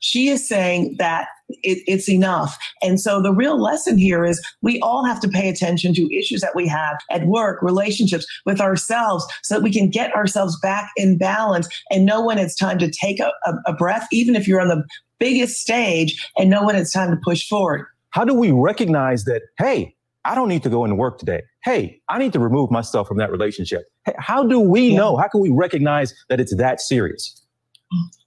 she 0.02 0.28
is 0.28 0.46
saying 0.46 0.96
that 0.98 1.28
it, 1.48 1.82
it's 1.86 2.08
enough. 2.08 2.58
And 2.82 3.00
so 3.00 3.22
the 3.22 3.32
real 3.32 3.60
lesson 3.60 3.96
here 3.96 4.24
is 4.24 4.44
we 4.62 4.80
all 4.80 5.04
have 5.04 5.20
to 5.20 5.28
pay 5.28 5.48
attention 5.48 5.94
to 5.94 6.12
issues 6.12 6.40
that 6.40 6.56
we 6.56 6.66
have 6.66 6.98
at 7.10 7.26
work, 7.26 7.62
relationships 7.62 8.26
with 8.44 8.60
ourselves, 8.60 9.24
so 9.42 9.54
that 9.54 9.62
we 9.62 9.72
can 9.72 9.88
get 9.88 10.14
ourselves 10.14 10.58
back 10.60 10.90
in 10.96 11.18
balance 11.18 11.68
and 11.90 12.04
know 12.04 12.24
when 12.24 12.38
it's 12.38 12.56
time 12.56 12.78
to 12.78 12.90
take 12.90 13.20
a, 13.20 13.32
a, 13.46 13.52
a 13.68 13.72
breath, 13.74 14.08
even 14.10 14.34
if 14.34 14.48
you're 14.48 14.60
on 14.60 14.68
the 14.68 14.84
biggest 15.18 15.60
stage, 15.60 16.28
and 16.36 16.50
know 16.50 16.64
when 16.64 16.74
it's 16.74 16.92
time 16.92 17.10
to 17.10 17.20
push 17.22 17.46
forward. 17.46 17.86
How 18.10 18.24
do 18.24 18.34
we 18.34 18.50
recognize 18.50 19.24
that, 19.24 19.42
hey, 19.56 19.94
I 20.24 20.34
don't 20.34 20.48
need 20.48 20.62
to 20.62 20.68
go 20.68 20.84
into 20.84 20.96
work 20.96 21.18
today. 21.18 21.42
Hey, 21.64 22.00
I 22.08 22.18
need 22.18 22.32
to 22.32 22.38
remove 22.38 22.70
myself 22.70 23.08
from 23.08 23.18
that 23.18 23.30
relationship. 23.30 23.84
Hey, 24.04 24.14
how 24.18 24.44
do 24.44 24.60
we 24.60 24.88
yeah. 24.88 24.96
know? 24.96 25.16
How 25.16 25.28
can 25.28 25.40
we 25.40 25.50
recognize 25.50 26.14
that 26.28 26.40
it's 26.40 26.54
that 26.56 26.80
serious? 26.80 27.41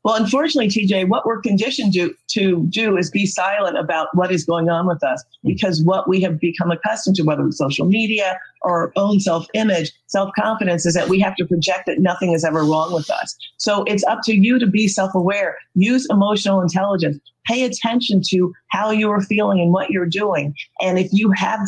Well, 0.04 0.16
unfortunately, 0.16 0.70
TJ, 0.70 1.08
what 1.10 1.26
we're 1.26 1.42
conditioned 1.42 1.94
to, 1.94 2.14
to 2.28 2.68
do 2.70 2.96
is 2.96 3.10
be 3.10 3.26
silent 3.26 3.76
about 3.78 4.10
what 4.14 4.32
is 4.32 4.46
going 4.46 4.70
on 4.70 4.86
with 4.86 5.04
us 5.04 5.24
because 5.44 5.82
what 5.84 6.08
we 6.08 6.22
have 6.22 6.40
become 6.40 6.70
accustomed 6.70 7.16
to, 7.16 7.24
whether 7.24 7.48
it's 7.48 7.58
social 7.58 7.88
media 7.88 8.40
or 8.62 8.72
our 8.72 8.94
own 8.96 9.20
self 9.20 9.48
image, 9.56 9.92
self 10.06 10.30
confidence, 10.38 10.86
is 10.86 10.94
that 10.94 11.10
we 11.10 11.20
have 11.20 11.36
to 11.38 11.46
project 11.46 11.88
that 11.88 12.00
nothing 12.00 12.34
is 12.34 12.46
ever 12.46 12.64
wrong 12.64 12.94
with 12.94 13.10
us. 13.10 13.36
So 13.58 13.84
it's 13.86 14.04
up 14.04 14.20
to 14.26 14.36
you 14.36 14.60
to 14.60 14.68
be 14.68 14.88
self 14.88 15.16
aware, 15.16 15.58
use 15.74 16.06
emotional 16.12 16.62
intelligence, 16.62 17.20
pay 17.48 17.64
attention 17.64 18.22
to 18.30 18.54
how 18.70 18.92
you 18.92 19.10
are 19.10 19.22
feeling 19.22 19.60
and 19.60 19.72
what 19.72 19.90
you're 19.90 20.06
doing. 20.06 20.54
And 20.82 21.00
if 21.00 21.10
you 21.12 21.32
have 21.32 21.62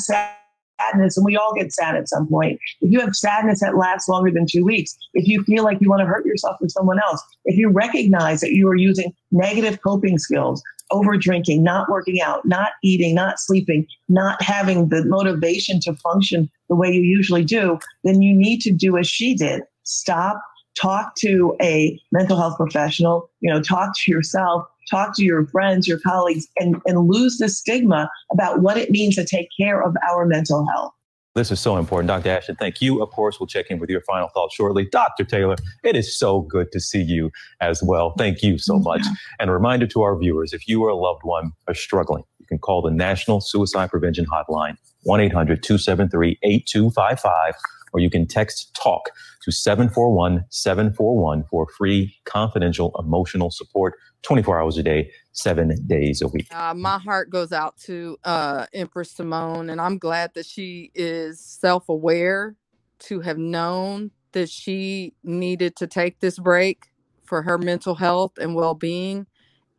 sadness, 0.80 1.18
and 1.18 1.26
we 1.26 1.38
all 1.38 1.54
get 1.56 1.74
sad 1.74 1.96
at 1.96 2.10
some 2.10 2.28
point, 2.28 2.60
if 2.82 2.92
you 2.92 3.00
have 3.00 3.16
sadness 3.16 3.62
that 3.62 3.78
lasts 3.78 4.08
longer 4.08 4.32
than 4.32 4.46
two 4.50 4.64
weeks, 4.64 4.98
if 5.14 5.28
you 5.28 5.44
feel 5.44 5.64
like 5.64 5.80
you 5.82 5.90
want 5.90 6.02
to 6.02 6.06
hurt 6.06 6.26
yourself 6.26 6.58
or 6.62 6.70
someone 6.70 7.00
else, 7.00 7.22
if 7.46 7.58
you 7.58 7.70
recognize 7.70 8.42
that 8.42 8.54
you 8.54 8.68
are 8.68 8.76
using 8.76 9.14
negative 9.32 9.80
coping 9.82 10.18
skills, 10.18 10.62
over 10.92 11.18
drinking, 11.18 11.64
not 11.64 11.90
working 11.90 12.22
out, 12.22 12.46
not 12.46 12.72
eating, 12.84 13.14
not 13.14 13.40
sleeping, 13.40 13.86
not 14.08 14.42
having 14.42 14.90
the 14.90 15.04
motivation 15.06 15.80
to 15.82 15.94
function 15.96 16.50
the 16.70 16.76
way 16.76 16.90
you 16.90 17.02
usually 17.02 17.44
do, 17.44 17.78
then 18.04 18.22
you 18.22 18.34
need 18.34 18.62
to 18.62 18.72
do 18.72 18.98
as 18.98 19.08
she 19.08 19.36
did. 19.36 19.64
Stop, 19.84 20.42
talk 20.80 21.16
to 21.16 21.56
a 21.62 22.00
mental 22.12 22.38
health 22.38 22.56
professional, 22.58 23.30
you 23.42 23.52
know, 23.52 23.62
talk 23.62 23.92
to 23.98 24.12
yourself, 24.12 24.66
talk 24.90 25.16
to 25.16 25.24
your 25.24 25.46
friends, 25.48 25.88
your 25.88 26.00
colleagues, 26.00 26.48
and, 26.58 26.78
and 26.86 27.08
lose 27.08 27.38
the 27.38 27.50
stigma 27.50 28.10
about 28.32 28.62
what 28.62 28.78
it 28.78 28.92
means 28.92 29.16
to 29.16 29.26
take 29.26 29.50
care 29.60 29.82
of 29.82 29.96
our 30.10 30.26
mental 30.26 30.68
health. 30.68 30.94
This 31.38 31.52
is 31.52 31.60
so 31.60 31.78
important. 31.78 32.08
Dr. 32.08 32.30
Ashton, 32.30 32.56
thank 32.56 32.82
you. 32.82 33.00
Of 33.04 33.12
course, 33.12 33.40
we'll 33.40 33.46
check 33.46 33.68
in 33.70 33.78
with 33.78 33.92
your 33.92 34.02
final 34.02 34.28
thoughts 34.30 34.56
shortly. 34.56 34.86
Dr. 34.86 35.24
Taylor, 35.24 35.56
it 35.84 35.96
is 35.96 36.18
so 36.18 36.42
good 36.42 36.72
to 36.72 36.80
see 36.80 37.02
you 37.02 37.30
as 37.62 37.84
well. 37.84 38.16
Thank 38.18 38.42
you 38.42 38.58
so 38.58 38.80
much. 38.80 39.06
And 39.40 39.52
a 39.52 39.54
reminder 39.54 39.86
to 39.86 40.02
our 40.02 40.18
viewers 40.18 40.52
if 40.52 40.68
you 40.68 40.84
or 40.84 40.90
a 40.90 40.96
loved 40.96 41.22
one 41.22 41.52
are 41.68 41.76
struggling, 41.76 42.24
you 42.40 42.48
can 42.48 42.58
call 42.58 42.82
the 42.82 42.90
National 42.90 43.40
Suicide 43.40 43.92
Prevention 43.92 44.26
Hotline, 44.26 44.78
1 45.04 45.20
800 45.20 45.62
273 45.62 46.40
8255, 46.42 47.54
or 47.94 48.00
you 48.00 48.10
can 48.10 48.26
text 48.26 48.74
TALK 48.74 49.12
to 49.48 49.52
741 49.54 50.44
741 50.50 51.46
for 51.50 51.68
free, 51.78 52.14
confidential 52.26 52.94
emotional 53.00 53.50
support 53.50 53.94
24 54.24 54.60
hours 54.60 54.78
a 54.78 54.84
day, 54.84 55.10
seven 55.32 55.74
days 55.88 56.22
a 56.22 56.28
week. 56.28 56.48
Uh, 56.54 56.74
my 56.74 57.00
heart 57.00 57.30
goes 57.30 57.54
out 57.54 57.78
to 57.78 58.18
uh, 58.26 58.66
Empress 58.74 59.12
Simone, 59.12 59.70
and 59.70 59.80
I'm 59.80 59.98
glad 59.98 60.34
that 60.34 60.46
she 60.46 60.92
is 60.94 61.40
self 61.40 61.88
aware 61.88 62.56
to 63.00 63.22
have 63.22 63.38
known 63.38 64.12
that 64.34 64.50
she 64.50 65.14
needed 65.24 65.78
to 65.78 65.88
take 65.88 66.20
this 66.20 66.38
break 66.38 66.88
for 67.24 67.42
her 67.42 67.58
mental 67.58 67.96
health 67.96 68.34
and 68.38 68.54
well 68.54 68.74
being. 68.74 69.28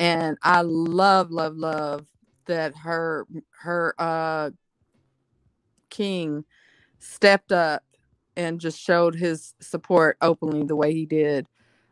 And 0.00 0.38
I 0.42 0.62
love, 0.62 1.30
love, 1.30 1.56
love 1.56 2.06
that 2.46 2.74
her 2.74 3.26
her 3.60 3.94
uh, 3.98 4.50
king 5.90 6.46
stepped 7.00 7.52
up 7.52 7.82
and 8.38 8.60
just 8.60 8.80
showed 8.80 9.16
his 9.16 9.54
support 9.60 10.16
openly 10.22 10.62
the 10.62 10.76
way 10.76 10.94
he 10.94 11.04
did. 11.04 11.46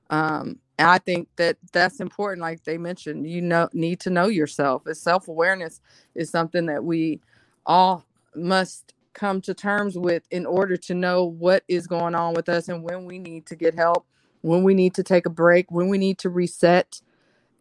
Um, 0.08 0.60
and 0.78 0.88
I 0.88 0.98
think 0.98 1.28
that 1.36 1.56
that's 1.72 1.98
important. 2.00 2.40
Like 2.40 2.62
they 2.62 2.78
mentioned, 2.78 3.28
you 3.28 3.42
know, 3.42 3.68
need 3.72 3.98
to 4.00 4.10
know 4.10 4.28
yourself. 4.28 4.82
Self 4.92 5.26
awareness 5.26 5.80
is 6.14 6.30
something 6.30 6.66
that 6.66 6.84
we 6.84 7.20
all 7.66 8.06
must 8.36 8.94
come 9.12 9.40
to 9.40 9.54
terms 9.54 9.98
with 9.98 10.22
in 10.30 10.46
order 10.46 10.76
to 10.76 10.94
know 10.94 11.24
what 11.24 11.64
is 11.66 11.88
going 11.88 12.14
on 12.14 12.34
with 12.34 12.48
us 12.48 12.68
and 12.68 12.82
when 12.82 13.04
we 13.06 13.18
need 13.18 13.46
to 13.46 13.56
get 13.56 13.74
help, 13.74 14.06
when 14.42 14.62
we 14.62 14.72
need 14.72 14.94
to 14.94 15.02
take 15.02 15.26
a 15.26 15.30
break, 15.30 15.70
when 15.72 15.88
we 15.88 15.98
need 15.98 16.18
to 16.18 16.30
reset. 16.30 17.00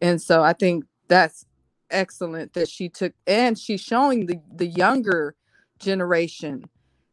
And 0.00 0.22
so 0.22 0.44
I 0.44 0.52
think 0.52 0.84
that's 1.08 1.44
excellent 1.90 2.52
that 2.52 2.68
she 2.68 2.88
took 2.88 3.14
and 3.26 3.58
she's 3.58 3.80
showing 3.80 4.26
the 4.26 4.40
the 4.56 4.66
younger 4.66 5.36
generation 5.78 6.64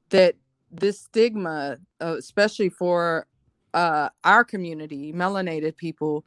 that 0.09 0.35
this 0.73 1.01
stigma 1.01 1.77
uh, 2.01 2.15
especially 2.17 2.69
for 2.69 3.27
uh, 3.73 4.09
our 4.23 4.43
community 4.43 5.13
melanated 5.13 5.77
people 5.77 6.25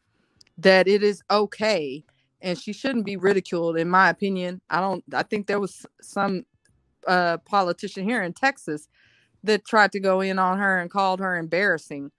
that 0.59 0.89
it 0.89 1.03
is 1.03 1.23
okay 1.31 2.05
and 2.43 2.59
she 2.59 2.73
shouldn't 2.73 3.07
be 3.07 3.17
ridiculed 3.17 3.79
in 3.79 3.89
my 3.91 4.11
opinion. 4.11 4.61
I 4.71 4.81
don't 4.81 5.05
i 5.15 5.23
think 5.25 5.47
there 5.47 5.61
was 5.61 5.87
some 6.03 6.45
uh, 7.09 7.39
politician 7.39 8.05
here 8.05 8.23
in 8.23 8.33
texas 8.33 8.89
that 9.45 9.67
tried 9.67 9.93
to 9.93 10.01
go 10.01 10.21
in 10.21 10.39
on 10.39 10.59
her 10.59 10.81
and 10.81 10.91
called 10.91 11.21
her 11.21 11.37
embarrassing. 11.37 12.11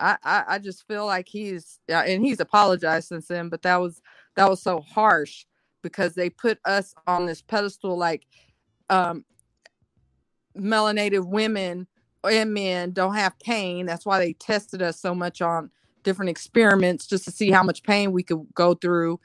I, 0.00 0.16
I, 0.24 0.44
I 0.48 0.58
just 0.58 0.86
feel 0.88 1.06
like 1.06 1.28
he's 1.28 1.80
and 1.88 2.24
he's 2.24 2.40
apologized 2.40 3.08
since 3.08 3.28
then, 3.28 3.48
but 3.48 3.62
that 3.62 3.76
was 3.76 4.02
that 4.36 4.50
was 4.50 4.62
so 4.62 4.80
harsh 4.80 5.46
because 5.82 6.14
they 6.14 6.30
put 6.30 6.58
us 6.64 6.94
on 7.06 7.26
this 7.26 7.42
pedestal 7.42 7.96
like 7.96 8.26
um 8.90 9.24
melanated 10.56 11.26
women 11.26 11.86
and 12.24 12.54
men 12.54 12.92
don't 12.92 13.14
have 13.14 13.38
pain. 13.40 13.86
That's 13.86 14.06
why 14.06 14.18
they 14.18 14.32
tested 14.34 14.82
us 14.82 15.00
so 15.00 15.14
much 15.14 15.42
on 15.42 15.70
different 16.02 16.30
experiments 16.30 17.06
just 17.06 17.24
to 17.24 17.30
see 17.30 17.50
how 17.50 17.62
much 17.62 17.82
pain 17.82 18.12
we 18.12 18.22
could 18.22 18.46
go 18.54 18.74
through. 18.74 19.20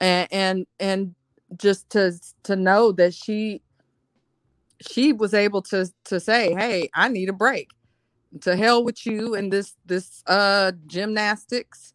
And 0.00 0.28
and 0.32 0.66
and 0.80 1.14
just 1.56 1.90
to 1.90 2.12
to 2.44 2.56
know 2.56 2.92
that 2.92 3.14
she 3.14 3.62
she 4.86 5.12
was 5.12 5.32
able 5.34 5.62
to 5.62 5.88
to 6.04 6.18
say 6.18 6.52
hey 6.54 6.88
i 6.94 7.08
need 7.08 7.28
a 7.28 7.32
break. 7.32 7.70
To 8.42 8.56
hell 8.56 8.84
with 8.84 9.06
you 9.06 9.34
and 9.34 9.52
this 9.52 9.74
this 9.86 10.22
uh 10.26 10.72
gymnastics 10.86 11.94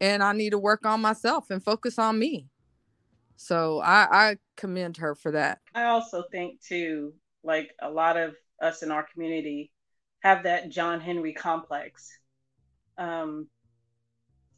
and 0.00 0.22
i 0.22 0.32
need 0.32 0.50
to 0.50 0.58
work 0.58 0.86
on 0.86 1.00
myself 1.00 1.50
and 1.50 1.62
focus 1.62 1.98
on 1.98 2.18
me. 2.18 2.46
So 3.36 3.80
i 3.80 4.30
i 4.30 4.36
commend 4.56 4.98
her 4.98 5.14
for 5.14 5.32
that. 5.32 5.60
I 5.74 5.84
also 5.84 6.24
think 6.30 6.60
too 6.60 7.14
like 7.44 7.70
a 7.80 7.90
lot 7.90 8.16
of 8.16 8.34
us 8.60 8.82
in 8.82 8.90
our 8.90 9.06
community 9.12 9.70
have 10.20 10.44
that 10.44 10.70
john 10.70 11.00
henry 11.00 11.32
complex 11.32 12.10
um 12.98 13.48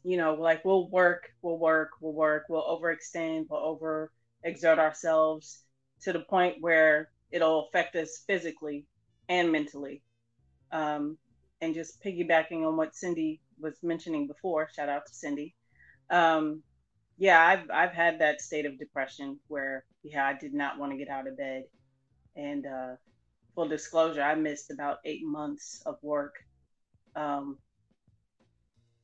you 0.03 0.17
know 0.17 0.35
like 0.35 0.63
we'll 0.63 0.89
work 0.89 1.29
we'll 1.41 1.57
work 1.57 1.91
we'll 2.01 2.13
work 2.13 2.43
we'll 2.49 2.63
overextend 2.63 3.45
we'll 3.49 3.61
over 3.61 4.11
exert 4.43 4.77
ourselves 4.77 5.63
to 6.01 6.13
the 6.13 6.19
point 6.19 6.57
where 6.59 7.09
it'll 7.31 7.67
affect 7.67 7.95
us 7.95 8.23
physically 8.27 8.85
and 9.27 9.51
mentally 9.51 10.03
um, 10.71 11.17
and 11.61 11.73
just 11.73 12.03
piggybacking 12.03 12.67
on 12.67 12.77
what 12.77 12.95
Cindy 12.95 13.41
was 13.59 13.75
mentioning 13.81 14.27
before, 14.27 14.69
shout 14.75 14.89
out 14.89 15.05
to 15.07 15.13
Cindy. 15.13 15.55
Um, 16.09 16.61
yeah, 17.17 17.41
I've 17.41 17.69
I've 17.73 17.93
had 17.93 18.19
that 18.19 18.41
state 18.41 18.65
of 18.65 18.77
depression 18.77 19.39
where 19.47 19.85
yeah, 20.03 20.25
I 20.25 20.33
did 20.37 20.53
not 20.53 20.77
want 20.77 20.91
to 20.91 20.97
get 20.97 21.09
out 21.09 21.27
of 21.27 21.37
bed. 21.37 21.63
And 22.35 22.65
uh, 22.65 22.95
full 23.55 23.67
disclosure, 23.67 24.21
I 24.21 24.35
missed 24.35 24.71
about 24.71 24.97
eight 25.05 25.23
months 25.23 25.81
of 25.85 25.97
work. 26.01 26.35
Um, 27.15 27.57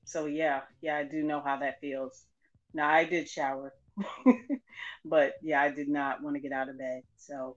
so 0.05 0.25
yeah, 0.25 0.61
yeah, 0.81 0.97
I 0.97 1.03
do 1.03 1.23
know 1.23 1.41
how 1.41 1.57
that 1.57 1.79
feels. 1.79 2.25
Now 2.73 2.89
I 2.89 3.05
did 3.05 3.29
shower, 3.29 3.73
but 5.05 5.33
yeah, 5.41 5.61
I 5.61 5.71
did 5.71 5.87
not 5.87 6.21
want 6.21 6.35
to 6.35 6.41
get 6.41 6.51
out 6.51 6.69
of 6.69 6.77
bed. 6.77 7.03
So 7.17 7.55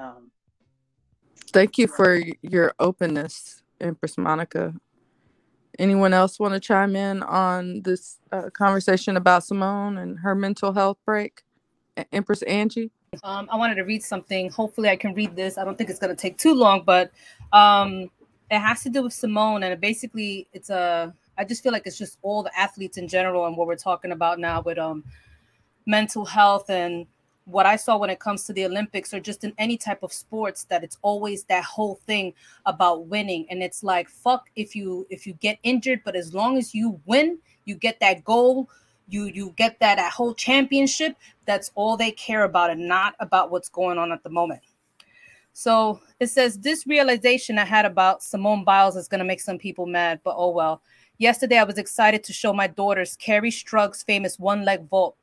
um, 0.00 0.30
thank 1.52 1.78
you 1.78 1.86
for 1.86 2.20
your 2.42 2.74
openness 2.80 3.62
Empress 3.80 4.18
Monica. 4.18 4.74
Anyone 5.78 6.12
else 6.12 6.38
want 6.38 6.54
to 6.54 6.60
chime 6.60 6.96
in 6.96 7.22
on 7.22 7.82
this 7.82 8.18
uh, 8.30 8.50
conversation 8.50 9.16
about 9.16 9.44
Simone 9.44 9.96
and 9.96 10.20
her 10.20 10.34
mental 10.34 10.72
health 10.72 10.98
break? 11.06 11.42
Empress 12.10 12.42
Angie? 12.42 12.90
Um, 13.22 13.46
I 13.52 13.56
wanted 13.56 13.74
to 13.74 13.82
read 13.82 14.02
something. 14.02 14.48
Hopefully, 14.48 14.88
I 14.88 14.96
can 14.96 15.12
read 15.12 15.36
this. 15.36 15.58
I 15.58 15.64
don't 15.64 15.76
think 15.76 15.90
it's 15.90 15.98
going 15.98 16.16
to 16.16 16.20
take 16.20 16.38
too 16.38 16.54
long, 16.54 16.82
but 16.82 17.12
um, 17.52 18.10
it 18.50 18.58
has 18.58 18.82
to 18.84 18.88
do 18.88 19.02
with 19.02 19.12
Simone. 19.12 19.62
And 19.62 19.78
basically, 19.78 20.48
it's 20.54 20.70
a, 20.70 21.14
I 21.36 21.44
just 21.44 21.62
feel 21.62 21.72
like 21.72 21.86
it's 21.86 21.98
just 21.98 22.18
all 22.22 22.42
the 22.42 22.58
athletes 22.58 22.96
in 22.96 23.08
general 23.08 23.46
and 23.46 23.54
what 23.54 23.66
we're 23.66 23.76
talking 23.76 24.12
about 24.12 24.38
now 24.38 24.62
with 24.62 24.78
um, 24.78 25.04
mental 25.84 26.24
health 26.24 26.70
and 26.70 27.06
what 27.44 27.66
I 27.66 27.76
saw 27.76 27.98
when 27.98 28.08
it 28.08 28.18
comes 28.18 28.44
to 28.44 28.54
the 28.54 28.64
Olympics 28.64 29.12
or 29.12 29.20
just 29.20 29.44
in 29.44 29.52
any 29.58 29.76
type 29.76 30.02
of 30.02 30.12
sports 30.12 30.64
that 30.64 30.82
it's 30.82 30.96
always 31.02 31.44
that 31.44 31.64
whole 31.64 31.96
thing 32.06 32.32
about 32.66 33.06
winning 33.06 33.46
and 33.50 33.64
it's 33.64 33.82
like 33.82 34.08
fuck 34.08 34.48
if 34.54 34.76
you 34.76 35.04
if 35.10 35.26
you 35.26 35.32
get 35.34 35.58
injured 35.64 36.02
but 36.04 36.14
as 36.14 36.32
long 36.32 36.56
as 36.56 36.72
you 36.72 37.00
win 37.04 37.36
you 37.64 37.74
get 37.74 37.98
that 37.98 38.22
goal 38.22 38.70
you 39.12 39.26
you 39.26 39.52
get 39.56 39.78
that, 39.80 39.96
that 39.96 40.12
whole 40.12 40.34
championship 40.34 41.16
that's 41.46 41.70
all 41.74 41.96
they 41.96 42.10
care 42.10 42.44
about 42.44 42.70
and 42.70 42.88
not 42.88 43.14
about 43.20 43.50
what's 43.50 43.68
going 43.68 43.98
on 43.98 44.12
at 44.12 44.22
the 44.22 44.30
moment. 44.30 44.62
So 45.52 46.00
it 46.18 46.28
says 46.28 46.58
this 46.58 46.86
realization 46.86 47.58
I 47.58 47.64
had 47.64 47.84
about 47.84 48.22
Simone 48.22 48.64
Biles 48.64 48.96
is 48.96 49.08
going 49.08 49.18
to 49.18 49.24
make 49.24 49.40
some 49.40 49.58
people 49.58 49.86
mad 49.86 50.20
but 50.24 50.34
oh 50.36 50.50
well. 50.50 50.82
Yesterday 51.18 51.58
I 51.58 51.64
was 51.64 51.78
excited 51.78 52.24
to 52.24 52.32
show 52.32 52.52
my 52.52 52.66
daughters 52.66 53.16
Kerri 53.16 53.52
Strug's 53.52 54.02
famous 54.02 54.38
one 54.38 54.64
leg 54.64 54.88
vault 54.88 55.16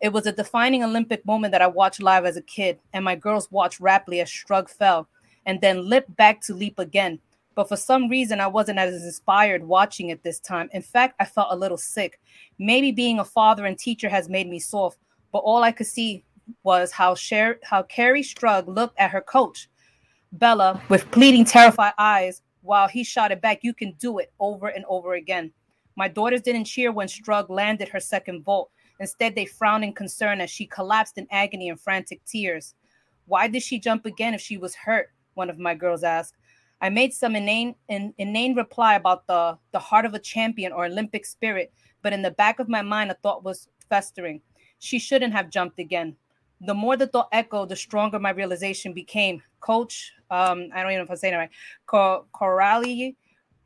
it 0.00 0.12
was 0.12 0.26
a 0.26 0.32
defining 0.32 0.84
Olympic 0.84 1.24
moment 1.24 1.52
that 1.52 1.62
I 1.62 1.66
watched 1.66 2.02
live 2.02 2.26
as 2.26 2.36
a 2.36 2.42
kid, 2.42 2.78
and 2.92 3.04
my 3.04 3.16
girls 3.16 3.50
watched 3.50 3.80
rapidly 3.80 4.20
as 4.20 4.28
Strug 4.28 4.68
fell 4.68 5.08
and 5.46 5.60
then 5.60 5.88
leaped 5.88 6.14
back 6.16 6.40
to 6.42 6.54
leap 6.54 6.78
again. 6.78 7.18
But 7.56 7.70
for 7.70 7.76
some 7.76 8.08
reason, 8.08 8.38
I 8.38 8.46
wasn't 8.46 8.78
as 8.78 9.02
inspired 9.02 9.64
watching 9.64 10.10
it 10.10 10.22
this 10.22 10.38
time. 10.38 10.68
In 10.72 10.82
fact, 10.82 11.16
I 11.18 11.24
felt 11.24 11.48
a 11.50 11.56
little 11.56 11.78
sick. 11.78 12.20
Maybe 12.58 12.92
being 12.92 13.18
a 13.18 13.24
father 13.24 13.64
and 13.64 13.78
teacher 13.78 14.10
has 14.10 14.28
made 14.28 14.46
me 14.46 14.60
soft, 14.60 14.98
but 15.32 15.38
all 15.38 15.64
I 15.64 15.72
could 15.72 15.86
see 15.86 16.22
was 16.62 16.92
how, 16.92 17.14
Sher- 17.14 17.58
how 17.64 17.82
Kerri 17.84 18.20
Strug 18.20 18.68
looked 18.68 18.98
at 19.00 19.10
her 19.10 19.22
coach, 19.22 19.68
Bella, 20.32 20.80
with 20.90 21.10
pleading, 21.10 21.46
terrified 21.46 21.94
eyes, 21.96 22.42
while 22.60 22.88
he 22.88 23.02
shouted 23.02 23.40
back, 23.40 23.60
You 23.62 23.72
can 23.72 23.92
do 23.92 24.18
it, 24.18 24.32
over 24.38 24.68
and 24.68 24.84
over 24.86 25.14
again. 25.14 25.50
My 25.96 26.08
daughters 26.08 26.42
didn't 26.42 26.64
cheer 26.64 26.92
when 26.92 27.08
Strug 27.08 27.48
landed 27.48 27.88
her 27.88 28.00
second 28.00 28.44
vault. 28.44 28.70
Instead, 29.00 29.34
they 29.34 29.46
frowned 29.46 29.82
in 29.82 29.94
concern 29.94 30.42
as 30.42 30.50
she 30.50 30.66
collapsed 30.66 31.16
in 31.16 31.26
agony 31.30 31.70
and 31.70 31.80
frantic 31.80 32.22
tears. 32.26 32.74
Why 33.26 33.48
did 33.48 33.62
she 33.62 33.78
jump 33.78 34.04
again 34.04 34.34
if 34.34 34.42
she 34.42 34.58
was 34.58 34.74
hurt? 34.74 35.10
One 35.34 35.48
of 35.48 35.58
my 35.58 35.74
girls 35.74 36.02
asked. 36.02 36.34
I 36.80 36.90
made 36.90 37.14
some 37.14 37.36
inane, 37.36 37.74
in, 37.88 38.12
inane 38.18 38.54
reply 38.54 38.94
about 38.94 39.26
the, 39.26 39.58
the 39.72 39.78
heart 39.78 40.04
of 40.04 40.14
a 40.14 40.18
champion 40.18 40.72
or 40.72 40.86
Olympic 40.86 41.24
spirit, 41.24 41.72
but 42.02 42.12
in 42.12 42.22
the 42.22 42.30
back 42.30 42.58
of 42.58 42.68
my 42.68 42.82
mind, 42.82 43.10
a 43.10 43.14
thought 43.14 43.44
was 43.44 43.68
festering. 43.88 44.40
She 44.78 44.98
shouldn't 44.98 45.32
have 45.32 45.50
jumped 45.50 45.78
again. 45.78 46.16
The 46.60 46.74
more 46.74 46.96
the 46.96 47.06
thought 47.06 47.28
echoed, 47.32 47.68
the 47.68 47.76
stronger 47.76 48.18
my 48.18 48.30
realization 48.30 48.92
became. 48.92 49.42
Coach, 49.60 50.12
um, 50.30 50.68
I 50.74 50.82
don't 50.82 50.92
even 50.92 50.98
know 50.98 51.04
if 51.04 51.10
I'm 51.10 51.16
saying 51.16 51.34
it 51.34 51.38
right, 51.38 51.50
Cor- 51.86 52.24
Corrali 52.34 53.14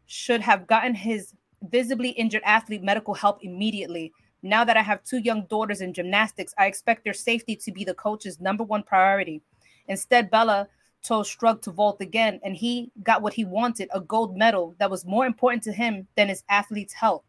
should 0.07 0.41
have 0.41 0.67
gotten 0.67 0.95
his 0.95 1.35
visibly 1.69 2.11
injured 2.11 2.43
athlete 2.45 2.83
medical 2.83 3.15
help 3.15 3.39
immediately. 3.43 4.13
Now 4.43 4.65
that 4.65 4.77
I 4.77 4.83
have 4.83 5.05
two 5.05 5.19
young 5.19 5.47
daughters 5.47 5.83
in 5.83 5.93
gymnastics, 5.93 6.55
I 6.59 6.67
expect 6.67 7.05
their 7.05 7.13
safety 7.13 7.55
to 7.57 7.73
be 7.73 7.85
the 7.85 7.95
coach's 7.95 8.41
number 8.41 8.65
one 8.65 8.83
priority. 8.83 9.43
Instead, 9.87 10.31
Bella 10.31 10.69
told 11.03 11.27
Strug 11.27 11.63
to 11.63 11.71
vault 11.71 12.01
again, 12.01 12.41
and 12.43 12.57
he 12.57 12.91
got 13.03 13.23
what 13.23 13.35
he 13.35 13.45
wanted 13.45 13.89
a 13.93 14.01
gold 14.01 14.37
medal 14.37 14.75
that 14.79 14.91
was 14.91 15.05
more 15.05 15.27
important 15.27 15.63
to 15.65 15.73
him 15.73 16.07
than 16.17 16.29
his 16.29 16.45
athlete's 16.49 16.93
health. 16.93 17.25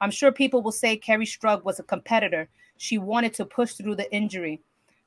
I'm 0.00 0.10
sure 0.10 0.32
people 0.32 0.62
will 0.62 0.72
say 0.72 0.98
Kerri 0.98 1.26
Strug 1.26 1.64
was 1.64 1.78
a 1.78 1.84
competitor. 1.84 2.48
She 2.76 2.98
wanted 2.98 3.34
to 3.34 3.44
push 3.44 3.72
through 3.74 3.96
the 3.96 4.12
injury. 4.12 4.60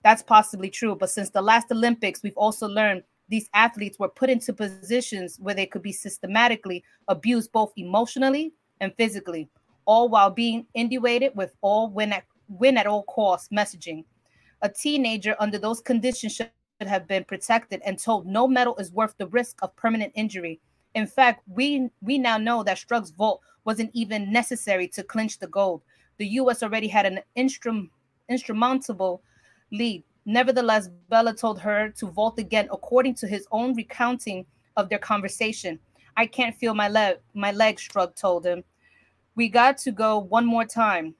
That's 0.04 0.24
possibly 0.24 0.70
true, 0.70 0.96
but 0.96 1.10
since 1.10 1.30
the 1.30 1.42
last 1.42 1.72
Olympics, 1.72 2.24
we've 2.24 2.38
also 2.38 2.68
learned 2.68 3.04
these 3.30 3.50
athletes 3.54 4.00
were 4.00 4.08
put 4.08 4.30
into 4.30 4.54
positions 4.54 5.38
where 5.40 5.56
they 5.56 5.66
could 5.66 5.82
be 5.82 5.92
systematically 5.92 6.84
abused 7.08 7.52
both 7.52 7.74
emotionally 7.76 8.54
and 8.80 8.94
physically 8.96 9.50
all 9.88 10.10
while 10.10 10.30
being 10.30 10.68
inundated 10.76 11.32
with 11.36 11.54
all 11.62 11.90
win 11.90 12.14
at, 12.14 12.26
win 12.50 12.78
at 12.78 12.86
all 12.86 13.04
costs 13.04 13.50
messaging. 13.50 14.04
A 14.62 14.70
teenager 14.70 15.36
under 15.40 15.58
those 15.58 15.82
conditions 15.82 16.36
should 16.36 16.52
have 16.86 17.08
been 17.08 17.24
protected 17.24 17.82
and 17.84 17.98
told 17.98 18.28
no 18.28 18.48
medal 18.48 18.76
is 18.78 18.92
worth 18.92 19.16
the 19.18 19.28
risk 19.28 19.58
of 19.64 19.76
permanent 19.76 20.12
injury. 20.16 20.60
In 20.94 21.08
fact, 21.08 21.44
we 21.48 21.90
we 22.02 22.18
now 22.18 22.38
know 22.38 22.62
that 22.64 22.78
Strug's 22.78 23.12
vault 23.12 23.42
wasn't 23.66 23.92
even 23.94 24.32
necessary 24.32 24.88
to 24.90 25.04
clinch 25.04 25.40
the 25.40 25.48
gold. 25.48 25.82
The 26.18 26.28
U.S. 26.42 26.64
already 26.64 26.88
had 26.88 27.06
an 27.06 27.20
instrum, 27.36 27.90
instrumentable 28.30 29.22
lead. 29.72 30.04
Nevertheless, 30.26 30.90
Bella 31.10 31.34
told 31.34 31.60
her 31.60 31.90
to 31.98 32.08
vault 32.08 32.38
again, 32.38 32.68
according 32.72 33.16
to 33.16 33.28
his 33.28 33.48
own 33.52 33.74
recounting 33.76 34.46
of 34.76 34.90
their 34.90 35.00
conversation. 35.00 35.80
I 36.18 36.26
can't 36.26 36.56
feel 36.56 36.74
my 36.74 36.90
leg. 36.90 37.18
My 37.34 37.52
leg, 37.52 37.78
Strug 37.78 38.16
told 38.16 38.46
him. 38.46 38.64
We 39.36 39.50
got 39.50 39.78
to 39.80 39.92
go 39.92 40.18
one 40.18 40.46
more 40.46 40.66
time. 40.66 41.16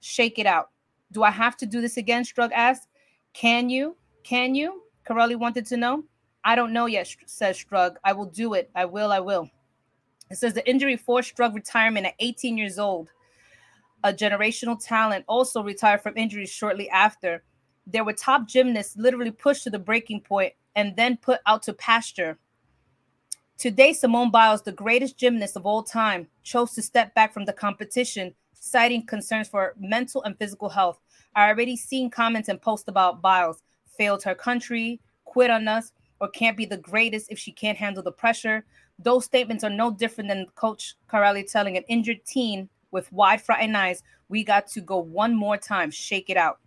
Shake 0.00 0.38
it 0.38 0.46
out. 0.46 0.70
Do 1.12 1.22
I 1.22 1.30
have 1.30 1.56
to 1.58 1.66
do 1.66 1.80
this 1.80 1.96
again? 1.98 2.24
Strug 2.24 2.50
asked. 2.52 2.88
Can 3.34 3.68
you? 3.68 3.96
Can 4.24 4.54
you? 4.54 4.82
Corelli 5.08 5.36
wanted 5.36 5.64
to 5.66 5.78
know. 5.78 6.04
I 6.44 6.54
don't 6.54 6.74
know 6.74 6.84
yet, 6.84 7.08
says 7.24 7.56
Strug. 7.58 7.96
I 8.04 8.12
will 8.12 8.26
do 8.26 8.52
it. 8.52 8.70
I 8.74 8.84
will. 8.84 9.10
I 9.10 9.20
will. 9.20 9.50
It 10.30 10.36
says 10.36 10.52
the 10.52 10.68
injury 10.68 10.98
forced 10.98 11.34
Strug 11.34 11.54
retirement 11.54 12.06
at 12.06 12.14
18 12.20 12.58
years 12.58 12.78
old. 12.78 13.10
A 14.04 14.12
generational 14.12 14.78
talent 14.78 15.24
also 15.26 15.62
retired 15.62 16.02
from 16.02 16.18
injuries 16.18 16.50
shortly 16.50 16.90
after. 16.90 17.42
There 17.86 18.04
were 18.04 18.12
top 18.12 18.46
gymnasts 18.46 18.98
literally 18.98 19.30
pushed 19.30 19.64
to 19.64 19.70
the 19.70 19.78
breaking 19.78 20.20
point 20.20 20.52
and 20.76 20.94
then 20.94 21.16
put 21.16 21.40
out 21.46 21.62
to 21.62 21.72
pasture. 21.72 22.38
Today, 23.56 23.94
Simone 23.94 24.30
Biles, 24.30 24.62
the 24.62 24.72
greatest 24.72 25.16
gymnast 25.16 25.56
of 25.56 25.64
all 25.64 25.82
time, 25.82 26.28
chose 26.42 26.72
to 26.74 26.82
step 26.82 27.14
back 27.14 27.32
from 27.32 27.46
the 27.46 27.52
competition, 27.54 28.34
citing 28.52 29.06
concerns 29.06 29.48
for 29.48 29.74
mental 29.80 30.22
and 30.24 30.38
physical 30.38 30.68
health. 30.68 31.00
I 31.34 31.48
already 31.48 31.76
seen 31.76 32.10
comments 32.10 32.50
and 32.50 32.60
posts 32.60 32.88
about 32.88 33.22
Biles 33.22 33.62
failed 33.98 34.22
her 34.22 34.34
country, 34.34 35.00
quit 35.24 35.50
on 35.50 35.68
us, 35.68 35.92
or 36.20 36.28
can't 36.28 36.56
be 36.56 36.64
the 36.64 36.76
greatest 36.78 37.30
if 37.30 37.38
she 37.38 37.52
can't 37.52 37.76
handle 37.76 38.02
the 38.02 38.12
pressure. 38.12 38.64
Those 38.98 39.26
statements 39.26 39.62
are 39.64 39.70
no 39.70 39.90
different 39.90 40.28
than 40.28 40.46
Coach 40.54 40.94
Corelli 41.08 41.44
telling 41.44 41.76
an 41.76 41.84
injured 41.88 42.24
teen 42.24 42.68
with 42.90 43.12
wide 43.12 43.42
frightened 43.42 43.76
eyes, 43.76 44.02
we 44.28 44.44
got 44.44 44.66
to 44.68 44.80
go 44.80 44.98
one 44.98 45.34
more 45.34 45.56
time, 45.56 45.90
shake 45.90 46.30
it 46.30 46.36
out. 46.36 46.58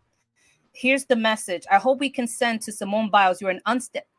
Here's 0.74 1.06
the 1.06 1.16
message. 1.16 1.64
I 1.70 1.78
hope 1.78 2.00
we 2.00 2.10
can 2.10 2.28
send 2.28 2.62
to 2.62 2.72
Simone 2.72 3.10
Biles. 3.10 3.42
You're 3.42 3.50
an 3.50 3.62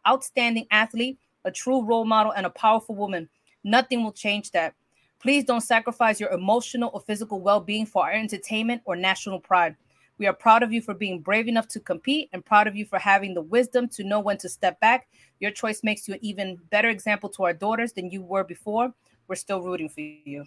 outstanding 0.06 0.66
athlete, 0.70 1.18
a 1.44 1.50
true 1.50 1.82
role 1.82 2.04
model, 2.04 2.32
and 2.32 2.44
a 2.44 2.50
powerful 2.50 2.94
woman. 2.94 3.28
Nothing 3.64 4.02
will 4.02 4.12
change 4.12 4.50
that. 4.50 4.74
Please 5.20 5.44
don't 5.44 5.60
sacrifice 5.60 6.20
your 6.20 6.30
emotional 6.30 6.90
or 6.92 7.00
physical 7.00 7.40
well 7.40 7.60
being 7.60 7.86
for 7.86 8.04
our 8.04 8.12
entertainment 8.12 8.82
or 8.84 8.96
national 8.96 9.40
pride. 9.40 9.76
We 10.22 10.28
are 10.28 10.34
proud 10.34 10.62
of 10.62 10.72
you 10.72 10.80
for 10.80 10.94
being 10.94 11.18
brave 11.20 11.48
enough 11.48 11.68
to 11.70 11.80
compete 11.80 12.30
and 12.32 12.46
proud 12.46 12.68
of 12.68 12.76
you 12.76 12.86
for 12.86 13.00
having 13.00 13.34
the 13.34 13.42
wisdom 13.42 13.88
to 13.88 14.04
know 14.04 14.20
when 14.20 14.38
to 14.38 14.48
step 14.48 14.80
back. 14.80 15.08
Your 15.40 15.50
choice 15.50 15.82
makes 15.82 16.06
you 16.08 16.14
an 16.14 16.20
even 16.22 16.58
better 16.70 16.90
example 16.90 17.28
to 17.30 17.42
our 17.42 17.52
daughters 17.52 17.92
than 17.94 18.08
you 18.08 18.22
were 18.22 18.44
before. 18.44 18.94
We're 19.28 19.34
still 19.34 19.62
rooting 19.62 19.88
for 19.88 20.00
you. 20.02 20.44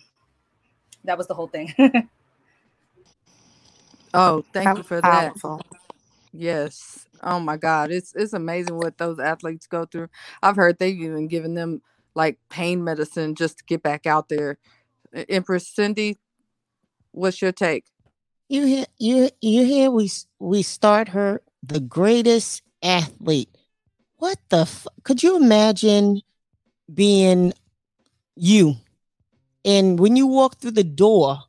That 1.06 1.18
was 1.18 1.28
the 1.28 1.36
whole 1.36 1.48
thing. 1.48 1.74
oh, 4.14 4.46
thank 4.54 4.76
That 4.76 4.78
you 4.78 4.84
for 4.84 5.02
that. 5.04 5.36
powerful. 5.36 5.62
Yes. 6.34 7.08
Oh 7.24 7.40
my 7.40 7.58
God. 7.58 7.92
It's 7.92 8.14
it's 8.16 8.34
amazing 8.34 8.78
what 8.78 8.98
those 8.98 9.20
athletes 9.20 9.68
go 9.68 9.86
through. 9.86 10.10
I've 10.44 10.58
heard 10.58 10.80
they've 10.80 11.00
even 11.00 11.28
given 11.28 11.56
them 11.56 11.82
like 12.16 12.40
pain 12.50 12.84
medicine 12.84 13.36
just 13.36 13.60
to 13.60 13.66
get 13.66 13.84
back 13.84 14.06
out 14.08 14.30
there. 14.30 14.58
Empress 15.30 15.68
Cindy, 15.68 16.18
what's 17.14 17.42
your 17.42 17.54
take? 17.54 17.86
You 18.48 18.66
hear 18.66 18.86
you 19.00 19.30
you 19.42 19.64
hear 19.66 19.90
we 19.90 20.10
we 20.40 20.62
start 20.62 21.10
her 21.10 21.42
the 21.64 21.80
greatest 21.80 22.62
athlete. 22.84 23.50
What 24.18 24.38
the 24.50 24.62
f- 24.62 24.88
could 25.04 25.24
you 25.24 25.36
imagine 25.36 26.22
being 26.94 27.54
you 28.36 28.76
and 29.66 30.00
when 30.00 30.16
you 30.16 30.28
walk 30.28 30.58
through 30.58 30.72
the 30.72 30.84
door, 30.84 31.40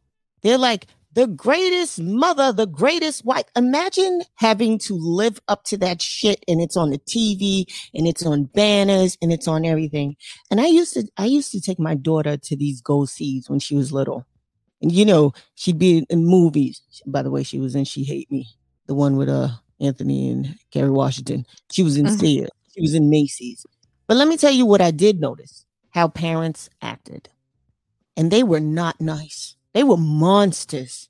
they're 0.43 0.57
like 0.57 0.87
the 1.13 1.27
greatest 1.27 2.01
mother, 2.01 2.51
the 2.53 2.67
greatest 2.67 3.25
wife. 3.25 3.45
Imagine 3.55 4.23
having 4.37 4.79
to 4.81 4.95
live 4.95 5.39
up 5.49 5.65
to 5.65 5.77
that 5.79 6.01
shit 6.01 6.43
and 6.49 6.61
it's 6.61 6.77
on 6.77 6.91
the 6.91 6.99
TV 6.99 7.67
and 7.95 8.07
it's 8.07 8.25
on 8.25 8.45
banners 8.45 9.19
and 9.21 9.33
it's 9.33 9.49
on 9.49 9.67
everything. 9.67 10.17
And 10.51 10.61
I 10.61 10.67
used 10.67 10.95
to 10.95 11.07
I 11.19 11.27
used 11.27 11.53
to 11.53 11.61
take 11.61 11.79
my 11.79 11.95
daughter 11.95 12.39
to 12.39 12.57
these 12.57 12.81
go 12.81 13.05
sees 13.05 13.51
when 13.51 13.61
she 13.61 13.77
was 13.77 13.93
little. 13.93 14.27
And 14.83 14.93
you 14.93 15.05
know, 15.05 15.33
she'd 15.55 15.79
be 15.79 16.07
in 16.11 16.27
movies. 16.27 16.83
By 17.07 17.23
the 17.23 17.31
way, 17.31 17.43
she 17.43 17.59
was 17.59 17.75
in 17.75 17.85
She 17.85 18.05
Hate 18.05 18.31
Me, 18.31 18.47
the 18.87 18.95
one 18.95 19.17
with 19.17 19.29
uh 19.29 19.49
Anthony 19.81 20.31
and 20.31 20.55
Kerry 20.71 20.91
Washington. 20.91 21.47
She 21.71 21.83
was 21.83 21.97
in. 21.97 22.09
Sia. 22.11 22.49
She 22.75 22.81
was 22.83 22.95
in 22.95 23.09
Macy's. 23.09 23.65
But 24.07 24.17
let 24.19 24.29
me 24.29 24.37
tell 24.37 24.53
you 24.53 24.67
what 24.67 24.81
I 24.81 24.91
did 24.91 25.21
notice: 25.21 25.65
how 25.91 26.09
parents 26.09 26.69
acted, 26.83 27.29
and 28.17 28.31
they 28.31 28.43
were 28.43 28.61
not 28.61 29.01
nice. 29.01 29.57
They 29.73 29.83
were 29.83 29.97
monsters, 29.97 31.09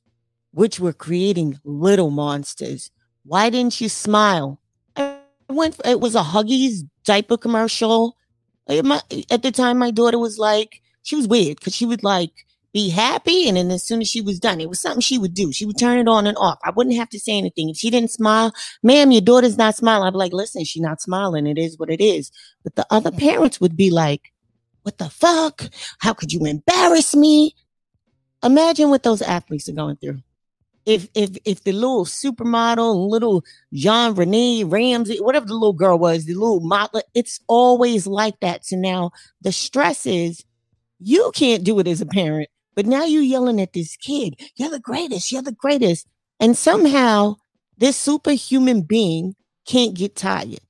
which 0.52 0.80
were 0.80 0.92
creating 0.92 1.58
little 1.64 2.10
monsters. 2.10 2.90
Why 3.24 3.50
didn't 3.50 3.80
you 3.80 3.88
smile? 3.88 4.60
I 4.96 5.18
went. 5.48 5.80
It 5.84 6.00
was 6.00 6.14
a 6.14 6.22
Huggies 6.22 6.82
diaper 7.04 7.36
commercial. 7.36 8.16
My- 8.68 9.02
at 9.30 9.42
the 9.42 9.52
time, 9.52 9.78
my 9.78 9.90
daughter 9.90 10.18
was 10.18 10.38
like, 10.38 10.80
she 11.02 11.14
was 11.14 11.28
weird 11.28 11.58
because 11.58 11.74
she 11.74 11.86
would 11.86 12.02
like 12.02 12.45
be 12.76 12.90
happy, 12.90 13.48
and 13.48 13.56
then 13.56 13.70
as 13.70 13.82
soon 13.82 14.02
as 14.02 14.08
she 14.08 14.20
was 14.20 14.38
done, 14.38 14.60
it 14.60 14.68
was 14.68 14.78
something 14.82 15.00
she 15.00 15.16
would 15.16 15.32
do. 15.32 15.50
She 15.50 15.64
would 15.64 15.78
turn 15.78 15.98
it 15.98 16.08
on 16.08 16.26
and 16.26 16.36
off. 16.36 16.58
I 16.62 16.70
wouldn't 16.72 16.96
have 16.96 17.08
to 17.08 17.18
say 17.18 17.38
anything. 17.38 17.70
If 17.70 17.78
she 17.78 17.88
didn't 17.88 18.10
smile, 18.10 18.52
ma'am, 18.82 19.10
your 19.12 19.22
daughter's 19.22 19.56
not 19.56 19.74
smiling. 19.76 20.06
I'd 20.06 20.10
be 20.10 20.18
like, 20.18 20.34
listen, 20.34 20.62
she's 20.64 20.82
not 20.82 21.00
smiling. 21.00 21.46
It 21.46 21.56
is 21.56 21.78
what 21.78 21.88
it 21.88 22.02
is. 22.02 22.30
But 22.64 22.74
the 22.74 22.86
other 22.90 23.10
parents 23.10 23.62
would 23.62 23.78
be 23.78 23.90
like, 23.90 24.30
what 24.82 24.98
the 24.98 25.08
fuck? 25.08 25.62
How 26.00 26.12
could 26.12 26.34
you 26.34 26.44
embarrass 26.44 27.16
me? 27.16 27.56
Imagine 28.42 28.90
what 28.90 29.04
those 29.04 29.22
athletes 29.22 29.70
are 29.70 29.72
going 29.72 29.96
through. 29.96 30.18
If 30.84 31.08
if 31.14 31.30
if 31.46 31.64
the 31.64 31.72
little 31.72 32.04
supermodel, 32.04 33.08
little 33.08 33.42
JonBenét 33.72 34.70
Ramsey, 34.70 35.16
whatever 35.16 35.46
the 35.46 35.54
little 35.54 35.72
girl 35.72 35.98
was, 35.98 36.26
the 36.26 36.34
little 36.34 36.60
model, 36.60 37.00
it's 37.14 37.40
always 37.48 38.06
like 38.06 38.38
that. 38.40 38.66
So 38.66 38.76
now 38.76 39.12
the 39.40 39.50
stress 39.50 40.04
is 40.04 40.44
you 40.98 41.32
can't 41.34 41.64
do 41.64 41.78
it 41.78 41.88
as 41.88 42.02
a 42.02 42.06
parent, 42.06 42.50
but 42.76 42.86
now 42.86 43.04
you're 43.04 43.22
yelling 43.22 43.60
at 43.60 43.72
this 43.72 43.96
kid, 43.96 44.40
you're 44.54 44.70
the 44.70 44.78
greatest, 44.78 45.32
you're 45.32 45.42
the 45.42 45.50
greatest. 45.50 46.06
And 46.38 46.56
somehow 46.56 47.36
this 47.78 47.96
superhuman 47.96 48.82
being 48.82 49.34
can't 49.66 49.94
get 49.94 50.14
tired. 50.14 50.60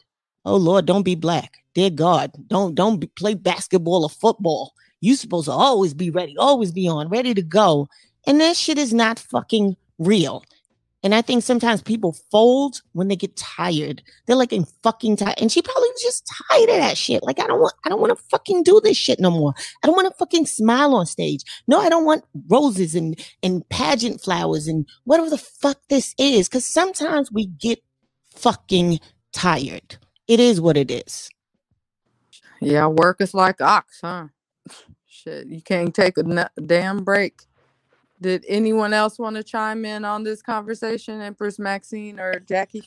Oh 0.45 0.57
Lord, 0.57 0.87
don't 0.87 1.03
be 1.03 1.17
black. 1.17 1.59
Dear 1.75 1.91
God, 1.91 2.31
don't 2.47 2.75
don't 2.75 2.99
be, 2.99 3.09
play 3.09 3.35
basketball 3.35 4.05
or 4.05 4.11
football. 4.11 4.73
You 5.01 5.17
supposed 5.17 5.47
to 5.47 5.53
always 5.53 5.93
be 5.93 6.11
ready, 6.11 6.37
always 6.39 6.73
be 6.73 6.89
on, 6.89 7.09
ready 7.09 7.35
to 7.35 7.43
go. 7.43 7.89
And 8.27 8.41
that 8.41 8.57
shit 8.57 8.79
is 8.79 8.95
not 8.95 9.19
fucking 9.19 9.77
real. 9.99 10.45
And 11.03 11.15
I 11.15 11.23
think 11.23 11.45
sometimes 11.45 11.83
people 11.83 12.17
fold 12.31 12.83
when 12.93 13.09
they 13.09 13.17
get 13.17 13.37
tired. 13.37 14.03
They're 14.27 14.37
like 14.37 14.53
I'm 14.53 14.67
fucking 14.83 15.17
tired. 15.17 15.37
And 15.41 15.53
she 15.53 15.63
probably 15.63 15.89
was 15.91 16.03
just 16.03 16.31
tired 16.51 16.71
of 16.71 16.77
that 16.77 16.99
shit. 16.99 17.23
Like, 17.25 17.41
I 17.41 17.47
don't 17.47 17.61
want, 17.61 17.75
I 17.87 17.91
don't 17.91 18.01
want 18.03 18.17
to 18.19 18.25
fucking 18.31 18.65
do 18.65 18.81
this 18.83 18.99
shit 18.99 19.21
no 19.21 19.31
more. 19.31 19.55
I 19.83 19.89
don't 19.89 19.97
want 19.97 20.09
to 20.09 20.19
fucking 20.19 20.47
smile 20.47 20.95
on 20.95 21.07
stage. 21.07 21.43
No, 21.69 21.81
I 21.81 21.89
don't 21.91 22.05
want 22.07 22.25
roses 22.51 22.95
and 22.97 23.19
and 23.43 23.69
pageant 23.71 24.23
flowers 24.23 24.69
and 24.69 24.87
whatever 25.05 25.31
the 25.31 25.39
fuck 25.39 25.79
this 25.89 26.15
is. 26.19 26.49
Cause 26.51 26.67
sometimes 26.67 27.33
we 27.33 27.47
get 27.47 27.81
fucking 28.37 29.01
tired. 29.33 29.99
It 30.29 30.41
is 30.41 30.61
what 30.61 30.77
it 30.77 30.91
is. 30.91 31.31
Yeah, 32.61 32.89
work 32.89 33.21
is 33.21 33.35
like 33.35 33.61
ox, 33.63 34.01
huh? 34.03 34.29
Shit, 35.07 35.49
you 35.49 35.63
can't 35.63 35.95
take 35.95 36.19
a 36.19 36.23
n- 36.23 36.67
damn 36.67 37.05
break. 37.05 37.43
Did 38.21 38.45
anyone 38.49 38.95
else 38.95 39.19
want 39.19 39.37
to 39.37 39.45
chime 39.45 39.85
in 39.85 40.05
on 40.05 40.25
this 40.25 40.43
conversation, 40.43 41.21
Empress 41.23 41.59
Maxine 41.59 42.21
or 42.21 42.41
Jackie? 42.41 42.85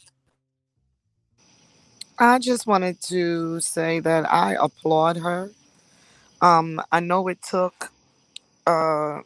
I 2.20 2.40
just 2.40 2.68
wanted 2.68 3.02
to 3.04 3.60
say 3.62 4.00
that 4.02 4.32
I 4.32 4.56
applaud 4.60 5.18
her. 5.18 5.52
Um, 6.42 6.82
I 6.92 7.00
know 7.02 7.28
it 7.30 7.42
took 7.44 7.92
uh 8.68 9.22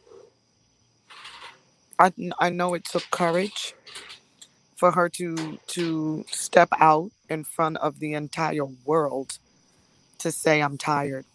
I 1.98 2.12
I 2.40 2.50
know 2.50 2.74
it 2.74 2.84
took 2.84 3.10
courage 3.10 3.74
for 4.76 4.92
her 4.92 5.08
to 5.10 5.58
to 5.68 6.24
step 6.30 6.68
out 6.80 7.12
in 7.30 7.44
front 7.44 7.78
of 7.78 8.00
the 8.00 8.14
entire 8.14 8.66
world 8.66 9.38
to 10.20 10.32
say 10.32 10.62
I'm 10.62 10.78
tired. 10.78 11.26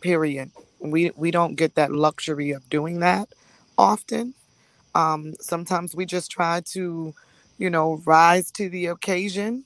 Period. 0.00 0.52
We 0.80 1.12
we 1.16 1.30
don't 1.32 1.56
get 1.56 1.76
that 1.76 1.92
luxury 1.92 2.52
of 2.52 2.68
doing 2.70 3.00
that 3.00 3.28
often. 3.78 4.34
Um, 4.94 5.34
sometimes 5.40 5.96
we 5.96 6.06
just 6.06 6.30
try 6.30 6.62
to, 6.72 7.14
you 7.58 7.70
know, 7.70 8.02
rise 8.06 8.50
to 8.52 8.68
the 8.70 8.86
occasion 8.86 9.64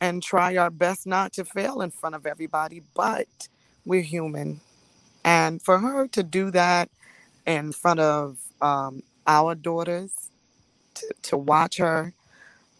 and 0.00 0.22
try 0.22 0.56
our 0.56 0.70
best 0.70 1.06
not 1.06 1.34
to 1.34 1.44
fail 1.46 1.82
in 1.82 1.90
front 1.92 2.16
of 2.16 2.26
everybody, 2.26 2.82
but 2.94 3.48
we're 3.86 4.02
human. 4.02 4.60
And 5.24 5.62
for 5.62 5.78
her 5.80 6.08
to 6.08 6.22
do 6.24 6.50
that 6.52 6.90
in 7.46 7.72
front 7.72 8.00
of 8.00 8.38
um, 8.62 9.02
our 9.26 9.54
daughters, 9.54 10.12
to, 10.96 11.14
to 11.24 11.36
watch 11.38 11.78
her, 11.78 12.14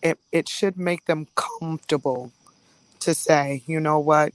it, 0.02 0.18
it 0.32 0.48
should 0.48 0.78
make 0.78 1.06
them 1.06 1.28
comfortable 1.36 2.32
to 3.00 3.14
say, 3.14 3.62
you 3.66 3.80
know 3.80 3.98
what, 4.00 4.32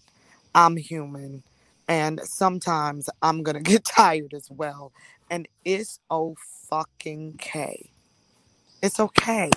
I'm 0.55 0.77
human. 0.77 1.43
And 1.87 2.21
sometimes 2.23 3.09
I'm 3.21 3.43
going 3.43 3.55
to 3.63 3.71
get 3.71 3.85
tired 3.85 4.33
as 4.33 4.49
well. 4.51 4.91
And 5.29 5.47
it's 5.63 5.99
oh 6.09 6.35
fucking 6.69 7.35
K. 7.39 7.89
It's 8.81 8.99
okay. 8.99 9.49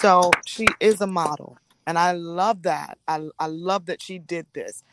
So 0.00 0.30
she 0.46 0.66
is 0.80 1.00
a 1.00 1.06
model. 1.06 1.58
And 1.86 1.98
I 1.98 2.12
love 2.12 2.62
that. 2.62 2.98
I, 3.08 3.28
I 3.38 3.46
love 3.46 3.86
that 3.86 4.00
she 4.00 4.18
did 4.18 4.46
this. 4.52 4.84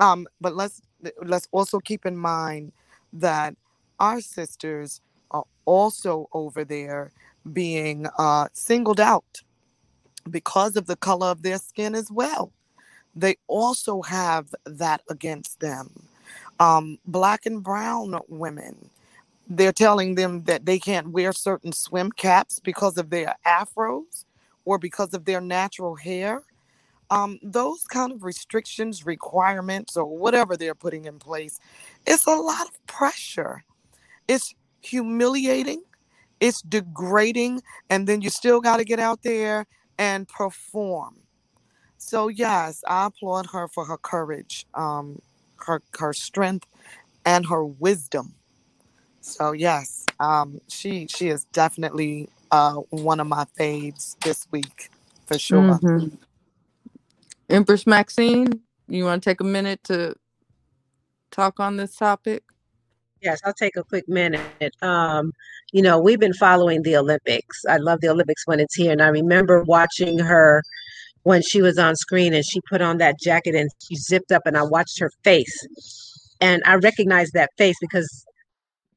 Um, 0.00 0.26
but 0.40 0.54
let's 0.54 0.82
let's 1.22 1.48
also 1.52 1.78
keep 1.78 2.06
in 2.06 2.16
mind 2.16 2.72
that 3.12 3.54
our 4.00 4.20
sisters 4.20 5.00
are 5.30 5.44
also 5.64 6.28
over 6.32 6.64
there 6.64 7.12
being 7.52 8.06
uh, 8.18 8.48
singled 8.52 9.00
out 9.00 9.42
because 10.30 10.76
of 10.76 10.86
the 10.86 10.96
color 10.96 11.28
of 11.28 11.42
their 11.42 11.58
skin 11.58 11.94
as 11.94 12.10
well. 12.10 12.52
They 13.14 13.36
also 13.46 14.02
have 14.02 14.54
that 14.66 15.02
against 15.08 15.60
them. 15.60 16.08
Um, 16.58 16.98
black 17.06 17.46
and 17.46 17.62
brown 17.62 18.18
women, 18.28 18.90
they're 19.48 19.72
telling 19.72 20.14
them 20.14 20.44
that 20.44 20.66
they 20.66 20.78
can't 20.78 21.08
wear 21.08 21.32
certain 21.32 21.72
swim 21.72 22.12
caps 22.12 22.60
because 22.60 22.98
of 22.98 23.10
their 23.10 23.36
afros 23.46 24.24
or 24.64 24.78
because 24.78 25.14
of 25.14 25.24
their 25.24 25.40
natural 25.40 25.96
hair. 25.96 26.42
Um, 27.10 27.38
those 27.42 27.84
kind 27.84 28.12
of 28.12 28.24
restrictions, 28.24 29.06
requirements, 29.06 29.96
or 29.96 30.06
whatever 30.06 30.56
they're 30.56 30.74
putting 30.74 31.04
in 31.04 31.18
place, 31.18 31.60
it's 32.06 32.26
a 32.26 32.34
lot 32.34 32.66
of 32.66 32.86
pressure. 32.86 33.64
It's 34.28 34.54
humiliating, 34.80 35.82
it's 36.40 36.62
degrading, 36.62 37.62
and 37.90 38.06
then 38.08 38.22
you 38.22 38.30
still 38.30 38.60
got 38.60 38.78
to 38.78 38.84
get 38.84 38.98
out 39.00 39.22
there 39.22 39.66
and 39.98 40.26
perform. 40.26 41.20
So 41.98 42.28
yes, 42.28 42.82
I 42.88 43.06
applaud 43.06 43.46
her 43.52 43.68
for 43.68 43.84
her 43.86 43.98
courage, 43.98 44.66
um, 44.74 45.20
her 45.66 45.82
her 45.98 46.12
strength, 46.12 46.66
and 47.24 47.46
her 47.46 47.64
wisdom. 47.64 48.34
So 49.24 49.52
yes, 49.52 50.04
um, 50.20 50.60
she 50.68 51.06
she 51.08 51.28
is 51.28 51.44
definitely 51.46 52.28
uh, 52.50 52.74
one 52.90 53.20
of 53.20 53.26
my 53.26 53.46
faves 53.58 54.18
this 54.20 54.46
week 54.50 54.90
for 55.26 55.38
sure. 55.38 55.62
hmm 55.62 56.08
Empress 57.48 57.86
Maxine, 57.86 58.60
you 58.86 59.04
want 59.04 59.22
to 59.22 59.30
take 59.30 59.40
a 59.40 59.44
minute 59.44 59.82
to 59.84 60.14
talk 61.30 61.58
on 61.58 61.78
this 61.78 61.96
topic? 61.96 62.42
Yes, 63.22 63.40
I'll 63.44 63.54
take 63.54 63.76
a 63.76 63.82
quick 63.82 64.06
minute. 64.08 64.74
Um, 64.82 65.32
you 65.72 65.80
know, 65.80 65.98
we've 65.98 66.20
been 66.20 66.34
following 66.34 66.82
the 66.82 66.96
Olympics. 66.96 67.64
I 67.68 67.78
love 67.78 68.00
the 68.02 68.08
Olympics 68.10 68.46
when 68.46 68.60
it's 68.60 68.74
here. 68.74 68.92
And 68.92 69.00
I 69.02 69.08
remember 69.08 69.62
watching 69.62 70.18
her 70.18 70.62
when 71.22 71.40
she 71.40 71.62
was 71.62 71.78
on 71.78 71.96
screen 71.96 72.34
and 72.34 72.44
she 72.44 72.60
put 72.68 72.82
on 72.82 72.98
that 72.98 73.18
jacket 73.18 73.54
and 73.54 73.70
she 73.82 73.96
zipped 73.96 74.32
up 74.32 74.42
and 74.44 74.56
I 74.56 74.62
watched 74.64 74.98
her 75.00 75.10
face. 75.22 75.66
And 76.40 76.62
I 76.66 76.74
recognized 76.74 77.32
that 77.32 77.50
face 77.56 77.76
because 77.80 78.26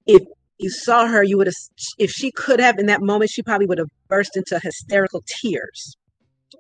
if 0.08 0.24
you 0.58 0.70
saw 0.70 1.08
her, 1.08 1.24
you 1.24 1.38
would 1.38 1.48
have, 1.48 1.56
if 1.98 2.12
she 2.12 2.32
could 2.32 2.60
have 2.60 2.80
in 2.80 2.88
that 2.88 3.02
moment, 3.02 3.30
she 3.30 3.44
probably 3.44 3.68
would 3.68 3.78
have 3.78 3.90
burst 4.08 4.36
into 4.36 4.60
hysterical 4.60 5.24
tears. 5.28 5.96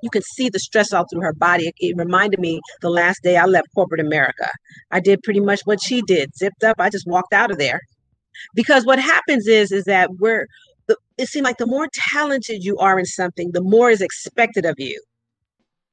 You 0.04 0.10
could 0.10 0.24
see 0.36 0.50
the 0.50 0.60
stress 0.60 0.94
all 0.94 1.06
through 1.12 1.22
her 1.22 1.34
body. 1.34 1.68
It, 1.68 1.76
it 1.80 1.98
reminded 1.98 2.40
me 2.40 2.60
the 2.82 2.90
last 2.90 3.24
day 3.24 3.38
I 3.38 3.46
left 3.46 3.68
corporate 3.74 4.02
America. 4.02 4.50
I 4.92 5.00
did 5.00 5.24
pretty 5.24 5.40
much 5.40 5.62
what 5.66 5.82
she 5.82 6.02
did, 6.04 6.36
zipped 6.38 6.64
up. 6.64 6.76
I 6.80 6.90
just 6.90 7.08
walked 7.08 7.34
out 7.34 7.52
of 7.52 7.58
there 7.58 7.82
because 8.54 8.86
what 8.86 9.00
happens 9.00 9.48
is 9.48 9.72
is 9.72 9.86
that 9.86 10.10
we're 10.20 10.46
it 11.18 11.28
seems 11.28 11.44
like 11.44 11.58
the 11.58 11.66
more 11.66 11.88
talented 12.12 12.64
you 12.64 12.78
are 12.78 13.00
in 13.00 13.06
something, 13.06 13.52
the 13.52 13.62
more 13.62 13.90
is 13.90 14.02
expected 14.02 14.66
of 14.66 14.76
you. 14.78 15.02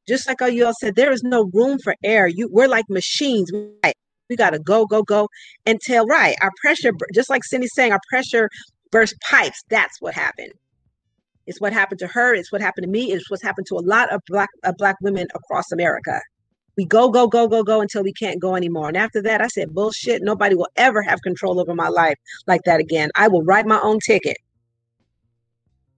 Just 0.07 0.29
like 0.29 0.43
all 0.43 0.49
you 0.49 0.67
all 0.67 0.75
said, 0.79 0.97
there 0.97 1.13
is 1.13 1.23
no 1.23 1.51
room 1.53 1.79
for 1.83 1.95
error. 2.05 2.29
You 2.29 2.49
we're 2.53 2.69
like 2.69 2.85
machines. 2.91 3.51
Right? 3.83 3.95
We 4.35 4.37
gotta 4.37 4.59
go, 4.59 4.85
go, 4.85 5.05
go 5.05 5.29
until 5.65 6.07
right. 6.07 6.35
Our 6.43 6.51
pressure, 6.61 6.91
just 7.15 7.31
like 7.31 7.45
Cindy's 7.45 7.71
saying, 7.73 7.93
our 7.93 8.01
pressure 8.11 8.51
burst 8.91 9.15
pipes. 9.21 9.63
That's 9.71 10.01
what 10.01 10.13
happened. 10.13 10.51
It's 11.47 11.61
what 11.61 11.73
happened 11.73 12.01
to 12.01 12.09
her. 12.09 12.35
It's 12.35 12.51
what 12.51 12.61
happened 12.61 12.83
to 12.83 12.91
me. 12.91 13.13
It's 13.13 13.31
what's 13.31 13.45
happened 13.45 13.69
to 13.69 13.77
a 13.77 13.87
lot 13.87 14.13
of 14.13 14.21
black 14.27 14.49
uh, 14.65 14.73
black 14.77 14.97
women 15.01 15.29
across 15.37 15.71
America. 15.71 16.21
We 16.77 16.85
go, 16.85 17.11
go, 17.11 17.29
go, 17.29 17.47
go, 17.47 17.63
go 17.63 17.81
until 17.81 18.03
we 18.03 18.13
can't 18.13 18.43
go 18.43 18.57
anymore. 18.57 18.89
And 18.89 18.97
after 18.97 19.23
that, 19.23 19.41
I 19.41 19.47
said, 19.47 19.73
bullshit. 19.73 20.21
Nobody 20.25 20.57
will 20.57 20.67
ever 20.75 21.01
have 21.03 21.23
control 21.23 21.61
over 21.61 21.77
my 21.77 21.87
life 21.87 22.17
like 22.49 22.63
that 22.65 22.81
again. 22.81 23.11
I 23.15 23.29
will 23.29 23.45
write 23.45 23.67
my 23.67 23.79
own 23.85 24.01
ticket. 24.05 24.39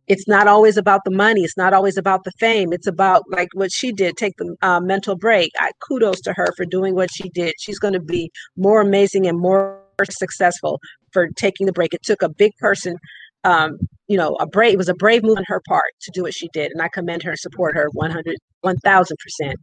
It's 0.08 0.28
not 0.28 0.46
always 0.46 0.76
about 0.76 1.00
the 1.04 1.10
money. 1.10 1.42
It's 1.42 1.56
not 1.56 1.74
always 1.74 1.96
about 1.96 2.24
the 2.24 2.32
fame. 2.38 2.72
It's 2.72 2.86
about 2.86 3.22
like 3.30 3.48
what 3.54 3.72
she 3.72 3.92
did, 3.92 4.16
take 4.16 4.36
the 4.36 4.56
uh, 4.62 4.80
mental 4.80 5.16
break. 5.16 5.50
I 5.58 5.70
kudos 5.86 6.20
to 6.22 6.32
her 6.34 6.52
for 6.56 6.64
doing 6.64 6.94
what 6.94 7.10
she 7.12 7.28
did. 7.30 7.54
She's 7.58 7.78
going 7.78 7.94
to 7.94 8.00
be 8.00 8.30
more 8.56 8.80
amazing 8.80 9.26
and 9.26 9.38
more 9.38 9.80
successful 10.10 10.80
for 11.12 11.28
taking 11.36 11.66
the 11.66 11.72
break. 11.72 11.94
It 11.94 12.02
took 12.02 12.22
a 12.22 12.28
big 12.28 12.52
person, 12.58 12.96
um, 13.44 13.78
you 14.06 14.16
know, 14.16 14.36
a 14.38 14.46
brave. 14.46 14.74
It 14.74 14.78
was 14.78 14.88
a 14.88 14.94
brave 14.94 15.22
move 15.22 15.38
on 15.38 15.44
her 15.48 15.60
part 15.68 15.92
to 16.02 16.10
do 16.12 16.22
what 16.22 16.34
she 16.34 16.48
did, 16.52 16.70
and 16.72 16.82
I 16.82 16.88
commend 16.88 17.22
her 17.24 17.30
and 17.30 17.38
support 17.38 17.74
her 17.74 17.88
100, 17.92 18.36
1000 18.60 19.16
percent. 19.16 19.58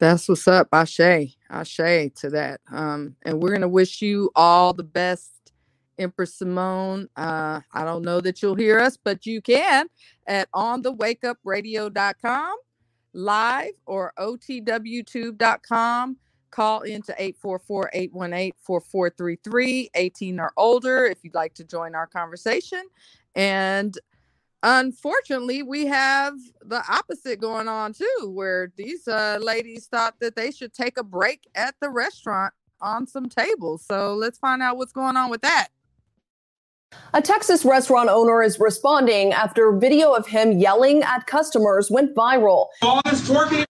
That's 0.00 0.28
what's 0.28 0.48
up. 0.48 0.68
Ashe. 0.72 1.36
Ashe 1.50 2.10
to 2.16 2.30
that. 2.30 2.60
Um, 2.70 3.16
and 3.22 3.42
we're 3.42 3.52
gonna 3.52 3.68
wish 3.68 4.02
you 4.02 4.30
all 4.34 4.72
the 4.72 4.82
best, 4.82 5.30
Empress 5.98 6.34
Simone. 6.34 7.08
Uh, 7.16 7.60
I 7.72 7.84
don't 7.84 8.02
know 8.02 8.20
that 8.20 8.42
you'll 8.42 8.54
hear 8.54 8.78
us, 8.80 8.96
but 8.96 9.26
you 9.26 9.40
can 9.40 9.86
at 10.26 10.50
onthewakeupradio.com 10.52 12.56
live 13.12 13.72
or 13.86 14.12
otwtube.com. 14.18 16.16
Call 16.50 16.80
into 16.82 17.12
844-818-4433, 17.12 19.88
18 19.94 20.40
or 20.40 20.52
older 20.56 21.06
if 21.06 21.18
you'd 21.22 21.34
like 21.34 21.54
to 21.54 21.64
join 21.64 21.94
our 21.96 22.06
conversation. 22.06 22.84
And 23.34 23.98
unfortunately 24.64 25.62
we 25.62 25.86
have 25.86 26.34
the 26.64 26.82
opposite 26.88 27.38
going 27.38 27.68
on 27.68 27.92
too 27.92 28.32
where 28.32 28.72
these 28.76 29.06
uh, 29.06 29.38
ladies 29.40 29.86
thought 29.86 30.18
that 30.20 30.34
they 30.34 30.50
should 30.50 30.72
take 30.72 30.96
a 30.96 31.04
break 31.04 31.46
at 31.54 31.74
the 31.82 31.90
restaurant 31.90 32.52
on 32.80 33.06
some 33.06 33.28
tables 33.28 33.84
so 33.86 34.14
let's 34.14 34.38
find 34.38 34.62
out 34.62 34.78
what's 34.78 34.92
going 34.92 35.18
on 35.18 35.30
with 35.30 35.42
that 35.42 35.68
A 37.14 37.22
Texas 37.22 37.64
restaurant 37.64 38.08
owner 38.08 38.42
is 38.42 38.58
responding 38.58 39.32
after 39.32 39.70
video 39.72 40.12
of 40.12 40.26
him 40.26 40.58
yelling 40.58 41.02
at 41.02 41.26
customers 41.26 41.90
went 41.90 42.14
viral. 42.14 42.66
All 42.82 43.00
this 43.04 43.20
twerking, 43.28 43.64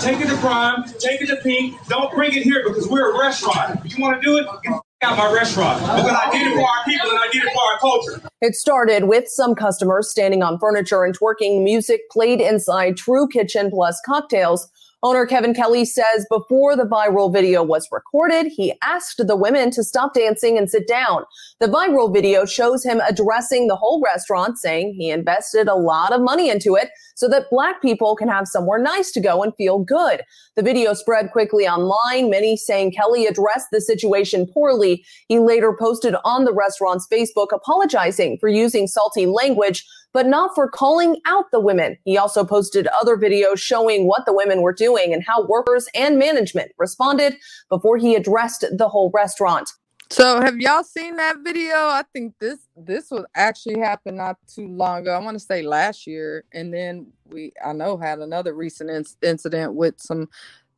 take 0.00 0.20
it 0.20 0.28
to 0.28 0.36
prime, 0.38 0.82
take 0.98 1.20
it 1.20 1.28
to 1.28 1.36
pink. 1.36 1.76
Don't 1.88 2.12
bring 2.12 2.32
it 2.32 2.42
here 2.42 2.64
because 2.66 2.88
we're 2.88 3.14
a 3.14 3.18
restaurant. 3.20 3.84
If 3.84 3.96
you 3.96 4.02
want 4.02 4.20
to 4.20 4.26
do 4.26 4.38
it, 4.38 4.46
get 4.64 4.80
out 5.02 5.16
my 5.16 5.32
restaurant. 5.32 5.80
Because 5.80 6.18
I 6.20 6.30
did 6.32 6.48
it 6.48 6.54
for 6.54 6.62
our 6.62 6.84
people 6.84 7.10
and 7.10 7.18
I 7.18 7.28
did 7.30 7.44
it 7.44 7.52
for 7.52 7.62
our 7.72 7.78
culture. 7.78 8.28
It 8.40 8.54
started 8.56 9.04
with 9.04 9.28
some 9.28 9.54
customers 9.54 10.10
standing 10.10 10.42
on 10.42 10.58
furniture 10.58 11.04
and 11.04 11.16
twerking 11.16 11.62
music 11.62 12.10
played 12.10 12.40
inside 12.40 12.96
True 12.96 13.28
Kitchen 13.28 13.70
Plus 13.70 14.00
cocktails. 14.04 14.68
Owner 15.02 15.24
Kevin 15.24 15.54
Kelly 15.54 15.86
says 15.86 16.26
before 16.28 16.76
the 16.76 16.84
viral 16.84 17.32
video 17.32 17.62
was 17.62 17.88
recorded, 17.90 18.48
he 18.54 18.74
asked 18.82 19.26
the 19.26 19.34
women 19.34 19.70
to 19.70 19.82
stop 19.82 20.12
dancing 20.12 20.58
and 20.58 20.68
sit 20.68 20.86
down. 20.86 21.24
The 21.58 21.68
viral 21.68 22.12
video 22.12 22.44
shows 22.44 22.84
him 22.84 23.00
addressing 23.08 23.66
the 23.66 23.76
whole 23.76 24.02
restaurant, 24.02 24.58
saying 24.58 24.92
he 24.98 25.10
invested 25.10 25.68
a 25.68 25.74
lot 25.74 26.12
of 26.12 26.20
money 26.20 26.50
into 26.50 26.74
it 26.76 26.90
so 27.14 27.28
that 27.28 27.48
black 27.50 27.80
people 27.80 28.14
can 28.14 28.28
have 28.28 28.46
somewhere 28.46 28.78
nice 28.78 29.10
to 29.12 29.20
go 29.20 29.42
and 29.42 29.54
feel 29.56 29.78
good. 29.78 30.22
The 30.56 30.62
video 30.62 30.92
spread 30.92 31.32
quickly 31.32 31.66
online, 31.66 32.28
many 32.28 32.58
saying 32.58 32.92
Kelly 32.92 33.26
addressed 33.26 33.68
the 33.72 33.80
situation 33.80 34.46
poorly. 34.46 35.02
He 35.28 35.38
later 35.38 35.74
posted 35.78 36.14
on 36.26 36.44
the 36.44 36.52
restaurant's 36.52 37.06
Facebook 37.10 37.48
apologizing 37.54 38.36
for 38.38 38.50
using 38.50 38.86
salty 38.86 39.24
language, 39.24 39.86
but 40.12 40.26
not 40.26 40.54
for 40.54 40.68
calling 40.68 41.20
out 41.26 41.50
the 41.52 41.60
women. 41.60 41.96
He 42.04 42.18
also 42.18 42.44
posted 42.44 42.88
other 43.00 43.16
videos 43.16 43.58
showing 43.58 44.06
what 44.06 44.26
the 44.26 44.32
women 44.32 44.62
were 44.62 44.72
doing 44.72 45.12
and 45.12 45.22
how 45.22 45.46
workers 45.46 45.88
and 45.94 46.18
management 46.18 46.72
responded 46.78 47.36
before 47.68 47.96
he 47.96 48.14
addressed 48.14 48.64
the 48.72 48.88
whole 48.88 49.10
restaurant. 49.14 49.70
so 50.10 50.40
have 50.40 50.56
y'all 50.56 50.82
seen 50.82 51.16
that 51.16 51.36
video? 51.44 51.74
I 51.74 52.04
think 52.12 52.34
this 52.40 52.58
this 52.76 53.10
was 53.10 53.24
actually 53.34 53.78
happened 53.78 54.16
not 54.16 54.36
too 54.52 54.66
long 54.66 55.02
ago. 55.02 55.14
I 55.14 55.18
want 55.18 55.38
to 55.38 55.44
say 55.44 55.62
last 55.62 56.06
year. 56.06 56.44
And 56.52 56.74
then 56.74 57.12
we 57.26 57.52
i 57.64 57.72
know 57.72 57.96
had 57.96 58.18
another 58.18 58.54
recent 58.54 58.90
inc- 58.90 59.16
incident 59.22 59.74
with 59.74 60.00
some 60.00 60.28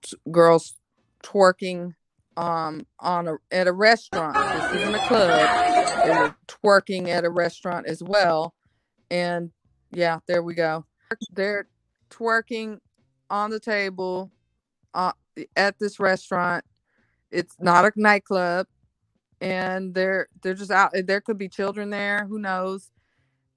t- 0.02 0.16
girls 0.30 0.74
twerking 1.24 1.94
um 2.36 2.86
on 3.00 3.28
a 3.28 3.36
at 3.50 3.66
a 3.66 3.72
restaurant. 3.72 4.34
This 4.34 4.82
isn't 4.82 4.94
a 4.94 5.06
club. 5.06 6.04
They 6.04 6.10
were 6.10 6.34
twerking 6.48 7.08
at 7.08 7.24
a 7.24 7.30
restaurant 7.30 7.86
as 7.86 8.02
well 8.02 8.54
and 9.12 9.52
yeah 9.92 10.20
there 10.28 10.42
we 10.44 10.54
go. 10.54 10.86
They're 11.32 11.68
twerking 12.10 12.80
on 13.30 13.50
the 13.50 13.60
table 13.60 14.32
uh, 14.94 15.12
at 15.56 15.78
this 15.78 16.00
restaurant. 16.00 16.64
It's 17.32 17.56
not 17.60 17.84
a 17.86 17.92
nightclub 17.96 18.66
and 19.42 19.94
they're 19.94 20.28
they're 20.42 20.54
just 20.54 20.72
out 20.72 20.92
there 21.06 21.22
could 21.22 21.38
be 21.38 21.48
children 21.50 21.90
there 21.90 22.26
who 22.28 22.40
knows? 22.40 22.90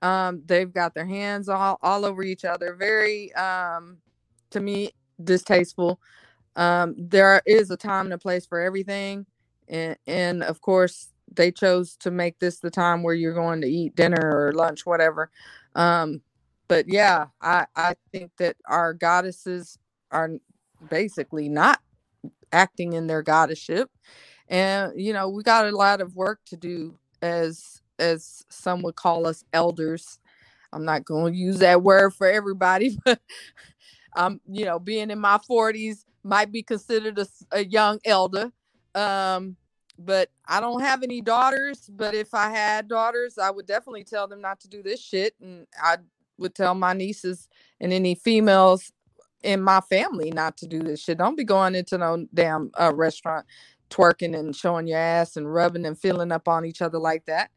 Um 0.01 0.43
they've 0.45 0.73
got 0.73 0.95
their 0.95 1.07
hands 1.07 1.49
all 1.49 1.79
all 1.83 2.05
over 2.05 2.23
each 2.23 2.45
other. 2.45 2.75
Very 2.75 3.33
um 3.35 3.99
to 4.51 4.61
me 4.61 4.91
distasteful. 5.23 5.99
Um 6.55 6.95
there 6.97 7.41
is 7.45 7.71
a 7.71 7.77
time 7.77 8.07
and 8.07 8.13
a 8.15 8.19
place 8.19 8.45
for 8.47 8.61
everything 8.61 9.25
and 9.69 9.97
and 10.07 10.43
of 10.43 10.61
course 10.61 11.09
they 11.33 11.51
chose 11.51 11.95
to 11.97 12.11
make 12.11 12.39
this 12.39 12.59
the 12.59 12.71
time 12.71 13.03
where 13.03 13.13
you're 13.13 13.33
going 13.33 13.61
to 13.61 13.67
eat 13.67 13.95
dinner 13.95 14.31
or 14.33 14.53
lunch 14.53 14.85
whatever 14.85 15.29
um 15.75 16.21
but 16.67 16.87
yeah 16.87 17.27
i 17.41 17.65
i 17.75 17.95
think 18.11 18.31
that 18.37 18.55
our 18.67 18.93
goddesses 18.93 19.77
are 20.11 20.31
basically 20.89 21.49
not 21.49 21.79
acting 22.51 22.93
in 22.93 23.07
their 23.07 23.21
goddessship 23.21 23.89
and 24.49 24.93
you 24.99 25.13
know 25.13 25.29
we 25.29 25.43
got 25.43 25.67
a 25.67 25.75
lot 25.75 26.01
of 26.01 26.15
work 26.15 26.39
to 26.45 26.55
do 26.57 26.97
as 27.21 27.81
as 27.99 28.45
some 28.49 28.81
would 28.83 28.95
call 28.95 29.27
us 29.27 29.43
elders. 29.53 30.19
I'm 30.73 30.85
not 30.85 31.05
going 31.05 31.33
to 31.33 31.39
use 31.39 31.59
that 31.59 31.83
word 31.83 32.13
for 32.13 32.27
everybody, 32.27 32.97
but 33.05 33.19
I'm, 34.15 34.41
you 34.49 34.65
know, 34.65 34.79
being 34.79 35.11
in 35.11 35.19
my 35.19 35.37
40s 35.49 36.05
might 36.23 36.51
be 36.51 36.63
considered 36.63 37.17
a, 37.19 37.27
a 37.51 37.65
young 37.65 37.99
elder. 38.05 38.51
Um, 38.93 39.55
but 39.97 40.29
I 40.47 40.59
don't 40.59 40.81
have 40.81 41.03
any 41.03 41.21
daughters. 41.21 41.89
But 41.91 42.13
if 42.13 42.33
I 42.33 42.49
had 42.49 42.87
daughters, 42.87 43.37
I 43.37 43.49
would 43.51 43.65
definitely 43.65 44.03
tell 44.03 44.27
them 44.27 44.41
not 44.41 44.59
to 44.61 44.67
do 44.67 44.83
this 44.83 45.01
shit. 45.01 45.35
And 45.41 45.67
I 45.81 45.97
would 46.37 46.55
tell 46.55 46.75
my 46.75 46.93
nieces 46.93 47.49
and 47.79 47.93
any 47.93 48.15
females 48.15 48.91
in 49.43 49.61
my 49.61 49.79
family 49.81 50.31
not 50.31 50.57
to 50.57 50.67
do 50.67 50.79
this 50.79 51.01
shit. 51.01 51.17
Don't 51.17 51.37
be 51.37 51.43
going 51.43 51.75
into 51.75 51.97
no 51.97 52.25
damn 52.33 52.71
uh, 52.79 52.91
restaurant 52.93 53.45
twerking 53.89 54.37
and 54.37 54.55
showing 54.55 54.87
your 54.87 54.97
ass 54.97 55.37
and 55.37 55.51
rubbing 55.51 55.85
and 55.85 55.97
feeling 55.97 56.31
up 56.31 56.47
on 56.47 56.65
each 56.65 56.81
other 56.81 56.97
like 56.97 57.25
that. 57.25 57.51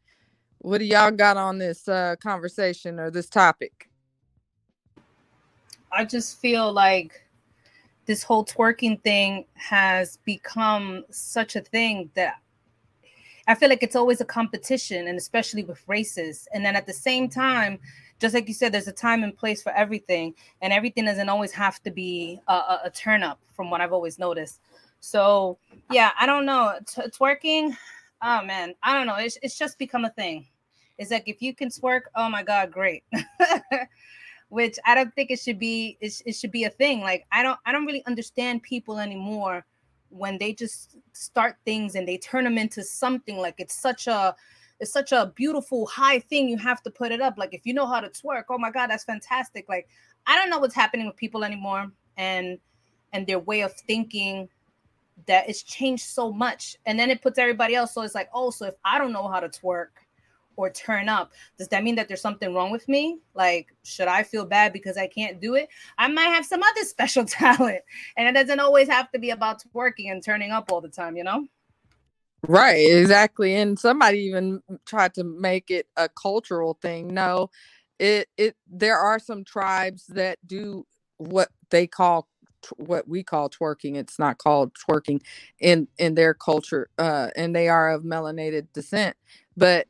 What 0.59 0.79
do 0.79 0.85
y'all 0.85 1.11
got 1.11 1.37
on 1.37 1.57
this 1.57 1.87
uh, 1.87 2.15
conversation 2.21 2.99
or 2.99 3.09
this 3.09 3.27
topic? 3.27 3.89
I 5.91 6.05
just 6.05 6.39
feel 6.39 6.71
like 6.71 7.23
this 8.09 8.23
whole 8.23 8.43
twerking 8.43 8.99
thing 9.03 9.45
has 9.53 10.17
become 10.25 11.05
such 11.11 11.55
a 11.55 11.61
thing 11.61 12.09
that 12.15 12.37
I 13.47 13.53
feel 13.53 13.69
like 13.69 13.83
it's 13.83 13.95
always 13.95 14.19
a 14.19 14.25
competition, 14.25 15.07
and 15.07 15.15
especially 15.15 15.63
with 15.63 15.83
races. 15.87 16.47
And 16.51 16.65
then 16.65 16.75
at 16.75 16.87
the 16.87 16.93
same 16.93 17.29
time, 17.29 17.77
just 18.19 18.33
like 18.33 18.47
you 18.47 18.55
said, 18.55 18.71
there's 18.71 18.87
a 18.87 18.91
time 18.91 19.23
and 19.23 19.37
place 19.37 19.61
for 19.61 19.71
everything, 19.73 20.33
and 20.63 20.73
everything 20.73 21.05
doesn't 21.05 21.29
always 21.29 21.51
have 21.51 21.83
to 21.83 21.91
be 21.91 22.39
a, 22.47 22.53
a, 22.53 22.81
a 22.85 22.89
turn 22.89 23.21
up, 23.21 23.39
from 23.53 23.69
what 23.69 23.79
I've 23.79 23.93
always 23.93 24.17
noticed. 24.17 24.59
So 25.01 25.59
yeah, 25.91 26.09
I 26.19 26.25
don't 26.25 26.47
know. 26.47 26.79
T- 26.87 27.03
twerking, 27.09 27.77
oh 28.23 28.43
man, 28.43 28.73
I 28.81 28.97
don't 28.97 29.05
know. 29.05 29.17
It's 29.17 29.37
it's 29.43 29.55
just 29.55 29.77
become 29.77 30.05
a 30.05 30.09
thing. 30.09 30.47
It's 30.97 31.11
like 31.11 31.27
if 31.27 31.43
you 31.43 31.53
can 31.53 31.69
twerk, 31.69 32.05
oh 32.15 32.27
my 32.27 32.41
god, 32.41 32.71
great. 32.71 33.03
Which 34.49 34.77
I 34.85 34.95
don't 34.95 35.13
think 35.13 35.31
it 35.31 35.39
should 35.39 35.59
be. 35.59 35.97
It, 36.01 36.21
it 36.25 36.33
should 36.33 36.51
be 36.51 36.63
a 36.63 36.69
thing. 36.69 37.01
Like 37.01 37.25
I 37.31 37.43
don't 37.43 37.59
I 37.65 37.71
don't 37.71 37.85
really 37.85 38.05
understand 38.05 38.63
people 38.63 38.99
anymore 38.99 39.65
when 40.09 40.37
they 40.37 40.53
just 40.53 40.97
start 41.13 41.55
things 41.65 41.95
and 41.95 42.07
they 42.07 42.17
turn 42.17 42.43
them 42.43 42.57
into 42.57 42.83
something 42.83 43.37
like 43.37 43.55
it's 43.59 43.79
such 43.79 44.07
a 44.07 44.35
it's 44.79 44.91
such 44.91 45.11
a 45.11 45.31
beautiful 45.35 45.85
high 45.85 46.19
thing 46.19 46.49
you 46.49 46.57
have 46.57 46.81
to 46.81 46.89
put 46.89 47.11
it 47.11 47.21
up 47.21 47.37
like 47.37 47.53
if 47.53 47.65
you 47.65 47.73
know 47.73 47.85
how 47.85 47.99
to 47.99 48.09
twerk 48.09 48.43
oh 48.49 48.57
my 48.57 48.71
god 48.71 48.87
that's 48.87 49.03
fantastic 49.03 49.67
like 49.69 49.87
i 50.25 50.35
don't 50.35 50.49
know 50.49 50.59
what's 50.59 50.75
happening 50.75 51.05
with 51.05 51.15
people 51.15 51.43
anymore 51.43 51.91
and 52.17 52.57
and 53.13 53.27
their 53.27 53.39
way 53.39 53.61
of 53.61 53.73
thinking 53.73 54.47
that 55.27 55.47
it's 55.49 55.63
changed 55.63 56.05
so 56.05 56.31
much 56.31 56.77
and 56.85 56.97
then 56.97 57.09
it 57.09 57.21
puts 57.21 57.37
everybody 57.37 57.75
else 57.75 57.93
so 57.93 58.01
it's 58.01 58.15
like 58.15 58.29
oh 58.33 58.49
so 58.49 58.65
if 58.65 58.75
i 58.85 58.97
don't 58.97 59.11
know 59.11 59.27
how 59.27 59.39
to 59.39 59.49
twerk 59.49 59.89
or 60.59 60.69
turn 60.69 61.07
up 61.07 61.31
does 61.57 61.69
that 61.69 61.85
mean 61.85 61.95
that 61.95 62.09
there's 62.09 62.21
something 62.21 62.53
wrong 62.53 62.69
with 62.69 62.87
me 62.89 63.19
like 63.33 63.73
should 63.83 64.09
i 64.09 64.21
feel 64.21 64.45
bad 64.45 64.73
because 64.73 64.97
i 64.97 65.07
can't 65.07 65.39
do 65.39 65.55
it 65.55 65.69
i 65.97 66.07
might 66.07 66.23
have 66.23 66.45
some 66.45 66.61
other 66.61 66.83
special 66.83 67.23
talent 67.23 67.79
and 68.17 68.27
it 68.27 68.33
doesn't 68.39 68.59
always 68.59 68.89
have 68.89 69.09
to 69.09 69.19
be 69.19 69.29
about 69.29 69.63
twerking 69.73 70.11
and 70.11 70.23
turning 70.23 70.51
up 70.51 70.69
all 70.69 70.81
the 70.81 70.89
time 70.89 71.15
you 71.15 71.23
know 71.23 71.45
Right, 72.47 72.89
exactly. 72.89 73.53
And 73.55 73.77
somebody 73.77 74.19
even 74.19 74.61
tried 74.85 75.13
to 75.15 75.25
make 75.25 75.69
it 75.69 75.87
a 75.97 76.07
cultural 76.07 76.79
thing. 76.81 77.13
No, 77.13 77.49
it 77.99 78.29
it 78.37 78.55
there 78.65 78.97
are 78.97 79.19
some 79.19 79.43
tribes 79.43 80.05
that 80.07 80.39
do 80.47 80.85
what 81.17 81.49
they 81.69 81.85
call 81.85 82.29
what 82.77 83.09
we 83.09 83.23
call 83.23 83.49
twerking. 83.49 83.97
It's 83.97 84.17
not 84.17 84.37
called 84.37 84.71
twerking 84.73 85.21
in 85.59 85.89
in 85.97 86.15
their 86.15 86.33
culture 86.33 86.89
uh 86.97 87.29
and 87.35 87.53
they 87.53 87.67
are 87.67 87.91
of 87.91 88.03
melanated 88.03 88.67
descent, 88.73 89.17
but 89.57 89.87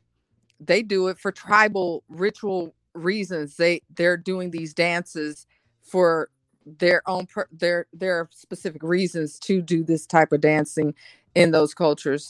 they 0.60 0.82
do 0.82 1.08
it 1.08 1.18
for 1.18 1.32
tribal 1.32 2.04
ritual 2.08 2.74
reasons. 2.94 3.56
They 3.56 3.82
they're 3.94 4.18
doing 4.18 4.52
these 4.52 4.74
dances 4.74 5.46
for 5.82 6.30
their 6.66 7.02
own 7.08 7.26
per, 7.26 7.48
their 7.52 7.86
their 7.94 8.28
specific 8.32 8.82
reasons 8.84 9.38
to 9.40 9.62
do 9.62 9.84
this 9.84 10.06
type 10.06 10.32
of 10.32 10.40
dancing 10.42 10.94
in 11.34 11.52
those 11.52 11.74
cultures 11.74 12.26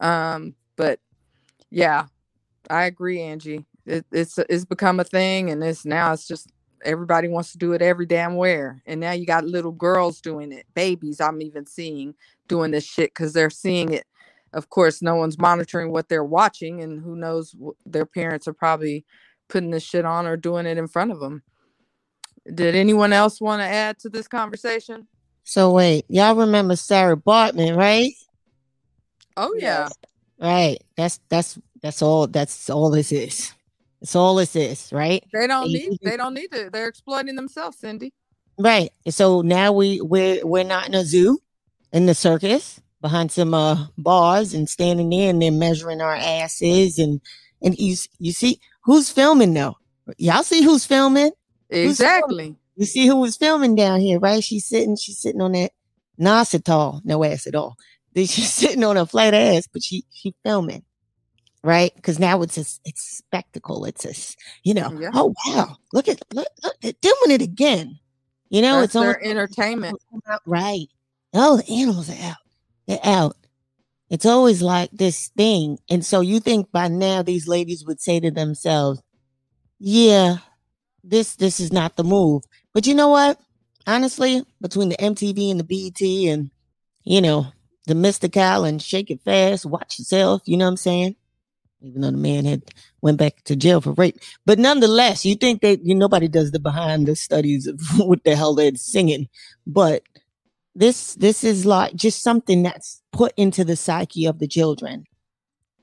um, 0.00 0.54
but 0.76 1.00
yeah, 1.70 2.06
I 2.70 2.84
agree, 2.86 3.22
Angie. 3.22 3.66
It, 3.86 4.06
it's 4.12 4.38
it's 4.38 4.66
become 4.66 5.00
a 5.00 5.04
thing, 5.04 5.50
and 5.50 5.64
it's 5.64 5.86
now 5.86 6.12
it's 6.14 6.28
just 6.28 6.52
everybody 6.84 7.28
wants 7.28 7.52
to 7.52 7.58
do 7.58 7.74
it 7.74 7.82
every 7.82 8.06
damn 8.06 8.36
where. 8.36 8.82
And 8.86 9.00
now 9.00 9.12
you 9.12 9.26
got 9.26 9.44
little 9.46 9.72
girls 9.72 10.20
doing 10.22 10.52
it, 10.52 10.66
babies. 10.74 11.20
I'm 11.20 11.42
even 11.42 11.66
seeing 11.66 12.14
doing 12.48 12.72
this 12.72 12.84
shit 12.86 13.12
because 13.12 13.34
they're 13.34 13.50
seeing 13.50 13.94
it. 13.94 14.06
Of 14.52 14.70
course, 14.70 15.02
no 15.02 15.16
one's 15.16 15.38
monitoring 15.38 15.92
what 15.92 16.08
they're 16.08 16.24
watching, 16.24 16.82
and 16.82 17.00
who 17.00 17.16
knows? 17.16 17.54
Their 17.84 18.06
parents 18.06 18.48
are 18.48 18.54
probably 18.54 19.04
putting 19.48 19.70
this 19.70 19.82
shit 19.82 20.04
on 20.04 20.26
or 20.26 20.36
doing 20.36 20.66
it 20.66 20.78
in 20.78 20.88
front 20.88 21.10
of 21.12 21.20
them. 21.20 21.42
Did 22.54 22.74
anyone 22.74 23.12
else 23.12 23.40
want 23.40 23.60
to 23.60 23.66
add 23.66 23.98
to 24.00 24.08
this 24.08 24.26
conversation? 24.28 25.06
So 25.44 25.72
wait, 25.72 26.04
y'all 26.08 26.34
remember 26.34 26.76
Sarah 26.76 27.16
Baartman 27.16 27.76
right? 27.76 28.12
Oh 29.36 29.54
yeah. 29.58 29.88
Right. 30.40 30.78
That's 30.96 31.20
that's 31.28 31.58
that's 31.82 32.02
all 32.02 32.26
that's 32.26 32.70
all 32.70 32.90
this 32.90 33.12
is. 33.12 33.52
That's 34.00 34.14
all 34.14 34.34
this 34.36 34.54
is, 34.56 34.92
right? 34.92 35.24
They 35.32 35.46
don't 35.46 35.64
And 35.64 35.72
need 35.72 35.92
you- 35.92 35.98
they 36.02 36.16
don't 36.16 36.34
need 36.34 36.52
to. 36.52 36.70
They're 36.70 36.88
exploiting 36.88 37.36
themselves, 37.36 37.78
Cindy. 37.78 38.12
Right. 38.58 38.90
So 39.08 39.42
now 39.42 39.72
we 39.72 40.00
we're 40.00 40.44
we're 40.46 40.64
not 40.64 40.88
in 40.88 40.94
a 40.94 41.04
zoo, 41.04 41.38
in 41.92 42.06
the 42.06 42.14
circus, 42.14 42.80
behind 43.00 43.30
some 43.32 43.54
uh 43.54 43.86
bars 43.96 44.54
and 44.54 44.68
standing 44.68 45.10
there 45.10 45.30
and 45.30 45.40
they're 45.40 45.52
measuring 45.52 46.00
our 46.00 46.16
asses 46.16 46.98
and 46.98 47.20
and 47.62 47.76
you 47.78 47.96
you 48.18 48.32
see 48.32 48.60
who's 48.82 49.10
filming 49.10 49.54
though? 49.54 49.76
Y'all 50.16 50.42
see 50.42 50.62
who's 50.62 50.84
filming? 50.84 51.30
Who's 51.70 51.78
filming? 51.78 51.90
Exactly. 51.90 52.56
You 52.76 52.86
see 52.86 53.06
who 53.06 53.16
was 53.16 53.36
filming 53.36 53.74
down 53.74 54.00
here, 54.00 54.18
right? 54.18 54.42
She's 54.42 54.64
sitting, 54.66 54.96
she's 54.96 55.18
sitting 55.18 55.40
on 55.42 55.52
that 55.52 55.72
not 56.16 56.52
at 56.54 56.68
all, 56.68 57.00
no 57.04 57.22
ass 57.24 57.46
at 57.46 57.54
all. 57.54 57.76
She's 58.16 58.52
sitting 58.52 58.82
on 58.82 58.96
a 58.96 59.06
flat 59.06 59.32
ass, 59.34 59.68
but 59.72 59.84
she 59.84 60.04
she 60.12 60.34
filming, 60.44 60.82
right? 61.62 61.92
Because 61.94 62.18
now 62.18 62.42
it's 62.42 62.56
a 62.58 62.62
it's 62.84 63.12
a 63.12 63.14
spectacle. 63.16 63.84
It's 63.84 64.04
a 64.04 64.36
you 64.64 64.74
know, 64.74 64.90
Yeah. 64.98 65.10
oh 65.14 65.32
wow, 65.46 65.76
look 65.92 66.08
at 66.08 66.20
look, 66.32 66.48
look 66.64 66.74
they're 66.80 66.92
doing 67.00 67.30
it 67.30 67.42
again. 67.42 67.96
You 68.50 68.62
know, 68.62 68.80
That's 68.80 68.96
it's 68.96 69.04
their 69.04 69.22
entertainment. 69.24 69.98
right. 70.46 70.88
Oh, 71.34 71.58
the 71.58 71.72
animals 71.72 72.10
are 72.10 72.20
out. 72.24 72.36
They're 72.88 72.98
out. 73.04 73.36
It's 74.10 74.26
always 74.26 74.62
like 74.62 74.90
this 74.90 75.28
thing. 75.28 75.78
And 75.90 76.04
so 76.04 76.22
you 76.22 76.40
think 76.40 76.72
by 76.72 76.88
now 76.88 77.22
these 77.22 77.46
ladies 77.46 77.84
would 77.84 78.00
say 78.00 78.18
to 78.18 78.30
themselves, 78.30 79.02
yeah, 79.78 80.38
this 81.04 81.36
this 81.36 81.60
is 81.60 81.72
not 81.72 81.96
the 81.96 82.04
move. 82.04 82.42
But 82.72 82.86
you 82.86 82.94
know 82.94 83.08
what? 83.08 83.38
Honestly, 83.86 84.44
between 84.60 84.88
the 84.88 84.96
MTV 84.96 85.50
and 85.50 85.60
the 85.60 85.64
BET 85.64 86.00
and 86.32 86.50
you 87.04 87.20
know, 87.20 87.46
the 87.86 87.94
Mystikal 87.94 88.68
and 88.68 88.82
Shake 88.82 89.10
It 89.10 89.22
Fast, 89.22 89.64
Watch 89.66 89.98
Yourself, 89.98 90.42
you 90.46 90.56
know 90.56 90.64
what 90.64 90.72
I'm 90.72 90.76
saying? 90.76 91.16
Even 91.80 92.00
though 92.00 92.10
the 92.10 92.16
man 92.16 92.44
had 92.44 92.62
went 93.00 93.18
back 93.18 93.44
to 93.44 93.56
jail 93.56 93.80
for 93.80 93.92
rape. 93.92 94.18
But 94.44 94.58
nonetheless, 94.58 95.24
you 95.24 95.36
think 95.36 95.60
that 95.62 95.84
you 95.84 95.94
nobody 95.94 96.28
does 96.28 96.50
the 96.50 96.58
behind 96.58 97.06
the 97.06 97.14
studies 97.14 97.66
of 97.66 97.80
what 97.98 98.24
the 98.24 98.34
hell 98.34 98.54
they're 98.54 98.74
singing. 98.74 99.28
But 99.66 100.02
this 100.78 101.14
this 101.14 101.42
is 101.44 101.66
like 101.66 101.94
just 101.94 102.22
something 102.22 102.62
that's 102.62 103.02
put 103.12 103.32
into 103.36 103.64
the 103.64 103.76
psyche 103.76 104.26
of 104.26 104.38
the 104.38 104.46
children. 104.48 105.04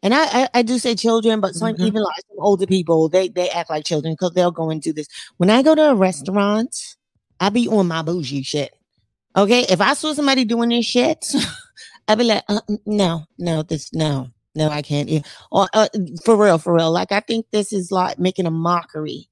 And 0.02 0.14
I, 0.14 0.26
I, 0.44 0.50
I 0.56 0.62
do 0.62 0.78
say 0.80 0.96
children, 0.96 1.42
but 1.42 1.56
some 1.56 1.76
Mhm. 1.76 1.86
even 1.86 2.02
like 2.04 2.24
some 2.30 2.38
older 2.40 2.66
people, 2.68 3.10
they 3.10 3.28
they 3.28 3.50
act 3.50 3.70
like 3.70 3.86
children 3.86 4.14
because 4.14 4.34
they'll 4.34 4.52
go 4.52 4.70
into 4.70 4.94
this. 4.94 5.08
When 5.38 5.50
I 5.50 5.62
go 5.64 5.76
to 5.76 5.92
a 5.92 5.96
restaurant, 5.96 6.76
I 7.40 7.50
be 7.50 7.68
on 7.68 7.88
my 7.88 8.02
bougie 8.04 8.44
shit. 8.44 8.74
Okay, 9.36 9.66
if 9.70 9.82
I 9.82 9.94
saw 9.96 10.14
somebody 10.14 10.46
doing 10.46 10.70
this 10.70 10.86
shit, 10.86 11.26
I'd 12.08 12.18
be 12.18 12.24
like, 12.24 12.44
uh, 12.48 12.62
mm, 12.70 12.78
no, 12.86 13.26
no, 13.38 13.64
this, 13.64 13.94
no, 13.94 14.30
no, 14.56 14.70
I 14.70 14.82
can't. 14.82 15.10
Or 15.52 15.68
uh, 15.74 15.90
for 16.24 16.38
real, 16.38 16.58
for 16.58 16.74
real. 16.74 16.92
Like 16.92 17.12
I 17.12 17.20
think 17.20 17.48
this 17.52 17.74
is 17.74 17.92
like 17.92 18.18
making 18.20 18.46
a 18.46 18.52
mockery 18.52 19.28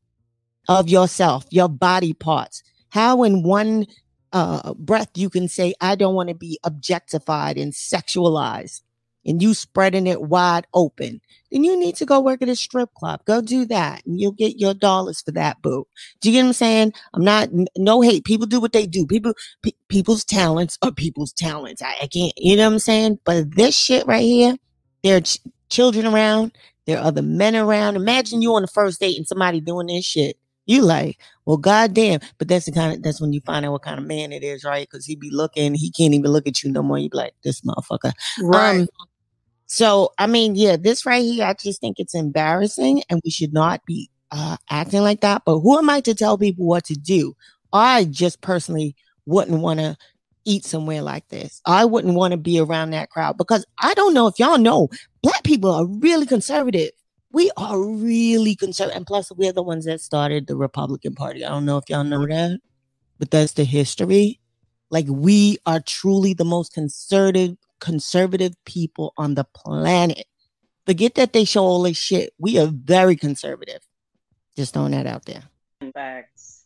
of 0.68 0.90
yourself, 0.90 1.46
your 1.52 1.70
body 1.70 2.14
parts. 2.14 2.64
How 2.90 3.24
in 3.24 3.44
one 3.44 3.86
uh, 4.34 4.76
breath 4.76 5.12
you 5.16 5.30
can 5.30 5.50
say, 5.50 5.76
I 5.82 5.96
don't 5.96 6.16
want 6.16 6.30
to 6.30 6.36
be 6.36 6.60
objectified 6.66 7.58
and 7.58 7.74
sexualized, 7.74 8.82
and 9.26 9.42
you 9.42 9.54
spreading 9.56 10.08
it 10.08 10.24
wide 10.24 10.68
open, 10.74 11.22
then 11.52 11.64
you 11.64 11.80
need 11.80 11.96
to 11.98 12.06
go 12.08 12.22
work 12.22 12.42
at 12.44 12.50
a 12.50 12.58
strip 12.58 12.94
club. 12.96 13.22
Go 13.26 13.42
do 13.42 13.66
that, 13.68 14.06
and 14.06 14.22
you'll 14.22 14.34
get 14.34 14.60
your 14.60 14.76
dollars 14.76 15.22
for 15.22 15.32
that, 15.34 15.62
boo. 15.64 15.88
Do 16.22 16.32
you 16.32 16.38
get 16.38 16.44
what 16.44 16.50
I'm 16.50 16.54
saying? 16.54 16.94
I'm 17.14 17.26
not 17.26 17.50
no 17.78 18.02
hate. 18.02 18.26
People 18.26 18.48
do 18.48 18.62
what 18.62 18.74
they 18.74 18.88
do. 18.88 19.08
People, 19.08 19.34
pe- 19.64 19.72
people's 19.90 20.26
talents 20.26 20.78
are 20.84 20.92
people's 20.94 21.34
talents. 21.34 21.82
I, 21.82 21.96
I 22.04 22.08
can't, 22.08 22.34
you 22.38 22.58
know 22.58 22.68
what 22.68 22.74
I'm 22.74 22.80
saying? 22.80 23.20
But 23.26 23.56
this 23.56 23.78
shit 23.78 24.08
right 24.08 24.24
here, 24.24 24.58
there 25.04 25.18
are 25.18 25.22
ch- 25.22 25.40
children 25.70 26.08
around, 26.08 26.54
there 26.88 27.00
are 27.00 27.06
other 27.06 27.24
men 27.24 27.56
around. 27.56 27.96
Imagine 27.98 28.42
you 28.42 28.54
on 28.56 28.64
the 28.64 28.70
first 28.70 29.00
date 29.02 29.18
and 29.18 29.28
somebody 29.28 29.62
doing 29.62 29.88
this 29.88 30.06
shit. 30.06 30.38
You 30.66 30.82
like, 30.82 31.20
well, 31.46 31.58
goddamn. 31.58 32.20
But 32.38 32.48
that's 32.48 32.66
the 32.66 32.72
kind 32.72 32.94
of 32.94 33.04
that's 33.04 33.20
when 33.20 33.34
you 33.34 33.42
find 33.42 33.66
out 33.66 33.74
what 33.74 33.82
kind 33.82 34.00
of 34.00 34.06
man 34.06 34.32
it 34.32 34.44
is, 34.44 34.64
right? 34.64 34.88
Because 34.90 35.06
he 35.06 35.16
be 35.16 35.30
looking, 35.30 35.74
he 35.76 35.92
can't 35.92 36.14
even 36.14 36.32
look 36.32 36.48
at 36.48 36.64
you 36.64 36.72
no 36.72 36.82
more. 36.82 36.98
You 36.98 37.10
be 37.10 37.18
like, 37.18 37.34
this 37.44 37.62
motherfucker. 37.62 38.14
Right. 38.42 38.82
Um, 38.82 38.88
So, 39.66 40.12
I 40.20 40.28
mean, 40.28 40.56
yeah, 40.56 40.76
this 40.76 41.06
right 41.06 41.24
here, 41.24 41.46
I 41.46 41.54
just 41.54 41.82
think 41.82 42.00
it's 42.00 42.14
embarrassing 42.14 43.04
and 43.10 43.22
we 43.24 43.32
should 43.32 43.54
not 43.54 43.84
be 43.86 44.10
uh, 44.32 44.58
acting 44.70 45.02
like 45.02 45.22
that. 45.22 45.44
But 45.46 45.60
who 45.60 45.78
am 45.78 45.90
I 45.90 46.00
to 46.02 46.14
tell 46.14 46.38
people 46.38 46.66
what 46.66 46.86
to 46.86 46.94
do? 46.94 47.36
I 47.72 48.06
just 48.06 48.42
personally 48.42 48.96
wouldn't 49.26 49.62
want 49.62 49.80
to 49.80 49.98
eat 50.46 50.66
somewhere 50.66 51.02
like 51.02 51.28
this. 51.30 51.62
I 51.66 51.86
wouldn't 51.86 52.16
want 52.16 52.34
to 52.34 52.38
be 52.38 52.60
around 52.60 52.92
that 52.92 53.10
crowd 53.10 53.38
because 53.38 53.66
I 53.80 53.94
don't 53.96 54.14
know 54.14 54.28
if 54.28 54.38
y'all 54.38 54.58
know, 54.58 54.90
black 55.22 55.44
people 55.44 55.72
are 55.72 55.86
really 55.86 56.26
conservative. 56.26 56.92
We 57.34 57.50
are 57.58 57.82
really 57.82 58.56
conservative. 58.56 58.96
And 58.96 59.08
plus, 59.08 59.32
we're 59.32 59.52
the 59.52 59.64
ones 59.64 59.86
that 59.86 60.02
started 60.02 60.46
the 60.46 60.56
Republican 60.56 61.16
Party. 61.16 61.44
I 61.44 61.50
don't 61.50 61.66
know 61.66 61.78
if 61.78 61.90
y'all 61.90 62.04
know 62.04 62.28
that, 62.28 62.60
but 63.18 63.32
that's 63.32 63.54
the 63.54 63.64
history. 63.64 64.40
Like, 64.92 65.08
we 65.10 65.58
are 65.66 65.80
truly 65.80 66.36
the 66.36 66.46
most 66.46 66.74
conservative, 66.74 67.58
conservative 67.80 68.54
people 68.66 69.14
on 69.18 69.34
the 69.34 69.46
planet. 69.46 70.28
Forget 70.86 71.16
that 71.16 71.34
they 71.34 71.44
show 71.44 71.64
all 71.64 71.82
this 71.82 71.98
shit. 71.98 72.34
We 72.38 72.60
are 72.60 72.68
very 72.68 73.16
conservative. 73.16 73.82
Just 74.56 74.76
throwing 74.76 74.92
that 74.92 75.08
out 75.08 75.26
there. 75.26 75.42
Facts. 75.92 76.66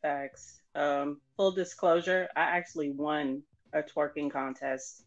Facts. 0.00 0.60
Um, 0.74 1.20
full 1.36 1.52
disclosure, 1.52 2.28
I 2.34 2.56
actually 2.56 2.90
won 2.90 3.42
a 3.74 3.82
twerking 3.82 4.30
contest 4.30 5.04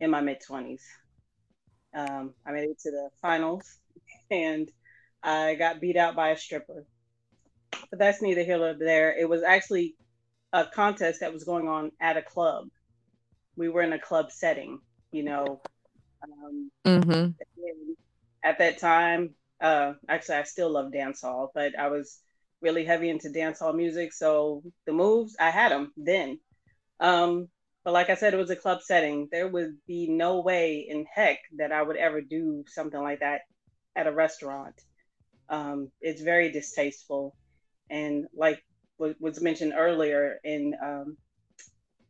in 0.00 0.10
my 0.10 0.20
mid 0.20 0.38
20s. 0.48 0.80
Um, 1.94 2.34
I 2.44 2.50
made 2.50 2.70
it 2.70 2.80
to 2.80 2.90
the 2.90 3.10
finals 3.20 3.78
and 4.30 4.70
I 5.22 5.54
got 5.54 5.80
beat 5.80 5.96
out 5.96 6.16
by 6.16 6.30
a 6.30 6.36
stripper. 6.36 6.84
But 7.90 7.98
that's 7.98 8.22
neither 8.22 8.42
here 8.42 8.58
nor 8.58 8.74
there. 8.74 9.16
It 9.16 9.28
was 9.28 9.42
actually 9.42 9.96
a 10.52 10.66
contest 10.66 11.20
that 11.20 11.32
was 11.32 11.44
going 11.44 11.68
on 11.68 11.92
at 12.00 12.16
a 12.16 12.22
club. 12.22 12.68
We 13.56 13.68
were 13.68 13.82
in 13.82 13.92
a 13.92 13.98
club 13.98 14.30
setting, 14.32 14.80
you 15.10 15.24
know. 15.24 15.60
Um, 16.22 16.70
Mm-hmm. 16.84 17.30
At 18.44 18.58
that 18.58 18.78
time, 18.78 19.34
uh, 19.60 19.94
actually, 20.08 20.36
I 20.36 20.42
still 20.44 20.70
love 20.70 20.92
dancehall, 20.92 21.48
but 21.54 21.78
I 21.78 21.88
was 21.88 22.18
really 22.60 22.84
heavy 22.84 23.08
into 23.08 23.28
dancehall 23.28 23.76
music. 23.76 24.12
So 24.12 24.62
the 24.86 24.92
moves, 24.92 25.36
I 25.38 25.50
had 25.50 25.70
them 25.72 25.92
then. 25.96 26.38
Um, 26.98 27.48
but 27.84 27.92
like 27.92 28.10
I 28.10 28.14
said, 28.14 28.34
it 28.34 28.38
was 28.38 28.50
a 28.50 28.56
club 28.56 28.82
setting. 28.82 29.28
There 29.30 29.48
would 29.48 29.76
be 29.86 30.08
no 30.08 30.40
way 30.40 30.86
in 30.88 31.06
heck 31.12 31.38
that 31.58 31.72
I 31.72 31.82
would 31.82 31.96
ever 31.96 32.20
do 32.20 32.64
something 32.66 33.00
like 33.00 33.20
that 33.20 33.42
at 33.96 34.06
a 34.06 34.12
restaurant. 34.12 34.74
Um, 35.48 35.90
it's 36.00 36.22
very 36.22 36.50
distasteful. 36.50 37.36
And 37.90 38.26
like 38.34 38.62
was 38.98 39.40
mentioned 39.40 39.72
earlier 39.76 40.38
in 40.44 40.74
um, 40.82 41.16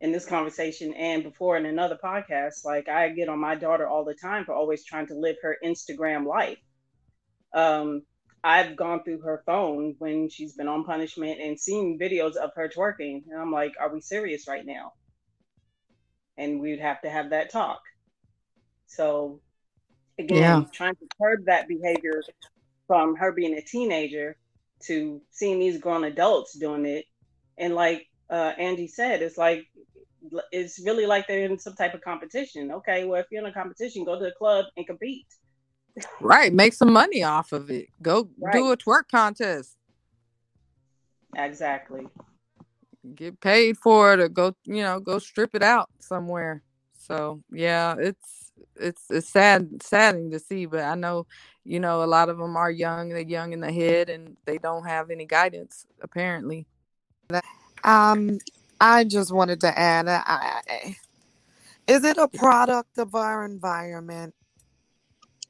in 0.01 0.13
this 0.13 0.27
conversation 0.27 0.93
and 0.95 1.23
before 1.23 1.57
in 1.57 1.65
another 1.65 1.99
podcast, 2.03 2.65
like 2.65 2.89
I 2.89 3.09
get 3.11 3.29
on 3.29 3.39
my 3.39 3.55
daughter 3.55 3.87
all 3.87 4.05
the 4.05 4.15
time 4.15 4.45
for 4.45 4.53
always 4.55 4.85
trying 4.85 5.07
to 5.07 5.15
live 5.15 5.37
her 5.43 5.57
Instagram 5.65 6.27
life. 6.27 6.59
Um, 7.55 8.03
I've 8.45 8.75
gone 8.75 9.05
through 9.05 9.21
her 9.21 9.43
phone 9.47 9.95
when 9.99 10.29
she's 10.29 10.55
been 10.55 10.67
on 10.67 10.85
punishment 10.85 11.41
and 11.41 11.59
seen 11.59 11.99
videos 12.01 12.35
of 12.35 12.51
her 12.57 12.69
twerking. 12.69 13.23
And 13.31 13.41
I'm 13.41 13.53
like, 13.53 13.75
are 13.81 13.93
we 13.93 14.01
serious 14.01 14.49
right 14.49 14.67
now? 14.67 14.93
And 16.37 16.61
we'd 16.61 16.81
have 16.81 17.01
to 17.03 17.11
have 17.11 17.31
that 17.31 17.53
talk. 17.53 17.81
So, 18.87 19.41
again, 20.25 20.39
Yeah. 20.39 20.65
trying 20.73 20.97
to 20.97 21.07
curb 21.21 21.45
that 21.47 21.69
behavior 21.69 22.23
from 22.87 23.17
her 23.17 23.33
being 23.33 23.55
a 23.55 23.63
teenager 23.63 24.37
to 24.87 25.21
seeing 25.31 25.59
these 25.59 25.79
grown 25.79 26.05
adults 26.05 26.59
doing 26.59 26.87
it. 26.87 27.05
And 27.59 27.75
like 27.75 28.07
uh, 28.31 28.53
Angie 28.59 28.89
said, 28.89 29.23
it's 29.23 29.39
like, 29.39 29.67
it's 30.53 30.81
really 30.85 31.07
like 31.07 31.27
they're 31.27 31.45
in 31.45 31.59
some 31.59 31.75
type 31.75 31.95
of 31.95 32.01
competition. 32.01 32.71
Okay, 32.73 33.05
well, 33.05 33.21
if 33.21 33.27
you're 33.31 33.43
in 33.43 33.51
a 33.51 33.53
competition, 33.53 34.05
go 34.05 34.19
to 34.19 34.25
the 34.25 34.33
club 34.39 34.67
and 34.77 34.87
compete. 34.87 35.27
Right. 36.21 36.53
Make 36.53 36.73
some 36.73 36.93
money 36.93 37.23
off 37.23 37.53
of 37.53 37.71
it. 37.71 37.89
Go 38.01 38.31
do 38.53 38.73
a 38.73 38.77
twerk 38.77 39.09
contest. 39.11 39.77
Exactly. 41.37 42.07
Get 43.15 43.41
paid 43.41 43.77
for 43.79 44.15
it 44.15 44.21
or 44.21 44.29
go, 44.29 44.55
you 44.65 44.83
know, 44.83 45.01
go 45.01 45.19
strip 45.19 45.55
it 45.55 45.63
out 45.63 45.91
somewhere. 45.99 46.63
So 46.97 47.43
yeah, 47.51 47.97
it's 47.99 48.42
it's 48.77 49.03
it's 49.11 49.29
sad 49.29 49.83
saddening 49.83 50.31
to 50.33 50.39
see, 50.39 50.67
but 50.67 50.81
I 50.81 50.95
know, 50.95 51.27
you 51.65 51.81
know, 51.81 52.03
a 52.03 52.07
lot 52.07 52.29
of 52.29 52.39
them 52.39 52.57
are 52.57 52.71
young, 52.71 53.09
they're 53.11 53.21
young 53.21 53.53
in 53.53 53.61
the 53.61 53.73
head 53.73 54.09
and 54.09 54.37
they 54.45 54.59
don't 54.59 54.87
have 54.87 55.11
any 55.11 55.27
guidance, 55.27 55.87
apparently. 56.01 56.67
Um, 57.85 58.39
I 58.81 59.05
just 59.05 59.33
wanted 59.33 59.61
to 59.63 59.79
add, 59.79 60.09
I, 60.09 60.23
I- 60.69 60.97
is 61.87 62.05
it 62.05 62.17
a 62.17 62.29
product 62.29 62.99
of 62.99 63.15
our 63.15 63.45
environment? 63.45 64.35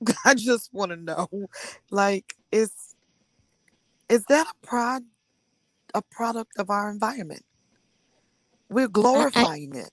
I 0.24 0.34
just 0.34 0.72
want 0.72 0.90
to 0.90 0.96
know, 0.96 1.28
like, 1.90 2.34
is 2.50 2.72
is 4.08 4.24
that 4.28 4.46
a 4.46 4.66
prod 4.66 5.02
a 5.94 6.02
product 6.02 6.52
of 6.58 6.70
our 6.70 6.90
environment? 6.90 7.44
We're 8.68 8.88
glorifying 8.88 9.74
it. 9.76 9.90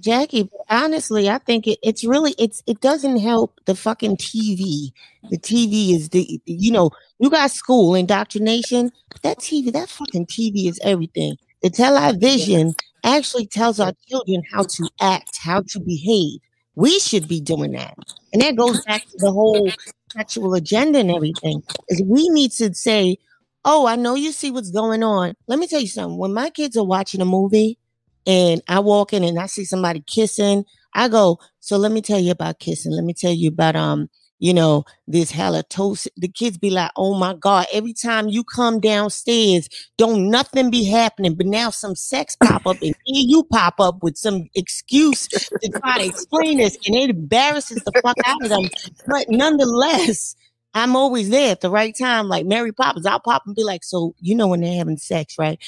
Jackie, 0.00 0.44
but 0.44 0.60
honestly, 0.70 1.28
I 1.30 1.38
think 1.38 1.66
it, 1.66 1.78
it's 1.82 2.04
really 2.04 2.34
it's 2.38 2.62
it 2.66 2.80
doesn't 2.80 3.18
help 3.18 3.60
the 3.66 3.74
fucking 3.74 4.16
TV. 4.16 4.92
The 5.30 5.38
TV 5.38 5.94
is 5.94 6.08
the 6.10 6.40
you 6.46 6.72
know 6.72 6.90
you 7.18 7.30
got 7.30 7.50
school 7.50 7.94
indoctrination. 7.94 8.90
but 9.12 9.22
That 9.22 9.38
TV, 9.38 9.72
that 9.72 9.88
fucking 9.88 10.26
TV 10.26 10.68
is 10.68 10.80
everything. 10.82 11.36
The 11.62 11.70
television 11.70 12.74
actually 13.04 13.46
tells 13.46 13.78
our 13.80 13.92
children 14.08 14.42
how 14.52 14.64
to 14.76 14.90
act, 15.00 15.38
how 15.40 15.62
to 15.68 15.80
behave. 15.80 16.40
We 16.74 16.98
should 16.98 17.28
be 17.28 17.40
doing 17.40 17.72
that, 17.72 17.96
and 18.32 18.42
that 18.42 18.56
goes 18.56 18.80
back 18.80 19.02
to 19.12 19.18
the 19.18 19.32
whole 19.32 19.76
sexual 20.16 20.54
agenda 20.54 20.98
and 20.98 21.10
everything. 21.10 21.62
Is 21.88 22.02
we 22.04 22.28
need 22.30 22.50
to 22.52 22.74
say, 22.74 23.18
"Oh, 23.64 23.86
I 23.86 23.94
know 23.96 24.16
you 24.16 24.32
see 24.32 24.50
what's 24.50 24.70
going 24.70 25.04
on." 25.04 25.34
Let 25.46 25.58
me 25.60 25.68
tell 25.68 25.80
you 25.80 25.86
something. 25.88 26.18
When 26.18 26.32
my 26.34 26.50
kids 26.50 26.76
are 26.76 26.84
watching 26.84 27.20
a 27.20 27.24
movie 27.24 27.78
and 28.26 28.62
I 28.68 28.80
walk 28.80 29.12
in 29.12 29.24
and 29.24 29.38
I 29.38 29.46
see 29.46 29.64
somebody 29.64 30.02
kissing, 30.06 30.64
I 30.94 31.08
go, 31.08 31.38
so 31.60 31.76
let 31.76 31.92
me 31.92 32.00
tell 32.00 32.20
you 32.20 32.30
about 32.30 32.58
kissing. 32.58 32.92
Let 32.92 33.04
me 33.04 33.14
tell 33.14 33.32
you 33.32 33.48
about 33.48 33.76
um, 33.76 34.08
you 34.38 34.52
know, 34.52 34.84
this 35.06 35.32
halitosis. 35.32 36.08
The 36.16 36.28
kids 36.28 36.58
be 36.58 36.70
like, 36.70 36.90
oh 36.96 37.14
my 37.14 37.34
God, 37.34 37.66
every 37.72 37.94
time 37.94 38.28
you 38.28 38.44
come 38.44 38.80
downstairs, 38.80 39.68
don't 39.96 40.30
nothing 40.30 40.70
be 40.70 40.84
happening. 40.84 41.34
But 41.34 41.46
now 41.46 41.70
some 41.70 41.94
sex 41.94 42.36
pop 42.44 42.66
up 42.66 42.76
and 42.82 42.94
you 43.06 43.44
pop 43.44 43.80
up 43.80 44.02
with 44.02 44.16
some 44.16 44.48
excuse 44.54 45.28
to 45.28 45.70
try 45.80 45.98
to 45.98 46.04
explain 46.04 46.58
this, 46.58 46.76
and 46.86 46.94
it 46.94 47.10
embarrasses 47.10 47.82
the 47.84 47.92
fuck 48.02 48.18
out 48.24 48.42
of 48.42 48.50
them. 48.50 48.68
But 49.06 49.26
nonetheless, 49.28 50.36
I'm 50.74 50.96
always 50.96 51.30
there 51.30 51.52
at 51.52 51.60
the 51.60 51.70
right 51.70 51.96
time, 51.96 52.28
like 52.28 52.44
Mary 52.44 52.72
Poppins. 52.72 53.06
I'll 53.06 53.20
pop 53.20 53.44
and 53.46 53.54
be 53.54 53.62
like, 53.64 53.84
so 53.84 54.14
you 54.20 54.34
know 54.34 54.48
when 54.48 54.60
they're 54.60 54.76
having 54.76 54.96
sex, 54.96 55.36
right? 55.38 55.58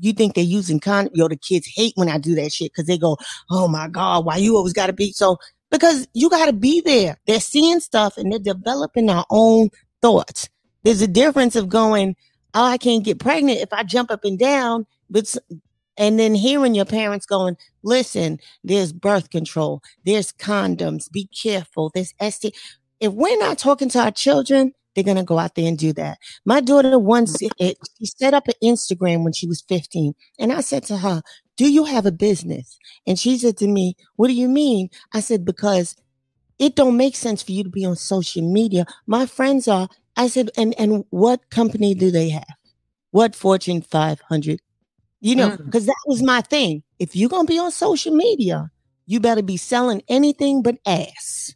You 0.00 0.12
think 0.12 0.34
they're 0.34 0.44
using 0.44 0.80
con? 0.80 1.08
Yo, 1.14 1.28
the 1.28 1.36
kids 1.36 1.66
hate 1.74 1.92
when 1.96 2.08
I 2.08 2.18
do 2.18 2.34
that 2.36 2.52
shit 2.52 2.72
because 2.72 2.86
they 2.86 2.98
go, 2.98 3.18
"Oh 3.50 3.68
my 3.68 3.88
god, 3.88 4.24
why 4.24 4.36
you 4.36 4.56
always 4.56 4.72
got 4.72 4.86
to 4.86 4.92
be 4.92 5.12
so?" 5.12 5.38
Because 5.70 6.06
you 6.14 6.30
got 6.30 6.46
to 6.46 6.52
be 6.52 6.80
there. 6.80 7.18
They're 7.26 7.40
seeing 7.40 7.80
stuff 7.80 8.16
and 8.16 8.30
they're 8.30 8.38
developing 8.38 9.06
their 9.06 9.24
own 9.30 9.70
thoughts. 10.00 10.48
There's 10.84 11.02
a 11.02 11.08
difference 11.08 11.56
of 11.56 11.68
going, 11.68 12.16
"Oh, 12.54 12.64
I 12.64 12.78
can't 12.78 13.04
get 13.04 13.18
pregnant 13.18 13.60
if 13.60 13.72
I 13.72 13.82
jump 13.82 14.10
up 14.10 14.24
and 14.24 14.38
down," 14.38 14.86
but 15.10 15.34
and 15.96 16.18
then 16.18 16.34
hearing 16.34 16.74
your 16.74 16.84
parents 16.86 17.26
going, 17.26 17.56
"Listen, 17.82 18.38
there's 18.64 18.92
birth 18.92 19.30
control, 19.30 19.82
there's 20.04 20.32
condoms, 20.32 21.10
be 21.10 21.26
careful, 21.26 21.90
there's 21.94 22.14
ST." 22.20 22.54
If 23.00 23.12
we're 23.12 23.38
not 23.38 23.58
talking 23.58 23.88
to 23.90 24.00
our 24.00 24.10
children, 24.10 24.72
they're 24.94 25.04
gonna 25.04 25.24
go 25.24 25.38
out 25.38 25.54
there 25.54 25.66
and 25.66 25.78
do 25.78 25.92
that. 25.94 26.18
My 26.44 26.60
daughter 26.60 26.98
once 26.98 27.38
it, 27.40 27.78
she 27.98 28.06
set 28.06 28.34
up 28.34 28.48
an 28.48 28.54
Instagram 28.62 29.24
when 29.24 29.32
she 29.32 29.46
was 29.46 29.62
15, 29.68 30.14
and 30.38 30.52
I 30.52 30.60
said 30.60 30.84
to 30.84 30.98
her, 30.98 31.22
"Do 31.56 31.70
you 31.70 31.84
have 31.84 32.06
a 32.06 32.12
business?" 32.12 32.78
And 33.06 33.18
she 33.18 33.38
said 33.38 33.56
to 33.58 33.66
me, 33.68 33.96
"What 34.16 34.28
do 34.28 34.34
you 34.34 34.48
mean?" 34.48 34.88
I 35.12 35.20
said, 35.20 35.44
"Because 35.44 35.96
it 36.58 36.76
don't 36.76 36.96
make 36.96 37.16
sense 37.16 37.42
for 37.42 37.52
you 37.52 37.64
to 37.64 37.70
be 37.70 37.84
on 37.84 37.96
social 37.96 38.42
media. 38.42 38.86
My 39.06 39.26
friends 39.26 39.68
are." 39.68 39.88
I 40.16 40.28
said, 40.28 40.50
"And 40.56 40.74
and 40.78 41.04
what 41.10 41.50
company 41.50 41.94
do 41.94 42.10
they 42.10 42.28
have? 42.30 42.54
What 43.10 43.34
Fortune 43.34 43.82
500? 43.82 44.60
You 45.20 45.36
know, 45.36 45.50
Mm. 45.50 45.64
because 45.64 45.86
that 45.86 46.04
was 46.06 46.22
my 46.22 46.40
thing. 46.42 46.82
If 46.98 47.16
you're 47.16 47.28
gonna 47.28 47.46
be 47.46 47.58
on 47.58 47.72
social 47.72 48.14
media, 48.14 48.70
you 49.06 49.20
better 49.20 49.42
be 49.42 49.56
selling 49.56 50.02
anything 50.08 50.62
but 50.62 50.76
ass." 50.86 51.54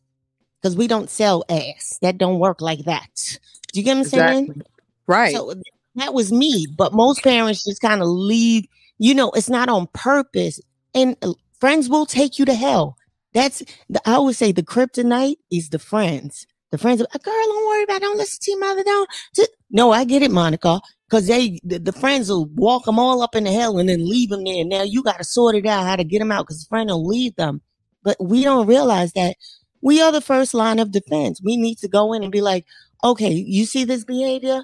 Because 0.61 0.77
we 0.77 0.89
don't 0.89 1.11
sell 1.11 1.45
ass. 1.49 1.99
That 2.03 2.19
don't 2.19 2.39
work 2.39 2.61
like 2.61 2.85
that. 2.85 3.39
Do 3.73 3.81
you 3.81 3.85
get 3.85 3.97
what 3.97 4.01
I'm 4.01 4.05
saying? 4.05 4.63
Right. 5.07 5.35
So 5.35 5.55
that 5.95 6.15
was 6.15 6.33
me. 6.33 6.67
But 6.77 6.93
most 6.93 7.23
parents 7.23 7.65
just 7.65 7.81
kind 7.81 8.03
of 8.03 8.09
leave, 8.09 8.67
you 8.99 9.15
know, 9.15 9.31
it's 9.31 9.51
not 9.51 9.69
on 9.69 9.89
purpose. 9.93 10.61
And 10.95 11.17
uh, 11.23 11.35
friends 11.61 11.89
will 11.89 12.07
take 12.07 12.39
you 12.39 12.45
to 12.45 12.55
hell. 12.55 12.97
That's 13.35 13.63
the, 13.89 14.01
I 14.09 14.13
always 14.15 14.39
say 14.39 14.53
the 14.53 14.63
kryptonite 14.63 15.37
is 15.51 15.69
the 15.69 15.79
friends. 15.79 16.47
The 16.71 16.79
friends, 16.79 17.01
are, 17.01 17.19
girl, 17.19 17.35
don't 17.35 17.67
worry 17.67 17.85
about 17.85 17.97
it. 17.97 18.03
Don't 18.03 18.19
listen 18.19 18.39
to 18.43 18.51
your 18.51 18.61
mother. 18.61 18.85
Don't. 18.85 19.09
Just, 19.35 19.51
no, 19.71 19.91
I 19.91 20.05
get 20.05 20.23
it, 20.23 20.31
Monica. 20.31 20.81
Because 21.09 21.27
they, 21.27 21.59
the, 21.63 21.79
the 21.79 21.93
friends 21.93 22.29
will 22.29 22.47
walk 22.47 22.85
them 22.85 22.99
all 22.99 23.23
up 23.23 23.35
in 23.35 23.45
the 23.45 23.53
hell 23.53 23.79
and 23.79 23.89
then 23.89 24.09
leave 24.09 24.29
them 24.29 24.45
there. 24.45 24.65
Now 24.65 24.83
you 24.83 25.03
got 25.03 25.19
to 25.19 25.25
sort 25.25 25.55
it 25.55 25.65
out 25.67 25.87
how 25.87 25.97
to 25.97 26.05
get 26.05 26.19
them 26.19 26.33
out 26.33 26.47
because 26.47 26.63
the 26.63 26.69
friend 26.69 26.91
will 26.91 27.07
leave 27.07 27.35
them. 27.37 27.63
But 28.03 28.17
we 28.21 28.45
don't 28.45 28.67
realize 28.67 29.13
that 29.15 29.37
We 29.81 30.03
are 30.03 30.13
the 30.13 30.21
first 30.21 30.55
line 30.55 30.79
of 30.79 30.93
defense. 30.93 31.41
We 31.43 31.57
need 31.57 31.79
to 31.79 31.89
go 31.89 32.13
in 32.13 32.23
and 32.23 32.33
be 32.33 32.41
like, 32.41 32.67
okay, 33.03 33.31
you 33.31 33.65
see 33.65 33.85
this 33.85 34.05
behavior? 34.05 34.63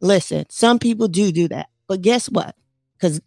Listen, 0.00 0.46
some 0.50 0.78
people 0.78 1.08
do 1.08 1.32
do 1.32 1.48
that. 1.48 1.68
But 1.86 2.02
guess 2.02 2.26
what? 2.26 2.54
Because 2.96 3.20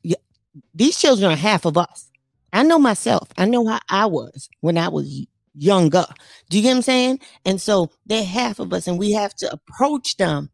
these 0.73 0.97
children 0.97 1.31
are 1.31 1.35
half 1.35 1.65
of 1.65 1.77
us. 1.77 2.09
I 2.51 2.63
know 2.63 2.79
myself. 2.79 3.29
I 3.37 3.45
know 3.45 3.65
how 3.67 3.79
I 3.89 4.05
was 4.05 4.49
when 4.61 4.77
I 4.77 4.87
was 4.89 5.25
younger. 5.55 6.05
Do 6.49 6.57
you 6.57 6.63
get 6.63 6.69
what 6.69 6.77
I'm 6.77 6.81
saying? 6.83 7.19
And 7.45 7.59
so 7.59 7.89
they're 8.05 8.23
half 8.23 8.59
of 8.59 8.73
us, 8.73 8.87
and 8.87 8.99
we 8.99 9.11
have 9.13 9.33
to 9.35 9.51
approach 9.51 10.17
them 10.17 10.49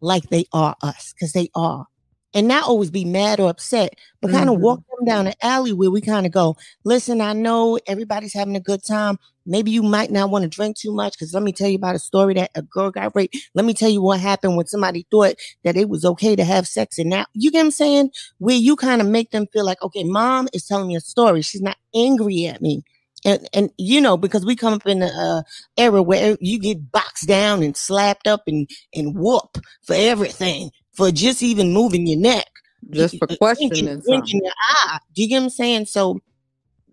like 0.00 0.28
they 0.28 0.46
are 0.52 0.76
us 0.82 1.12
because 1.12 1.32
they 1.32 1.48
are 1.54 1.86
and 2.34 2.46
not 2.46 2.64
always 2.64 2.90
be 2.90 3.04
mad 3.04 3.40
or 3.40 3.50
upset, 3.50 3.94
but 4.20 4.30
kind 4.30 4.48
of 4.48 4.60
walk 4.60 4.80
them 4.86 5.04
down 5.04 5.24
the 5.24 5.44
alley 5.44 5.72
where 5.72 5.90
we 5.90 6.00
kind 6.00 6.26
of 6.26 6.32
go, 6.32 6.56
listen, 6.84 7.20
I 7.20 7.32
know 7.32 7.78
everybody's 7.86 8.34
having 8.34 8.56
a 8.56 8.60
good 8.60 8.84
time. 8.84 9.18
Maybe 9.46 9.70
you 9.70 9.82
might 9.82 10.10
not 10.12 10.30
want 10.30 10.42
to 10.44 10.48
drink 10.48 10.76
too 10.76 10.92
much 10.92 11.14
because 11.14 11.34
let 11.34 11.42
me 11.42 11.52
tell 11.52 11.68
you 11.68 11.76
about 11.76 11.96
a 11.96 12.00
story 12.00 12.34
that 12.34 12.50
a 12.54 12.62
girl 12.62 12.90
got 12.90 13.16
raped. 13.16 13.36
Let 13.54 13.64
me 13.64 13.74
tell 13.74 13.88
you 13.88 14.02
what 14.02 14.20
happened 14.20 14.56
when 14.56 14.66
somebody 14.66 15.06
thought 15.10 15.34
that 15.64 15.76
it 15.76 15.88
was 15.88 16.04
okay 16.04 16.36
to 16.36 16.44
have 16.44 16.68
sex. 16.68 16.98
And 16.98 17.10
now, 17.10 17.24
you 17.32 17.50
get 17.50 17.58
what 17.58 17.64
I'm 17.64 17.70
saying? 17.72 18.10
Where 18.38 18.56
you 18.56 18.76
kind 18.76 19.00
of 19.00 19.08
make 19.08 19.30
them 19.30 19.46
feel 19.52 19.64
like, 19.64 19.82
okay, 19.82 20.04
mom 20.04 20.48
is 20.52 20.66
telling 20.66 20.86
me 20.86 20.96
a 20.96 21.00
story. 21.00 21.42
She's 21.42 21.62
not 21.62 21.78
angry 21.94 22.46
at 22.46 22.62
me. 22.62 22.84
And, 23.22 23.46
and 23.52 23.70
you 23.76 24.00
know 24.00 24.16
because 24.16 24.46
we 24.46 24.56
come 24.56 24.72
up 24.72 24.86
in 24.86 25.02
an 25.02 25.10
uh, 25.10 25.42
era 25.76 26.02
where 26.02 26.38
you 26.40 26.58
get 26.58 26.90
boxed 26.90 27.28
down 27.28 27.62
and 27.62 27.76
slapped 27.76 28.26
up 28.26 28.44
and 28.46 28.66
and 28.94 29.14
whoop 29.14 29.58
for 29.82 29.92
everything 29.94 30.70
for 30.92 31.10
just 31.10 31.42
even 31.42 31.72
moving 31.72 32.06
your 32.06 32.18
neck 32.18 32.46
Just 32.90 33.18
for 33.18 33.26
questioning 33.38 33.70
blinking- 33.84 34.00
blinking 34.04 34.40
your 34.42 34.52
eye. 34.84 34.98
Do 35.14 35.22
you 35.22 35.28
get 35.28 35.38
what 35.38 35.44
I'm 35.44 35.50
saying? 35.50 35.86
So 35.86 36.20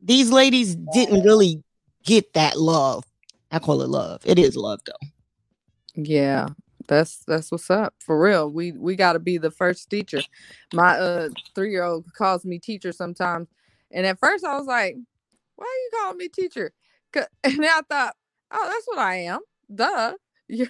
these 0.01 0.31
ladies 0.31 0.75
didn't 0.75 1.23
really 1.23 1.63
get 2.05 2.33
that 2.33 2.57
love. 2.57 3.03
I 3.51 3.59
call 3.59 3.81
it 3.81 3.89
love. 3.89 4.21
It 4.25 4.37
is 4.39 4.55
love 4.55 4.79
though. 4.85 5.07
Yeah, 5.95 6.49
that's 6.87 7.23
that's 7.25 7.51
what's 7.51 7.69
up 7.71 7.95
for 7.99 8.19
real. 8.21 8.49
We 8.51 8.71
we 8.73 8.95
got 8.95 9.13
to 9.13 9.19
be 9.19 9.37
the 9.37 9.51
first 9.51 9.89
teacher. 9.89 10.21
My 10.73 10.97
uh 10.97 11.29
three 11.55 11.71
year 11.71 11.83
old 11.83 12.05
calls 12.13 12.45
me 12.45 12.59
teacher 12.59 12.91
sometimes, 12.91 13.47
and 13.91 14.05
at 14.05 14.19
first 14.19 14.45
I 14.45 14.57
was 14.57 14.67
like, 14.67 14.95
"Why 15.55 15.65
are 15.65 15.67
you 15.67 15.89
calling 16.01 16.17
me 16.17 16.27
teacher?" 16.29 16.71
And 17.15 17.57
then 17.57 17.63
I 17.63 17.81
thought, 17.89 18.15
"Oh, 18.51 18.63
that's 18.71 18.85
what 18.87 18.99
I 18.99 19.15
am. 19.23 19.39
Duh, 19.73 20.13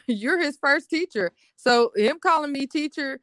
you're, 0.08 0.40
his 0.40 0.58
first 0.58 0.90
teacher." 0.90 1.32
So 1.56 1.92
him 1.96 2.20
calling 2.20 2.52
me 2.52 2.68
teacher 2.68 3.20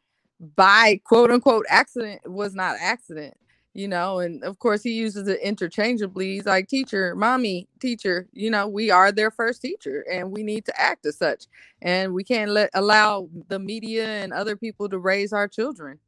by 0.57 1.01
quote 1.05 1.31
unquote 1.31 1.67
accident 1.69 2.21
was 2.31 2.55
not 2.55 2.77
accident 2.81 3.35
you 3.75 3.89
know 3.89 4.21
and 4.21 4.43
of 4.45 4.59
course 4.59 4.83
he 4.83 4.93
uses 4.93 5.29
it 5.29 5.41
interchangeably 5.41 6.35
he's 6.35 6.47
like 6.47 6.69
teacher 6.69 7.15
mommy 7.17 7.69
teacher 7.81 8.29
you 8.33 8.51
know 8.51 8.67
we 8.67 8.91
are 8.91 9.13
their 9.13 9.31
first 9.31 9.61
teacher 9.61 10.05
and 10.11 10.31
we 10.31 10.43
need 10.43 10.65
to 10.65 10.81
act 10.81 11.05
as 11.07 11.19
such 11.19 11.47
and 11.83 12.13
we 12.15 12.25
can't 12.25 12.51
let 12.51 12.71
allow 12.75 13.29
the 13.49 13.59
media 13.59 14.07
and 14.07 14.33
other 14.33 14.57
people 14.57 14.89
to 14.89 14.99
raise 14.99 15.33
our 15.33 15.49
children 15.49 15.99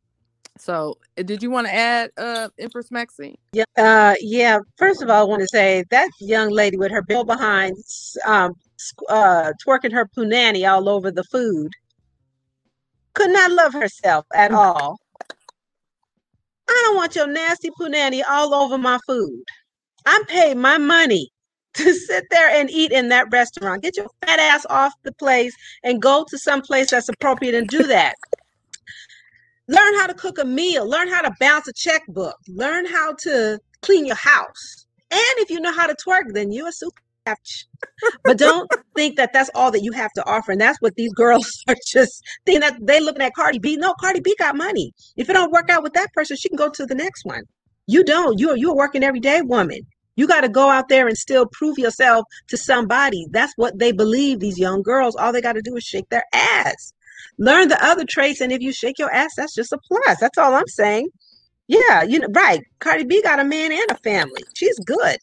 so 0.58 0.96
uh, 1.18 1.22
did 1.22 1.42
you 1.42 1.50
want 1.50 1.66
to 1.66 1.74
add 1.74 2.10
uh 2.16 2.48
empress 2.58 2.90
maxine 2.90 3.36
Yeah, 3.52 3.64
uh, 3.76 4.14
yeah. 4.20 4.60
First 4.76 5.02
of 5.02 5.10
all, 5.10 5.20
I 5.20 5.28
want 5.28 5.42
to 5.42 5.48
say 5.48 5.84
that 5.90 6.08
young 6.20 6.50
lady 6.50 6.76
with 6.76 6.90
her 6.92 7.02
bill 7.02 7.24
behind, 7.24 7.76
um, 8.26 8.54
uh, 9.08 9.52
twerking 9.66 9.92
her 9.92 10.06
punani 10.06 10.68
all 10.70 10.88
over 10.88 11.10
the 11.10 11.24
food, 11.24 11.72
could 13.14 13.30
not 13.30 13.50
love 13.50 13.72
herself 13.72 14.26
at 14.34 14.52
all. 14.52 14.98
I 16.68 16.82
don't 16.84 16.96
want 16.96 17.14
your 17.14 17.26
nasty 17.26 17.70
punani 17.80 18.22
all 18.28 18.54
over 18.54 18.76
my 18.76 18.98
food. 19.06 19.42
I'm 20.04 20.24
paid 20.26 20.56
my 20.56 20.78
money 20.78 21.30
to 21.74 21.92
sit 21.92 22.24
there 22.30 22.48
and 22.48 22.70
eat 22.70 22.92
in 22.92 23.08
that 23.08 23.30
restaurant. 23.30 23.82
Get 23.82 23.96
your 23.96 24.08
fat 24.24 24.38
ass 24.38 24.66
off 24.70 24.92
the 25.02 25.12
place 25.12 25.54
and 25.82 26.00
go 26.00 26.24
to 26.28 26.38
some 26.38 26.62
place 26.62 26.90
that's 26.90 27.08
appropriate 27.08 27.54
and 27.54 27.68
do 27.68 27.82
that. 27.84 28.14
Learn 29.68 29.94
how 29.98 30.06
to 30.06 30.14
cook 30.14 30.38
a 30.38 30.44
meal. 30.44 30.88
Learn 30.88 31.08
how 31.08 31.22
to 31.22 31.34
bounce 31.40 31.66
a 31.66 31.72
checkbook. 31.72 32.36
Learn 32.48 32.86
how 32.86 33.14
to 33.20 33.58
clean 33.82 34.06
your 34.06 34.16
house. 34.16 34.86
And 35.10 35.22
if 35.38 35.50
you 35.50 35.60
know 35.60 35.72
how 35.72 35.86
to 35.86 35.94
twerk, 35.94 36.32
then 36.32 36.52
you're 36.52 36.68
a 36.68 36.72
super 36.72 37.02
catch. 37.26 37.66
But 38.24 38.38
don't 38.38 38.70
think 38.94 39.16
that 39.16 39.32
that's 39.32 39.50
all 39.54 39.70
that 39.70 39.82
you 39.82 39.92
have 39.92 40.12
to 40.12 40.26
offer. 40.26 40.52
And 40.52 40.60
that's 40.60 40.80
what 40.80 40.94
these 40.96 41.12
girls 41.12 41.62
are 41.68 41.76
just 41.86 42.22
thinking 42.44 42.60
that 42.60 42.78
they 42.80 43.00
looking 43.00 43.22
at 43.22 43.34
Cardi 43.34 43.58
B. 43.58 43.76
No, 43.76 43.94
Cardi 44.00 44.20
B 44.20 44.34
got 44.38 44.56
money. 44.56 44.92
If 45.16 45.28
it 45.28 45.34
don't 45.34 45.52
work 45.52 45.70
out 45.70 45.82
with 45.82 45.94
that 45.94 46.12
person, 46.12 46.36
she 46.36 46.48
can 46.48 46.56
go 46.56 46.70
to 46.70 46.86
the 46.86 46.94
next 46.94 47.24
one. 47.24 47.42
You 47.86 48.04
don't. 48.04 48.38
You're 48.38 48.56
you're 48.56 48.74
working 48.74 49.04
everyday 49.04 49.42
woman. 49.42 49.80
You 50.16 50.26
got 50.26 50.40
to 50.40 50.48
go 50.48 50.70
out 50.70 50.88
there 50.88 51.06
and 51.06 51.16
still 51.16 51.46
prove 51.52 51.78
yourself 51.78 52.24
to 52.48 52.56
somebody. 52.56 53.26
That's 53.30 53.52
what 53.56 53.78
they 53.78 53.92
believe. 53.92 54.40
These 54.40 54.58
young 54.58 54.82
girls, 54.82 55.14
all 55.14 55.32
they 55.32 55.42
got 55.42 55.52
to 55.52 55.62
do 55.62 55.76
is 55.76 55.84
shake 55.84 56.08
their 56.08 56.24
ass. 56.32 56.94
Learn 57.38 57.68
the 57.68 57.84
other 57.84 58.04
traits, 58.08 58.40
and 58.40 58.50
if 58.50 58.62
you 58.62 58.72
shake 58.72 58.98
your 58.98 59.12
ass, 59.12 59.32
that's 59.36 59.54
just 59.54 59.72
a 59.72 59.78
plus. 59.86 60.18
That's 60.18 60.38
all 60.38 60.54
I'm 60.54 60.66
saying. 60.68 61.08
Yeah, 61.68 62.02
you 62.02 62.18
know, 62.18 62.28
right. 62.30 62.62
Cardi 62.78 63.04
B 63.04 63.20
got 63.22 63.40
a 63.40 63.44
man 63.44 63.72
and 63.72 63.90
a 63.90 63.96
family. 63.96 64.42
She's 64.54 64.78
good. 64.78 65.18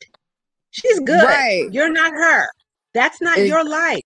She's 0.74 1.00
good. 1.02 1.24
Right. 1.24 1.70
You're 1.72 1.92
not 1.92 2.12
her. 2.12 2.48
That's 2.94 3.22
not 3.22 3.38
Ex- 3.38 3.48
your 3.48 3.64
life. 3.64 4.02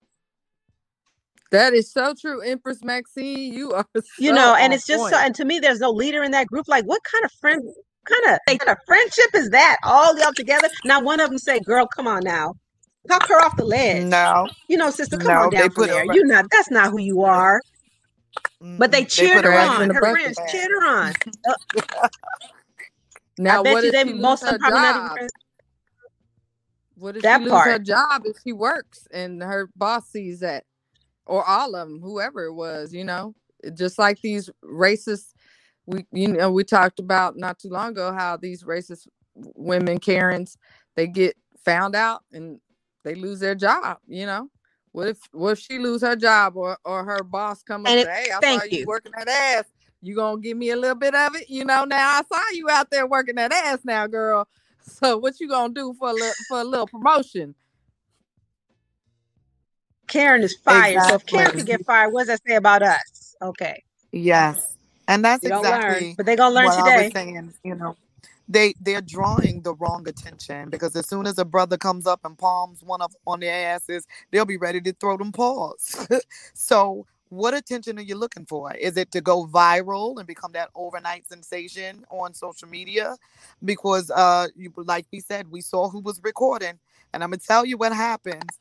that 1.52 1.74
is 1.74 1.92
so 1.92 2.14
true 2.20 2.42
empress 2.42 2.84
maxine 2.84 3.54
you 3.54 3.72
are 3.72 3.86
You 4.20 4.34
know, 4.34 4.54
and 4.56 4.72
on 4.72 4.74
it's 4.74 4.86
just 4.86 5.00
point. 5.00 5.14
so, 5.16 5.20
and 5.20 5.34
to 5.36 5.46
me, 5.46 5.60
there's 5.60 5.80
no 5.80 5.92
leader 5.92 6.24
in 6.24 6.32
that 6.32 6.48
group. 6.48 6.68
Like, 6.68 6.86
what 6.86 7.02
kind 7.04 7.24
of 7.26 7.32
friend, 7.40 7.62
kind 8.06 8.34
of, 8.36 8.40
kind 8.60 8.70
of 8.70 8.78
friendship 8.86 9.30
is 9.34 9.50
that? 9.52 9.78
All 9.84 10.18
y'all 10.20 10.34
together. 10.34 10.68
Not 10.86 11.04
one 11.06 11.20
of 11.22 11.30
them 11.30 11.38
say, 11.38 11.60
"Girl, 11.62 11.88
come 11.88 12.08
on 12.08 12.22
now, 12.24 12.54
talk 13.08 13.26
her 13.28 13.36
off 13.42 13.56
the 13.58 13.64
ledge." 13.66 14.04
No, 14.06 14.48
You 14.68 14.78
know, 14.78 14.90
sister, 14.92 15.18
come 15.18 15.28
No, 15.34 15.44
on 15.44 15.50
down 15.52 15.64
from 15.72 15.84
put 15.86 15.90
there. 15.90 16.06
right- 16.06 16.16
You 16.16 16.26
not. 16.26 16.46
That's 16.52 16.70
not 16.72 16.92
who 16.92 17.00
you 17.00 17.24
are. 17.24 17.62
But 18.60 18.92
they 18.92 19.02
They 19.02 19.06
cheered 19.06 19.36
put 19.38 19.46
her 19.46 19.52
her 19.52 19.58
right 19.58 19.82
on. 19.82 19.88
the 19.88 19.94
Her 19.94 20.00
friends 20.02 20.36
bag. 20.38 20.50
cheered 20.50 20.70
her 20.72 20.88
on. 20.88 21.14
Uh, 21.48 22.08
now 23.38 23.60
I 23.60 23.64
bet 23.64 23.74
what 23.74 23.84
you 23.84 23.92
they 23.92 24.04
she 24.04 24.14
most 24.14 24.42
of 24.44 24.50
them 24.50 24.60
probably 24.60 24.82
not 24.82 24.96
even 24.96 25.10
friends. 25.10 25.32
What 26.98 27.18
if 27.18 27.24
That 27.24 27.38
she 27.38 27.46
lose 27.46 27.66
her 27.66 27.80
job 27.80 28.24
if 28.26 28.38
she 28.44 28.54
works 28.54 29.08
and 29.14 29.42
her 29.44 29.70
boss 29.76 30.10
sees 30.10 30.42
that, 30.42 30.66
or 31.28 31.44
all 31.48 31.76
of 31.76 31.90
them, 31.90 32.02
whoever 32.02 32.46
it 32.46 32.54
was, 32.54 32.94
you 32.94 33.04
know, 33.06 33.36
just 33.76 34.00
like 34.00 34.22
these 34.22 34.50
racist. 34.64 35.34
We 35.88 36.06
you 36.14 36.30
know 36.30 36.52
we 36.52 36.64
talked 36.66 37.00
about 37.00 37.38
not 37.38 37.60
too 37.60 37.70
long 37.70 37.92
ago 37.92 38.14
how 38.14 38.38
these 38.38 38.64
racist 38.64 39.08
women 39.36 40.00
Karens 40.00 40.58
they 40.96 41.08
get 41.08 41.38
found 41.66 41.96
out 41.96 42.24
and 42.34 42.60
they 43.06 43.16
lose 43.16 43.40
their 43.42 43.56
job. 43.56 44.00
You 44.08 44.26
know, 44.28 44.50
what 44.94 45.10
if 45.10 45.20
what 45.34 45.54
if 45.54 45.60
she 45.60 45.80
lose 45.80 46.02
her 46.02 46.16
job 46.18 46.58
or 46.58 46.78
or 46.86 47.06
her 47.06 47.24
boss 47.24 47.64
come 47.64 47.86
up 47.88 47.94
And 47.94 48.00
and 48.02 48.02
say, 48.02 48.26
hey, 48.26 48.32
I 48.32 48.42
thank 48.42 48.64
saw 48.64 48.64
you 48.66 48.80
you. 48.80 48.88
working 48.88 49.14
that 49.18 49.30
ass. 49.30 49.66
You 50.02 50.16
gonna 50.16 50.42
give 50.42 50.58
me 50.58 50.72
a 50.72 50.78
little 50.78 50.96
bit 50.98 51.16
of 51.16 51.36
it? 51.36 51.50
You 51.50 51.66
know, 51.66 51.86
now 51.86 52.20
I 52.20 52.24
saw 52.32 52.42
you 52.54 52.70
out 52.70 52.92
there 52.92 53.08
working 53.08 53.36
that 53.36 53.54
ass 53.54 53.80
now, 53.86 54.08
girl. 54.08 54.48
So 55.00 55.18
what 55.18 55.40
you 55.40 55.48
gonna 55.50 55.74
do 55.74 55.94
for 56.00 56.10
a 56.10 56.14
little 56.14 56.36
for 56.48 56.62
a 56.62 56.64
little 56.64 56.88
promotion? 56.88 57.56
Karen 60.08 60.42
is 60.44 60.56
fired. 60.56 61.02
So 61.04 61.16
if 61.16 61.26
Karen 61.26 61.48
Exactly. 61.48 61.62
could 61.62 61.68
get 61.68 61.86
fired, 61.86 62.14
what 62.14 62.22
does 62.22 62.28
that 62.28 62.42
say 62.48 62.56
about 62.56 62.82
us? 62.82 63.36
Okay. 63.42 63.84
Yes, 64.12 64.78
and 65.08 65.24
that's 65.24 65.44
You 65.44 65.50
don't 65.50 65.64
learn, 65.64 65.80
exactly 65.80 66.14
but 66.16 66.26
they're 66.26 66.38
gonna 66.38 66.56
learn 66.56 66.66
what 66.66 66.86
today. 66.86 67.12
saying. 67.14 67.54
You 67.64 67.76
know, 67.76 67.96
they 68.48 68.74
they're 68.80 69.02
drawing 69.02 69.62
the 69.62 69.74
wrong 69.76 70.08
attention 70.08 70.70
because 70.70 70.96
as 70.96 71.08
soon 71.08 71.28
as 71.28 71.38
a 71.38 71.46
brother 71.46 71.78
comes 71.78 72.08
up 72.08 72.22
and 72.24 72.38
palms 72.38 72.82
one 72.84 73.02
of 73.02 73.14
on 73.26 73.42
their 73.42 73.76
asses, 73.76 74.08
they'll 74.32 74.46
be 74.46 74.58
ready 74.58 74.80
to 74.82 74.94
throw 74.94 75.18
them 75.18 75.32
paws. 75.34 76.08
so, 76.54 77.06
what 77.30 77.54
attention 77.54 78.00
are 78.00 78.04
you 78.04 78.16
looking 78.16 78.46
for? 78.46 78.74
Is 78.76 78.98
it 78.98 79.12
to 79.12 79.22
go 79.22 79.46
viral 79.48 80.18
and 80.18 80.28
become 80.28 80.52
that 80.54 80.70
overnight 80.76 81.28
sensation 81.28 82.06
on 82.10 82.34
social 82.34 82.68
media? 82.68 83.18
Because, 83.64 84.12
uh, 84.12 84.48
you 84.56 84.74
like 84.78 85.06
we 85.12 85.20
said, 85.22 85.52
we 85.52 85.62
saw 85.62 85.90
who 85.90 86.00
was 86.00 86.22
recording, 86.24 86.80
and 87.14 87.24
I'm 87.24 87.30
gonna 87.32 87.38
tell 87.40 87.66
you 87.66 87.78
what 87.78 87.94
happens. 87.94 88.58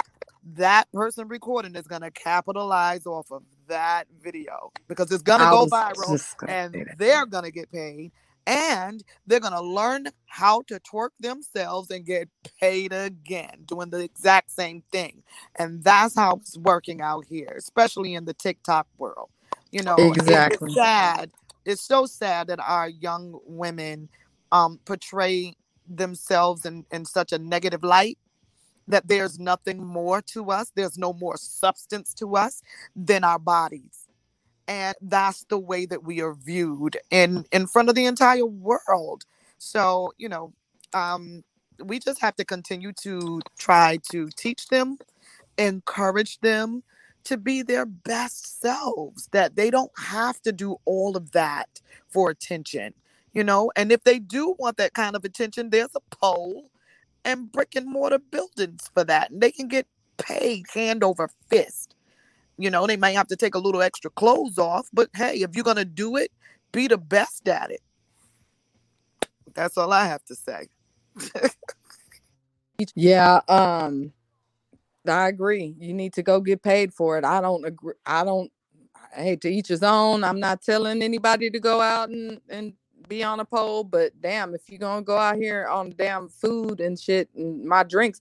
That 0.57 0.91
person 0.93 1.29
recording 1.29 1.77
is 1.77 1.87
gonna 1.87 2.11
capitalize 2.11 3.07
off 3.07 3.31
of 3.33 3.43
that 3.69 4.07
video 4.23 4.73
because 4.89 5.11
it's 5.13 5.23
gonna 5.23 5.47
I 5.47 5.49
go 5.49 5.67
viral 5.67 6.21
gonna 6.39 6.49
and 6.49 6.77
they're 6.97 7.27
gonna 7.27 7.51
get 7.51 7.71
paid 7.73 8.13
and 8.47 9.05
they're 9.27 9.41
gonna 9.41 9.63
learn 9.63 10.07
how 10.27 10.63
to 10.69 10.81
twerk 10.81 11.11
themselves 11.21 11.91
and 11.91 12.07
get 12.07 12.29
paid 12.61 12.93
again 12.93 13.63
doing 13.67 13.91
the 13.91 14.01
exact 14.01 14.51
same 14.53 14.83
thing. 14.93 15.23
And 15.59 15.85
that's 15.85 16.17
how 16.17 16.37
it's 16.37 16.59
working 16.59 17.01
out 17.03 17.27
here 17.27 17.55
especially 17.59 18.15
in 18.15 18.27
the 18.27 18.35
tiktok 18.35 18.89
world. 18.99 19.31
You 19.73 19.83
know 19.85 20.15
Exactly. 20.15 20.49
it's 20.49 20.75
sad 20.75 21.31
it's 21.65 21.83
so 21.83 22.07
sad 22.07 22.49
that 22.49 22.61
our 22.61 22.89
young 22.89 23.39
women 23.47 24.09
um 24.53 24.81
portray 24.87 25.55
themselves 25.89 26.67
in 26.67 26.87
in 26.93 27.05
such 27.05 27.33
a 27.33 27.39
negative 27.39 27.85
light 27.85 28.19
that 28.89 29.09
there's 29.09 29.39
nothing 29.41 29.85
more 29.87 30.23
to 30.23 30.51
us 30.51 30.73
there's 30.77 30.99
no 30.99 31.13
more 31.15 31.37
substance 31.39 32.15
to 32.15 32.37
us 32.37 32.63
than 32.97 33.25
our 33.25 33.39
bodies 33.41 34.06
and 34.69 34.97
that's 35.03 35.45
the 35.45 35.59
way 35.59 35.87
that 35.87 36.05
we 36.05 36.21
are 36.23 36.35
viewed 36.35 36.97
in 37.11 37.45
in 37.53 37.67
front 37.67 37.89
of 37.89 37.95
the 37.95 38.07
entire 38.07 38.47
world 38.47 39.25
so 39.59 40.13
you 40.19 40.29
know 40.29 40.53
um 40.95 41.45
we 41.85 41.99
just 41.99 42.21
have 42.21 42.37
to 42.37 42.45
continue 42.45 42.93
to 42.93 43.41
try 43.59 43.99
to 44.11 44.29
teach 44.37 44.69
them 44.69 44.97
encourage 45.59 46.41
them 46.41 46.83
to 47.25 47.37
be 47.37 47.63
their 47.63 47.87
best 47.87 48.61
selves, 48.61 49.29
that 49.33 49.57
they 49.57 49.71
don't 49.71 49.93
have 49.99 50.41
to 50.43 50.53
do 50.53 50.77
all 50.85 51.17
of 51.17 51.33
that 51.33 51.81
for 52.09 52.31
attention, 52.31 52.93
you 53.33 53.43
know? 53.43 53.73
And 53.77 53.91
if 53.91 54.05
they 54.05 54.19
do 54.19 54.55
want 54.59 54.77
that 54.77 54.95
kind 54.95 55.17
of 55.17 55.25
attention, 55.25 55.71
there's 55.71 55.95
a 55.97 56.17
pole 56.17 56.71
and 57.25 57.51
brick 57.51 57.77
and 57.77 57.91
mortar 57.91 58.19
buildings 58.19 58.91
for 58.95 59.05
that. 59.05 59.31
And 59.31 59.41
they 59.41 59.51
can 59.51 59.69
get 59.69 59.87
paid 60.19 60.67
hand 60.73 61.03
over 61.03 61.31
fist. 61.49 61.96
You 62.59 62.71
know, 62.71 62.87
they 62.87 62.97
might 62.97 63.17
have 63.17 63.29
to 63.29 63.37
take 63.37 63.55
a 63.55 63.59
little 63.59 63.83
extra 63.83 64.11
clothes 64.11 64.59
off, 64.59 64.89
but 64.93 65.11
hey, 65.15 65.43
if 65.43 65.55
you're 65.55 65.65
going 65.65 65.77
to 65.77 65.85
do 65.85 66.17
it, 66.17 66.33
be 66.73 66.89
the 66.89 66.99
best 66.99 67.49
at 67.49 67.71
it. 67.71 67.81
That's 69.55 69.77
all 69.77 69.93
I 69.93 70.07
have 70.07 70.25
to 70.25 70.35
say. 70.35 70.69
yeah, 72.95 73.41
um 73.49 74.13
I 75.09 75.29
agree. 75.29 75.75
You 75.79 75.95
need 75.95 76.13
to 76.15 76.23
go 76.23 76.41
get 76.41 76.63
paid 76.63 76.93
for 76.93 77.17
it. 77.19 77.25
I 77.25 77.41
don't 77.41 77.65
agree. 77.65 77.95
I 78.05 78.25
don't. 78.25 78.51
Hey, 79.15 79.37
to 79.37 79.49
each 79.49 79.69
his 79.69 79.83
own. 79.83 80.25
I'm 80.25 80.41
not 80.41 80.63
telling 80.63 81.01
anybody 81.03 81.49
to 81.51 81.61
go 81.61 81.81
out 81.81 82.11
and 82.11 82.41
and 82.49 82.75
be 83.09 83.23
on 83.23 83.41
a 83.41 83.45
pole, 83.45 83.85
but 83.85 84.21
damn, 84.21 84.55
if 84.55 84.69
you're 84.69 84.81
gonna 84.81 85.03
go 85.03 85.17
out 85.17 85.37
here 85.37 85.67
on 85.69 85.95
damn 85.97 86.29
food 86.29 86.81
and 86.81 86.99
shit 86.99 87.29
and 87.35 87.65
my 87.65 87.83
drinks, 87.83 88.21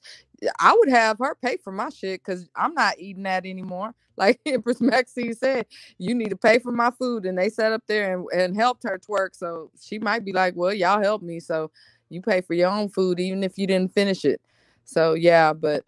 I 0.59 0.75
would 0.77 0.89
have 0.89 1.17
her 1.19 1.35
pay 1.35 1.57
for 1.57 1.71
my 1.71 1.89
shit 1.89 2.21
because 2.23 2.47
I'm 2.55 2.73
not 2.73 2.99
eating 2.99 3.23
that 3.23 3.45
anymore. 3.45 3.93
Like 4.17 4.39
Empress 4.45 4.79
Maxine 4.79 5.33
said, 5.33 5.65
you 5.97 6.15
need 6.15 6.29
to 6.29 6.37
pay 6.37 6.59
for 6.59 6.71
my 6.71 6.89
food, 6.89 7.25
and 7.25 7.37
they 7.37 7.49
sat 7.49 7.73
up 7.73 7.83
there 7.85 8.15
and, 8.15 8.25
and 8.33 8.55
helped 8.55 8.83
her 8.83 8.97
twerk. 8.97 9.35
So 9.35 9.71
she 9.77 9.99
might 9.99 10.23
be 10.23 10.31
like, 10.31 10.53
"Well, 10.55 10.73
y'all 10.73 11.01
help 11.01 11.21
me, 11.21 11.41
so 11.41 11.69
you 12.07 12.21
pay 12.21 12.39
for 12.39 12.53
your 12.53 12.69
own 12.69 12.87
food, 12.87 13.19
even 13.19 13.43
if 13.43 13.57
you 13.57 13.67
didn't 13.67 13.93
finish 13.93 14.23
it." 14.23 14.39
So 14.85 15.15
yeah, 15.15 15.51
but 15.51 15.83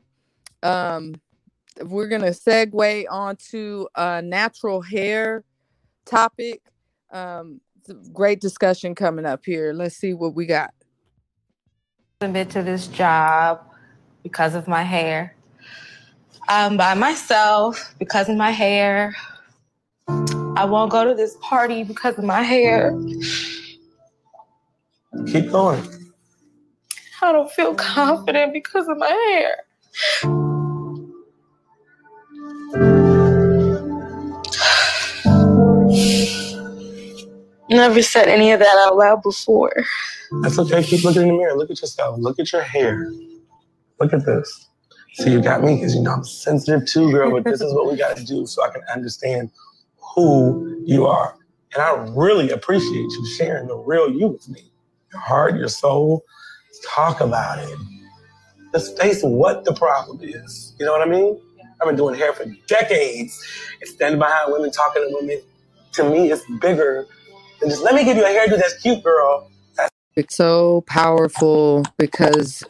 um, 0.61 1.15
we're 1.81 2.09
gonna 2.09 2.31
segue 2.31 3.05
onto 3.09 3.85
a 3.95 4.21
natural 4.21 4.81
hair 4.81 5.45
topic. 6.05 6.61
Um, 7.13 7.61
great 8.11 8.41
discussion 8.41 8.93
coming 8.93 9.25
up 9.25 9.45
here. 9.45 9.71
Let's 9.71 9.95
see 9.95 10.13
what 10.13 10.35
we 10.35 10.45
got. 10.45 10.73
Submit 12.21 12.49
to 12.49 12.63
this 12.63 12.87
job 12.87 13.66
because 14.27 14.55
of 14.55 14.67
my 14.67 14.83
hair. 14.83 15.33
I'm 16.49 16.75
by 16.75 16.95
myself 16.95 17.95
because 17.97 18.27
of 18.27 18.35
my 18.35 18.51
hair. 18.51 19.15
I 20.09 20.65
won't 20.65 20.91
go 20.91 21.05
to 21.05 21.15
this 21.15 21.37
party 21.39 21.85
because 21.85 22.17
of 22.17 22.25
my 22.25 22.43
hair. 22.43 22.91
Keep 25.27 25.49
going. 25.49 25.81
I 27.21 27.31
don't 27.31 27.49
feel 27.49 27.73
confident 27.73 28.51
because 28.51 28.89
of 28.89 28.97
my 28.97 29.07
hair. 29.07 29.63
Never 37.69 38.01
said 38.01 38.27
any 38.27 38.51
of 38.51 38.59
that 38.59 38.85
out 38.87 38.97
loud 38.97 39.23
before. 39.23 39.85
That's 40.41 40.59
okay. 40.59 40.83
Keep 40.83 41.05
looking 41.05 41.21
in 41.21 41.29
the 41.29 41.33
mirror. 41.33 41.55
Look 41.55 41.71
at 41.71 41.79
yourself. 41.79 42.19
Look 42.19 42.39
at 42.39 42.51
your 42.51 42.61
hair. 42.61 43.09
Look 43.99 44.13
at 44.13 44.25
this. 44.25 44.67
See, 45.15 45.31
you 45.31 45.41
got 45.41 45.63
me 45.63 45.75
because 45.75 45.95
you 45.95 46.03
know 46.03 46.13
I'm 46.13 46.25
sensitive 46.25 46.87
too, 46.87 47.11
girl. 47.11 47.31
But 47.31 47.45
this 47.45 47.61
is 47.61 47.73
what 47.73 47.91
we 47.91 47.97
got 47.97 48.17
to 48.17 48.25
do 48.25 48.45
so 48.47 48.63
I 48.63 48.69
can 48.69 48.83
understand 48.93 49.51
who 50.15 50.81
you 50.85 51.07
are. 51.07 51.35
And 51.73 51.83
I 51.83 51.91
really 52.15 52.51
appreciate 52.51 52.93
you 52.93 53.27
sharing 53.37 53.67
the 53.67 53.77
real 53.77 54.11
you 54.11 54.27
with 54.29 54.49
me. 54.49 54.71
Your 55.13 55.21
heart, 55.21 55.55
your 55.57 55.69
soul. 55.69 56.23
Let's 56.67 56.81
talk 56.95 57.21
about 57.21 57.59
it. 57.59 57.77
Let's 58.73 58.91
face 58.93 59.21
what 59.23 59.65
the 59.65 59.73
problem 59.73 60.19
is. 60.23 60.75
You 60.79 60.85
know 60.85 60.93
what 60.93 61.07
I 61.07 61.11
mean? 61.11 61.41
I've 61.81 61.87
been 61.87 61.95
doing 61.97 62.15
hair 62.15 62.33
for 62.33 62.45
decades. 62.67 63.41
And 63.81 63.89
standing 63.89 64.19
behind 64.19 64.53
women, 64.53 64.71
talking 64.71 65.03
to 65.09 65.15
women, 65.15 65.41
to 65.93 66.09
me, 66.09 66.31
it's 66.31 66.43
bigger 66.61 67.07
than 67.61 67.69
just 67.69 67.83
let 67.83 67.95
me 67.95 68.05
give 68.05 68.17
you 68.17 68.25
a 68.25 68.29
hairdo 68.29 68.57
that's 68.57 68.79
cute, 68.81 69.03
girl. 69.03 69.51
That's- 69.77 69.91
It's 70.15 70.35
so 70.35 70.83
powerful 70.87 71.85
because 71.97 72.63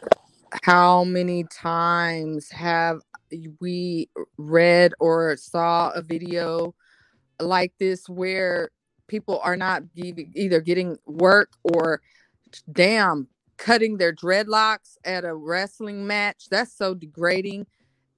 how 0.62 1.04
many 1.04 1.44
times 1.44 2.50
have 2.50 3.00
we 3.60 4.08
read 4.36 4.92
or 5.00 5.36
saw 5.36 5.90
a 5.90 6.02
video 6.02 6.74
like 7.40 7.72
this 7.78 8.08
where 8.08 8.70
people 9.06 9.40
are 9.42 9.56
not 9.56 9.82
either 9.94 10.60
getting 10.60 10.96
work 11.06 11.50
or 11.62 12.00
damn 12.72 13.28
cutting 13.56 13.96
their 13.96 14.14
dreadlocks 14.14 14.96
at 15.04 15.24
a 15.24 15.34
wrestling 15.34 16.06
match 16.06 16.46
that's 16.50 16.76
so 16.76 16.94
degrading 16.94 17.66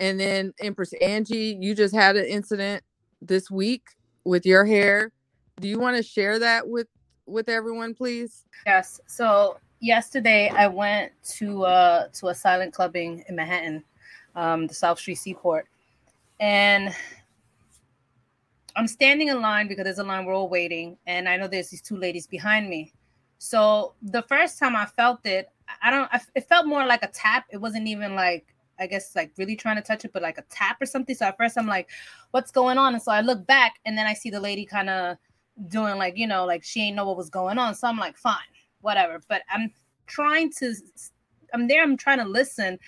and 0.00 0.18
then 0.18 0.54
Empress 0.60 0.94
Angie, 0.94 1.58
you 1.60 1.74
just 1.74 1.94
had 1.94 2.16
an 2.16 2.24
incident 2.24 2.82
this 3.20 3.50
week 3.50 3.82
with 4.24 4.46
your 4.46 4.64
hair. 4.64 5.12
Do 5.60 5.68
you 5.68 5.78
want 5.78 5.98
to 5.98 6.02
share 6.02 6.38
that 6.38 6.66
with 6.66 6.88
with 7.26 7.50
everyone, 7.50 7.94
please? 7.94 8.44
Yes. 8.66 8.98
So 9.06 9.58
yesterday 9.80 10.50
I 10.50 10.66
went 10.66 11.12
to 11.38 11.64
uh 11.64 12.08
to 12.14 12.28
a 12.28 12.34
silent 12.34 12.72
clubbing 12.72 13.24
in 13.28 13.36
Manhattan, 13.36 13.84
um, 14.34 14.66
the 14.66 14.74
South 14.74 14.98
Street 14.98 15.16
Seaport, 15.16 15.66
and 16.38 16.94
I'm 18.76 18.86
standing 18.86 19.28
in 19.28 19.40
line 19.40 19.68
because 19.68 19.84
there's 19.84 19.98
a 19.98 20.04
line 20.04 20.24
we're 20.24 20.34
all 20.34 20.48
waiting, 20.48 20.96
and 21.06 21.28
I 21.28 21.36
know 21.36 21.48
there's 21.48 21.68
these 21.68 21.82
two 21.82 21.96
ladies 21.96 22.26
behind 22.26 22.68
me. 22.68 22.92
So 23.38 23.94
the 24.02 24.22
first 24.22 24.58
time 24.58 24.76
I 24.76 24.86
felt 24.86 25.24
it, 25.26 25.50
I 25.82 25.90
don't. 25.90 26.08
I, 26.12 26.20
it 26.34 26.48
felt 26.48 26.66
more 26.66 26.86
like 26.86 27.02
a 27.02 27.08
tap. 27.08 27.46
It 27.50 27.56
wasn't 27.56 27.88
even 27.88 28.14
like 28.14 28.46
I 28.80 28.86
guess 28.86 29.14
like 29.14 29.32
really 29.36 29.56
trying 29.56 29.76
to 29.76 29.82
touch 29.82 30.04
it, 30.04 30.12
but 30.12 30.22
like 30.22 30.38
a 30.38 30.44
tap 30.50 30.80
or 30.80 30.86
something. 30.86 31.14
So 31.14 31.26
at 31.26 31.36
first 31.36 31.58
I'm 31.58 31.66
like, 31.66 31.90
what's 32.30 32.50
going 32.50 32.78
on? 32.78 32.94
And 32.94 33.02
so 33.02 33.12
I 33.12 33.20
look 33.20 33.46
back 33.46 33.74
and 33.84 33.96
then 33.96 34.06
I 34.06 34.14
see 34.14 34.30
the 34.30 34.40
lady 34.40 34.64
kind 34.64 34.88
of 34.88 35.18
doing 35.68 35.98
like, 35.98 36.16
you 36.16 36.26
know, 36.26 36.46
like 36.46 36.64
she 36.64 36.80
ain't 36.80 36.96
know 36.96 37.04
what 37.04 37.18
was 37.18 37.28
going 37.28 37.58
on. 37.58 37.74
So 37.74 37.86
I'm 37.86 37.98
like, 37.98 38.16
fine, 38.16 38.38
whatever. 38.80 39.20
But 39.28 39.42
I'm 39.50 39.72
trying 40.06 40.52
to, 40.58 40.74
I'm 41.54 41.68
there, 41.68 41.82
I'm 41.82 41.96
trying 41.96 42.18
to 42.18 42.24
listen. 42.24 42.78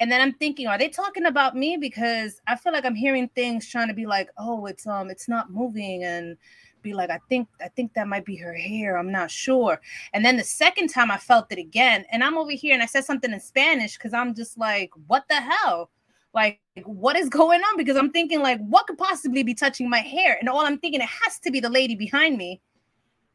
And 0.00 0.12
then 0.12 0.20
I'm 0.20 0.34
thinking, 0.34 0.68
are 0.68 0.78
they 0.78 0.88
talking 0.88 1.26
about 1.26 1.56
me? 1.56 1.76
Because 1.76 2.40
I 2.46 2.56
feel 2.56 2.72
like 2.72 2.84
I'm 2.84 2.94
hearing 2.94 3.28
things 3.34 3.68
trying 3.68 3.88
to 3.88 3.94
be 3.94 4.06
like, 4.06 4.30
oh, 4.38 4.66
it's 4.66 4.86
um, 4.86 5.10
it's 5.10 5.28
not 5.28 5.50
moving 5.50 6.04
and 6.04 6.36
be 6.82 6.94
like, 6.94 7.10
I 7.10 7.18
think, 7.28 7.48
I 7.60 7.68
think 7.68 7.94
that 7.94 8.06
might 8.06 8.24
be 8.24 8.36
her 8.36 8.54
hair. 8.54 8.96
I'm 8.96 9.10
not 9.10 9.30
sure. 9.30 9.80
And 10.12 10.24
then 10.24 10.36
the 10.36 10.44
second 10.44 10.88
time 10.88 11.10
I 11.10 11.16
felt 11.16 11.50
it 11.50 11.58
again, 11.58 12.04
and 12.12 12.22
I'm 12.22 12.38
over 12.38 12.52
here 12.52 12.74
and 12.74 12.82
I 12.82 12.86
said 12.86 13.04
something 13.04 13.32
in 13.32 13.40
Spanish 13.40 13.96
because 13.96 14.14
I'm 14.14 14.34
just 14.34 14.56
like, 14.56 14.90
what 15.08 15.24
the 15.28 15.40
hell? 15.40 15.90
Like, 16.34 16.60
what 16.84 17.16
is 17.16 17.28
going 17.28 17.60
on? 17.60 17.76
Because 17.76 17.96
I'm 17.96 18.10
thinking, 18.10 18.40
like, 18.40 18.60
what 18.60 18.86
could 18.86 18.98
possibly 18.98 19.42
be 19.42 19.54
touching 19.54 19.88
my 19.90 19.98
hair? 19.98 20.36
And 20.38 20.48
all 20.48 20.60
I'm 20.60 20.78
thinking, 20.78 21.00
it 21.00 21.08
has 21.24 21.38
to 21.40 21.50
be 21.50 21.58
the 21.58 21.70
lady 21.70 21.96
behind 21.96 22.36
me. 22.36 22.60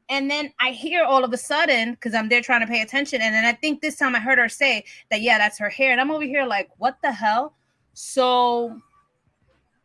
And 0.10 0.30
then 0.30 0.54
I 0.60 0.72
hear 0.72 1.04
all 1.04 1.24
of 1.24 1.34
a 1.34 1.38
sudden, 1.38 1.92
because 1.92 2.14
I'm 2.14 2.30
there 2.30 2.42
trying 2.42 2.62
to 2.62 2.68
pay 2.68 2.82
attention. 2.82 3.22
And 3.22 3.34
then 3.34 3.46
I 3.46 3.54
think 3.54 3.82
this 3.82 3.96
time 3.98 4.16
I 4.16 4.20
heard 4.20 4.38
her 4.38 4.50
say 4.50 4.84
that, 5.10 5.22
yeah, 5.22 5.38
that's 5.38 5.58
her 5.60 5.70
hair. 5.70 5.92
And 5.92 6.02
I'm 6.02 6.12
over 6.12 6.26
here 6.26 6.46
like, 6.46 6.70
what 6.78 6.98
the 7.02 7.12
hell? 7.12 7.54
So 7.94 8.82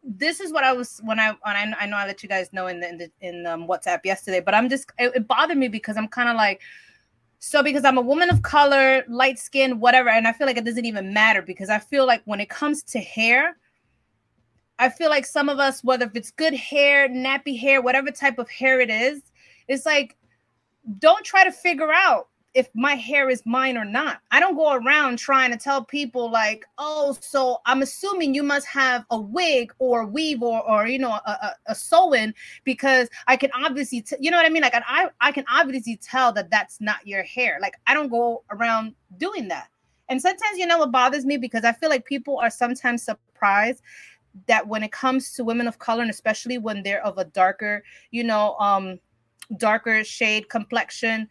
this 0.03 0.41
is 0.41 0.53
what 0.53 0.65
I 0.65 0.73
was 0.73 1.01
when 1.05 1.21
I 1.21 1.37
when 1.43 1.57
I, 1.57 1.75
I 1.81 1.87
know 1.87 1.97
I 1.97 2.07
let 2.07 2.23
you 2.23 2.29
guys 2.29 2.53
know 2.53 2.67
in 2.67 2.81
the 2.81 2.89
in, 2.89 2.99
the, 2.99 3.11
in 3.21 3.47
um, 3.47 3.69
WhatsApp 3.69 4.01
yesterday, 4.05 4.41
but 4.41 4.55
I'm 4.55 4.69
just 4.69 4.91
it, 4.99 5.13
it 5.15 5.29
bothered 5.29 5.59
me 5.59 5.69
because 5.69 5.97
I'm 5.97 6.09
kind 6.09 6.29
of 6.29 6.37
like 6.37 6.63
so 7.41 7.63
because 7.63 7.85
I'm 7.85 7.99
a 7.99 8.03
woman 8.03 8.31
of 8.31 8.43
color, 8.43 9.05
light 9.09 9.39
skin, 9.39 9.79
whatever, 9.79 10.09
and 10.09 10.27
I 10.27 10.33
feel 10.33 10.47
like 10.47 10.57
it 10.57 10.65
doesn't 10.65 10.85
even 10.85 11.13
matter 11.13 11.43
because 11.43 11.69
I 11.69 11.79
feel 11.79 12.07
like 12.07 12.23
when 12.25 12.41
it 12.41 12.49
comes 12.49 12.83
to 12.85 12.99
hair, 12.99 13.57
I 14.79 14.89
feel 14.89 15.11
like 15.11 15.27
some 15.27 15.49
of 15.49 15.59
us, 15.59 15.85
whether 15.85 16.07
if 16.07 16.17
it's 16.17 16.31
good 16.31 16.55
hair, 16.55 17.09
nappy 17.09 17.59
hair, 17.59 17.81
whatever 17.83 18.11
type 18.11 18.39
of 18.39 18.49
hair 18.49 18.81
it 18.81 18.91
is, 18.91 19.23
it's 19.69 19.87
like 19.87 20.17
don't 20.99 21.25
try 21.25 21.45
to 21.45 21.53
figure 21.53 21.93
out 21.93 22.29
if 22.55 22.69
my 22.75 22.95
hair 22.95 23.29
is 23.29 23.43
mine 23.45 23.77
or 23.77 23.85
not. 23.85 24.21
I 24.31 24.41
don't 24.41 24.57
go 24.57 24.73
around 24.73 25.19
trying 25.19 25.53
to 25.53 25.57
tell 25.57 25.85
people 25.85 26.31
like, 26.31 26.65
oh, 26.79 27.17
so 27.21 27.59
I'm 27.67 27.83
assuming 27.83 28.35
you 28.35 28.43
must 28.43 28.67
have 28.67 29.05
a 29.11 29.21
wig 29.21 29.73
or 29.79 30.07
weave 30.07 30.43
or 30.43 30.69
or 30.69 30.87
you 30.87 30.99
know 30.99 31.11
a, 31.11 31.31
a, 31.31 31.57
a 31.69 31.75
sew-in 31.75 32.35
because 32.65 33.09
I 33.27 33.37
can 33.37 33.51
obviously 33.53 34.01
t- 34.01 34.17
you 34.19 34.31
know 34.31 34.39
what 34.39 34.47
I 34.47 34.49
mean. 34.49 34.63
Like 34.63 34.75
I 34.75 35.09
I 35.21 35.31
can 35.31 35.45
obviously 35.53 35.97
tell 35.97 36.33
that 36.33 36.51
that's 36.51 36.81
not 36.81 37.07
your 37.07 37.23
hair. 37.23 37.59
Like 37.61 37.75
I 37.87 37.95
don't 37.95 38.09
go 38.09 38.43
around 38.51 38.95
doing 39.19 39.49
that. 39.49 39.69
And 40.09 40.21
sometimes 40.21 40.59
you 40.59 40.67
know 40.67 40.79
what 40.79 40.91
bothers 40.91 41.27
me 41.27 41.37
because 41.37 41.65
I 41.65 41.73
feel 41.73 41.91
like 41.91 42.07
people 42.07 42.39
are 42.39 42.51
sometimes 42.51 43.03
surprised 43.03 43.83
that 44.47 44.67
when 44.67 44.83
it 44.83 44.93
comes 44.93 45.33
to 45.35 45.45
women 45.45 45.69
of 45.69 45.79
color 45.79 46.03
and 46.03 46.11
especially 46.11 46.59
when 46.59 46.83
they're 46.83 47.05
of 47.05 47.19
a 47.19 47.25
darker 47.25 47.83
you 48.11 48.23
know 48.23 48.55
um 48.59 49.01
darker 49.57 50.05
shade 50.05 50.49
complexion 50.49 51.29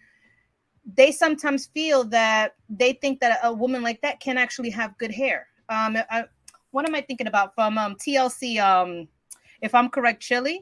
they 0.96 1.12
sometimes 1.12 1.68
feel 1.68 2.06
that 2.06 2.56
they 2.70 2.94
think 2.94 3.20
that 3.20 3.40
a 3.44 3.54
woman 3.54 3.84
like 3.84 4.02
that 4.02 4.20
can 4.20 4.38
actually 4.38 4.70
have 4.70 4.98
good 4.98 5.12
hair. 5.12 5.48
Um, 5.70 5.98
I, 6.10 6.24
what 6.72 6.88
am 6.88 6.96
I 6.96 7.02
thinking 7.02 7.28
about 7.28 7.54
from 7.56 7.78
um, 7.78 7.96
TLC? 7.96 8.60
Um, 8.62 9.08
if 9.62 9.76
I'm 9.76 9.90
correct, 9.90 10.22
Chilli. 10.22 10.60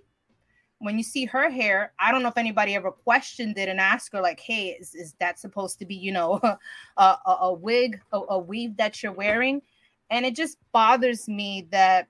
When 0.79 0.97
you 0.97 1.03
see 1.03 1.25
her 1.25 1.49
hair, 1.49 1.93
I 1.99 2.11
don't 2.11 2.21
know 2.21 2.29
if 2.29 2.37
anybody 2.37 2.75
ever 2.75 2.91
questioned 2.91 3.57
it 3.57 3.69
and 3.69 3.79
asked 3.79 4.11
her 4.13 4.21
like, 4.21 4.39
"Hey, 4.39 4.69
is, 4.79 4.93
is 4.93 5.13
that 5.19 5.39
supposed 5.39 5.79
to 5.79 5.85
be, 5.85 5.95
you 5.95 6.11
know, 6.11 6.39
a, 6.97 7.01
a, 7.25 7.37
a 7.41 7.53
wig, 7.53 8.01
a, 8.11 8.19
a 8.29 8.39
weave 8.39 8.75
that 8.77 9.01
you're 9.01 9.11
wearing?" 9.11 9.61
And 10.09 10.25
it 10.25 10.35
just 10.35 10.57
bothers 10.73 11.27
me 11.27 11.67
that 11.71 12.07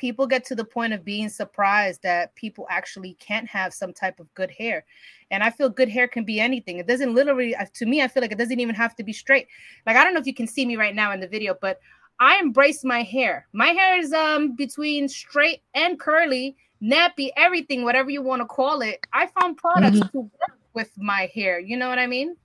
people 0.00 0.26
get 0.26 0.44
to 0.46 0.54
the 0.54 0.64
point 0.64 0.94
of 0.94 1.04
being 1.04 1.28
surprised 1.28 2.02
that 2.02 2.34
people 2.34 2.66
actually 2.70 3.14
can't 3.20 3.46
have 3.46 3.74
some 3.74 3.92
type 3.92 4.18
of 4.18 4.32
good 4.34 4.50
hair. 4.50 4.84
And 5.30 5.44
I 5.44 5.50
feel 5.50 5.68
good 5.68 5.90
hair 5.90 6.08
can 6.08 6.24
be 6.24 6.40
anything. 6.40 6.78
It 6.78 6.86
doesn't 6.88 7.14
literally, 7.14 7.54
uh, 7.54 7.66
to 7.74 7.86
me, 7.86 8.02
I 8.02 8.08
feel 8.08 8.22
like 8.22 8.32
it 8.32 8.38
doesn't 8.38 8.58
even 8.58 8.74
have 8.74 8.96
to 8.96 9.04
be 9.04 9.12
straight. 9.12 9.46
Like, 9.86 9.96
I 9.96 10.02
don't 10.02 10.14
know 10.14 10.20
if 10.20 10.26
you 10.26 10.34
can 10.34 10.46
see 10.46 10.64
me 10.64 10.76
right 10.76 10.94
now 10.94 11.12
in 11.12 11.20
the 11.20 11.28
video, 11.28 11.54
but 11.60 11.78
I 12.18 12.38
embrace 12.38 12.82
my 12.84 13.02
hair. 13.02 13.46
My 13.52 13.68
hair 13.68 13.98
is 13.98 14.12
um 14.12 14.56
between 14.56 15.08
straight 15.08 15.62
and 15.74 16.00
curly, 16.00 16.56
nappy, 16.82 17.30
everything, 17.36 17.84
whatever 17.84 18.10
you 18.10 18.22
want 18.22 18.40
to 18.42 18.46
call 18.46 18.80
it. 18.82 19.00
I 19.12 19.26
found 19.26 19.58
products 19.58 20.00
Mhm. 20.00 20.12
to 20.12 20.18
work 20.20 20.58
with 20.74 20.90
my 20.96 21.30
hair. 21.34 21.60
You 21.60 21.76
know 21.76 21.88
what 21.88 21.98
I 21.98 22.06
mean? 22.06 22.36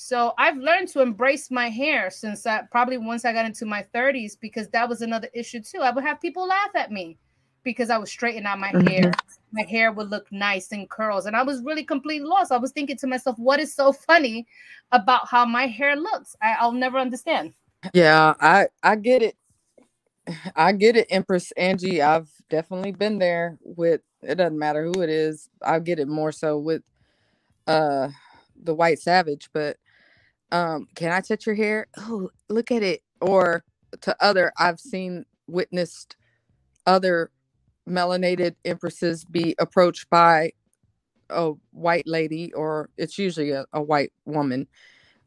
So 0.00 0.32
I've 0.38 0.56
learned 0.56 0.86
to 0.90 1.02
embrace 1.02 1.50
my 1.50 1.68
hair 1.68 2.08
since 2.08 2.46
I 2.46 2.62
probably 2.70 2.98
once 2.98 3.24
I 3.24 3.32
got 3.32 3.46
into 3.46 3.66
my 3.66 3.84
30s 3.92 4.38
because 4.40 4.68
that 4.68 4.88
was 4.88 5.02
another 5.02 5.28
issue 5.34 5.60
too. 5.60 5.80
I 5.80 5.90
would 5.90 6.04
have 6.04 6.20
people 6.20 6.46
laugh 6.46 6.70
at 6.76 6.92
me 6.92 7.18
because 7.64 7.90
I 7.90 7.98
was 7.98 8.08
straightening 8.08 8.46
out 8.46 8.60
my 8.60 8.72
hair. 8.88 9.12
My 9.50 9.62
hair 9.62 9.90
would 9.90 10.08
look 10.08 10.30
nice 10.30 10.68
in 10.68 10.86
curls, 10.86 11.26
and 11.26 11.34
I 11.34 11.42
was 11.42 11.64
really 11.64 11.82
completely 11.82 12.28
lost. 12.28 12.52
I 12.52 12.58
was 12.58 12.70
thinking 12.70 12.96
to 12.96 13.08
myself, 13.08 13.36
"What 13.40 13.58
is 13.58 13.74
so 13.74 13.92
funny 14.08 14.46
about 14.92 15.26
how 15.26 15.44
my 15.44 15.66
hair 15.66 15.96
looks?" 15.96 16.36
I, 16.40 16.54
I'll 16.60 16.70
never 16.70 16.98
understand. 16.98 17.52
Yeah, 17.92 18.34
I 18.40 18.68
I 18.84 18.94
get 18.94 19.22
it. 19.22 19.36
I 20.54 20.72
get 20.74 20.96
it, 20.96 21.08
Empress 21.10 21.50
Angie. 21.56 22.02
I've 22.02 22.30
definitely 22.48 22.92
been 22.92 23.18
there 23.18 23.58
with 23.64 24.02
it 24.22 24.36
doesn't 24.36 24.60
matter 24.60 24.84
who 24.84 25.02
it 25.02 25.10
is. 25.10 25.48
I 25.60 25.80
get 25.80 25.98
it 25.98 26.06
more 26.06 26.30
so 26.30 26.56
with 26.56 26.82
uh 27.66 28.10
the 28.62 28.76
white 28.76 29.00
savage, 29.00 29.50
but 29.52 29.76
um 30.52 30.88
can 30.94 31.12
I 31.12 31.20
touch 31.20 31.46
your 31.46 31.54
hair? 31.54 31.86
Oh, 31.96 32.30
look 32.48 32.70
at 32.70 32.82
it. 32.82 33.02
Or 33.20 33.64
to 34.02 34.16
other 34.20 34.52
I've 34.58 34.80
seen 34.80 35.24
witnessed 35.46 36.16
other 36.86 37.30
melanated 37.88 38.54
empresses 38.64 39.24
be 39.24 39.54
approached 39.58 40.08
by 40.10 40.52
a 41.30 41.52
white 41.72 42.06
lady 42.06 42.52
or 42.54 42.90
it's 42.96 43.18
usually 43.18 43.50
a, 43.50 43.66
a 43.72 43.82
white 43.82 44.12
woman 44.24 44.66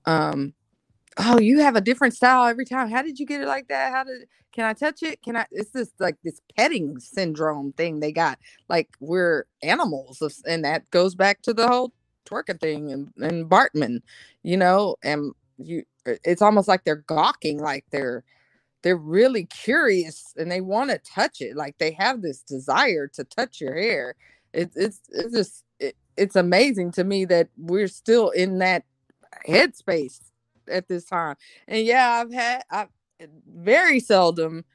um 0.05 0.53
oh 1.17 1.39
you 1.39 1.59
have 1.59 1.75
a 1.75 1.81
different 1.81 2.13
style 2.15 2.47
every 2.47 2.65
time 2.65 2.89
how 2.89 3.01
did 3.01 3.19
you 3.19 3.25
get 3.25 3.41
it 3.41 3.47
like 3.47 3.67
that 3.67 3.91
how 3.91 4.03
did 4.03 4.27
can 4.51 4.65
i 4.65 4.73
touch 4.73 5.03
it 5.03 5.21
can 5.21 5.35
i 5.35 5.45
it's 5.51 5.71
this 5.71 5.91
like 5.99 6.17
this 6.23 6.41
petting 6.57 6.99
syndrome 6.99 7.71
thing 7.73 7.99
they 7.99 8.11
got 8.11 8.39
like 8.69 8.89
we're 8.99 9.45
animals 9.61 10.41
and 10.47 10.65
that 10.65 10.89
goes 10.91 11.13
back 11.13 11.41
to 11.41 11.53
the 11.53 11.67
whole 11.67 11.93
twerking 12.25 12.59
thing 12.59 12.91
and, 12.91 13.11
and 13.17 13.49
Baartman 13.49 14.01
you 14.43 14.57
know 14.57 14.95
and 15.03 15.33
you 15.57 15.83
it's 16.05 16.41
almost 16.41 16.67
like 16.67 16.83
they're 16.83 17.03
gawking 17.07 17.59
like 17.59 17.85
they're 17.91 18.23
they're 18.83 18.97
really 18.97 19.45
curious 19.45 20.33
and 20.37 20.51
they 20.51 20.61
want 20.61 20.89
to 20.89 20.99
touch 20.99 21.41
it 21.41 21.55
like 21.55 21.77
they 21.77 21.91
have 21.93 22.21
this 22.21 22.41
desire 22.41 23.07
to 23.07 23.23
touch 23.23 23.61
your 23.61 23.75
hair. 23.75 24.15
It, 24.53 24.71
it's 24.75 25.01
it's 25.11 25.35
just 25.35 25.65
it, 25.79 25.95
it's 26.17 26.35
amazing 26.35 26.91
to 26.93 27.03
me 27.03 27.25
that 27.25 27.49
we're 27.57 27.87
still 27.87 28.29
in 28.31 28.59
that 28.59 28.83
headspace 29.47 30.19
at 30.69 30.87
this 30.87 31.05
time. 31.05 31.35
And 31.67 31.85
yeah 31.85 32.09
i've 32.21 32.33
had 32.33 32.63
i've 32.71 32.89
very 33.47 33.99
seldom 33.99 34.65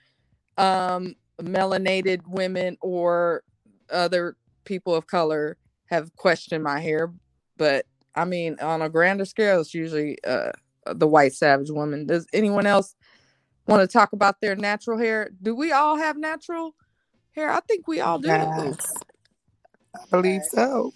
um 0.58 1.14
melanated 1.40 2.22
women 2.26 2.76
or 2.80 3.42
other 3.90 4.36
people 4.64 4.94
of 4.94 5.06
color 5.06 5.56
have 5.86 6.14
questioned 6.16 6.64
my 6.64 6.80
hair 6.80 7.12
but 7.56 7.84
i 8.14 8.24
mean 8.24 8.56
on 8.60 8.82
a 8.82 8.88
grander 8.88 9.24
scale 9.24 9.60
it's 9.60 9.74
usually 9.74 10.18
uh 10.24 10.50
the 10.94 11.06
white 11.06 11.32
savage 11.32 11.70
woman 11.70 12.06
does 12.06 12.26
anyone 12.32 12.66
else 12.66 12.94
want 13.66 13.80
to 13.80 13.86
talk 13.92 14.12
about 14.12 14.40
their 14.40 14.54
natural 14.56 14.98
hair 14.98 15.30
do 15.42 15.54
we 15.54 15.72
all 15.72 15.96
have 15.96 16.16
natural 16.16 16.74
hair 17.32 17.50
i 17.50 17.60
think 17.60 17.86
we 17.88 18.00
all 18.00 18.18
do 18.18 18.28
Yes. 18.28 18.94
I 19.94 20.04
believe 20.10 20.42
so. 20.44 20.92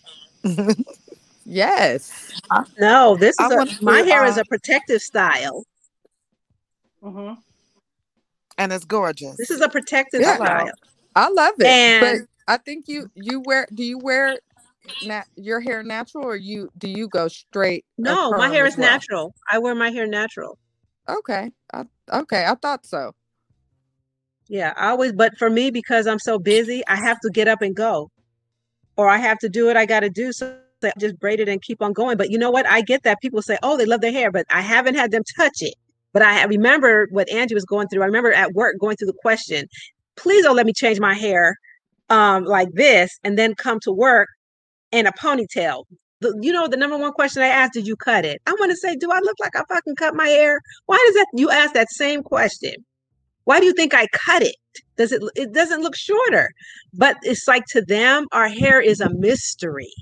yes 1.47 2.33
No, 2.79 3.17
this 3.17 3.39
is 3.41 3.51
a, 3.51 3.83
my 3.83 4.03
to, 4.03 4.09
hair 4.09 4.25
is 4.27 4.37
uh, 4.37 4.43
a 4.43 4.45
protective 4.45 5.01
style. 5.01 5.65
Mm-hmm. 7.03 7.35
and 8.59 8.73
it's 8.73 8.85
gorgeous. 8.85 9.37
This 9.39 9.51
is 9.51 9.63
a 9.63 9.69
protective 9.71 10.21
Yeah. 10.21 10.37
style. 10.37 10.71
I 11.17 11.29
love 11.31 11.55
it, 11.59 11.67
And- 11.67 12.27
but 12.47 12.53
I 12.53 12.57
think 12.59 12.89
you 12.89 13.11
you 13.15 13.41
wear. 13.41 13.67
Do 13.73 13.83
you 13.85 13.99
wear 13.99 14.39
na- 15.03 15.23
your 15.37 15.61
hair 15.61 15.83
natural, 15.83 16.25
or 16.25 16.37
you 16.37 16.71
do 16.79 16.89
you 16.89 17.09
go 17.09 17.29
straight? 17.29 17.85
No, 17.99 18.33
my 18.33 18.49
hair 18.49 18.67
is 18.67 18.77
well? 18.77 18.91
natural. 18.91 19.35
I 19.51 19.59
wear 19.59 19.75
my 19.75 19.91
hair 19.91 20.07
natural. 20.07 20.59
Okay, 21.09 21.51
I, 21.73 21.85
okay, 22.13 22.45
I 22.47 22.55
thought 22.55 22.87
so. 22.87 23.13
Yeah, 24.49 24.73
I 24.77 24.89
always, 24.91 25.13
but 25.13 25.37
for 25.39 25.49
me, 25.49 25.71
because 25.71 26.07
I'm 26.07 26.19
so 26.19 26.39
busy, 26.39 26.83
I 26.89 26.97
have 26.97 27.21
to 27.21 27.31
get 27.31 27.47
up 27.47 27.63
and 27.63 27.75
go, 27.75 28.11
or 28.97 29.09
I 29.09 29.19
have 29.19 29.39
to 29.39 29.49
do 29.49 29.67
what 29.67 29.77
I 29.77 29.87
got 29.87 30.01
to 30.01 30.11
do. 30.11 30.33
So 30.33 30.57
I 30.83 30.93
just 30.99 31.19
braid 31.19 31.41
it 31.41 31.49
and 31.49 31.63
keep 31.63 31.83
on 31.83 31.93
going. 31.93 32.17
But 32.17 32.31
you 32.31 32.39
know 32.39 32.51
what? 32.51 32.67
I 32.67 32.81
get 32.81 33.03
that 33.05 33.21
people 33.21 33.43
say, 33.43 33.59
"Oh, 33.63 33.77
they 33.77 33.87
love 33.87 34.01
their 34.01 34.13
hair," 34.13 34.31
but 34.31 34.47
I 34.53 34.61
haven't 34.61 34.97
had 34.97 35.11
them 35.11 35.23
touch 35.37 35.59
it. 35.61 35.75
But 36.13 36.23
I 36.23 36.43
remember 36.45 37.07
what 37.11 37.31
Angie 37.31 37.55
was 37.55 37.65
going 37.65 37.89
through. 37.89 38.03
I 38.03 38.07
remember 38.07 38.33
at 38.33 38.53
work 38.53 38.77
going 38.81 38.97
through 38.97 39.09
the 39.09 39.19
question, 39.23 39.67
"Please 40.17 40.45
don't 40.45 40.57
let 40.57 40.67
me 40.67 40.73
change 40.73 40.99
my 40.99 41.15
hair 41.15 41.57
um, 42.11 42.45
like 42.45 42.69
this 42.73 43.19
and 43.25 43.39
then 43.39 43.55
come 43.55 43.79
to 43.81 43.93
work 43.93 44.29
in 44.93 45.07
a 45.07 45.13
ponytail." 45.13 45.85
You 46.41 46.53
know, 46.53 46.69
the 46.69 46.77
number 46.77 46.99
one 46.99 47.13
question 47.13 47.43
I 47.43 47.49
asked, 47.49 47.75
"Did 47.75 47.87
you 47.87 47.97
cut 47.97 48.25
it?" 48.25 48.43
I 48.47 48.53
want 48.61 48.71
to 48.73 48.77
say, 48.77 48.97
"Do 48.97 49.11
I 49.13 49.21
look 49.21 49.37
like 49.41 49.57
I 49.57 49.65
fucking 49.69 49.97
cut 49.97 50.15
my 50.15 50.29
hair?" 50.29 50.61
Why 50.87 50.99
does 51.07 51.15
that? 51.15 51.27
You 51.35 51.51
ask 51.51 51.75
that 51.75 51.91
same 51.91 52.23
question 52.23 52.75
why 53.45 53.61
do 53.61 53.67
you 53.67 53.73
think 53.73 53.95
I 53.95 54.07
cut 54.13 54.43
it? 54.43 54.57
Does 54.97 55.13
it 55.13 55.23
it 55.35 55.53
doesn't 55.53 55.83
look 55.83 55.97
shorter? 55.97 56.51
But 56.95 57.17
it's 57.23 57.49
like 57.49 57.65
to 57.71 57.83
them, 57.83 58.27
our 58.33 58.49
hair 58.49 58.81
is 58.81 59.01
a 59.01 59.11
mystery. 59.15 59.93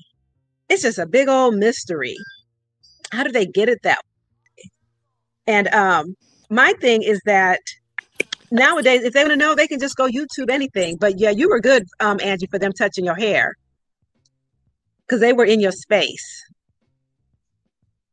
It's 0.69 0.83
just 0.83 0.99
a 0.99 1.07
big 1.07 1.29
old 1.29 1.57
mystery. 1.57 2.17
How 3.13 3.25
do 3.25 3.33
they 3.33 3.47
get 3.47 3.71
it 3.71 3.79
that 3.85 3.99
way? 3.99 5.55
And 5.55 5.69
um 5.69 6.15
my 6.51 6.75
thing 6.81 7.03
is 7.03 7.21
that 7.27 7.61
nowadays, 8.51 9.03
if 9.05 9.15
they 9.15 9.23
want 9.23 9.33
to 9.33 9.37
know, 9.37 9.55
they 9.55 9.67
can 9.69 9.81
just 9.81 9.97
go 9.97 10.09
YouTube 10.09 10.51
anything. 10.51 10.97
But 10.99 11.19
yeah, 11.19 11.31
you 11.31 11.49
were 11.49 11.61
good, 11.61 11.85
um, 12.01 12.19
Angie, 12.23 12.47
for 12.49 12.59
them 12.59 12.73
touching 12.73 13.05
your 13.05 13.17
hair. 13.17 13.55
Because 15.09 15.21
they 15.21 15.33
were 15.33 15.45
in 15.45 15.61
your 15.61 15.73
space. 15.73 16.45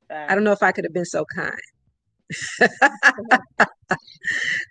I 0.10 0.36
don't 0.36 0.44
know 0.44 0.52
if 0.52 0.64
I 0.64 0.72
could 0.72 0.86
have 0.86 0.94
been 0.94 1.06
so 1.06 1.26
kind. 1.36 1.60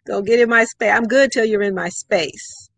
Don't 0.06 0.26
get 0.26 0.40
in 0.40 0.48
my 0.48 0.64
space. 0.64 0.92
I'm 0.92 1.04
good 1.04 1.30
till 1.32 1.44
you're 1.44 1.62
in 1.62 1.74
my 1.74 1.88
space. 1.88 2.70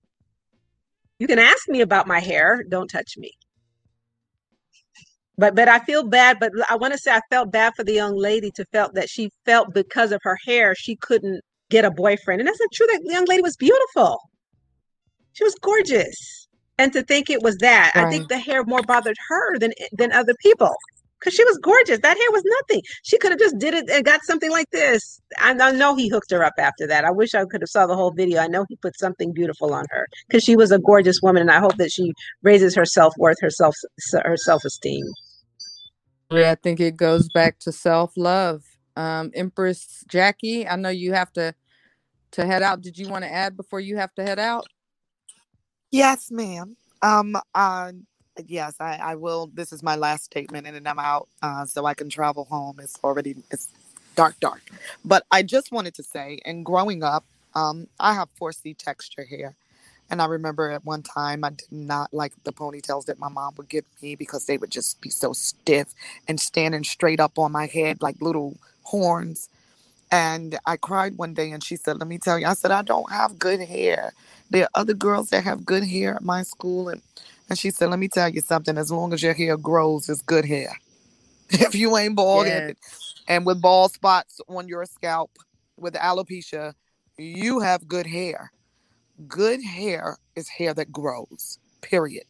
You 1.18 1.27
can 1.27 1.39
ask 1.39 1.68
me 1.68 1.81
about 1.81 2.06
my 2.06 2.20
hair. 2.20 2.62
Don't 2.68 2.89
touch 2.89 3.14
me. 3.16 3.32
But 5.39 5.55
but 5.55 5.68
I 5.68 5.81
feel 5.81 6.02
bad. 6.06 6.39
But 6.40 6.52
I 6.68 6.77
want 6.77 6.93
to 6.93 6.98
say 6.98 7.12
I 7.12 7.20
felt 7.31 7.52
bad 7.52 7.74
for 7.77 7.85
the 7.85 7.93
young 7.93 8.16
lady 8.16 8.51
to 8.52 8.64
felt 8.66 8.94
that 8.94 9.09
she 9.09 9.31
felt 9.44 9.74
because 9.74 10.12
of 10.12 10.20
her 10.24 10.39
hair 10.47 10.74
she 10.74 10.97
couldn't 10.97 11.40
get 11.70 11.85
a 11.85 11.90
boyfriend, 11.90 12.40
and 12.40 12.48
that's 12.48 12.60
not 12.60 12.70
true. 12.73 12.86
That 12.86 13.02
young 13.05 13.24
lady 13.27 13.43
was 13.43 13.56
beautiful. 13.56 14.18
She 15.32 15.44
was 15.44 15.55
gorgeous, 15.60 16.45
and 16.78 16.93
to 16.93 17.03
think 17.03 17.31
it 17.31 17.43
was 17.43 17.57
that, 17.59 17.93
I 17.94 18.09
think 18.11 18.28
the 18.28 18.39
hair 18.39 18.65
more 18.65 18.82
bothered 18.82 19.16
her 19.28 19.59
than 19.59 19.73
than 19.93 20.12
other 20.12 20.35
people 20.40 20.74
because 21.19 21.35
she 21.35 21.44
was 21.44 21.59
gorgeous. 21.59 21.98
That 22.01 22.16
hair 22.16 22.31
was 22.31 22.43
nothing. 22.44 22.82
She 23.03 23.19
could 23.19 23.32
have 23.32 23.40
just 23.40 23.59
did 23.59 23.74
it 23.74 23.89
and 23.90 24.05
got 24.05 24.23
something 24.24 24.51
like 24.51 24.70
this. 24.70 25.20
I, 25.39 25.51
I 25.59 25.73
know 25.73 25.94
he 25.94 26.09
hooked 26.09 26.31
her 26.31 26.44
up 26.44 26.55
after 26.59 26.86
that. 26.86 27.05
I 27.05 27.11
wish 27.11 27.35
I 27.35 27.44
could 27.44 27.62
have 27.62 27.69
saw 27.69 27.86
the 27.86 27.97
whole 27.97 28.12
video. 28.12 28.40
I 28.40 28.47
know 28.47 28.65
he 28.69 28.77
put 28.77 28.98
something 28.98 29.32
beautiful 29.32 29.73
on 29.73 29.85
her 29.90 30.07
because 30.28 30.44
she 30.44 30.57
was 30.57 30.70
a 30.70 30.78
gorgeous 30.78 31.20
woman, 31.23 31.43
and 31.43 31.51
I 31.51 31.59
hope 31.59 31.77
that 31.78 31.90
she 31.90 32.12
raises 32.43 32.74
her 32.77 32.85
self 32.85 33.15
worth, 33.19 33.39
her 33.40 33.51
self 33.51 33.74
her 34.12 34.36
self 34.36 34.65
esteem. 34.65 35.05
Yeah, 36.31 36.53
I 36.53 36.55
think 36.57 36.81
it 36.81 36.97
goes 36.97 37.28
back 37.28 37.59
to 37.61 37.73
self 37.73 38.12
love. 38.16 38.62
Um, 38.97 39.31
Empress 39.35 40.05
Jackie, 40.09 40.66
I 40.66 40.77
know 40.77 40.89
you 40.89 41.12
have 41.12 41.32
to 41.35 41.55
to 42.32 42.47
head 42.47 42.62
out. 42.62 42.82
Did 42.82 42.98
you 42.98 43.09
want 43.09 43.24
to 43.24 43.32
add 43.32 43.57
before 43.57 43.81
you 43.81 43.97
have 43.97 44.15
to 44.15 44.23
head 44.23 44.39
out? 44.39 44.66
Yes, 45.91 46.31
ma'am. 46.31 46.77
Um, 47.03 47.37
uh, 47.55 47.93
yes, 48.47 48.75
I, 48.81 48.97
I 49.03 49.15
will. 49.15 49.51
This 49.55 49.73
is 49.73 49.83
my 49.83 49.97
last 49.97 50.25
statement, 50.27 50.67
and 50.67 50.77
then 50.77 50.87
I'm 50.87 50.99
out, 50.99 51.29
uh, 51.43 51.65
so 51.67 51.87
I 51.87 51.95
can 51.95 52.11
travel 52.11 52.45
home. 52.45 52.79
It's 52.83 52.99
already 53.03 53.37
it's 53.51 53.71
dark, 54.17 54.39
dark. 54.41 54.61
But 55.05 55.25
I 55.31 55.43
just 55.45 55.73
wanted 55.73 55.95
to 55.95 56.03
say, 56.03 56.41
and 56.45 56.65
growing 56.67 57.03
up, 57.03 57.25
um, 57.55 57.89
I 57.99 58.15
have 58.15 58.29
4C 58.41 58.77
texture 58.77 59.25
hair, 59.25 59.57
and 60.11 60.23
I 60.23 60.27
remember 60.27 60.71
at 60.71 60.85
one 60.85 61.03
time 61.03 61.45
I 61.45 61.51
did 61.51 61.73
not 61.73 62.15
like 62.15 62.33
the 62.45 62.53
ponytails 62.53 63.07
that 63.07 63.19
my 63.19 63.29
mom 63.31 63.55
would 63.59 63.69
give 63.71 63.87
me 64.03 64.17
because 64.17 64.47
they 64.47 64.59
would 64.59 64.71
just 64.73 65.01
be 65.01 65.11
so 65.11 65.33
stiff 65.33 65.95
and 66.29 66.41
standing 66.41 66.85
straight 66.85 67.21
up 67.21 67.39
on 67.39 67.53
my 67.53 67.67
head 67.67 68.03
like 68.03 68.21
little 68.23 68.57
horns. 68.85 69.49
And 70.11 70.59
I 70.67 70.77
cried 70.77 71.19
one 71.19 71.35
day 71.35 71.51
and 71.53 71.63
she 71.63 71.77
said, 71.77 71.99
Let 71.99 72.09
me 72.09 72.19
tell 72.19 72.39
you, 72.39 72.47
I 72.47 72.55
said, 72.55 72.71
I 72.71 72.83
don't 72.83 73.11
have 73.13 73.39
good 73.39 73.61
hair. 73.61 74.13
There 74.51 74.64
are 74.64 74.70
other 74.74 74.94
girls 74.94 75.31
that 75.31 75.44
have 75.44 75.64
good 75.64 75.85
hair 75.85 76.14
at 76.14 76.23
my 76.23 76.43
school. 76.43 76.89
And, 76.89 77.02
and 77.48 77.59
she 77.59 77.70
said, 77.70 77.90
Let 77.90 77.98
me 77.98 78.09
tell 78.09 78.28
you 78.28 78.40
something, 78.40 78.78
as 78.78 78.90
long 78.90 79.12
as 79.12 79.23
your 79.23 79.35
hair 79.35 79.56
grows, 79.56 80.09
it's 80.09 80.23
good 80.23 80.44
hair. 80.44 80.73
if 81.51 81.74
you 81.74 81.97
ain't 81.97 82.16
bald 82.16 82.47
headed 82.47 82.77
and 83.28 83.47
with 83.47 83.60
bald 83.60 83.93
spots 83.93 84.40
on 84.48 84.66
your 84.68 84.85
scalp 84.85 85.31
with 85.77 85.94
alopecia, 85.94 86.74
you 87.18 87.60
have 87.60 87.86
good 87.86 88.06
hair. 88.06 88.52
Good 89.28 89.62
hair 89.62 90.18
is 90.35 90.48
hair 90.48 90.74
that 90.74 90.93
grows, 90.93 91.59
period. 91.81 92.24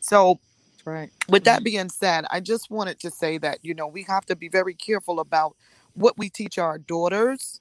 So, 0.00 0.40
right. 0.84 1.10
With 1.28 1.44
that 1.44 1.62
being 1.62 1.90
said, 1.90 2.24
I 2.30 2.40
just 2.40 2.70
wanted 2.70 2.98
to 3.00 3.10
say 3.10 3.38
that, 3.38 3.58
you 3.62 3.74
know, 3.74 3.86
we 3.86 4.02
have 4.04 4.24
to 4.26 4.36
be 4.36 4.48
very 4.48 4.74
careful 4.74 5.20
about 5.20 5.54
what 5.94 6.16
we 6.16 6.30
teach 6.30 6.58
our 6.58 6.78
daughters 6.78 7.60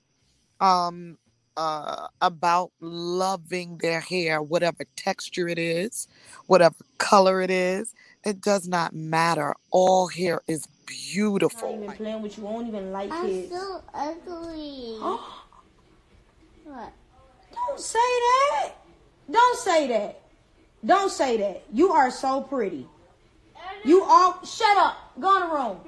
um, 0.59 1.17
uh, 1.57 2.07
about 2.21 2.71
loving 2.79 3.79
their 3.79 3.99
hair, 3.99 4.41
whatever 4.41 4.85
texture 4.95 5.49
it 5.49 5.57
is, 5.57 6.07
whatever 6.45 6.75
color 6.99 7.41
it 7.41 7.49
is. 7.49 7.93
It 8.23 8.41
does 8.41 8.67
not 8.67 8.93
matter. 8.93 9.55
All 9.71 10.07
hair 10.07 10.41
is 10.47 10.67
beautiful. 10.85 11.79
even 11.83 11.91
playing 11.95 12.21
with 12.21 12.37
you. 12.37 12.43
Won't 12.43 12.67
even 12.67 12.91
like 12.91 13.11
I'm 13.11 13.25
kids. 13.25 13.51
so 13.51 13.83
ugly. 13.93 14.97
what? 16.63 16.93
Don't 17.53 17.79
say 17.79 17.99
that. 17.99 18.73
Don't 19.31 19.57
say 19.59 19.87
that. 19.87 20.21
Don't 20.85 21.11
say 21.11 21.37
that. 21.37 21.63
You 21.73 21.91
are 21.91 22.11
so 22.11 22.41
pretty. 22.41 22.87
You 23.83 24.03
all 24.03 24.39
shut 24.45 24.77
up. 24.77 24.97
Go 25.19 25.35
in 25.35 25.49
the 25.49 25.55
room. 25.55 25.79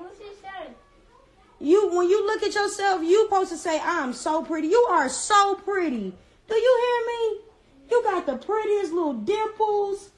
You 1.61 1.89
when 1.93 2.09
you 2.09 2.25
look 2.25 2.41
at 2.43 2.55
yourself, 2.55 3.03
you 3.03 3.23
supposed 3.25 3.51
to 3.51 3.57
say, 3.57 3.79
I'm 3.83 4.13
so 4.13 4.43
pretty. 4.43 4.69
You 4.69 4.87
are 4.89 5.09
so 5.09 5.55
pretty. 5.55 6.13
Do 6.47 6.55
you 6.55 6.79
hear 6.85 7.05
me? 7.07 7.41
You 7.91 8.03
got 8.03 8.25
the 8.25 8.37
prettiest 8.37 8.93
little 8.93 9.13
dimples. 9.13 10.11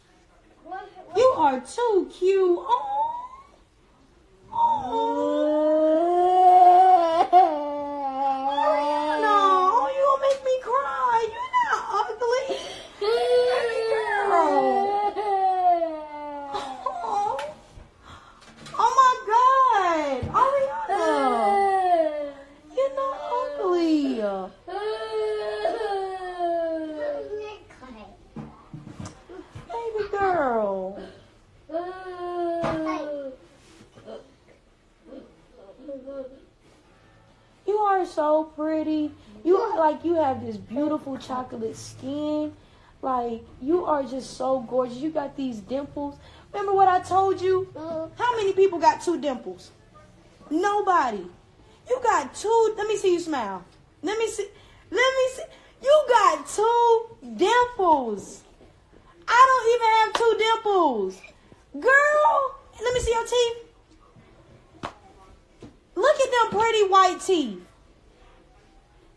You 1.15 1.33
are 1.37 1.59
too 1.61 2.09
cute. 2.13 2.59
Oh. 2.59 3.07
Oh, 4.53 5.07
no, 9.21 9.87
you 9.95 10.03
gonna 10.05 10.21
make 10.21 10.41
me 10.43 10.55
cry. 10.61 11.27
You're 11.31 11.53
not 11.71 11.81
ugly. 12.01 12.45
Baby 12.99 13.79
girl. 13.89 15.15
Oh, 16.83 17.37
oh 18.77 18.91
my 19.01 19.13
God. 19.31 20.21
Ariana. 20.41 21.03
You're 22.75 22.95
not 22.95 23.15
Baby 24.31 24.47
girl. 30.09 30.97
You 37.67 37.77
are 37.77 38.05
so 38.05 38.45
pretty. 38.55 39.11
You 39.43 39.57
are 39.57 39.77
like 39.77 40.05
you 40.05 40.15
have 40.15 40.45
this 40.45 40.55
beautiful 40.55 41.17
chocolate 41.17 41.75
skin. 41.75 42.53
Like 43.01 43.43
you 43.61 43.83
are 43.83 44.03
just 44.03 44.37
so 44.37 44.61
gorgeous. 44.61 44.95
You 44.95 45.09
got 45.09 45.35
these 45.35 45.57
dimples. 45.57 46.15
Remember 46.53 46.73
what 46.73 46.87
I 46.87 47.01
told 47.01 47.41
you? 47.41 47.67
How 47.75 48.35
many 48.37 48.53
people 48.53 48.79
got 48.79 49.01
two 49.01 49.19
dimples? 49.19 49.71
Nobody. 50.49 51.25
You 51.89 51.99
got 52.01 52.33
two. 52.33 52.73
Let 52.77 52.87
me 52.87 52.95
see 52.95 53.11
you 53.11 53.19
smile. 53.19 53.65
Let 54.01 54.17
me 54.17 54.27
see. 54.27 54.47
Let 54.89 55.13
me 55.17 55.29
see. 55.35 55.43
You 55.83 56.05
got 56.09 56.47
two 56.47 57.17
dimples. 57.35 58.43
I 59.27 59.45
don't 59.49 59.67
even 59.75 59.89
have 59.97 60.13
two 60.13 60.35
dimples. 60.37 61.21
Girl, 61.79 62.55
let 62.83 62.93
me 62.93 62.99
see 62.99 63.11
your 63.11 63.25
teeth. 63.25 64.91
Look 65.95 66.19
at 66.19 66.31
them 66.31 66.59
pretty 66.59 66.83
white 66.87 67.21
teeth. 67.21 67.59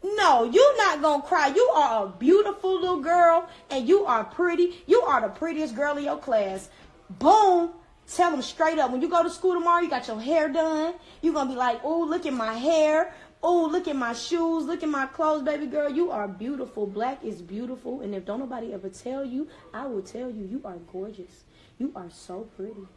No, 0.05 0.45
you're 0.45 0.77
not 0.77 1.01
gonna 1.01 1.23
cry. 1.23 1.47
You 1.49 1.63
are 1.75 2.07
a 2.07 2.09
beautiful 2.11 2.79
little 2.79 3.01
girl, 3.01 3.49
and 3.71 3.89
you 3.89 4.05
are 4.05 4.23
pretty. 4.23 4.83
You 4.87 5.01
are 5.01 5.23
the 5.23 5.29
prettiest 5.29 5.75
girl 5.75 5.97
in 5.97 6.05
your 6.05 6.19
class. 6.19 6.69
Boom. 7.09 7.71
Tell 8.07 8.31
them 8.31 8.43
straight 8.43 8.79
up. 8.79 8.91
When 8.91 9.01
you 9.01 9.09
go 9.09 9.23
to 9.23 9.31
school 9.31 9.55
tomorrow, 9.55 9.81
you 9.81 9.89
got 9.89 10.07
your 10.07 10.21
hair 10.21 10.51
done. 10.51 10.95
You're 11.23 11.33
gonna 11.33 11.49
be 11.49 11.57
like, 11.57 11.81
oh, 11.83 12.01
look 12.01 12.27
at 12.27 12.35
my 12.35 12.53
hair. 12.53 13.15
Oh, 13.47 13.69
look 13.71 13.89
at 13.89 13.95
my 13.95 14.15
shoes. 14.15 14.65
Look 14.65 14.83
at 14.83 14.89
my 14.89 15.05
clothes, 15.05 15.43
baby 15.43 15.67
girl. 15.67 15.91
You 15.91 16.11
are 16.11 16.27
beautiful. 16.27 16.87
Black 16.87 17.23
is 17.23 17.43
beautiful. 17.43 18.01
And 18.01 18.15
if 18.15 18.25
don't 18.25 18.39
nobody 18.41 18.73
ever 18.73 18.89
tell 18.89 19.23
you, 19.23 19.49
I 19.75 19.87
will 19.87 20.01
tell 20.01 20.31
you, 20.31 20.47
you 20.47 20.63
are 20.65 20.79
gorgeous. 20.91 21.45
You 21.77 21.93
are 21.95 22.09
so 22.09 22.49
pretty. 22.57 22.89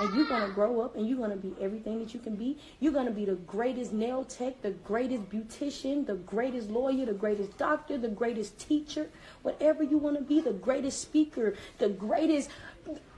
And 0.00 0.14
you're 0.16 0.26
gonna 0.26 0.54
grow 0.54 0.80
up 0.80 0.96
and 0.96 1.06
you're 1.06 1.18
gonna 1.18 1.36
be 1.36 1.54
everything 1.60 1.98
that 1.98 2.14
you 2.14 2.20
can 2.20 2.34
be. 2.34 2.56
You're 2.78 2.94
gonna 2.94 3.10
be 3.10 3.26
the 3.26 3.34
greatest 3.34 3.92
nail 3.92 4.24
tech, 4.24 4.62
the 4.62 4.70
greatest 4.70 5.28
beautician, 5.28 6.06
the 6.06 6.14
greatest 6.14 6.70
lawyer, 6.70 7.04
the 7.04 7.12
greatest 7.12 7.58
doctor, 7.58 7.98
the 7.98 8.08
greatest 8.08 8.58
teacher, 8.58 9.10
whatever 9.42 9.82
you 9.82 9.98
wanna 9.98 10.22
be, 10.22 10.40
the 10.40 10.54
greatest 10.54 11.02
speaker, 11.02 11.56
the 11.76 11.90
greatest 11.90 12.48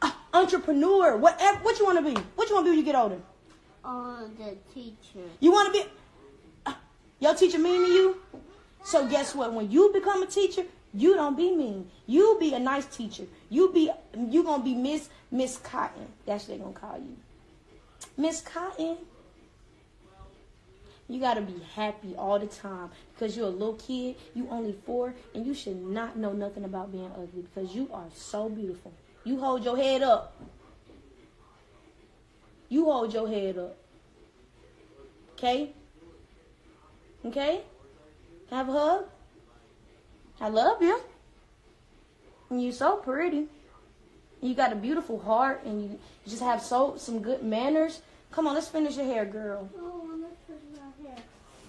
uh, 0.01 0.11
entrepreneur, 0.35 1.17
whatever 1.17 1.59
what 1.59 1.79
you 1.79 1.85
wanna 1.85 2.03
be. 2.03 2.21
What 2.35 2.49
you 2.49 2.57
wanna 2.57 2.65
be 2.65 2.71
when 2.71 2.79
you 2.81 2.85
get 2.85 2.97
older? 2.97 3.21
Oh, 3.85 4.29
the 4.37 4.57
teacher. 4.75 5.29
You 5.39 5.53
wanna 5.53 5.71
be 5.71 5.81
uh, 5.81 5.85
your 7.23 7.35
teacher 7.35 7.59
mean 7.59 7.85
to 7.85 7.89
you? 7.89 8.17
So 8.85 9.07
guess 9.07 9.33
what? 9.33 9.53
When 9.53 9.71
you 9.71 9.93
become 9.93 10.25
a 10.25 10.27
teacher, 10.27 10.65
you 10.93 11.15
don't 11.15 11.37
be 11.37 11.55
mean. 11.55 11.89
You 12.07 12.37
be 12.41 12.53
a 12.53 12.59
nice 12.59 12.85
teacher. 12.87 13.25
You 13.49 13.73
be 13.73 13.91
you 14.29 14.43
gonna 14.43 14.65
be 14.65 14.75
Miss 14.75 15.09
Miss 15.31 15.57
Cotton. 15.59 16.09
That's 16.27 16.49
what 16.49 16.59
they 16.59 16.65
gonna 16.65 16.75
call 16.75 16.99
you. 16.99 17.17
Miss 18.17 18.41
Cotton. 18.41 18.97
You 21.09 21.21
gotta 21.21 21.43
be 21.43 21.55
happy 21.77 22.17
all 22.17 22.41
the 22.41 22.47
time 22.47 22.91
because 23.15 23.37
you're 23.37 23.47
a 23.47 23.51
little 23.51 23.75
kid. 23.75 24.17
You 24.35 24.49
only 24.51 24.75
four, 24.85 25.15
and 25.33 25.47
you 25.47 25.55
should 25.55 25.81
not 25.81 26.17
know 26.17 26.33
nothing 26.33 26.65
about 26.65 26.91
being 26.91 27.11
ugly 27.15 27.47
because 27.55 27.73
you 27.73 27.89
are 27.93 28.07
so 28.15 28.49
beautiful. 28.49 28.93
You 29.23 29.39
hold 29.39 29.65
your 29.65 29.77
head 29.77 30.03
up. 30.03 30.35
You 32.69 32.87
hold 32.87 33.15
your 33.15 33.29
head 33.29 33.59
up. 33.59 33.77
Okay? 35.35 35.75
Okay? 37.25 37.61
Have 38.51 38.69
a 38.69 38.73
hug? 38.73 39.05
I 40.41 40.49
love 40.49 40.83
you. 40.83 41.01
And 42.51 42.63
you're 42.63 42.73
so 42.73 42.97
pretty. 42.97 43.47
You 44.41 44.55
got 44.55 44.73
a 44.73 44.77
beautiful 44.77 45.19
heart 45.21 45.63
and 45.65 45.83
you 45.83 45.99
just 46.27 46.43
have 46.43 46.61
so 46.61 46.97
some 46.99 47.23
good 47.23 47.43
manners. 47.43 48.03
Come 48.33 48.47
on, 48.47 48.55
let's 48.55 48.69
finish 48.69 48.97
your 48.97 49.07
hair, 49.07 49.25
girl. 49.25 49.69
Oh, 49.79 50.03
hair. 51.07 51.17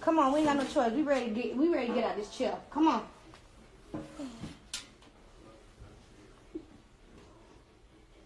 Come 0.00 0.18
on, 0.18 0.32
we 0.32 0.40
ain't 0.40 0.48
got 0.48 0.56
no 0.56 0.64
choice. 0.64 0.92
We 0.92 1.02
ready 1.02 1.26
to 1.26 1.30
get 1.30 1.56
we 1.56 1.68
ready 1.68 1.88
to 1.88 1.94
get 1.94 2.04
out 2.04 2.16
this 2.16 2.36
chair. 2.36 2.56
Come 2.70 2.88
on. 2.88 3.06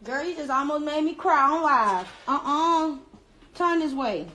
Girl, 0.05 0.25
you 0.25 0.35
just 0.35 0.51
almost 0.51 0.85
made 0.85 1.05
me 1.05 1.15
cry 1.15 1.51
on 1.51 1.63
live. 1.63 2.09
Uh-uh. 2.27 2.97
Turn 3.55 3.81
this 3.81 3.93
way. 3.93 4.27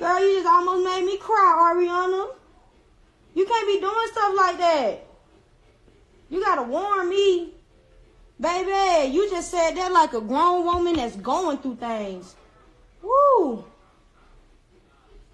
Girl, 0.00 0.18
you 0.18 0.36
just 0.36 0.46
almost 0.46 0.82
made 0.82 1.04
me 1.04 1.18
cry, 1.18 1.74
Ariana. 1.74 2.32
You 3.34 3.44
can't 3.44 3.66
be 3.66 3.80
doing 3.80 4.08
stuff 4.10 4.34
like 4.34 4.56
that. 4.56 5.06
You 6.30 6.42
gotta 6.42 6.62
warn 6.62 7.10
me. 7.10 7.52
Baby, 8.40 9.12
you 9.12 9.28
just 9.28 9.50
said 9.50 9.72
that 9.72 9.92
like 9.92 10.14
a 10.14 10.22
grown 10.22 10.64
woman 10.64 10.96
that's 10.96 11.16
going 11.16 11.58
through 11.58 11.76
things. 11.76 12.34
Woo. 13.02 13.62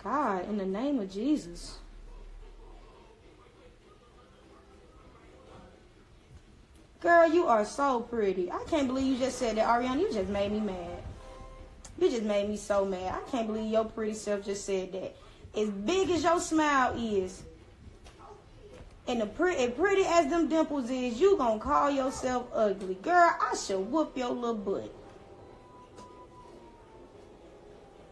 God, 0.02 0.48
in 0.48 0.58
the 0.58 0.66
name 0.66 0.98
of 0.98 1.12
Jesus. 1.12 1.78
Girl, 6.98 7.28
you 7.32 7.46
are 7.46 7.64
so 7.64 8.00
pretty. 8.00 8.50
I 8.50 8.64
can't 8.68 8.88
believe 8.88 9.06
you 9.06 9.16
just 9.16 9.38
said 9.38 9.58
that, 9.58 9.68
Ariana. 9.68 10.00
You 10.00 10.12
just 10.12 10.28
made 10.28 10.50
me 10.50 10.58
mad. 10.58 11.05
You 11.98 12.10
just 12.10 12.22
made 12.22 12.48
me 12.48 12.56
so 12.56 12.84
mad. 12.84 13.14
I 13.14 13.30
can't 13.30 13.46
believe 13.46 13.70
your 13.70 13.84
pretty 13.84 14.14
self 14.14 14.44
just 14.44 14.64
said 14.64 14.92
that. 14.92 15.16
As 15.56 15.70
big 15.70 16.10
as 16.10 16.22
your 16.22 16.40
smile 16.40 16.94
is, 16.96 17.42
and 19.08 19.20
the 19.20 19.26
pretty, 19.26 19.64
as 19.64 19.70
pretty 19.72 20.02
as 20.04 20.28
them 20.28 20.48
dimples 20.48 20.90
is, 20.90 21.18
you 21.20 21.36
gonna 21.38 21.58
call 21.58 21.90
yourself 21.90 22.48
ugly. 22.52 22.94
Girl, 22.96 23.30
I 23.40 23.56
should 23.56 23.80
whoop 23.90 24.16
your 24.16 24.30
little 24.30 24.54
butt. 24.54 24.94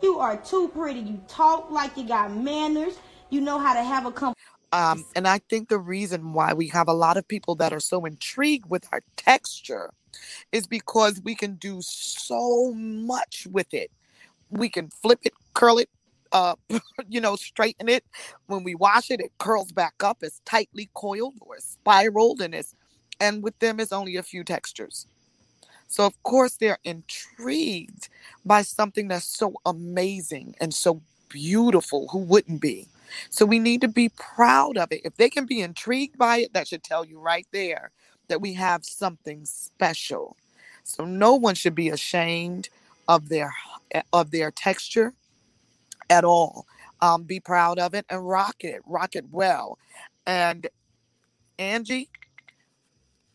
You 0.02 0.18
are 0.18 0.36
too 0.36 0.68
pretty. 0.68 1.00
You 1.00 1.20
talk 1.28 1.70
like 1.70 1.96
you 1.96 2.06
got 2.06 2.34
manners. 2.34 2.94
You 3.30 3.40
know 3.40 3.58
how 3.58 3.74
to 3.74 3.82
have 3.82 4.06
a 4.06 4.12
conversation. 4.12 4.34
Um, 4.72 5.04
and 5.14 5.28
I 5.28 5.38
think 5.38 5.68
the 5.68 5.78
reason 5.78 6.32
why 6.32 6.52
we 6.52 6.68
have 6.68 6.88
a 6.88 6.92
lot 6.92 7.16
of 7.16 7.26
people 7.26 7.54
that 7.56 7.72
are 7.72 7.80
so 7.80 8.04
intrigued 8.04 8.68
with 8.68 8.86
our 8.92 9.02
texture 9.16 9.92
is 10.52 10.66
because 10.66 11.20
we 11.24 11.34
can 11.34 11.54
do 11.56 11.78
so 11.82 12.72
much 12.74 13.46
with 13.50 13.72
it. 13.74 13.90
We 14.50 14.68
can 14.68 14.90
flip 14.90 15.20
it, 15.24 15.32
curl 15.54 15.78
it, 15.78 15.90
uh, 16.32 16.56
you 17.08 17.20
know, 17.20 17.36
straighten 17.36 17.88
it. 17.88 18.04
When 18.46 18.64
we 18.64 18.74
wash 18.74 19.10
it, 19.10 19.20
it 19.20 19.32
curls 19.38 19.72
back 19.72 19.94
up. 20.02 20.18
It's 20.22 20.40
tightly 20.44 20.90
coiled 20.94 21.34
or 21.40 21.56
spiraled, 21.58 22.40
and 22.40 22.54
it's 22.54 22.74
and 23.20 23.42
with 23.42 23.58
them, 23.60 23.80
it's 23.80 23.92
only 23.92 24.16
a 24.16 24.22
few 24.22 24.44
textures. 24.44 25.06
So 25.88 26.04
of 26.06 26.20
course 26.22 26.56
they're 26.56 26.78
intrigued 26.84 28.08
by 28.44 28.62
something 28.62 29.08
that's 29.08 29.26
so 29.26 29.54
amazing 29.66 30.54
and 30.60 30.74
so 30.74 31.02
beautiful. 31.28 32.08
Who 32.08 32.18
wouldn't 32.18 32.60
be? 32.60 32.88
So 33.30 33.46
we 33.46 33.58
need 33.58 33.80
to 33.82 33.88
be 33.88 34.08
proud 34.10 34.76
of 34.76 34.90
it. 34.90 35.02
If 35.04 35.16
they 35.16 35.30
can 35.30 35.46
be 35.46 35.60
intrigued 35.60 36.18
by 36.18 36.38
it, 36.38 36.52
that 36.54 36.68
should 36.68 36.82
tell 36.82 37.04
you 37.04 37.20
right 37.20 37.46
there 37.52 37.92
that 38.28 38.40
we 38.40 38.54
have 38.54 38.84
something 38.84 39.44
special. 39.46 40.36
So 40.84 41.04
no 41.04 41.34
one 41.34 41.54
should 41.56 41.74
be 41.74 41.90
ashamed 41.90 42.68
of 43.08 43.28
their 43.28 43.54
of 44.12 44.30
their 44.32 44.50
texture 44.50 45.14
at 46.10 46.24
all. 46.24 46.66
Um, 47.02 47.24
be 47.24 47.40
proud 47.40 47.78
of 47.78 47.94
it 47.94 48.06
and 48.10 48.26
rock 48.26 48.64
it, 48.64 48.82
rock 48.86 49.16
it 49.16 49.26
well. 49.30 49.78
And 50.26 50.68
Angie, 51.58 52.10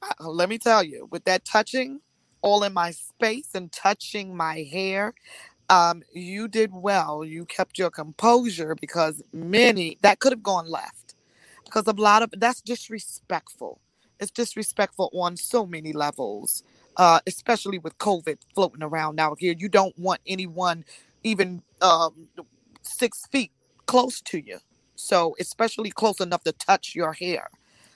uh, 0.03 0.29
let 0.29 0.49
me 0.49 0.57
tell 0.59 0.83
you, 0.83 1.07
with 1.11 1.25
that 1.25 1.45
touching 1.45 2.01
all 2.41 2.63
in 2.63 2.73
my 2.73 2.91
space 2.91 3.49
and 3.55 3.71
touching 3.71 4.35
my 4.37 4.67
hair, 4.71 5.13
um, 5.69 6.03
you 6.13 6.47
did 6.49 6.71
well. 6.73 7.25
You 7.25 7.45
kept 7.45 7.79
your 7.79 7.91
composure 7.91 8.75
because 8.75 9.23
many 9.33 9.97
that 10.03 10.19
could 10.19 10.33
have 10.33 10.43
gone 10.43 10.69
left 10.69 11.15
because 11.65 11.87
a 11.87 11.93
lot 11.93 12.23
of 12.23 12.31
that's 12.37 12.61
disrespectful. 12.61 13.81
It's 14.19 14.31
disrespectful 14.31 15.11
on 15.13 15.37
so 15.37 15.65
many 15.65 15.93
levels, 15.93 16.63
uh, 16.97 17.21
especially 17.27 17.79
with 17.79 17.97
COVID 17.99 18.39
floating 18.55 18.83
around 18.83 19.19
out 19.19 19.39
here. 19.39 19.55
You 19.57 19.69
don't 19.69 19.97
want 19.99 20.21
anyone 20.27 20.85
even 21.23 21.63
um, 21.81 22.29
six 22.83 23.25
feet 23.27 23.51
close 23.87 24.21
to 24.21 24.39
you. 24.39 24.59
So, 24.95 25.35
especially 25.39 25.91
close 25.91 26.21
enough 26.21 26.43
to 26.45 26.53
touch 26.53 26.95
your 26.95 27.13
hair. 27.13 27.49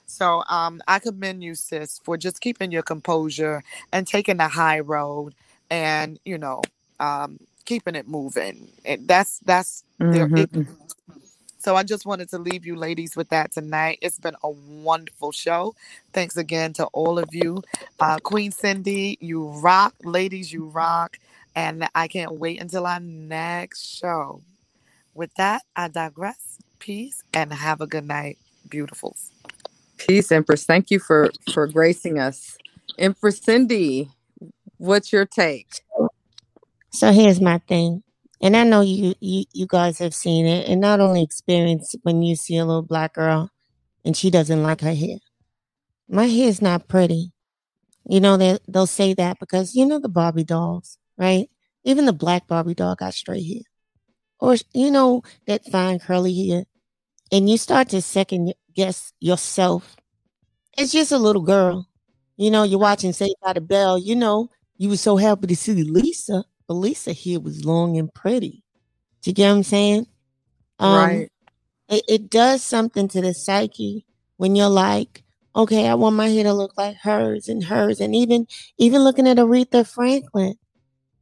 So, 0.07 0.43
um, 0.49 0.81
I 0.87 0.99
commend 0.99 1.43
you, 1.43 1.55
sis, 1.55 1.99
for 2.03 2.17
just 2.17 2.41
keeping 2.41 2.71
your 2.71 2.83
composure 2.83 3.63
and 3.93 4.07
taking 4.07 4.37
the 4.37 4.49
high 4.49 4.79
road 4.81 5.35
and, 5.69 6.19
you 6.25 6.37
know, 6.37 6.61
um, 6.99 7.39
keeping 7.65 7.95
it 7.95 8.07
moving. 8.07 8.69
And 8.85 9.07
that's, 9.07 9.39
that's, 9.45 9.83
their 10.11 10.27
Mhm. 10.27 10.67
So 11.63 11.77
I 11.77 11.83
just 11.83 12.05
wanted 12.05 12.29
to 12.31 12.39
leave 12.39 12.65
you 12.65 12.75
ladies 12.75 13.15
with 13.15 13.29
that 13.29 13.53
tonight. 13.53 13.99
It's 14.01 14.19
been 14.19 14.35
a 14.43 14.49
wonderful 14.49 15.31
show. 15.31 15.75
Thanks 16.11 16.35
again 16.35 16.73
to 16.73 16.85
all 16.87 17.17
of 17.17 17.33
you. 17.33 17.63
Uh, 18.01 18.19
Queen 18.19 18.51
Cindy, 18.51 19.17
you 19.21 19.47
rock. 19.47 19.95
Ladies, 20.03 20.51
you 20.51 20.65
rock. 20.65 21.17
And 21.55 21.87
I 21.95 22.09
can't 22.09 22.33
wait 22.33 22.59
until 22.61 22.85
our 22.85 22.99
next 22.99 23.97
show. 23.97 24.41
With 25.13 25.33
that, 25.35 25.61
I 25.75 25.87
digress. 25.87 26.57
Peace 26.79 27.23
and 27.33 27.53
have 27.53 27.79
a 27.79 27.87
good 27.87 28.05
night, 28.05 28.37
beautifuls. 28.67 29.29
Peace, 29.95 30.33
Empress. 30.33 30.65
Thank 30.65 30.91
you 30.91 30.99
for 30.99 31.31
for 31.53 31.65
gracing 31.67 32.19
us. 32.19 32.57
Empress 32.97 33.39
Cindy, 33.39 34.09
what's 34.77 35.13
your 35.13 35.25
take? 35.25 35.81
So 36.89 37.13
here's 37.13 37.39
my 37.39 37.59
thing. 37.59 38.03
And 38.43 38.57
I 38.57 38.65
know 38.65 38.81
you, 38.81 39.15
you 39.21 39.45
you 39.53 39.65
guys 39.67 39.99
have 39.99 40.13
seen 40.13 40.45
it 40.45 40.67
and 40.67 40.81
not 40.81 40.99
only 40.99 41.23
experience 41.23 41.95
when 42.03 42.21
you 42.21 42.35
see 42.35 42.57
a 42.57 42.65
little 42.65 42.81
black 42.83 43.13
girl 43.13 43.49
and 44.03 44.17
she 44.17 44.29
doesn't 44.29 44.61
like 44.61 44.81
her 44.81 44.93
hair. 44.93 45.17
My 46.09 46.25
hair's 46.27 46.61
not 46.61 46.89
pretty. 46.89 47.31
You 48.05 48.19
know, 48.19 48.37
they 48.37 48.59
they'll 48.67 48.85
say 48.87 49.13
that 49.13 49.39
because 49.39 49.75
you 49.75 49.85
know 49.85 49.99
the 49.99 50.09
Barbie 50.09 50.43
dolls, 50.43 50.97
right? 51.17 51.49
Even 51.85 52.05
the 52.05 52.13
black 52.13 52.47
Barbie 52.47 52.75
doll 52.75 52.95
got 52.95 53.13
straight 53.13 53.45
hair. 53.45 53.63
Or 54.39 54.57
you 54.73 54.91
know, 54.91 55.23
that 55.47 55.65
fine 55.71 55.99
curly 55.99 56.49
hair. 56.49 56.65
And 57.31 57.49
you 57.49 57.57
start 57.57 57.89
to 57.89 58.01
second 58.01 58.53
guess 58.75 59.13
yourself. 59.21 59.95
It's 60.77 60.91
just 60.91 61.13
a 61.13 61.17
little 61.17 61.43
girl. 61.43 61.87
You 62.37 62.51
know, 62.51 62.63
you're 62.63 62.79
watching 62.79 63.13
Saved 63.13 63.35
by 63.41 63.53
the 63.53 63.61
Bell, 63.61 63.97
you 63.97 64.15
know, 64.15 64.49
you 64.77 64.89
were 64.89 64.97
so 64.97 65.17
happy 65.17 65.47
to 65.47 65.55
see 65.55 65.73
Lisa, 65.83 66.43
but 66.67 66.75
Lisa 66.75 67.11
here 67.13 67.39
was 67.39 67.65
long 67.65 67.97
and 67.97 68.13
pretty. 68.13 68.63
Do 69.21 69.29
you 69.29 69.33
get 69.33 69.49
what 69.49 69.57
I'm 69.57 69.63
saying? 69.63 70.07
Um, 70.79 70.93
Right. 70.93 71.29
It, 71.89 72.03
it 72.07 72.29
does 72.29 72.63
something 72.63 73.07
to 73.09 73.21
the 73.21 73.33
psyche 73.33 74.05
when 74.37 74.55
you're 74.55 74.69
like, 74.69 75.23
okay, 75.55 75.87
I 75.87 75.93
want 75.95 76.15
my 76.15 76.27
hair 76.29 76.43
to 76.45 76.53
look 76.53 76.77
like 76.77 76.95
hers 76.97 77.47
and 77.49 77.63
hers, 77.63 77.99
and 77.99 78.15
even 78.15 78.47
even 78.77 79.03
looking 79.03 79.27
at 79.27 79.37
Aretha 79.37 79.87
Franklin. 79.87 80.55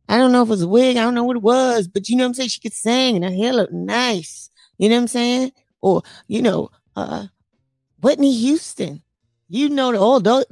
I 0.08 0.18
don't 0.18 0.32
know 0.32 0.42
if 0.44 0.48
it 0.48 0.52
was 0.52 0.62
a 0.62 0.68
wig, 0.68 0.98
I 0.98 1.04
don't 1.04 1.16
know 1.16 1.24
what 1.24 1.38
it 1.38 1.44
was, 1.44 1.88
but 1.88 2.10
you 2.10 2.16
know 2.18 2.24
what 2.24 2.30
I'm 2.30 2.34
saying? 2.36 2.50
She 2.50 2.60
could 2.60 2.74
sing 2.74 3.16
and 3.16 3.24
her 3.26 3.32
hair 3.32 3.54
looked 3.54 3.74
nice. 3.74 4.50
You 4.78 4.90
know 4.90 4.96
what 4.96 5.02
I'm 5.04 5.08
saying? 5.08 5.52
Or, 5.82 6.04
you 6.28 6.42
know, 6.42 6.70
uh 6.96 7.28
Whitney 8.02 8.34
Houston. 8.34 9.04
You 9.48 9.70
know, 9.70 9.96
all, 9.96 10.20
tho- 10.20 10.46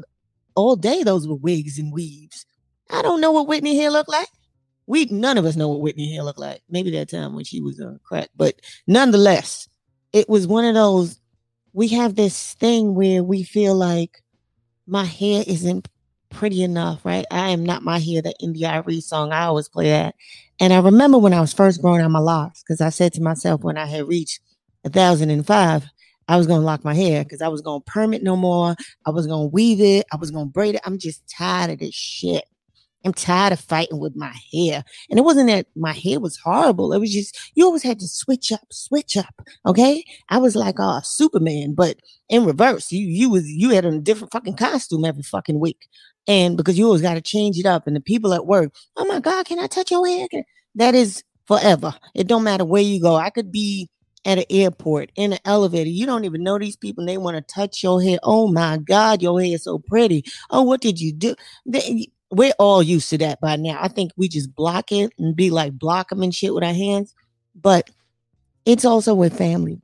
all 0.55 0.75
day 0.75 1.03
those 1.03 1.27
were 1.27 1.35
wigs 1.35 1.79
and 1.79 1.91
weaves. 1.91 2.45
I 2.89 3.01
don't 3.01 3.21
know 3.21 3.31
what 3.31 3.47
Whitney 3.47 3.77
hair 3.77 3.91
looked 3.91 4.09
like. 4.09 4.27
We 4.89 5.05
none 5.05 5.37
of 5.37 5.45
us 5.45 5.55
know 5.55 5.69
what 5.69 5.81
Whitney 5.81 6.11
hair 6.11 6.23
looked 6.23 6.39
like. 6.39 6.63
Maybe 6.67 6.89
that 6.91 7.09
time 7.09 7.35
when 7.35 7.45
she 7.45 7.61
was 7.61 7.79
on 7.79 7.99
crack, 8.03 8.29
but 8.35 8.55
nonetheless, 8.87 9.69
it 10.13 10.27
was 10.27 10.47
one 10.47 10.65
of 10.65 10.73
those. 10.73 11.19
We 11.73 11.89
have 11.89 12.15
this 12.15 12.55
thing 12.55 12.95
where 12.95 13.23
we 13.23 13.43
feel 13.43 13.75
like 13.75 14.23
my 14.87 15.05
hair 15.05 15.43
isn't 15.45 15.87
pretty 16.31 16.63
enough, 16.63 17.05
right? 17.05 17.25
I 17.29 17.49
am 17.49 17.63
not 17.63 17.83
my 17.83 17.99
hair. 17.99 18.23
The 18.23 18.33
India.Arie 18.41 18.99
song, 18.99 19.31
I 19.31 19.43
always 19.43 19.69
play 19.69 19.89
that. 19.89 20.15
And 20.59 20.73
I 20.73 20.79
remember 20.79 21.19
when 21.19 21.33
I 21.33 21.41
was 21.41 21.53
first 21.53 21.83
growing 21.83 22.01
out 22.01 22.09
my 22.09 22.17
locks, 22.17 22.63
because 22.63 22.81
I 22.81 22.89
said 22.89 23.13
to 23.13 23.21
myself 23.21 23.61
when 23.61 23.77
I 23.77 23.85
had 23.85 24.07
reached 24.07 24.39
a 24.83 24.89
thousand 24.89 25.29
and 25.29 25.45
five, 25.45 25.85
I 26.27 26.35
was 26.35 26.47
gonna 26.47 26.65
lock 26.65 26.83
my 26.83 26.95
hair 26.95 27.23
because 27.23 27.43
I 27.43 27.47
was 27.47 27.61
gonna 27.61 27.81
perm 27.81 28.11
it 28.15 28.23
no 28.23 28.35
more. 28.35 28.75
I 29.05 29.11
was 29.11 29.27
gonna 29.27 29.45
weave 29.45 29.81
it. 29.81 30.07
I 30.11 30.15
was 30.15 30.31
gonna 30.31 30.47
braid 30.47 30.73
it. 30.73 30.81
I'm 30.83 30.97
just 30.97 31.21
tired 31.29 31.69
of 31.69 31.77
this 31.77 31.93
shit. 31.93 32.45
I'm 33.05 33.13
tired 33.13 33.53
of 33.53 33.59
fighting 33.59 33.99
with 33.99 34.15
my 34.15 34.33
hair. 34.51 34.83
And 35.09 35.17
it 35.17 35.23
wasn't 35.23 35.47
that 35.47 35.67
my 35.75 35.93
hair 35.93 36.19
was 36.19 36.37
horrible. 36.37 36.93
It 36.93 36.99
was 36.99 37.13
just 37.13 37.37
you 37.55 37.65
always 37.65 37.83
had 37.83 37.99
to 37.99 38.07
switch 38.07 38.51
up, 38.51 38.65
switch 38.71 39.15
up. 39.17 39.41
Okay. 39.65 40.03
I 40.29 40.37
was 40.37 40.55
like 40.55 40.79
uh 40.79 41.01
Superman, 41.01 41.73
but 41.75 41.97
in 42.29 42.45
reverse. 42.45 42.91
You 42.91 43.05
you 43.05 43.29
was 43.29 43.49
you 43.49 43.69
had 43.69 43.85
a 43.85 43.99
different 43.99 44.31
fucking 44.31 44.55
costume 44.57 45.05
every 45.05 45.23
fucking 45.23 45.59
week. 45.59 45.87
And 46.27 46.57
because 46.57 46.77
you 46.77 46.85
always 46.85 47.01
got 47.01 47.15
to 47.15 47.21
change 47.21 47.57
it 47.57 47.65
up. 47.65 47.87
And 47.87 47.95
the 47.95 48.01
people 48.01 48.33
at 48.33 48.45
work, 48.45 48.73
oh 48.97 49.05
my 49.05 49.19
God, 49.19 49.45
can 49.45 49.59
I 49.59 49.67
touch 49.67 49.91
your 49.91 50.05
hair? 50.05 50.27
That 50.75 50.93
is 50.93 51.23
forever. 51.47 51.95
It 52.15 52.27
don't 52.27 52.43
matter 52.43 52.65
where 52.65 52.81
you 52.81 53.01
go. 53.01 53.15
I 53.15 53.31
could 53.31 53.51
be 53.51 53.89
at 54.25 54.37
an 54.37 54.45
airport 54.49 55.11
in 55.15 55.33
an 55.33 55.39
elevator. 55.45 55.89
You 55.89 56.05
don't 56.05 56.25
even 56.25 56.43
know 56.43 56.59
these 56.59 56.75
people 56.75 57.05
they 57.05 57.17
want 57.17 57.37
to 57.37 57.53
touch 57.53 57.81
your 57.81 58.01
hair. 58.01 58.19
Oh 58.23 58.51
my 58.51 58.77
God, 58.77 59.21
your 59.21 59.41
hair 59.41 59.55
is 59.55 59.63
so 59.63 59.79
pretty. 59.79 60.23
Oh, 60.49 60.61
what 60.61 60.81
did 60.81 60.99
you 60.99 61.13
do? 61.13 61.35
They, 61.65 62.09
we're 62.31 62.53
all 62.59 62.83
used 62.83 63.09
to 63.09 63.17
that 63.19 63.41
by 63.41 63.55
now. 63.55 63.79
I 63.81 63.87
think 63.87 64.11
we 64.15 64.27
just 64.27 64.53
block 64.53 64.91
it 64.91 65.11
and 65.17 65.35
be 65.35 65.49
like 65.49 65.73
block 65.73 66.09
them 66.09 66.21
and 66.21 66.33
shit 66.33 66.53
with 66.53 66.63
our 66.63 66.73
hands. 66.73 67.13
But 67.55 67.89
it's 68.65 68.85
also 68.85 69.13
with 69.15 69.37
family. 69.37 69.81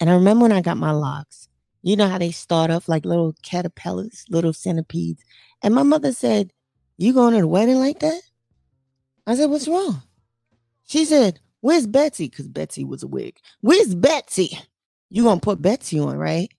And 0.00 0.10
I 0.10 0.14
remember 0.14 0.42
when 0.42 0.52
I 0.52 0.60
got 0.60 0.76
my 0.76 0.90
locks, 0.90 1.48
you 1.82 1.96
know 1.96 2.08
how 2.08 2.18
they 2.18 2.30
start 2.30 2.70
off 2.70 2.88
like 2.88 3.04
little 3.04 3.34
caterpillars, 3.42 4.24
little 4.28 4.52
centipedes. 4.52 5.22
And 5.62 5.74
my 5.74 5.82
mother 5.82 6.12
said, 6.12 6.52
You 6.98 7.12
going 7.12 7.34
to 7.34 7.40
the 7.40 7.48
wedding 7.48 7.78
like 7.78 8.00
that? 8.00 8.20
I 9.26 9.34
said, 9.34 9.50
What's 9.50 9.68
wrong? 9.68 10.02
She 10.86 11.04
said, 11.04 11.40
Where's 11.60 11.86
Betsy? 11.86 12.28
Because 12.28 12.48
Betsy 12.48 12.84
was 12.84 13.02
a 13.02 13.06
wig. 13.06 13.36
Where's 13.60 13.94
Betsy? 13.94 14.58
You 15.08 15.24
gonna 15.24 15.40
put 15.40 15.62
Betsy 15.62 15.98
on, 15.98 16.16
right? 16.16 16.50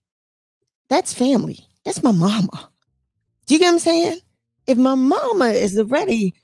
That's 0.88 1.14
family. 1.14 1.66
That's 1.84 2.02
my 2.02 2.12
mama. 2.12 2.70
Do 3.46 3.54
you 3.54 3.60
get 3.60 3.66
what 3.66 3.72
I'm 3.74 3.78
saying? 3.78 4.20
If 4.66 4.78
my 4.78 4.94
mama 4.94 5.46
is 5.46 5.78
already, 5.78 6.34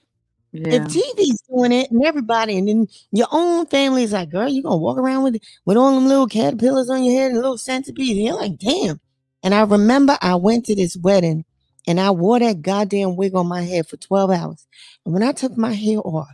Yeah. 0.53 0.75
if 0.75 0.83
TV's 0.85 1.43
doing 1.49 1.73
it 1.73 1.91
and 1.91 2.05
everybody, 2.05 2.57
and 2.57 2.69
then 2.69 2.89
your 3.13 3.29
own 3.31 3.67
family 3.67 4.03
is 4.03 4.13
like, 4.13 4.31
girl, 4.31 4.49
you 4.49 4.63
gonna 4.63 4.77
walk 4.77 4.99
around 4.99 5.23
with 5.25 5.41
with 5.65 5.77
all 5.77 5.95
them 5.95 6.09
little 6.09 6.27
caterpillars 6.27 6.91
on 6.91 7.05
your 7.05 7.21
head 7.21 7.31
and 7.31 7.41
little 7.41 7.59
centipedes. 7.59 8.17
And 8.19 8.27
you're 8.27 8.35
like, 8.37 8.59
damn. 8.59 9.01
And 9.43 9.55
I 9.55 9.63
remember 9.63 10.19
I 10.21 10.35
went 10.35 10.65
to 10.67 10.75
this 10.75 10.97
wedding 10.97 11.45
and 11.87 12.01
I 12.01 12.11
wore 12.11 12.39
that 12.41 12.63
goddamn 12.63 13.17
wig 13.17 13.35
on 13.35 13.47
my 13.47 13.63
head 13.63 13.87
for 13.87 13.97
12 13.97 14.31
hours. 14.31 14.67
And 15.05 15.15
when 15.15 15.23
I 15.23 15.33
took 15.33 15.57
my 15.57 15.73
hair 15.73 15.99
off, 15.99 16.29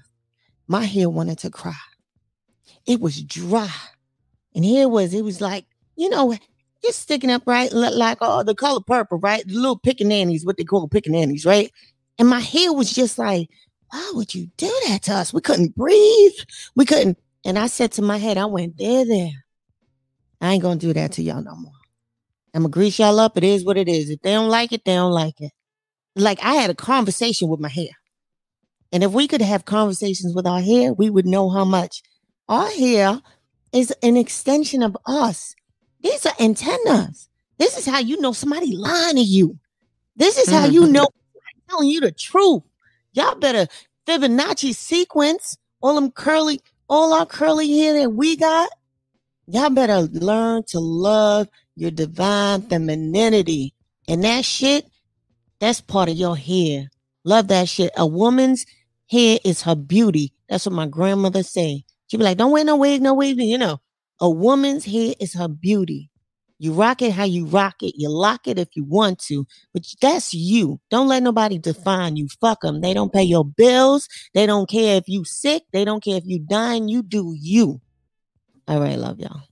my 0.66 0.84
hair 0.84 1.10
wanted 1.10 1.38
to 1.40 1.50
cry. 1.50 1.74
It 2.86 3.00
was 3.00 3.22
dry. 3.22 3.70
And 4.54 4.64
here 4.64 4.82
it 4.82 4.90
was, 4.90 5.12
it 5.12 5.22
was 5.22 5.40
like, 5.40 5.66
you 5.96 6.08
know, 6.08 6.34
just 6.84 7.00
sticking 7.00 7.30
up 7.30 7.42
right 7.46 7.72
li- 7.72 7.94
like 7.94 8.18
uh, 8.20 8.42
the 8.42 8.54
color 8.54 8.80
purple, 8.86 9.18
right? 9.18 9.46
The 9.46 9.54
little 9.54 9.78
pickaninnies, 9.78 10.44
what 10.44 10.56
they 10.56 10.64
call 10.64 10.88
pickaninnies, 10.88 11.46
right? 11.46 11.70
And 12.18 12.28
my 12.28 12.40
hair 12.40 12.72
was 12.72 12.92
just 12.92 13.18
like, 13.18 13.48
why 13.90 14.12
would 14.14 14.34
you 14.34 14.48
do 14.56 14.72
that 14.88 15.02
to 15.04 15.14
us? 15.14 15.32
We 15.32 15.40
couldn't 15.40 15.74
breathe. 15.74 16.32
We 16.76 16.84
couldn't. 16.84 17.18
And 17.44 17.58
I 17.58 17.66
said 17.66 17.92
to 17.92 18.02
my 18.02 18.18
head, 18.18 18.38
I 18.38 18.46
went, 18.46 18.78
there, 18.78 19.04
there. 19.04 19.30
I 20.40 20.52
ain't 20.52 20.62
gonna 20.62 20.76
do 20.76 20.92
that 20.92 21.12
to 21.12 21.22
y'all 21.22 21.42
no 21.42 21.56
more. 21.56 21.72
I'm 22.54 22.62
gonna 22.62 22.70
grease 22.70 22.98
y'all 22.98 23.18
up. 23.18 23.36
It 23.36 23.44
is 23.44 23.64
what 23.64 23.76
it 23.76 23.88
is. 23.88 24.10
If 24.10 24.20
they 24.22 24.32
don't 24.32 24.48
like 24.50 24.72
it, 24.72 24.84
they 24.84 24.94
don't 24.94 25.12
like 25.12 25.40
it. 25.40 25.52
Like 26.16 26.42
I 26.42 26.54
had 26.54 26.70
a 26.70 26.74
conversation 26.74 27.48
with 27.48 27.60
my 27.60 27.68
hair. 27.68 27.88
And 28.92 29.02
if 29.02 29.10
we 29.10 29.26
could 29.26 29.42
have 29.42 29.64
conversations 29.64 30.34
with 30.34 30.46
our 30.46 30.60
hair, 30.60 30.92
we 30.92 31.10
would 31.10 31.26
know 31.26 31.50
how 31.50 31.64
much 31.64 32.02
our 32.48 32.68
hair 32.68 33.20
is 33.72 33.92
an 34.02 34.16
extension 34.16 34.82
of 34.82 34.96
us. 35.06 35.54
These 36.04 36.26
are 36.26 36.34
antennas. 36.38 37.28
This 37.58 37.78
is 37.78 37.86
how 37.86 37.98
you 37.98 38.20
know 38.20 38.32
somebody 38.32 38.76
lying 38.76 39.16
to 39.16 39.22
you. 39.22 39.58
This 40.14 40.38
is 40.38 40.50
how 40.50 40.64
mm-hmm. 40.64 40.72
you 40.72 40.86
know 40.86 41.08
telling 41.68 41.88
you 41.88 42.00
the 42.00 42.12
truth. 42.12 42.62
Y'all 43.14 43.34
better 43.34 43.66
Fibonacci 44.06 44.74
sequence 44.74 45.56
all 45.80 45.94
them 45.94 46.10
curly, 46.10 46.60
all 46.88 47.12
our 47.12 47.26
curly 47.26 47.70
hair 47.78 48.00
that 48.00 48.10
we 48.10 48.36
got. 48.36 48.70
Y'all 49.46 49.70
better 49.70 50.00
learn 50.00 50.62
to 50.64 50.80
love 50.80 51.48
your 51.76 51.90
divine 51.90 52.62
femininity. 52.62 53.74
And 54.08 54.24
that 54.24 54.44
shit, 54.44 54.86
that's 55.58 55.82
part 55.82 56.08
of 56.08 56.16
your 56.16 56.36
hair. 56.36 56.90
Love 57.24 57.48
that 57.48 57.68
shit. 57.68 57.92
A 57.96 58.06
woman's 58.06 58.64
hair 59.10 59.38
is 59.44 59.62
her 59.62 59.74
beauty. 59.74 60.32
That's 60.48 60.66
what 60.66 60.74
my 60.74 60.86
grandmother 60.86 61.42
say. 61.42 61.84
She'd 62.06 62.16
be 62.18 62.24
like, 62.24 62.38
don't 62.38 62.52
wear 62.52 62.64
no 62.64 62.76
wig, 62.76 63.02
no 63.02 63.14
wig. 63.14 63.38
You 63.38 63.58
know, 63.58 63.80
a 64.20 64.30
woman's 64.30 64.84
hair 64.84 65.14
is 65.20 65.34
her 65.34 65.48
beauty. 65.48 66.10
You 66.58 66.72
rock 66.72 67.02
it 67.02 67.12
how 67.12 67.24
you 67.24 67.46
rock 67.46 67.82
it. 67.82 67.94
You 67.96 68.08
lock 68.08 68.46
it 68.46 68.58
if 68.58 68.68
you 68.74 68.84
want 68.84 69.18
to, 69.26 69.46
but 69.72 69.82
that's 70.00 70.32
you. 70.32 70.80
Don't 70.88 71.08
let 71.08 71.22
nobody 71.22 71.58
define 71.58 72.16
you. 72.16 72.28
Fuck 72.40 72.60
them. 72.62 72.80
They 72.80 72.94
don't 72.94 73.12
pay 73.12 73.24
your 73.24 73.44
bills. 73.44 74.08
They 74.34 74.46
don't 74.46 74.68
care 74.68 74.96
if 74.96 75.04
you 75.08 75.24
sick. 75.24 75.64
They 75.72 75.84
don't 75.84 76.02
care 76.02 76.16
if 76.16 76.24
you 76.26 76.38
dying. 76.38 76.88
You 76.88 77.02
do 77.02 77.34
you. 77.38 77.80
All 78.68 78.80
right, 78.80 78.96
love 78.96 79.18
y'all. 79.18 79.42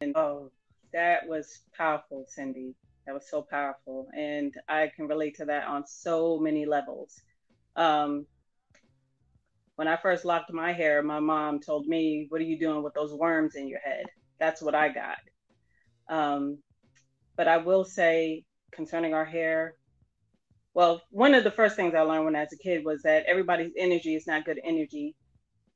And 0.00 0.16
oh, 0.16 0.50
that 0.92 1.26
was 1.28 1.60
powerful, 1.76 2.24
Cindy. 2.28 2.74
That 3.06 3.14
was 3.14 3.28
so 3.28 3.42
powerful. 3.42 4.08
And 4.16 4.54
I 4.68 4.90
can 4.94 5.08
relate 5.08 5.36
to 5.36 5.44
that 5.46 5.66
on 5.66 5.86
so 5.86 6.38
many 6.38 6.64
levels. 6.64 7.20
Um, 7.74 8.26
when 9.76 9.88
I 9.88 9.96
first 9.96 10.24
locked 10.24 10.52
my 10.52 10.72
hair, 10.72 11.02
my 11.02 11.20
mom 11.20 11.60
told 11.60 11.86
me, 11.86 12.26
What 12.28 12.40
are 12.40 12.44
you 12.44 12.58
doing 12.58 12.82
with 12.82 12.94
those 12.94 13.12
worms 13.12 13.54
in 13.54 13.68
your 13.68 13.80
head? 13.80 14.04
That's 14.38 14.62
what 14.62 14.74
I 14.74 14.88
got. 14.88 15.18
Um, 16.08 16.58
but 17.36 17.48
I 17.48 17.58
will 17.58 17.84
say 17.84 18.44
concerning 18.72 19.14
our 19.14 19.24
hair, 19.24 19.74
well, 20.74 21.02
one 21.10 21.34
of 21.34 21.44
the 21.44 21.50
first 21.50 21.76
things 21.76 21.94
I 21.94 22.00
learned 22.00 22.24
when 22.24 22.36
I 22.36 22.40
was 22.40 22.52
a 22.52 22.62
kid 22.62 22.84
was 22.84 23.02
that 23.02 23.24
everybody's 23.26 23.72
energy 23.76 24.14
is 24.14 24.26
not 24.26 24.44
good 24.44 24.60
energy 24.64 25.14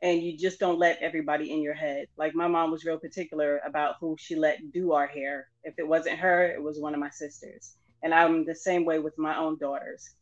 and 0.02 0.22
you 0.22 0.36
just 0.36 0.58
don't 0.58 0.78
let 0.78 0.98
everybody 1.00 1.52
in 1.52 1.62
your 1.62 1.74
head. 1.74 2.06
Like 2.16 2.34
my 2.34 2.48
mom 2.48 2.70
was 2.70 2.84
real 2.84 2.98
particular 2.98 3.60
about 3.66 3.96
who 4.00 4.16
she 4.18 4.36
let 4.36 4.72
do 4.72 4.92
our 4.92 5.06
hair. 5.06 5.48
If 5.64 5.74
it 5.78 5.86
wasn't 5.86 6.18
her, 6.18 6.46
it 6.46 6.62
was 6.62 6.80
one 6.80 6.94
of 6.94 7.00
my 7.00 7.10
sisters. 7.10 7.76
And 8.02 8.14
I'm 8.14 8.44
the 8.44 8.54
same 8.54 8.84
way 8.84 8.98
with 8.98 9.18
my 9.18 9.36
own 9.36 9.58
daughters 9.58 10.14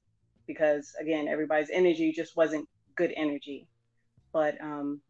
because 0.46 0.92
again, 1.00 1.28
everybody's 1.28 1.70
energy 1.70 2.12
just 2.12 2.36
wasn't 2.36 2.68
good 2.96 3.12
energy. 3.16 3.68
But 4.32 4.60
um, 4.60 5.00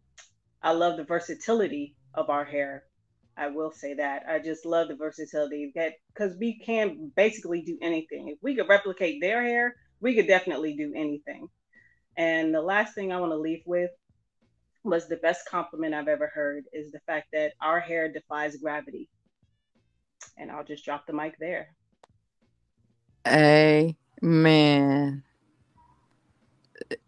I 0.63 0.73
love 0.73 0.97
the 0.97 1.05
versatility 1.05 1.95
of 2.15 2.31
our 2.31 2.45
hair. 2.45 2.85
I 3.37 3.49
will 3.49 3.73
say 3.73 3.95
that. 3.95 4.25
I 4.29 4.39
just 4.39 4.65
love 4.65 4.89
the 4.89 4.97
versatility 4.97 5.73
that 5.75 5.95
because 6.13 6.37
we 6.39 6.59
can 6.59 7.11
basically 7.17 7.63
do 7.63 7.79
anything. 7.83 8.29
If 8.29 8.39
we 8.43 8.55
could 8.55 8.69
replicate 8.69 9.21
their 9.21 9.43
hair, 9.43 9.75
we 10.01 10.15
could 10.15 10.29
definitely 10.29 10.77
do 10.77 10.93
anything. 10.95 11.49
And 12.17 12.55
the 12.55 12.63
last 12.63 12.95
thing 12.95 13.13
I 13.13 13.19
want 13.19 13.33
to 13.33 13.39
leave 13.39 13.63
with 13.67 13.91
was 14.85 15.09
the 15.09 15.17
best 15.17 15.49
compliment 15.49 15.95
I've 15.95 16.09
ever 16.09 16.31
heard 16.33 16.65
is 16.73 16.93
the 16.93 17.01
fact 17.07 17.29
that 17.33 17.53
our 17.61 17.81
hair 17.81 18.13
defies 18.13 18.57
gravity. 18.57 19.09
And 20.37 20.51
I'll 20.51 20.65
just 20.65 20.85
drop 20.85 21.07
the 21.07 21.13
mic 21.13 21.35
there. 21.39 21.75
Amen. 23.27 25.25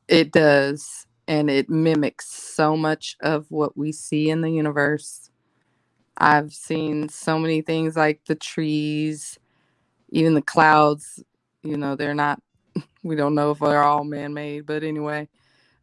It 0.09 0.33
does. 0.33 1.07
And 1.29 1.51
it 1.51 1.71
mimics 1.71 2.27
so 2.29 2.77
much 2.77 3.17
of 3.21 3.47
what 3.51 3.77
we 3.77 3.93
see 3.93 4.31
in 4.31 4.43
the 4.43 4.51
universe. 4.51 5.31
I've 6.19 6.53
seen 6.55 7.09
so 7.09 7.39
many 7.39 7.63
things 7.63 7.97
like 7.97 8.23
the 8.27 8.37
trees, 8.37 9.39
even 10.11 10.35
the 10.35 10.43
clouds, 10.43 11.23
you 11.63 11.77
know, 11.77 11.97
they're 11.97 12.15
not, 12.15 12.43
we 13.05 13.17
don't 13.17 13.35
know 13.35 13.53
if 13.53 13.61
they're 13.61 13.83
all 13.83 14.05
man 14.05 14.35
made, 14.35 14.67
but 14.67 14.85
anyway. 14.85 15.29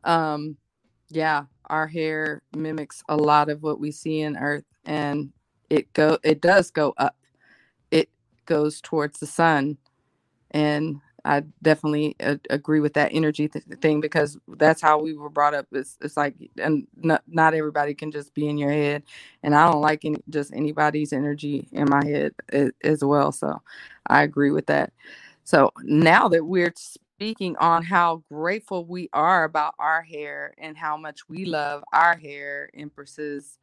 Um, 0.03 0.57
yeah, 1.09 1.45
our 1.67 1.87
hair 1.87 2.41
mimics 2.55 3.03
a 3.09 3.17
lot 3.17 3.49
of 3.49 3.63
what 3.63 3.79
we 3.79 3.91
see 3.91 4.21
in 4.21 4.37
earth 4.37 4.65
and 4.85 5.31
it 5.69 5.91
go 5.93 6.17
it 6.23 6.41
does 6.41 6.71
go 6.71 6.93
up 6.97 7.15
it 7.91 8.09
goes 8.45 8.81
towards 8.81 9.19
the 9.19 9.27
sun 9.27 9.77
and 10.51 10.97
i 11.25 11.41
definitely 11.61 12.15
a- 12.21 12.39
agree 12.49 12.79
with 12.81 12.93
that 12.93 13.11
energy 13.13 13.47
th- 13.49 13.65
thing 13.81 14.01
because 14.01 14.37
that's 14.57 14.81
how 14.81 14.99
we 14.99 15.13
were 15.15 15.29
brought 15.29 15.53
up 15.55 15.67
it's, 15.71 15.97
it's 16.01 16.17
like 16.17 16.35
and 16.59 16.87
not, 16.97 17.23
not 17.27 17.53
everybody 17.53 17.93
can 17.93 18.11
just 18.11 18.33
be 18.35 18.47
in 18.47 18.57
your 18.57 18.71
head 18.71 19.03
and 19.43 19.55
i 19.55 19.69
don't 19.71 19.81
like 19.81 20.05
any, 20.05 20.17
just 20.29 20.53
anybody's 20.53 21.13
energy 21.13 21.67
in 21.73 21.89
my 21.89 22.05
head 22.05 22.33
as 22.83 23.03
well 23.03 23.31
so 23.31 23.61
i 24.07 24.23
agree 24.23 24.51
with 24.51 24.67
that 24.67 24.91
so 25.45 25.71
now 25.83 26.29
that 26.29 26.45
we're 26.45 26.73
speaking 26.75 27.57
on 27.59 27.83
how 27.83 28.23
grateful 28.31 28.85
we 28.85 29.09
are 29.13 29.45
about 29.45 29.75
our 29.79 30.03
hair 30.03 30.55
and 30.59 30.77
how 30.77 30.97
much 30.97 31.29
we 31.29 31.45
love 31.45 31.83
our 31.93 32.17
hair, 32.17 32.69
Empresses. 32.75 33.59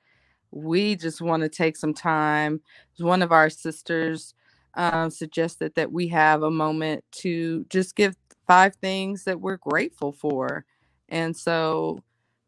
We 0.53 0.97
just 0.97 1.21
want 1.23 1.43
to 1.45 1.51
take 1.51 1.77
some 1.77 1.95
time. 1.95 2.63
One 2.99 3.23
of 3.23 3.33
our 3.33 3.51
sisters 3.51 4.35
um, 4.75 5.11
suggested 5.11 5.75
that 5.75 5.93
we 5.93 6.09
have 6.09 6.43
a 6.43 6.51
moment 6.51 7.05
to 7.13 7.65
just 7.69 7.97
give 7.97 8.17
five 8.47 8.75
things 8.77 9.25
that 9.25 9.41
we're 9.41 9.57
grateful 9.59 10.13
for. 10.13 10.65
And 11.09 11.37
so 11.37 11.99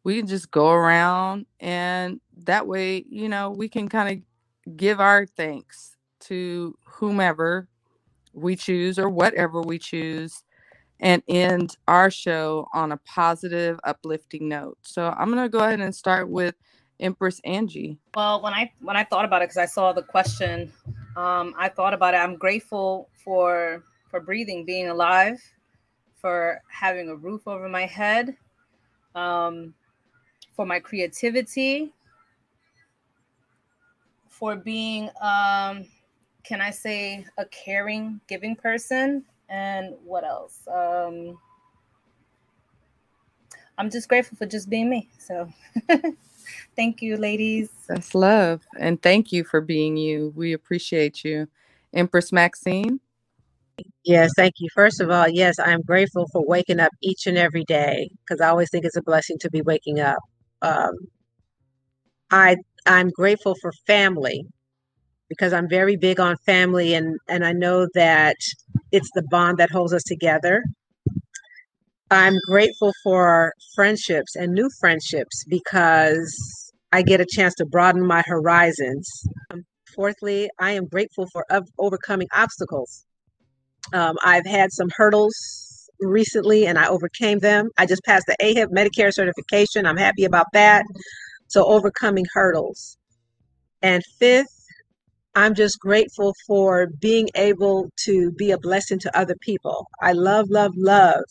we 0.03 0.17
can 0.17 0.27
just 0.27 0.51
go 0.51 0.71
around 0.71 1.45
and 1.59 2.19
that 2.45 2.67
way, 2.67 3.05
you 3.09 3.29
know, 3.29 3.51
we 3.51 3.69
can 3.69 3.87
kind 3.87 4.17
of 4.65 4.75
give 4.77 4.99
our 4.99 5.25
thanks 5.25 5.95
to 6.21 6.75
whomever 6.85 7.67
we 8.33 8.55
choose 8.55 8.97
or 8.97 9.09
whatever 9.09 9.61
we 9.61 9.77
choose 9.77 10.43
and 10.99 11.21
end 11.27 11.75
our 11.87 12.09
show 12.09 12.67
on 12.73 12.91
a 12.91 12.97
positive, 12.97 13.79
uplifting 13.83 14.47
note. 14.47 14.77
So 14.81 15.13
I'm 15.17 15.29
gonna 15.29 15.49
go 15.49 15.59
ahead 15.59 15.81
and 15.81 15.93
start 15.93 16.29
with 16.29 16.55
Empress 16.99 17.41
Angie. 17.43 17.97
Well, 18.15 18.41
when 18.41 18.53
I 18.53 18.71
when 18.79 18.95
I 18.95 19.03
thought 19.03 19.25
about 19.25 19.41
it, 19.41 19.45
because 19.45 19.57
I 19.57 19.65
saw 19.65 19.91
the 19.91 20.03
question, 20.03 20.71
um, 21.15 21.53
I 21.57 21.69
thought 21.69 21.93
about 21.93 22.13
it. 22.13 22.17
I'm 22.17 22.35
grateful 22.35 23.09
for 23.23 23.83
for 24.09 24.19
breathing, 24.19 24.63
being 24.65 24.89
alive, 24.89 25.39
for 26.15 26.61
having 26.69 27.09
a 27.09 27.15
roof 27.15 27.47
over 27.47 27.67
my 27.67 27.85
head, 27.85 28.37
um, 29.15 29.73
for 30.55 30.65
my 30.65 30.79
creativity, 30.79 31.91
for 34.29 34.55
being, 34.55 35.09
um, 35.21 35.85
can 36.43 36.61
I 36.61 36.69
say, 36.69 37.25
a 37.37 37.45
caring, 37.45 38.21
giving 38.27 38.55
person, 38.55 39.23
and 39.49 39.95
what 40.05 40.23
else? 40.23 40.59
Um, 40.67 41.37
I'm 43.77 43.89
just 43.89 44.07
grateful 44.07 44.37
for 44.37 44.45
just 44.45 44.69
being 44.69 44.89
me. 44.89 45.09
So 45.17 45.51
thank 46.75 47.01
you, 47.01 47.17
ladies. 47.17 47.69
That's 47.87 48.15
love. 48.15 48.61
And 48.77 49.01
thank 49.01 49.31
you 49.31 49.43
for 49.43 49.61
being 49.61 49.97
you. 49.97 50.33
We 50.35 50.53
appreciate 50.53 51.23
you. 51.23 51.47
Empress 51.93 52.31
Maxine. 52.31 52.99
Yes, 54.03 54.31
thank 54.35 54.55
you. 54.59 54.67
First 54.73 55.01
of 55.01 55.09
all, 55.09 55.27
yes, 55.29 55.57
I'm 55.59 55.81
grateful 55.81 56.27
for 56.31 56.45
waking 56.45 56.79
up 56.79 56.91
each 57.01 57.25
and 57.25 57.37
every 57.37 57.63
day 57.63 58.09
because 58.19 58.41
I 58.41 58.49
always 58.49 58.69
think 58.69 58.85
it's 58.85 58.97
a 58.97 59.01
blessing 59.01 59.37
to 59.39 59.49
be 59.49 59.61
waking 59.61 59.99
up. 59.99 60.19
Um, 60.61 60.93
I 62.31 62.57
I'm 62.85 63.09
grateful 63.09 63.55
for 63.61 63.71
family 63.87 64.45
because 65.29 65.53
I'm 65.53 65.69
very 65.69 65.95
big 65.95 66.19
on 66.19 66.35
family 66.45 66.93
and 66.93 67.17
and 67.29 67.45
I 67.45 67.53
know 67.53 67.87
that 67.93 68.35
it's 68.91 69.09
the 69.15 69.23
bond 69.29 69.57
that 69.59 69.71
holds 69.71 69.93
us 69.93 70.03
together. 70.03 70.63
I'm 72.13 72.37
grateful 72.45 72.93
for 73.03 73.53
friendships 73.75 74.35
and 74.35 74.53
new 74.53 74.69
friendships 74.79 75.43
because 75.49 76.71
I 76.91 77.01
get 77.01 77.21
a 77.21 77.25
chance 77.25 77.55
to 77.55 77.65
broaden 77.65 78.05
my 78.05 78.21
horizons. 78.25 79.09
Um, 79.51 79.63
fourthly, 79.95 80.49
I 80.59 80.71
am 80.71 80.85
grateful 80.85 81.27
for 81.33 81.45
overcoming 81.79 82.27
obstacles. 82.33 83.05
Um, 83.93 84.17
I've 84.23 84.45
had 84.45 84.71
some 84.71 84.89
hurdles 84.95 85.33
recently 85.99 86.67
and 86.67 86.77
I 86.77 86.87
overcame 86.87 87.39
them. 87.39 87.69
I 87.77 87.85
just 87.85 88.03
passed 88.03 88.25
the 88.27 88.35
AHIP 88.41 88.69
Medicare 88.69 89.13
certification. 89.13 89.85
I'm 89.85 89.97
happy 89.97 90.25
about 90.25 90.47
that. 90.53 90.85
So, 91.47 91.65
overcoming 91.65 92.25
hurdles. 92.33 92.97
And 93.81 94.03
fifth, 94.19 94.65
I'm 95.35 95.55
just 95.55 95.79
grateful 95.79 96.33
for 96.45 96.87
being 97.01 97.29
able 97.35 97.89
to 98.05 98.31
be 98.31 98.51
a 98.51 98.57
blessing 98.59 98.99
to 98.99 99.17
other 99.17 99.35
people. 99.41 99.87
I 100.01 100.11
love, 100.11 100.47
love, 100.49 100.73
love 100.77 101.23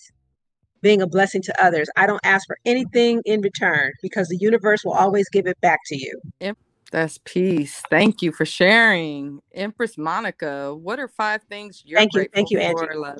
being 0.83 1.01
a 1.01 1.07
blessing 1.07 1.43
to 1.43 1.65
others. 1.65 1.89
I 1.97 2.07
don't 2.07 2.21
ask 2.25 2.47
for 2.47 2.59
anything 2.65 3.23
in 3.25 3.41
return 3.41 3.93
because 4.03 4.29
the 4.29 4.37
universe 4.37 4.85
will 4.85 4.95
always 4.95 5.29
give 5.31 5.47
it 5.47 5.61
back 5.61 5.79
to 5.87 5.97
you. 5.97 6.21
Yep. 6.41 6.59
That's 6.91 7.19
peace. 7.25 7.83
Thank 7.89 8.21
you 8.21 8.33
for 8.33 8.45
sharing. 8.45 9.41
Empress 9.55 9.97
Monica, 9.97 10.75
what 10.75 11.01
are 11.01 11.09
five 11.09 11.43
things 11.45 11.83
you're 11.87 11.99
thank 11.99 12.13
you, 12.13 12.21
grateful 12.21 12.37
thank 12.37 12.51
you, 12.51 12.59
Angie. 12.59 12.87
for, 12.87 12.95
love? 12.97 13.19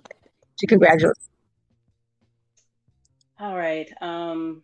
To 0.59 0.67
congratulate. 0.67 1.17
All 3.41 3.57
right. 3.57 3.91
Um, 4.03 4.63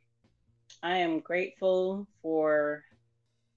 I 0.82 0.98
am 0.98 1.20
grateful 1.20 2.06
for 2.20 2.84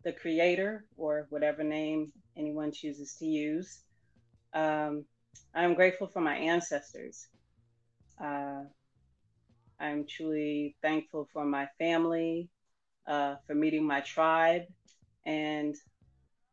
the 0.04 0.14
creator 0.14 0.86
or 0.96 1.28
whatever 1.30 1.64
name 1.64 2.14
anyone 2.38 2.72
chooses 2.72 3.16
to 3.20 3.26
use. 3.26 3.82
Um, 4.54 5.06
I'm 5.54 5.76
grateful 5.76 6.08
for 6.08 6.22
my 6.22 6.36
ancestors. 6.36 7.28
Uh, 8.24 8.62
I'm 9.82 10.06
truly 10.06 10.76
thankful 10.82 11.28
for 11.34 11.44
my 11.44 11.68
family, 11.80 12.50
uh, 13.08 13.36
for 13.48 13.56
meeting 13.56 13.86
my 13.86 14.02
tribe, 14.02 14.64
and 15.26 15.76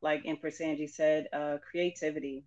like 0.00 0.23
Empress 0.24 0.60
Angie 0.60 0.86
said, 0.86 1.28
uh, 1.32 1.58
creativity, 1.70 2.44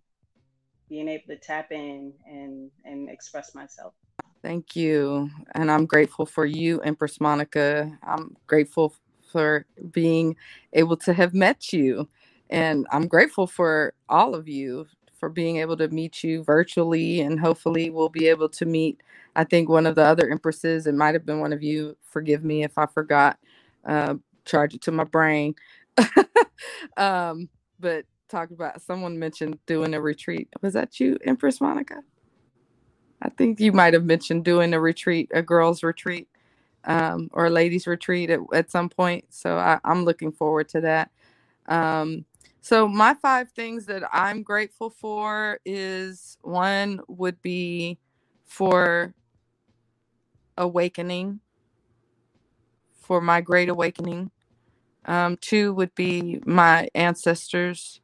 being 0.88 1.08
able 1.08 1.24
to 1.28 1.38
tap 1.38 1.70
in 1.70 2.12
and 2.26 2.70
and 2.84 3.08
express 3.08 3.54
myself. 3.54 3.94
Thank 4.42 4.74
you. 4.74 5.30
And 5.54 5.70
I'm 5.70 5.86
grateful 5.86 6.26
for 6.26 6.44
you, 6.44 6.80
Empress 6.80 7.20
Monica. 7.20 7.96
I'm 8.02 8.36
grateful 8.48 8.92
for 9.30 9.64
being 9.92 10.36
able 10.72 10.96
to 10.98 11.12
have 11.12 11.32
met 11.32 11.72
you. 11.72 12.08
And 12.50 12.86
I'm 12.90 13.06
grateful 13.06 13.46
for 13.46 13.94
all 14.08 14.34
of 14.34 14.48
you 14.48 14.86
for 15.18 15.28
being 15.28 15.58
able 15.58 15.76
to 15.76 15.86
meet 15.88 16.24
you 16.24 16.42
virtually. 16.42 17.20
And 17.20 17.38
hopefully, 17.38 17.88
we'll 17.88 18.08
be 18.08 18.26
able 18.26 18.48
to 18.48 18.66
meet. 18.66 19.00
I 19.34 19.44
think 19.44 19.68
one 19.68 19.86
of 19.86 19.94
the 19.94 20.04
other 20.04 20.28
empresses, 20.28 20.86
it 20.86 20.94
might 20.94 21.14
have 21.14 21.24
been 21.24 21.40
one 21.40 21.52
of 21.52 21.62
you. 21.62 21.96
Forgive 22.02 22.44
me 22.44 22.64
if 22.64 22.76
I 22.76 22.86
forgot. 22.86 23.38
Uh, 23.84 24.14
charge 24.44 24.74
it 24.74 24.82
to 24.82 24.92
my 24.92 25.04
brain. 25.04 25.54
um, 26.96 27.48
but 27.80 28.04
talk 28.28 28.50
about 28.50 28.80
someone 28.82 29.18
mentioned 29.18 29.58
doing 29.66 29.94
a 29.94 30.00
retreat. 30.00 30.48
Was 30.60 30.74
that 30.74 31.00
you, 31.00 31.18
Empress 31.24 31.60
Monica? 31.60 32.02
I 33.22 33.28
think 33.30 33.60
you 33.60 33.72
might 33.72 33.94
have 33.94 34.04
mentioned 34.04 34.44
doing 34.44 34.74
a 34.74 34.80
retreat, 34.80 35.30
a 35.32 35.42
girls' 35.42 35.82
retreat, 35.82 36.28
um, 36.84 37.28
or 37.32 37.46
a 37.46 37.50
ladies' 37.50 37.86
retreat 37.86 38.30
at, 38.30 38.40
at 38.52 38.70
some 38.70 38.88
point. 38.88 39.24
So 39.30 39.56
I, 39.56 39.78
am 39.84 40.04
looking 40.04 40.32
forward 40.32 40.68
to 40.70 40.80
that. 40.80 41.10
Um, 41.66 42.24
so 42.60 42.88
my 42.88 43.14
five 43.14 43.50
things 43.52 43.86
that 43.86 44.02
I'm 44.12 44.42
grateful 44.42 44.90
for 44.90 45.58
is 45.64 46.36
one 46.42 47.00
would 47.08 47.40
be 47.42 47.98
for 48.44 49.14
awakening, 50.58 51.40
for 53.02 53.20
my 53.20 53.40
great 53.42 53.68
awakening. 53.70 54.30
Um, 55.06 55.36
two 55.38 55.74
would 55.74 55.94
be 55.96 56.40
my 56.46 56.88
ancestors 56.94 57.96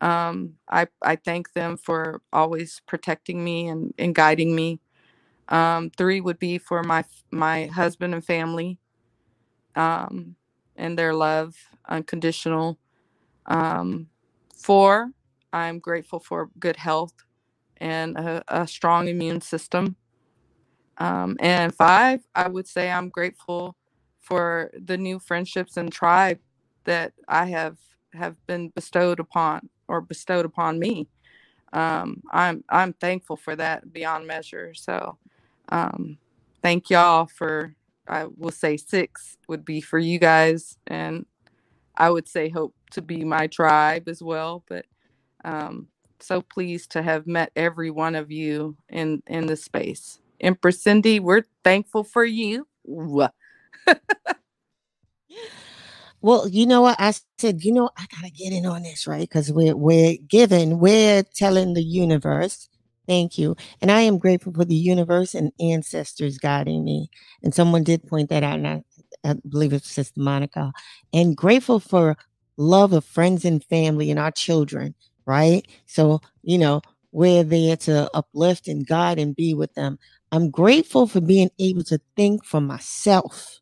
um, 0.00 0.54
I, 0.70 0.88
I 1.02 1.16
thank 1.16 1.54
them 1.54 1.78
for 1.78 2.20
always 2.32 2.82
protecting 2.86 3.42
me 3.44 3.68
and, 3.68 3.94
and 3.98 4.14
guiding 4.14 4.54
me. 4.54 4.80
Um, 5.48 5.90
three 5.96 6.20
would 6.20 6.38
be 6.38 6.58
for 6.58 6.82
my 6.82 7.04
my 7.32 7.66
husband 7.66 8.14
and 8.14 8.24
family 8.24 8.78
um, 9.76 10.36
and 10.76 10.98
their 10.98 11.14
love, 11.14 11.56
unconditional. 11.88 12.78
Um, 13.46 14.08
four, 14.56 15.12
I'm 15.52 15.80
grateful 15.80 16.20
for 16.20 16.50
good 16.58 16.76
health 16.76 17.14
and 17.78 18.16
a, 18.18 18.44
a 18.48 18.66
strong 18.68 19.08
immune 19.08 19.40
system. 19.42 19.96
Um, 20.98 21.36
and 21.40 21.74
five, 21.74 22.20
I 22.34 22.48
would 22.48 22.66
say 22.66 22.90
I'm 22.90 23.08
grateful 23.08 23.76
for 24.20 24.70
the 24.74 24.98
new 24.98 25.18
friendships 25.18 25.76
and 25.76 25.92
tribe 25.92 26.40
that 26.84 27.12
I 27.28 27.46
have 27.46 27.76
have 28.14 28.36
been 28.46 28.70
bestowed 28.70 29.20
upon 29.20 29.68
or 29.86 30.00
bestowed 30.00 30.44
upon 30.44 30.78
me. 30.78 31.08
Um, 31.72 32.22
I'm 32.32 32.64
I'm 32.68 32.92
thankful 32.94 33.36
for 33.36 33.54
that 33.56 33.92
beyond 33.92 34.26
measure. 34.26 34.74
So 34.74 35.18
um, 35.68 36.18
thank 36.62 36.90
y'all 36.90 37.26
for 37.26 37.74
I 38.08 38.26
will 38.36 38.50
say 38.50 38.76
six 38.76 39.36
would 39.48 39.64
be 39.64 39.80
for 39.80 39.98
you 39.98 40.18
guys 40.18 40.78
and 40.86 41.26
I 41.96 42.10
would 42.10 42.28
say 42.28 42.48
hope 42.48 42.74
to 42.92 43.02
be 43.02 43.24
my 43.24 43.48
tribe 43.48 44.08
as 44.08 44.22
well. 44.22 44.64
But 44.68 44.86
um, 45.44 45.88
so 46.20 46.40
pleased 46.40 46.90
to 46.92 47.02
have 47.02 47.26
met 47.26 47.52
every 47.54 47.90
one 47.90 48.14
of 48.14 48.30
you 48.30 48.76
in 48.88 49.22
in 49.26 49.46
the 49.46 49.56
space. 49.56 50.20
Empress 50.40 50.82
Cindy, 50.82 51.20
we're 51.20 51.44
thankful 51.64 52.04
for 52.04 52.24
you. 52.24 52.66
Well, 56.20 56.48
you 56.48 56.66
know 56.66 56.82
what? 56.82 56.96
I 56.98 57.14
said, 57.38 57.62
you 57.64 57.72
know, 57.72 57.90
I 57.96 58.06
gotta 58.14 58.30
get 58.30 58.52
in 58.52 58.66
on 58.66 58.82
this, 58.82 59.06
right? 59.06 59.20
Because 59.20 59.52
we're 59.52 59.76
we're 59.76 60.16
giving, 60.28 60.80
we're 60.80 61.22
telling 61.22 61.74
the 61.74 61.82
universe, 61.82 62.68
thank 63.06 63.38
you. 63.38 63.56
And 63.80 63.90
I 63.90 64.00
am 64.00 64.18
grateful 64.18 64.52
for 64.52 64.64
the 64.64 64.74
universe 64.74 65.34
and 65.34 65.52
ancestors 65.60 66.38
guiding 66.38 66.84
me. 66.84 67.10
And 67.42 67.54
someone 67.54 67.84
did 67.84 68.06
point 68.06 68.30
that 68.30 68.42
out, 68.42 68.58
and 68.58 68.66
I, 68.66 68.82
I 69.24 69.34
believe 69.48 69.72
it's 69.72 69.90
Sister 69.90 70.20
Monica. 70.20 70.72
And 71.12 71.36
grateful 71.36 71.78
for 71.78 72.16
love 72.56 72.92
of 72.92 73.04
friends 73.04 73.44
and 73.44 73.62
family 73.64 74.10
and 74.10 74.18
our 74.18 74.32
children, 74.32 74.94
right? 75.24 75.64
So, 75.86 76.20
you 76.42 76.58
know, 76.58 76.82
we're 77.12 77.44
there 77.44 77.76
to 77.76 78.10
uplift 78.14 78.66
and 78.66 78.86
guide 78.86 79.18
and 79.20 79.36
be 79.36 79.54
with 79.54 79.72
them. 79.74 79.98
I'm 80.32 80.50
grateful 80.50 81.06
for 81.06 81.20
being 81.20 81.50
able 81.58 81.84
to 81.84 82.00
think 82.16 82.44
for 82.44 82.60
myself 82.60 83.60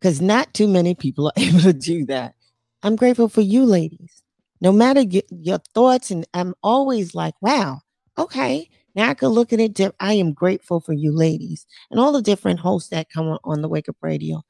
because 0.00 0.20
not 0.20 0.52
too 0.52 0.68
many 0.68 0.94
people 0.94 1.28
are 1.28 1.32
able 1.36 1.60
to 1.60 1.72
do 1.72 2.04
that. 2.06 2.34
I'm 2.82 2.96
grateful 2.96 3.28
for 3.28 3.40
you, 3.40 3.64
ladies. 3.64 4.22
No 4.60 4.72
matter 4.72 5.00
your, 5.02 5.22
your 5.30 5.58
thoughts, 5.74 6.10
and 6.10 6.26
I'm 6.34 6.54
always 6.62 7.14
like, 7.14 7.34
wow, 7.40 7.80
okay, 8.18 8.68
now 8.94 9.08
I 9.10 9.14
can 9.14 9.28
look 9.28 9.52
at 9.52 9.60
it. 9.60 9.74
Diff- 9.74 9.92
I 10.00 10.14
am 10.14 10.32
grateful 10.32 10.80
for 10.80 10.92
you, 10.92 11.12
ladies, 11.12 11.66
and 11.90 11.98
all 11.98 12.12
the 12.12 12.22
different 12.22 12.60
hosts 12.60 12.90
that 12.90 13.10
come 13.10 13.28
on, 13.28 13.38
on 13.44 13.62
the 13.62 13.68
Wake 13.68 13.88
Up 13.88 13.96
Radio. 14.02 14.42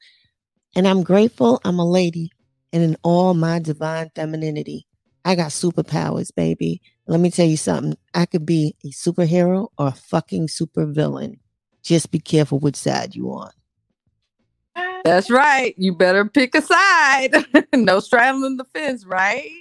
And 0.75 0.87
I'm 0.87 1.03
grateful 1.03 1.61
I'm 1.63 1.79
a 1.79 1.85
lady 1.89 2.31
and 2.71 2.83
in 2.83 2.97
all 3.03 3.33
my 3.33 3.59
divine 3.59 4.11
femininity. 4.15 4.87
I 5.25 5.35
got 5.35 5.51
superpowers, 5.51 6.33
baby. 6.35 6.81
Let 7.07 7.19
me 7.19 7.31
tell 7.31 7.45
you 7.45 7.57
something. 7.57 7.95
I 8.13 8.25
could 8.25 8.45
be 8.45 8.75
a 8.83 8.89
superhero 8.89 9.69
or 9.77 9.87
a 9.87 9.91
fucking 9.91 10.47
supervillain. 10.47 11.39
Just 11.83 12.11
be 12.11 12.19
careful 12.19 12.59
which 12.59 12.77
side 12.77 13.15
you 13.15 13.31
on. 13.31 13.51
That's 15.03 15.29
right. 15.29 15.75
You 15.77 15.93
better 15.93 16.25
pick 16.25 16.55
a 16.55 16.61
side. 16.61 17.35
no 17.75 17.99
straddling 17.99 18.55
the 18.57 18.63
fence, 18.63 19.05
right? 19.05 19.51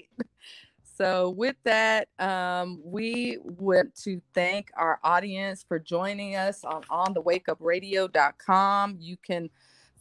So, 0.97 1.31
with 1.31 1.57
that, 1.65 2.07
um, 2.21 2.81
we 2.85 3.39
want 3.43 3.97
to 4.05 4.23
thank 4.35 4.71
our 4.77 5.01
audience 5.03 5.65
for 5.67 5.81
joining 5.81 6.37
us 6.37 6.63
on 6.65 6.83
onthewakeupradio.com. 6.85 8.97
You 9.01 9.17
can 9.17 9.51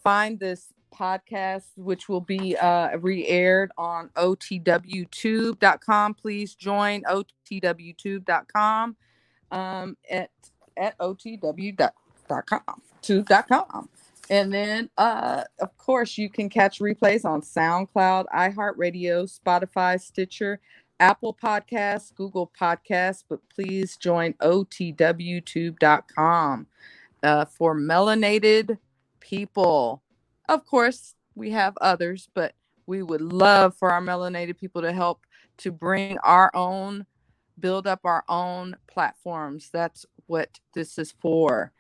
find 0.04 0.40
this 0.40 0.72
podcast, 0.94 1.70
which 1.76 2.08
will 2.08 2.22
be 2.22 2.56
uh, 2.58 3.00
re 3.00 3.26
aired 3.26 3.72
on 3.78 4.10
otwtube.com. 4.10 6.14
Please 6.14 6.54
join 6.54 7.02
otwtube.com 7.04 8.96
um, 9.52 9.98
at, 10.10 10.30
at 10.78 10.98
otw.com. 11.00 11.90
Tube.com. 13.02 13.90
And 14.30 14.54
then, 14.54 14.90
uh, 14.98 15.44
of 15.60 15.78
course, 15.78 16.18
you 16.18 16.30
can 16.30 16.48
catch 16.50 16.80
replays 16.80 17.26
on 17.26 17.42
SoundCloud, 17.42 18.28
iHeartRadio, 18.34 19.30
Spotify, 19.30 20.00
Stitcher, 20.00 20.62
Apple 21.02 21.38
Podcasts, 21.42 22.16
Google 22.16 22.50
Podcasts, 22.58 23.24
but 23.28 23.40
please 23.50 23.98
join 23.98 24.34
OTWTube.com 24.36 24.98
uh, 27.24 27.46
for 27.46 27.76
melanated 27.76 28.78
people. 29.20 30.02
Of 30.48 30.66
course, 30.66 31.16
we 31.36 31.50
have 31.52 31.76
others, 31.82 32.30
but 32.34 32.54
we 32.86 33.04
would 33.04 33.22
love 33.22 33.76
for 33.76 33.92
our 33.92 34.02
melanated 34.02 34.58
people 34.58 34.82
to 34.82 34.94
help 34.94 35.26
to 35.58 35.72
bring 35.72 36.18
our 36.20 36.52
own, 36.54 37.06
build 37.60 37.88
up 37.88 38.02
our 38.04 38.24
own 38.30 38.76
platforms. 38.88 39.70
That's 39.74 40.06
what 40.28 40.60
this 40.74 40.98
is 40.98 41.14
for. 41.20 41.72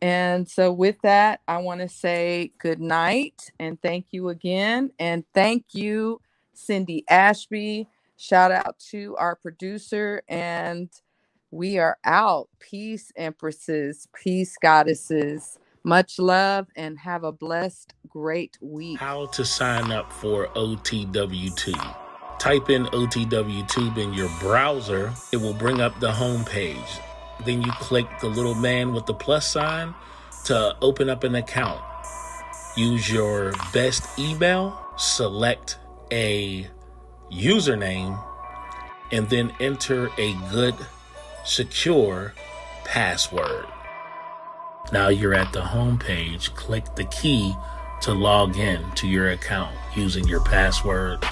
And 0.00 0.48
so, 0.48 0.72
with 0.72 1.00
that, 1.02 1.40
I 1.48 1.58
want 1.58 1.80
to 1.80 1.88
say 1.88 2.52
good 2.58 2.80
night 2.80 3.50
and 3.58 3.80
thank 3.82 4.06
you 4.10 4.28
again. 4.28 4.90
And 4.98 5.24
thank 5.34 5.66
you, 5.72 6.20
Cindy 6.54 7.04
Ashby. 7.08 7.88
Shout 8.16 8.50
out 8.50 8.78
to 8.90 9.16
our 9.16 9.36
producer. 9.36 10.22
And 10.28 10.88
we 11.50 11.78
are 11.78 11.98
out. 12.04 12.48
Peace, 12.60 13.12
empresses, 13.16 14.06
peace, 14.14 14.56
goddesses. 14.60 15.58
Much 15.84 16.18
love 16.18 16.66
and 16.76 16.98
have 16.98 17.24
a 17.24 17.32
blessed, 17.32 17.94
great 18.08 18.58
week. 18.60 18.98
How 18.98 19.26
to 19.26 19.44
sign 19.44 19.90
up 19.90 20.12
for 20.12 20.48
OTWTube. 20.48 21.96
Type 22.38 22.70
in 22.70 22.84
OTWTube 22.86 23.96
in 23.96 24.12
your 24.12 24.30
browser, 24.38 25.12
it 25.32 25.38
will 25.38 25.54
bring 25.54 25.80
up 25.80 25.98
the 25.98 26.10
homepage 26.10 27.00
then 27.44 27.62
you 27.62 27.70
click 27.72 28.06
the 28.20 28.28
little 28.28 28.54
man 28.54 28.92
with 28.92 29.06
the 29.06 29.14
plus 29.14 29.46
sign 29.46 29.94
to 30.44 30.76
open 30.80 31.08
up 31.08 31.24
an 31.24 31.34
account. 31.34 31.80
Use 32.76 33.10
your 33.10 33.52
best 33.72 34.18
email, 34.18 34.78
select 34.96 35.78
a 36.10 36.68
username, 37.30 38.22
and 39.12 39.28
then 39.28 39.52
enter 39.60 40.10
a 40.18 40.34
good, 40.50 40.74
secure 41.44 42.34
password. 42.84 43.66
Now 44.92 45.08
you're 45.08 45.34
at 45.34 45.52
the 45.52 45.62
home 45.62 45.98
page. 45.98 46.54
Click 46.54 46.94
the 46.94 47.04
key 47.04 47.54
to 48.02 48.14
log 48.14 48.56
in 48.56 48.90
to 48.92 49.08
your 49.08 49.30
account 49.30 49.76
using 49.94 50.26
your 50.26 50.40
password 50.40 51.24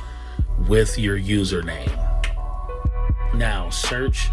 with 0.68 0.98
your 0.98 1.18
username. 1.18 2.02
Now 3.34 3.70
search 3.70 4.30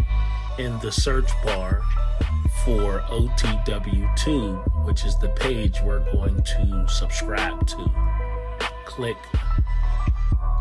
in 0.58 0.78
the 0.80 0.92
search 0.92 1.30
bar 1.44 1.82
for 2.64 3.02
OTW2, 3.10 4.86
which 4.86 5.06
is 5.06 5.18
the 5.18 5.30
page 5.30 5.82
we're 5.82 6.04
going 6.12 6.42
to 6.44 6.86
subscribe 6.88 7.66
to. 7.68 7.92
Click 8.86 9.18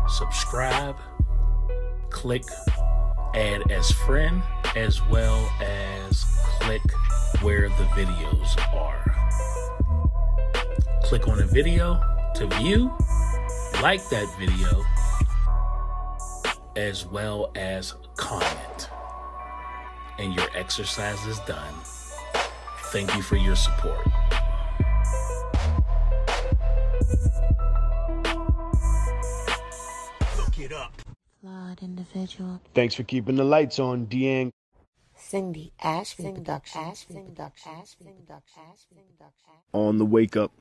subscribe, 0.07 0.95
click 2.09 2.43
add 3.33 3.71
as 3.71 3.91
friend 3.91 4.43
as 4.75 5.01
well 5.07 5.51
as 5.61 6.23
click 6.59 6.81
where 7.41 7.69
the 7.69 7.85
videos 7.95 8.57
are. 8.73 8.99
Click 11.03 11.27
on 11.27 11.39
a 11.41 11.45
video 11.45 12.01
to 12.35 12.47
view, 12.59 12.91
like 13.81 14.07
that 14.09 14.27
video, 14.39 14.83
as 16.75 17.05
well 17.05 17.51
as 17.55 17.95
comment. 18.15 18.89
And 20.19 20.33
your 20.33 20.47
exercise 20.55 21.25
is 21.25 21.39
done. 21.39 21.73
Thank 22.91 23.15
you 23.15 23.21
for 23.23 23.35
your 23.35 23.55
support. 23.55 24.05
Look 30.37 30.59
it 30.59 30.71
up. 30.71 30.93
Flawed 31.41 31.81
individual. 31.81 32.61
Thanks 32.75 32.93
for 32.93 33.03
keeping 33.03 33.35
the 33.35 33.43
lights 33.43 33.79
on, 33.79 34.05
Deang. 34.05 34.51
Cindy 35.15 35.73
Ashby 35.81 36.31
Production. 36.31 36.93
On 39.73 39.97
the 39.97 40.05
wake 40.05 40.35
up. 40.37 40.51